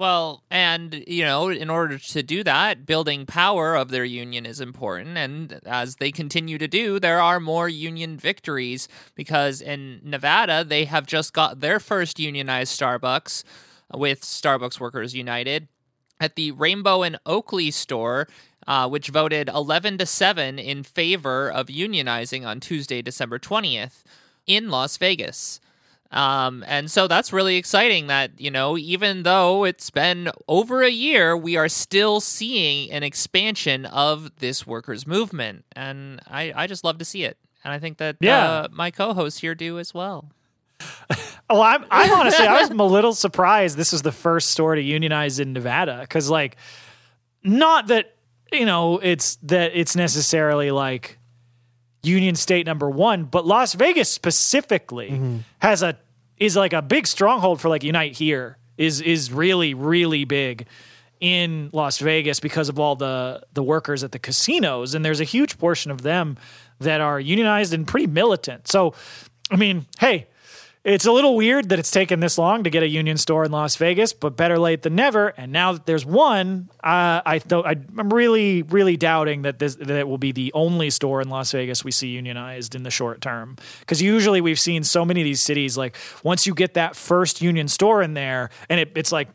Well, 0.00 0.44
and 0.50 1.04
you 1.06 1.24
know, 1.24 1.50
in 1.50 1.68
order 1.68 1.98
to 1.98 2.22
do 2.22 2.42
that, 2.44 2.86
building 2.86 3.26
power 3.26 3.74
of 3.74 3.90
their 3.90 4.06
union 4.06 4.46
is 4.46 4.58
important. 4.58 5.18
And 5.18 5.60
as 5.66 5.96
they 5.96 6.10
continue 6.10 6.56
to 6.56 6.66
do, 6.66 6.98
there 6.98 7.20
are 7.20 7.38
more 7.38 7.68
union 7.68 8.16
victories 8.16 8.88
because 9.14 9.60
in 9.60 10.00
Nevada, 10.02 10.64
they 10.64 10.86
have 10.86 11.06
just 11.06 11.34
got 11.34 11.60
their 11.60 11.78
first 11.78 12.18
unionized 12.18 12.80
Starbucks 12.80 13.44
with 13.92 14.22
Starbucks 14.22 14.80
Workers 14.80 15.14
United 15.14 15.68
at 16.18 16.34
the 16.34 16.52
Rainbow 16.52 17.02
and 17.02 17.18
Oakley 17.26 17.70
store, 17.70 18.26
uh, 18.66 18.88
which 18.88 19.10
voted 19.10 19.50
11 19.50 19.98
to 19.98 20.06
7 20.06 20.58
in 20.58 20.82
favor 20.82 21.50
of 21.52 21.66
unionizing 21.66 22.46
on 22.46 22.58
Tuesday, 22.58 23.02
December 23.02 23.38
20th 23.38 24.02
in 24.46 24.70
Las 24.70 24.96
Vegas. 24.96 25.60
Um, 26.12 26.64
and 26.66 26.90
so 26.90 27.06
that's 27.06 27.32
really 27.32 27.56
exciting 27.56 28.08
that, 28.08 28.32
you 28.40 28.50
know, 28.50 28.76
even 28.76 29.22
though 29.22 29.64
it's 29.64 29.90
been 29.90 30.30
over 30.48 30.82
a 30.82 30.90
year, 30.90 31.36
we 31.36 31.56
are 31.56 31.68
still 31.68 32.20
seeing 32.20 32.90
an 32.90 33.02
expansion 33.04 33.86
of 33.86 34.34
this 34.40 34.66
workers' 34.66 35.06
movement. 35.06 35.64
And 35.76 36.20
I, 36.28 36.52
I 36.56 36.66
just 36.66 36.82
love 36.82 36.98
to 36.98 37.04
see 37.04 37.22
it. 37.22 37.38
And 37.62 37.72
I 37.72 37.78
think 37.78 37.98
that 37.98 38.16
Yeah. 38.20 38.44
uh, 38.44 38.68
my 38.72 38.90
co 38.90 39.14
hosts 39.14 39.40
here 39.40 39.54
do 39.54 39.78
as 39.78 39.94
well. 39.94 40.30
well, 41.50 41.62
I'm, 41.62 41.84
I'm 41.90 42.10
honestly, 42.10 42.44
I 42.46 42.60
was 42.60 42.70
a 42.70 42.74
little 42.74 43.12
surprised 43.12 43.76
this 43.76 43.92
was 43.92 44.02
the 44.02 44.10
first 44.12 44.50
store 44.50 44.74
to 44.74 44.80
unionize 44.82 45.38
in 45.38 45.52
Nevada 45.52 45.98
because, 46.00 46.28
like, 46.30 46.56
not 47.44 47.86
that 47.88 48.16
you 48.52 48.64
know 48.66 48.98
it's 48.98 49.36
that 49.42 49.72
it's 49.74 49.94
necessarily 49.94 50.70
like 50.72 51.18
Union 52.02 52.34
State 52.34 52.66
number 52.66 52.88
one, 52.88 53.24
but 53.24 53.46
Las 53.46 53.74
Vegas 53.74 54.08
specifically 54.08 55.10
mm-hmm. 55.10 55.38
has 55.58 55.82
a 55.82 55.96
is 56.36 56.56
like 56.56 56.72
a 56.72 56.80
big 56.80 57.06
stronghold 57.06 57.60
for 57.60 57.68
like 57.68 57.84
Unite 57.84 58.12
here 58.12 58.56
is 58.78 59.00
is 59.00 59.30
really 59.32 59.74
really 59.74 60.24
big 60.24 60.66
in 61.20 61.68
Las 61.72 61.98
Vegas 61.98 62.40
because 62.40 62.68
of 62.68 62.80
all 62.80 62.96
the 62.96 63.42
the 63.52 63.62
workers 63.62 64.02
at 64.02 64.12
the 64.12 64.18
casinos, 64.18 64.94
and 64.94 65.04
there's 65.04 65.20
a 65.20 65.24
huge 65.24 65.58
portion 65.58 65.90
of 65.90 66.02
them 66.02 66.36
that 66.80 67.00
are 67.00 67.20
unionized 67.20 67.74
and 67.74 67.86
pretty 67.86 68.06
militant. 68.06 68.66
So, 68.66 68.94
I 69.50 69.56
mean, 69.56 69.86
hey, 69.98 70.26
it's 70.82 71.04
a 71.04 71.12
little 71.12 71.36
weird 71.36 71.68
that 71.68 71.78
it's 71.78 71.90
taken 71.90 72.20
this 72.20 72.38
long 72.38 72.64
to 72.64 72.70
get 72.70 72.82
a 72.82 72.88
union 72.88 73.18
store 73.18 73.44
in 73.44 73.52
Las 73.52 73.76
Vegas, 73.76 74.14
but 74.14 74.36
better 74.36 74.58
late 74.58 74.82
than 74.82 74.94
never. 74.94 75.28
And 75.28 75.52
now 75.52 75.72
that 75.72 75.84
there's 75.84 76.06
one, 76.06 76.70
uh, 76.82 77.20
I 77.24 77.38
th- 77.38 77.64
I'm 77.66 78.10
really, 78.10 78.62
really 78.62 78.96
doubting 78.96 79.42
that 79.42 79.58
this 79.58 79.74
that 79.74 79.90
it 79.90 80.08
will 80.08 80.18
be 80.18 80.32
the 80.32 80.50
only 80.54 80.88
store 80.88 81.20
in 81.20 81.28
Las 81.28 81.52
Vegas 81.52 81.84
we 81.84 81.90
see 81.90 82.08
unionized 82.08 82.74
in 82.74 82.82
the 82.82 82.90
short 82.90 83.20
term. 83.20 83.56
Because 83.80 84.00
usually 84.00 84.40
we've 84.40 84.60
seen 84.60 84.82
so 84.82 85.04
many 85.04 85.20
of 85.20 85.24
these 85.24 85.42
cities, 85.42 85.76
like 85.76 85.96
once 86.24 86.46
you 86.46 86.54
get 86.54 86.74
that 86.74 86.96
first 86.96 87.42
union 87.42 87.68
store 87.68 88.00
in 88.02 88.14
there, 88.14 88.48
and 88.70 88.80
it, 88.80 88.92
it's 88.96 89.12
like 89.12 89.28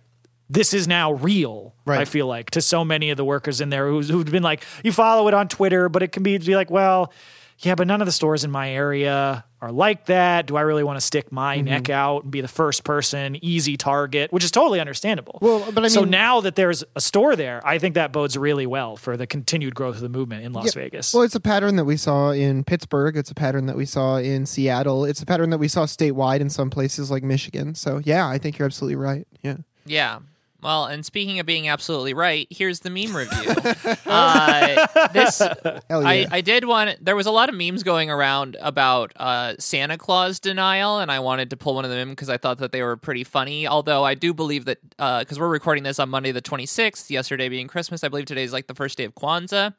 this 0.50 0.74
is 0.74 0.88
now 0.88 1.14
real. 1.14 1.76
Right. 1.86 2.00
I 2.00 2.06
feel 2.06 2.26
like 2.26 2.52
to 2.52 2.62
so 2.62 2.84
many 2.84 3.12
of 3.12 3.18
the 3.18 3.26
workers 3.26 3.62
in 3.62 3.70
there 3.70 3.88
who's, 3.88 4.10
who've 4.10 4.26
been 4.26 4.44
like, 4.44 4.64
you 4.84 4.92
follow 4.92 5.28
it 5.28 5.34
on 5.36 5.48
Twitter, 5.48 5.90
but 5.90 6.02
it 6.02 6.12
can 6.12 6.24
be, 6.24 6.38
be 6.38 6.56
like, 6.56 6.72
well, 6.72 7.14
yeah, 7.60 7.76
but 7.76 7.88
none 7.88 8.02
of 8.02 8.06
the 8.06 8.12
stores 8.12 8.44
in 8.44 8.52
my 8.52 8.72
area 8.72 9.46
are 9.66 9.72
like 9.72 10.06
that. 10.06 10.46
Do 10.46 10.56
I 10.56 10.62
really 10.62 10.84
want 10.84 10.98
to 10.98 11.06
stick 11.06 11.32
my 11.32 11.58
Mm-hmm. 11.58 11.66
neck 11.66 11.90
out 11.90 12.24
and 12.24 12.32
be 12.32 12.42
the 12.42 12.48
first 12.48 12.84
person, 12.84 13.38
easy 13.44 13.78
target, 13.78 14.32
which 14.32 14.44
is 14.44 14.52
totally 14.52 14.80
understandable. 14.80 15.40
Well, 15.42 15.60
but 15.72 15.78
I 15.80 15.82
mean, 15.82 15.90
so 15.90 16.04
now 16.04 16.42
that 16.42 16.56
there's 16.56 16.84
a 16.96 17.02
store 17.02 17.36
there, 17.36 17.62
I 17.66 17.80
think 17.80 17.96
that 17.96 18.12
bodes 18.12 18.38
really 18.38 18.66
well 18.66 18.96
for 18.96 19.18
the 19.18 19.26
continued 19.28 19.76
growth 19.76 19.96
of 19.96 20.02
the 20.02 20.10
movement 20.10 20.44
in 20.46 20.54
Las 20.54 20.76
Yeah. 20.76 20.82
Vegas. 20.84 21.14
Well, 21.14 21.24
it's 21.24 21.36
a 21.36 21.40
pattern 21.40 21.76
that 21.78 21.86
we 21.86 21.98
saw 21.98 22.32
in 22.32 22.64
Pittsburgh. 22.64 23.18
It's 23.18 23.32
a 23.32 23.36
pattern 23.36 23.66
that 23.68 23.76
we 23.78 23.86
saw 23.86 24.18
in 24.18 24.46
Seattle. 24.46 25.06
It's 25.06 25.22
a 25.22 25.26
pattern 25.26 25.50
that 25.52 25.58
we 25.58 25.68
saw 25.68 25.86
statewide 25.86 26.40
in 26.40 26.50
some 26.50 26.70
places 26.70 27.10
like 27.12 27.24
Michigan. 27.24 27.76
So, 27.76 28.02
yeah, 28.04 28.28
I 28.28 28.38
think 28.38 28.58
you're 28.58 28.66
absolutely 28.66 28.96
right. 28.98 29.28
Yeah. 29.42 29.58
Yeah. 29.86 30.20
Well, 30.66 30.86
and 30.86 31.06
speaking 31.06 31.40
of 31.40 31.46
being 31.46 31.68
absolutely 31.68 32.16
right, 32.16 32.48
here's 32.50 32.80
the 32.80 32.90
meme 32.90 33.16
review. 33.16 33.54
uh, 34.08 34.88
this 35.14 35.38
Hell 35.38 36.02
yeah. 36.02 36.08
I, 36.08 36.28
I 36.32 36.42
did 36.42 36.66
want. 36.66 37.06
There 37.06 37.16
was 37.16 37.28
a 37.28 37.32
lot 37.32 37.50
of 37.50 37.56
memes 37.56 37.84
going 37.84 38.10
around 38.10 38.58
about 38.60 39.14
uh, 39.18 39.54
Santa 39.60 39.96
Claus 40.00 40.40
denial, 40.40 40.98
and 40.98 41.12
I 41.12 41.20
wanted 41.20 41.52
to 41.52 41.56
pull 41.56 41.76
one 41.76 41.86
of 41.86 41.92
them 41.92 42.00
in 42.00 42.10
because 42.10 42.30
I 42.30 42.38
thought 42.38 42.58
that 42.58 42.72
they 42.72 42.82
were 42.82 42.98
pretty 42.98 43.24
funny. 43.24 43.68
Although 43.68 44.04
I 44.04 44.16
do 44.16 44.34
believe 44.34 44.66
that 44.66 44.80
because 44.98 45.40
we're 45.40 45.50
recording 45.50 45.84
this 45.84 46.00
on 46.00 46.10
Monday 46.10 46.32
the 46.32 46.42
26th, 46.42 47.12
yesterday 47.12 47.48
being 47.48 47.68
Christmas, 47.68 48.04
I 48.04 48.08
believe 48.08 48.26
today 48.26 48.44
is 48.44 48.52
like 48.52 48.66
the 48.66 48.74
first 48.74 48.98
day 48.98 49.04
of 49.04 49.14
Kwanzaa. 49.14 49.76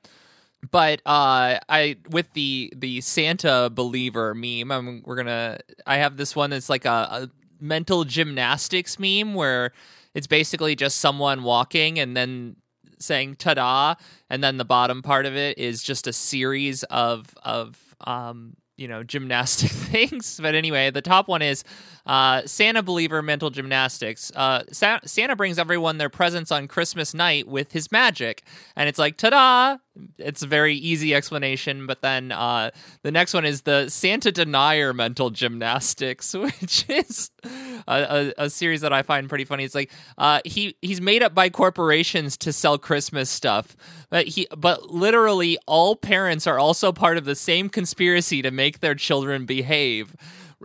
But 0.71 1.01
uh, 1.05 1.59
I 1.69 1.97
with 2.11 2.33
the 2.35 2.73
the 2.77 3.01
Santa 3.01 3.73
believer 3.75 4.37
meme, 4.37 4.71
I'm, 4.71 5.03
we're 5.05 5.17
gonna. 5.17 5.59
I 5.85 5.97
have 5.97 6.17
this 6.17 6.37
one 6.37 6.51
that's 6.51 6.69
like 6.69 6.85
a, 6.85 6.89
a 6.89 7.31
mental 7.61 8.05
gymnastics 8.05 9.01
meme 9.01 9.35
where 9.35 9.73
it's 10.17 10.27
basically 10.27 10.75
just 10.75 10.97
someone 10.97 11.43
walking 11.43 11.99
and 11.99 12.17
then 12.17 12.57
saying 12.99 13.37
ta-da 13.37 13.95
and 14.31 14.43
then 14.43 14.57
the 14.57 14.65
bottom 14.65 15.03
part 15.03 15.27
of 15.27 15.37
it 15.37 15.59
is 15.59 15.83
just 15.83 16.07
a 16.07 16.13
series 16.13 16.83
of 16.85 17.35
of 17.45 17.95
um 18.07 18.57
you 18.79 18.89
know 18.89 19.03
gymnastic 19.03 19.71
things. 19.93 20.41
But 20.43 20.55
anyway 20.55 20.91
the 20.91 21.03
top 21.03 21.29
one 21.29 21.43
is 21.43 21.63
uh, 22.07 22.43
santa 22.47 22.83
believer 22.83 23.23
mental 23.23 23.51
gymnastics. 23.51 24.33
Uh, 24.35 24.63
Sa- 24.73 25.01
santa 25.05 25.37
brings 25.37 25.59
everyone 25.59 25.99
their 25.99 26.09
presents 26.09 26.51
on 26.53 26.69
christmas 26.69 27.15
night 27.15 27.49
with 27.49 27.73
his 27.73 27.91
magic. 27.91 28.43
And 28.77 28.89
it's 28.89 28.99
like 28.99 29.17
ta-da! 29.17 29.79
It's 30.19 30.43
a 30.43 30.47
very 30.47 30.75
easy 30.75 31.15
explanation 31.15 31.87
but 31.87 32.03
then 32.03 32.31
uh, 32.33 32.71
the 33.03 33.11
next 33.11 33.35
one 33.35 33.45
is 33.45 33.63
the 33.63 33.89
santa 33.89 34.31
denier 34.31 34.93
mental 34.93 35.31
gymnastics 35.31 36.35
which 36.35 36.89
is 36.89 37.31
a, 37.89 38.33
a, 38.39 38.45
a 38.45 38.51
series 38.51 38.81
that 38.83 38.93
i 38.93 39.03
find 39.03 39.29
pretty 39.29 39.45
funny. 39.45 39.65
It's 39.65 39.75
like 39.75 39.91
uh, 40.19 40.41
he 40.45 40.77
he's 40.83 41.01
made 41.01 41.23
up 41.23 41.35
by 41.35 41.49
corporations 41.49 42.37
to 42.39 42.53
sell 42.53 42.79
christmas 42.79 43.31
stuff 43.31 43.77
but 44.11 44.27
he 44.27 44.47
but 44.57 44.91
literally 44.91 45.59
all 45.67 45.97
parents 45.97 46.47
are 46.47 46.59
also 46.59 46.93
part 46.93 47.17
of 47.17 47.25
the 47.25 47.35
same 47.35 47.69
conspiracy 47.69 48.43
to 48.43 48.51
make 48.51 48.81
their 48.81 48.95
children 48.95 49.47
behave 49.47 50.15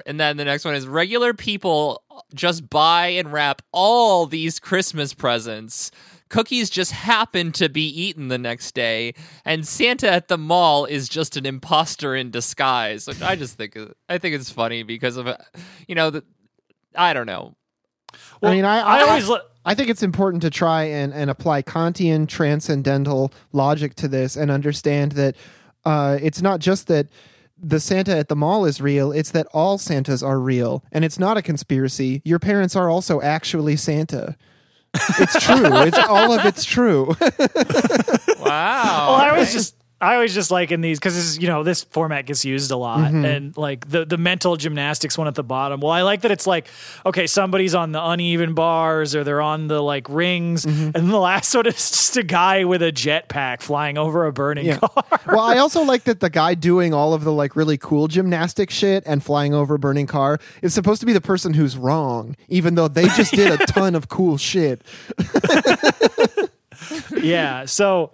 and 0.05 0.19
then 0.19 0.37
the 0.37 0.45
next 0.45 0.65
one 0.65 0.75
is 0.75 0.87
regular 0.87 1.33
people 1.33 2.03
just 2.33 2.69
buy 2.69 3.07
and 3.07 3.31
wrap 3.31 3.61
all 3.71 4.25
these 4.25 4.59
Christmas 4.59 5.13
presents. 5.13 5.91
Cookies 6.29 6.69
just 6.69 6.93
happen 6.93 7.51
to 7.53 7.67
be 7.67 7.85
eaten 7.87 8.29
the 8.29 8.37
next 8.37 8.73
day, 8.73 9.13
and 9.43 9.67
Santa 9.67 10.09
at 10.09 10.29
the 10.29 10.37
mall 10.37 10.85
is 10.85 11.09
just 11.09 11.35
an 11.35 11.45
imposter 11.45 12.15
in 12.15 12.31
disguise. 12.31 13.05
Which 13.05 13.21
I 13.21 13.35
just 13.35 13.57
think 13.57 13.77
I 14.07 14.17
think 14.17 14.35
it's 14.35 14.49
funny 14.49 14.83
because 14.83 15.17
of 15.17 15.27
you 15.87 15.95
know 15.95 16.09
the 16.09 16.23
I 16.95 17.13
don't 17.13 17.25
know. 17.25 17.55
Well, 18.41 18.51
I 18.51 18.55
mean, 18.55 18.65
I, 18.65 18.79
I 18.79 18.97
I, 18.99 19.01
always. 19.01 19.27
lo- 19.27 19.41
I 19.65 19.75
think 19.75 19.89
it's 19.89 20.03
important 20.03 20.41
to 20.43 20.49
try 20.49 20.83
and, 20.83 21.13
and 21.13 21.29
apply 21.29 21.61
Kantian 21.61 22.27
transcendental 22.27 23.31
logic 23.51 23.95
to 23.95 24.07
this 24.07 24.35
and 24.35 24.49
understand 24.49 25.13
that 25.13 25.35
uh, 25.85 26.17
it's 26.21 26.41
not 26.41 26.59
just 26.59 26.87
that 26.87 27.07
the 27.61 27.79
Santa 27.79 28.17
at 28.17 28.27
the 28.27 28.35
mall 28.35 28.65
is 28.65 28.81
real. 28.81 29.11
It's 29.11 29.31
that 29.31 29.47
all 29.53 29.77
Santas 29.77 30.23
are 30.23 30.39
real, 30.39 30.83
and 30.91 31.05
it's 31.05 31.19
not 31.19 31.37
a 31.37 31.41
conspiracy. 31.41 32.21
Your 32.25 32.39
parents 32.39 32.75
are 32.75 32.89
also 32.89 33.21
actually 33.21 33.75
Santa. 33.75 34.35
It's 35.19 35.41
true. 35.41 35.63
it's 35.83 35.97
all 35.97 36.33
of 36.37 36.45
it's 36.45 36.65
true. 36.65 37.15
Wow. 38.41 39.07
Well, 39.11 39.15
I 39.15 39.37
was 39.37 39.53
just 39.53 39.75
I 40.01 40.15
always 40.15 40.33
just 40.33 40.49
like 40.49 40.71
in 40.71 40.81
these 40.81 40.97
because 40.99 41.15
this 41.15 41.25
is 41.25 41.39
you 41.39 41.47
know 41.47 41.63
this 41.63 41.83
format 41.83 42.25
gets 42.25 42.43
used 42.43 42.71
a 42.71 42.75
lot 42.75 43.11
mm-hmm. 43.11 43.23
and 43.23 43.57
like 43.57 43.87
the 43.87 44.03
the 44.03 44.17
mental 44.17 44.57
gymnastics 44.57 45.15
one 45.17 45.27
at 45.27 45.35
the 45.35 45.43
bottom. 45.43 45.79
Well, 45.79 45.91
I 45.91 46.01
like 46.01 46.21
that 46.21 46.31
it's 46.31 46.47
like 46.47 46.67
okay, 47.05 47.27
somebody's 47.27 47.75
on 47.75 47.91
the 47.91 48.03
uneven 48.03 48.55
bars 48.55 49.15
or 49.15 49.23
they're 49.23 49.41
on 49.41 49.67
the 49.67 49.81
like 49.81 50.09
rings, 50.09 50.65
mm-hmm. 50.65 50.97
and 50.97 51.09
the 51.09 51.19
last 51.19 51.53
one 51.53 51.67
is 51.67 51.75
just 51.75 52.17
a 52.17 52.23
guy 52.23 52.63
with 52.63 52.81
a 52.81 52.91
jetpack 52.91 53.61
flying 53.61 53.97
over 53.99 54.25
a 54.25 54.33
burning 54.33 54.65
Yeah. 54.65 54.79
car. 54.79 55.03
well, 55.27 55.41
I 55.41 55.57
also 55.57 55.83
like 55.83 56.05
that 56.05 56.19
the 56.19 56.31
guy 56.31 56.55
doing 56.55 56.93
all 56.93 57.13
of 57.13 57.23
the 57.23 57.31
like 57.31 57.55
really 57.55 57.77
cool 57.77 58.07
gymnastic 58.07 58.71
shit 58.71 59.03
and 59.05 59.23
flying 59.23 59.53
over 59.53 59.75
a 59.75 59.79
burning 59.79 60.07
car 60.07 60.39
is 60.63 60.73
supposed 60.73 61.01
to 61.01 61.05
be 61.05 61.13
the 61.13 61.21
person 61.21 61.53
who's 61.53 61.77
wrong, 61.77 62.35
even 62.49 62.73
though 62.73 62.87
they 62.87 63.05
just 63.09 63.33
did 63.33 63.51
a 63.59 63.65
ton 63.67 63.93
of 63.93 64.09
cool 64.09 64.37
shit. 64.37 64.81
yeah. 67.21 67.65
So 67.65 68.11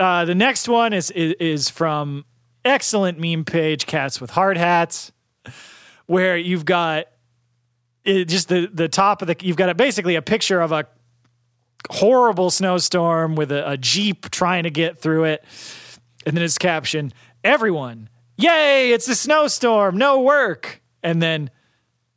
uh, 0.00 0.24
the 0.24 0.34
next 0.34 0.66
one 0.66 0.94
is, 0.94 1.10
is 1.10 1.34
is 1.34 1.68
from 1.68 2.24
excellent 2.64 3.18
meme 3.18 3.44
page 3.44 3.84
Cats 3.84 4.18
with 4.18 4.30
Hard 4.30 4.56
Hats, 4.56 5.12
where 6.06 6.38
you've 6.38 6.64
got 6.64 7.04
it, 8.04 8.24
just 8.24 8.48
the 8.48 8.66
the 8.72 8.88
top 8.88 9.20
of 9.20 9.28
the 9.28 9.36
you've 9.42 9.58
got 9.58 9.68
a, 9.68 9.74
basically 9.74 10.16
a 10.16 10.22
picture 10.22 10.62
of 10.62 10.72
a 10.72 10.86
horrible 11.90 12.50
snowstorm 12.50 13.34
with 13.34 13.52
a, 13.52 13.72
a 13.72 13.76
jeep 13.76 14.30
trying 14.30 14.62
to 14.62 14.70
get 14.70 14.96
through 14.96 15.24
it, 15.24 15.44
and 16.24 16.34
then 16.34 16.42
it's 16.42 16.56
captioned 16.56 17.12
"Everyone, 17.44 18.08
yay! 18.38 18.92
It's 18.92 19.06
a 19.06 19.14
snowstorm, 19.14 19.98
no 19.98 20.22
work," 20.22 20.80
and 21.02 21.22
then 21.22 21.50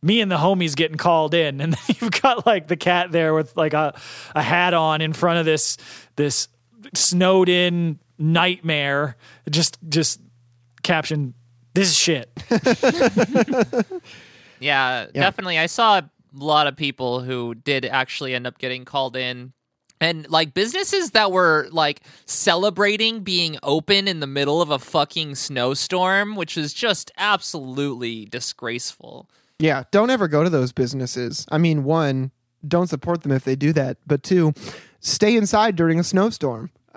me 0.01 0.21
and 0.21 0.31
the 0.31 0.37
homies 0.37 0.75
getting 0.75 0.97
called 0.97 1.33
in 1.33 1.61
and 1.61 1.77
you've 1.87 2.21
got 2.21 2.45
like 2.45 2.67
the 2.67 2.75
cat 2.75 3.09
there 3.13 3.33
with 3.33 3.55
like 3.55 3.73
a, 3.73 3.97
a 4.35 4.41
hat 4.41 4.73
on 4.73 4.99
in 4.99 5.13
front 5.13 5.39
of 5.39 5.45
this 5.45 5.77
this 6.17 6.49
snowed 6.93 7.49
in 7.49 7.99
nightmare 8.17 9.15
just 9.49 9.77
just 9.89 10.21
caption 10.83 11.33
this 11.73 11.89
is 11.89 11.97
shit 11.97 12.29
Yeah, 14.63 15.07
definitely. 15.13 15.59
I 15.59 15.65
saw 15.65 15.99
a 15.99 16.09
lot 16.33 16.67
of 16.67 16.75
people 16.75 17.19
who 17.21 17.53
did 17.53 17.85
actually 17.85 18.33
end 18.33 18.47
up 18.47 18.57
getting 18.57 18.85
called 18.85 19.15
in. 19.15 19.53
And 19.99 20.29
like 20.29 20.53
businesses 20.53 21.11
that 21.11 21.31
were 21.31 21.67
like 21.71 22.01
celebrating 22.25 23.21
being 23.21 23.57
open 23.63 24.07
in 24.07 24.19
the 24.19 24.27
middle 24.27 24.61
of 24.61 24.69
a 24.69 24.79
fucking 24.79 25.35
snowstorm, 25.35 26.35
which 26.35 26.57
is 26.57 26.73
just 26.73 27.11
absolutely 27.17 28.25
disgraceful. 28.25 29.29
Yeah, 29.59 29.83
don't 29.91 30.09
ever 30.09 30.27
go 30.27 30.43
to 30.43 30.49
those 30.49 30.73
businesses. 30.73 31.45
I 31.51 31.57
mean, 31.57 31.83
one, 31.83 32.31
don't 32.67 32.87
support 32.87 33.23
them 33.23 33.31
if 33.31 33.43
they 33.45 33.55
do 33.55 33.71
that, 33.73 33.97
but 34.05 34.23
two, 34.23 34.53
stay 35.03 35.35
inside 35.35 35.75
during 35.75 35.99
a 35.99 36.03
snowstorm. 36.03 36.71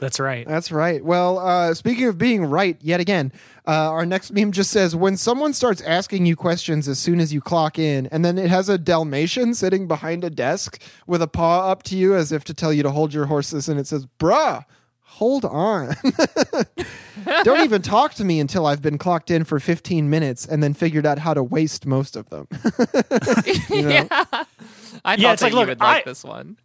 that's 0.00 0.20
right 0.20 0.46
That's 0.46 0.70
right. 0.70 1.04
Well, 1.04 1.38
uh, 1.38 1.74
speaking 1.74 2.06
of 2.06 2.18
being 2.18 2.44
right, 2.44 2.76
yet 2.80 3.00
again, 3.00 3.32
uh, 3.66 3.90
our 3.90 4.06
next 4.06 4.32
meme 4.32 4.52
just 4.52 4.70
says 4.70 4.96
when 4.96 5.16
someone 5.16 5.52
starts 5.52 5.82
asking 5.82 6.24
you 6.26 6.36
questions 6.36 6.88
as 6.88 6.98
soon 6.98 7.20
as 7.20 7.32
you 7.32 7.40
clock 7.40 7.78
in, 7.78 8.06
and 8.06 8.24
then 8.24 8.38
it 8.38 8.48
has 8.48 8.68
a 8.68 8.78
Dalmatian 8.78 9.54
sitting 9.54 9.86
behind 9.86 10.24
a 10.24 10.30
desk 10.30 10.80
with 11.06 11.20
a 11.20 11.26
paw 11.26 11.70
up 11.70 11.82
to 11.84 11.96
you 11.96 12.14
as 12.14 12.32
if 12.32 12.44
to 12.44 12.54
tell 12.54 12.72
you 12.72 12.82
to 12.82 12.90
hold 12.90 13.12
your 13.12 13.26
horses, 13.26 13.68
and 13.68 13.78
it 13.78 13.86
says, 13.86 14.06
bruh, 14.18 14.64
hold 15.02 15.44
on. 15.44 15.96
Don't 17.42 17.64
even 17.64 17.82
talk 17.82 18.14
to 18.14 18.24
me 18.24 18.38
until 18.38 18.66
I've 18.66 18.80
been 18.80 18.98
clocked 18.98 19.30
in 19.30 19.42
for 19.42 19.58
15 19.58 20.08
minutes 20.08 20.46
and 20.46 20.62
then 20.62 20.74
figured 20.74 21.04
out 21.04 21.18
how 21.18 21.34
to 21.34 21.42
waste 21.42 21.86
most 21.86 22.14
of 22.14 22.28
them. 22.30 22.46
You 23.68 23.82
know? 23.82 23.88
yeah. 23.88 24.44
I 25.04 25.14
Yeah, 25.16 25.32
it's 25.32 25.42
like, 25.42 25.52
you 25.52 25.58
look, 25.58 25.68
would 25.68 25.80
like 25.80 26.06
I- 26.06 26.10
this 26.10 26.24
one. 26.24 26.56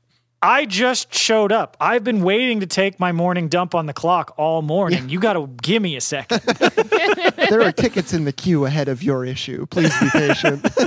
i 0.42 0.66
just 0.66 1.14
showed 1.14 1.52
up 1.54 1.78
i've 1.80 2.04
been 2.04 2.22
waiting 2.22 2.60
to 2.60 2.66
take 2.68 3.00
my 3.00 3.12
morning 3.14 3.48
dump 3.48 3.74
on 3.74 3.86
the 3.86 3.94
clock 3.94 4.34
all 4.38 4.62
morning 4.62 5.08
you 5.08 5.20
gotta 5.20 5.48
give 5.62 5.82
me 5.82 5.96
a 5.96 6.02
second 6.02 6.42
there 7.50 7.62
are 7.62 7.72
tickets 7.72 8.14
in 8.14 8.26
the 8.26 8.34
queue 8.34 8.66
ahead 8.66 8.88
of 8.90 9.02
your 9.04 9.24
issue. 9.26 9.66
Please 9.68 9.94
be 10.00 10.10
patient. 10.10 10.66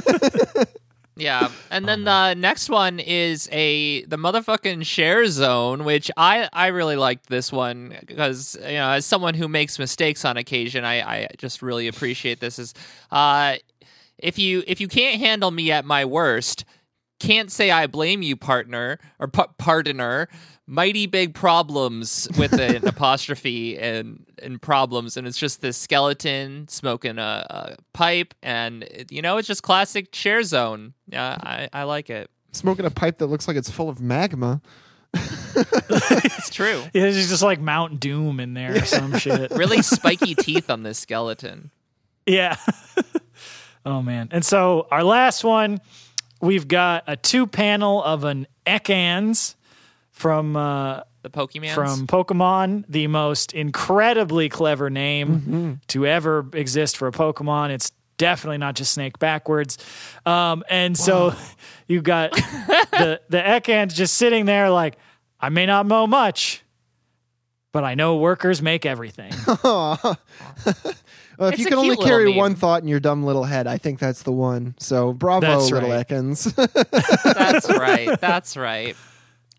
Yeah, 1.18 1.48
and 1.70 1.88
then 1.88 2.04
the 2.04 2.34
next 2.34 2.68
one 2.68 2.98
is 3.00 3.48
a 3.50 4.04
the 4.04 4.18
motherfucking 4.18 4.84
share 4.84 5.24
zone, 5.28 5.84
which 5.84 6.10
I 6.14 6.46
I 6.52 6.66
really 6.66 6.96
liked 6.96 7.30
this 7.30 7.50
one 7.50 7.96
because 8.06 8.54
you 8.60 8.74
know 8.74 8.90
as 8.90 9.06
someone 9.06 9.32
who 9.32 9.48
makes 9.48 9.78
mistakes 9.78 10.26
on 10.26 10.36
occasion, 10.36 10.84
I 10.84 11.00
I 11.00 11.28
just 11.38 11.62
really 11.62 11.88
appreciate 11.88 12.40
this. 12.40 12.58
Is 12.58 12.74
uh 13.10 13.56
if 14.18 14.38
you 14.38 14.62
if 14.66 14.78
you 14.78 14.88
can't 14.88 15.18
handle 15.18 15.50
me 15.50 15.72
at 15.72 15.86
my 15.86 16.04
worst, 16.04 16.66
can't 17.18 17.50
say 17.50 17.70
I 17.70 17.86
blame 17.86 18.22
you, 18.22 18.36
partner 18.36 18.98
or 19.18 19.28
pa- 19.28 19.48
pardoner. 19.58 20.26
Mighty 20.68 21.06
big 21.06 21.32
problems 21.34 22.26
with 22.36 22.52
an 22.52 22.86
apostrophe 22.88 23.78
and 23.78 24.26
and 24.42 24.60
problems, 24.60 25.16
and 25.16 25.24
it's 25.26 25.38
just 25.38 25.60
this 25.60 25.76
skeleton 25.76 26.66
smoking 26.68 27.18
a, 27.18 27.46
a 27.48 27.76
pipe, 27.92 28.34
and 28.42 28.82
it- 28.84 29.12
you 29.12 29.22
know 29.22 29.36
it's 29.38 29.46
just 29.46 29.62
classic 29.62 30.10
chair 30.10 30.42
zone. 30.42 30.92
Yeah, 31.08 31.36
I, 31.40 31.68
I 31.72 31.82
like 31.84 32.10
it. 32.10 32.30
Smoking 32.52 32.84
a 32.84 32.90
pipe 32.90 33.18
that 33.18 33.26
looks 33.26 33.46
like 33.46 33.56
it's 33.56 33.70
full 33.70 33.88
of 33.88 34.00
magma. 34.00 34.60
It's 35.58 36.50
true. 36.50 36.82
It's 36.94 37.28
just 37.28 37.42
like 37.42 37.60
Mount 37.60 37.98
Doom 38.00 38.40
in 38.40 38.54
there 38.54 38.76
or 38.76 38.84
some 38.84 39.16
shit. 39.18 39.50
Really 39.52 39.82
spiky 39.82 40.34
teeth 40.34 40.68
on 40.70 40.82
this 40.82 40.98
skeleton. 40.98 41.70
Yeah. 42.26 42.56
oh 43.86 44.02
man. 44.02 44.28
And 44.32 44.44
so 44.44 44.86
our 44.90 45.02
last 45.04 45.44
one, 45.44 45.80
we've 46.46 46.68
got 46.68 47.04
a 47.06 47.16
two 47.16 47.46
panel 47.46 48.02
of 48.02 48.24
an 48.24 48.46
Ekans 48.66 49.54
from 50.10 50.56
uh, 50.56 51.00
The 51.22 51.30
Pokemon 51.30 51.74
from 51.74 52.06
Pokemon, 52.06 52.84
the 52.88 53.06
most 53.08 53.52
incredibly 53.52 54.48
clever 54.48 54.88
name 54.88 55.80
to 55.88 56.06
ever 56.06 56.46
exist 56.54 56.96
for 56.96 57.08
a 57.08 57.12
Pokemon. 57.12 57.70
It's 57.70 57.92
definitely 58.16 58.58
not 58.58 58.76
just 58.76 58.94
snake 58.94 59.18
backwards. 59.18 59.76
Um, 60.24 60.64
and 60.70 60.96
so 60.96 61.34
you've 61.86 62.04
got 62.04 62.32
the 62.32 63.20
the 63.28 63.38
Ekans 63.38 63.94
just 63.94 64.14
sitting 64.14 64.46
there 64.46 64.70
like, 64.70 64.96
I 65.38 65.50
may 65.50 65.66
not 65.66 65.84
mow 65.84 66.06
much, 66.06 66.62
but 67.72 67.84
I 67.84 67.94
know 67.94 68.16
workers 68.16 68.62
make 68.62 68.86
everything. 68.86 69.32
Well, 71.38 71.48
if 71.48 71.54
It's 71.54 71.62
you 71.62 71.66
can 71.66 71.78
only 71.78 71.96
carry 71.96 72.32
one 72.34 72.54
thought 72.54 72.82
in 72.82 72.88
your 72.88 73.00
dumb 73.00 73.24
little 73.24 73.44
head, 73.44 73.66
I 73.66 73.78
think 73.78 73.98
that's 73.98 74.22
the 74.22 74.32
one. 74.32 74.74
So 74.78 75.12
bravo, 75.12 75.46
That's 75.46 75.70
little 75.70 75.90
right. 75.90 76.08
Ekans. 76.08 76.54
That's 77.34 77.68
right. 77.68 78.20
That's 78.20 78.56
right. 78.56 78.96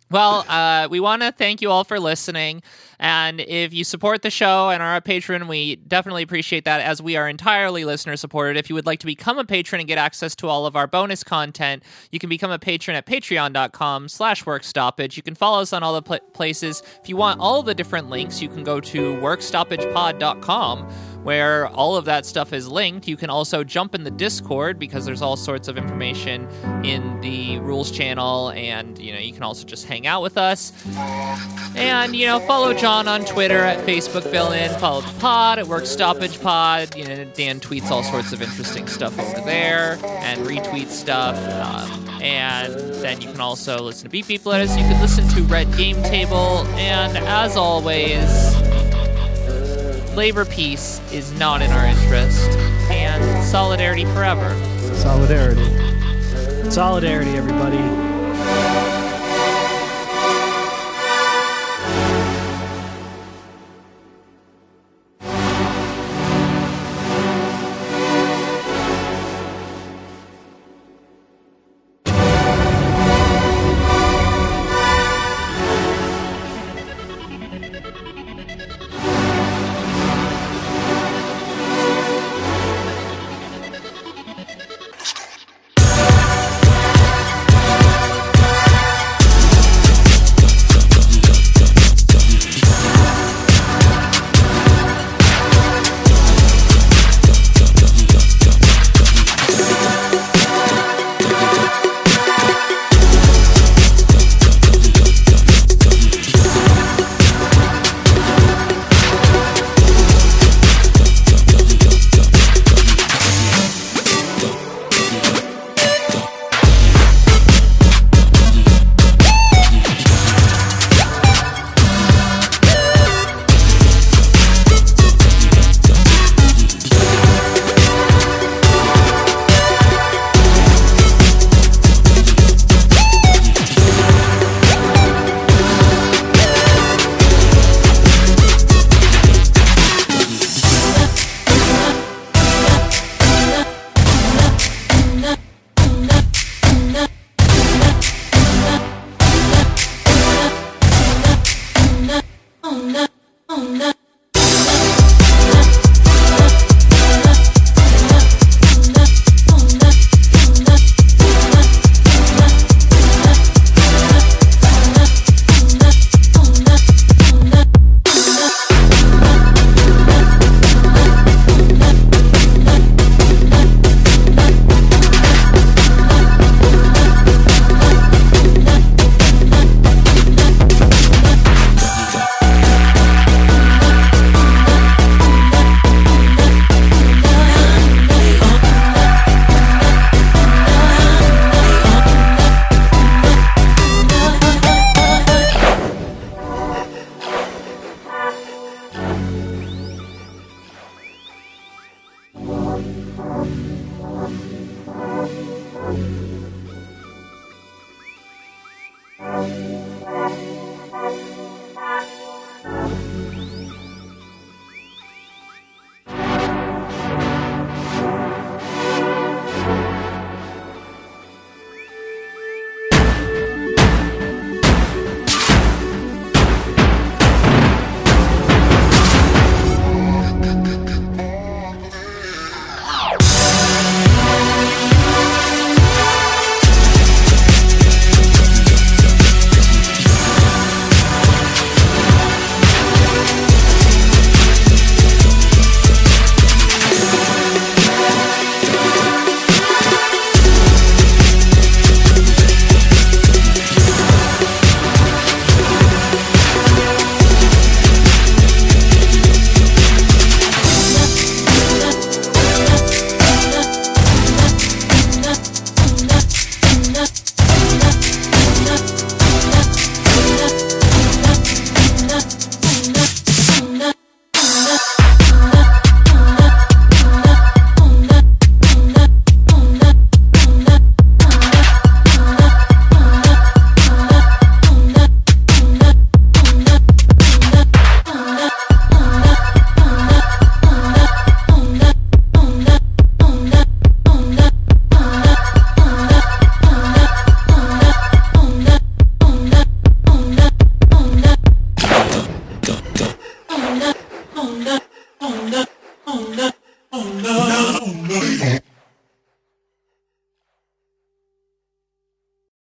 Well, 0.10 0.46
uh, 0.48 0.88
we 0.90 1.00
want 1.00 1.22
to 1.22 1.32
thank 1.32 1.62
you 1.62 1.70
all 1.70 1.84
for 1.84 2.00
listening. 2.00 2.64
And 3.00 3.40
if 3.42 3.74
you 3.74 3.84
support 3.84 4.24
the 4.24 4.32
show 4.32 4.70
and 4.70 4.82
are 4.82 4.96
a 4.96 5.02
patron, 5.02 5.48
we 5.48 5.76
definitely 5.76 6.24
appreciate 6.24 6.66
that 6.66 6.82
as 6.82 7.02
we 7.02 7.16
are 7.16 7.30
entirely 7.30 7.86
listener 7.86 8.16
supported. 8.16 8.58
If 8.58 8.70
you 8.70 8.76
would 8.76 8.88
like 8.88 9.00
to 9.02 9.06
become 9.06 9.38
a 9.38 9.46
patron 9.46 9.80
and 9.80 9.88
get 9.88 10.00
access 10.00 10.36
to 10.38 10.48
all 10.48 10.66
of 10.66 10.76
our 10.76 10.88
bonus 10.88 11.24
content, 11.24 11.84
you 12.12 12.18
can 12.18 12.30
become 12.30 12.50
a 12.50 12.58
patron 12.60 12.98
at 12.98 13.06
patreon.com 13.06 14.10
slash 14.10 14.44
workstoppage. 14.46 15.16
You 15.16 15.24
can 15.24 15.36
follow 15.36 15.62
us 15.62 15.74
on 15.74 15.84
all 15.84 15.94
the 15.94 16.02
pla 16.02 16.18
places. 16.34 16.82
If 17.02 17.10
you 17.10 17.18
want 17.18 17.40
all 17.40 17.62
the 17.62 17.76
different 17.76 18.10
links, 18.10 18.42
you 18.42 18.50
can 18.50 18.64
go 18.64 18.80
to 18.80 19.14
workstoppagepod.com 19.18 20.88
where 21.24 21.68
all 21.68 21.98
of 21.98 22.06
that 22.06 22.26
stuff 22.26 22.54
is 22.54 22.70
linked. 22.70 23.06
You 23.06 23.18
can 23.18 23.30
also 23.30 23.62
jump 23.64 23.94
in 23.94 24.06
the 24.06 24.12
Discord 24.12 24.80
because 24.80 25.06
there's 25.06 25.22
all 25.22 25.36
sorts 25.36 25.68
of 25.68 25.78
information 25.78 26.48
in 26.86 27.20
the 27.20 27.60
rules 27.60 27.92
channel, 27.92 28.52
and 28.52 28.98
you 28.98 29.12
know 29.12 29.20
you 29.20 29.34
can 29.34 29.44
also 29.44 29.66
just 29.66 29.86
hang 29.86 30.08
out 30.08 30.22
with 30.22 30.38
us. 30.38 30.72
And 31.76 32.16
you 32.16 32.28
know, 32.28 32.40
follow 32.40 32.74
John 32.74 32.87
on 32.88 33.26
Twitter 33.26 33.60
at 33.60 33.86
Facebook 33.86 34.24
Fill 34.24 34.54
In. 34.54 34.72
Follow 34.80 35.02
the 35.02 35.20
pod 35.20 35.60
at 35.60 35.68
Work 35.68 35.86
Stoppage 35.86 36.42
Pod. 36.42 36.96
You 36.96 37.06
know, 37.06 37.26
Dan 37.26 37.60
tweets 37.60 37.92
all 37.92 38.02
sorts 38.02 38.32
of 38.32 38.42
interesting 38.42 38.88
stuff 38.88 39.20
over 39.20 39.42
there 39.42 40.00
and 40.04 40.48
retweets 40.48 40.92
stuff. 40.92 41.36
Um, 41.38 42.08
and 42.22 42.74
then 43.04 43.20
you 43.20 43.30
can 43.30 43.42
also 43.42 43.82
listen 43.82 44.06
to 44.06 44.10
Beep 44.10 44.28
Beep 44.28 44.46
Letters. 44.46 44.76
You 44.78 44.84
can 44.84 45.02
listen 45.02 45.28
to 45.36 45.42
Red 45.44 45.76
Game 45.76 46.02
Table, 46.04 46.66
and 46.78 47.18
as 47.18 47.58
always 47.58 48.56
labor 50.16 50.46
peace 50.46 51.02
is 51.12 51.32
not 51.34 51.62
in 51.62 51.70
our 51.72 51.86
interest, 51.86 52.50
and 52.90 53.44
solidarity 53.44 54.06
forever. 54.06 54.50
Solidarity. 54.96 56.72
Solidarity, 56.72 57.32
everybody. 57.32 58.97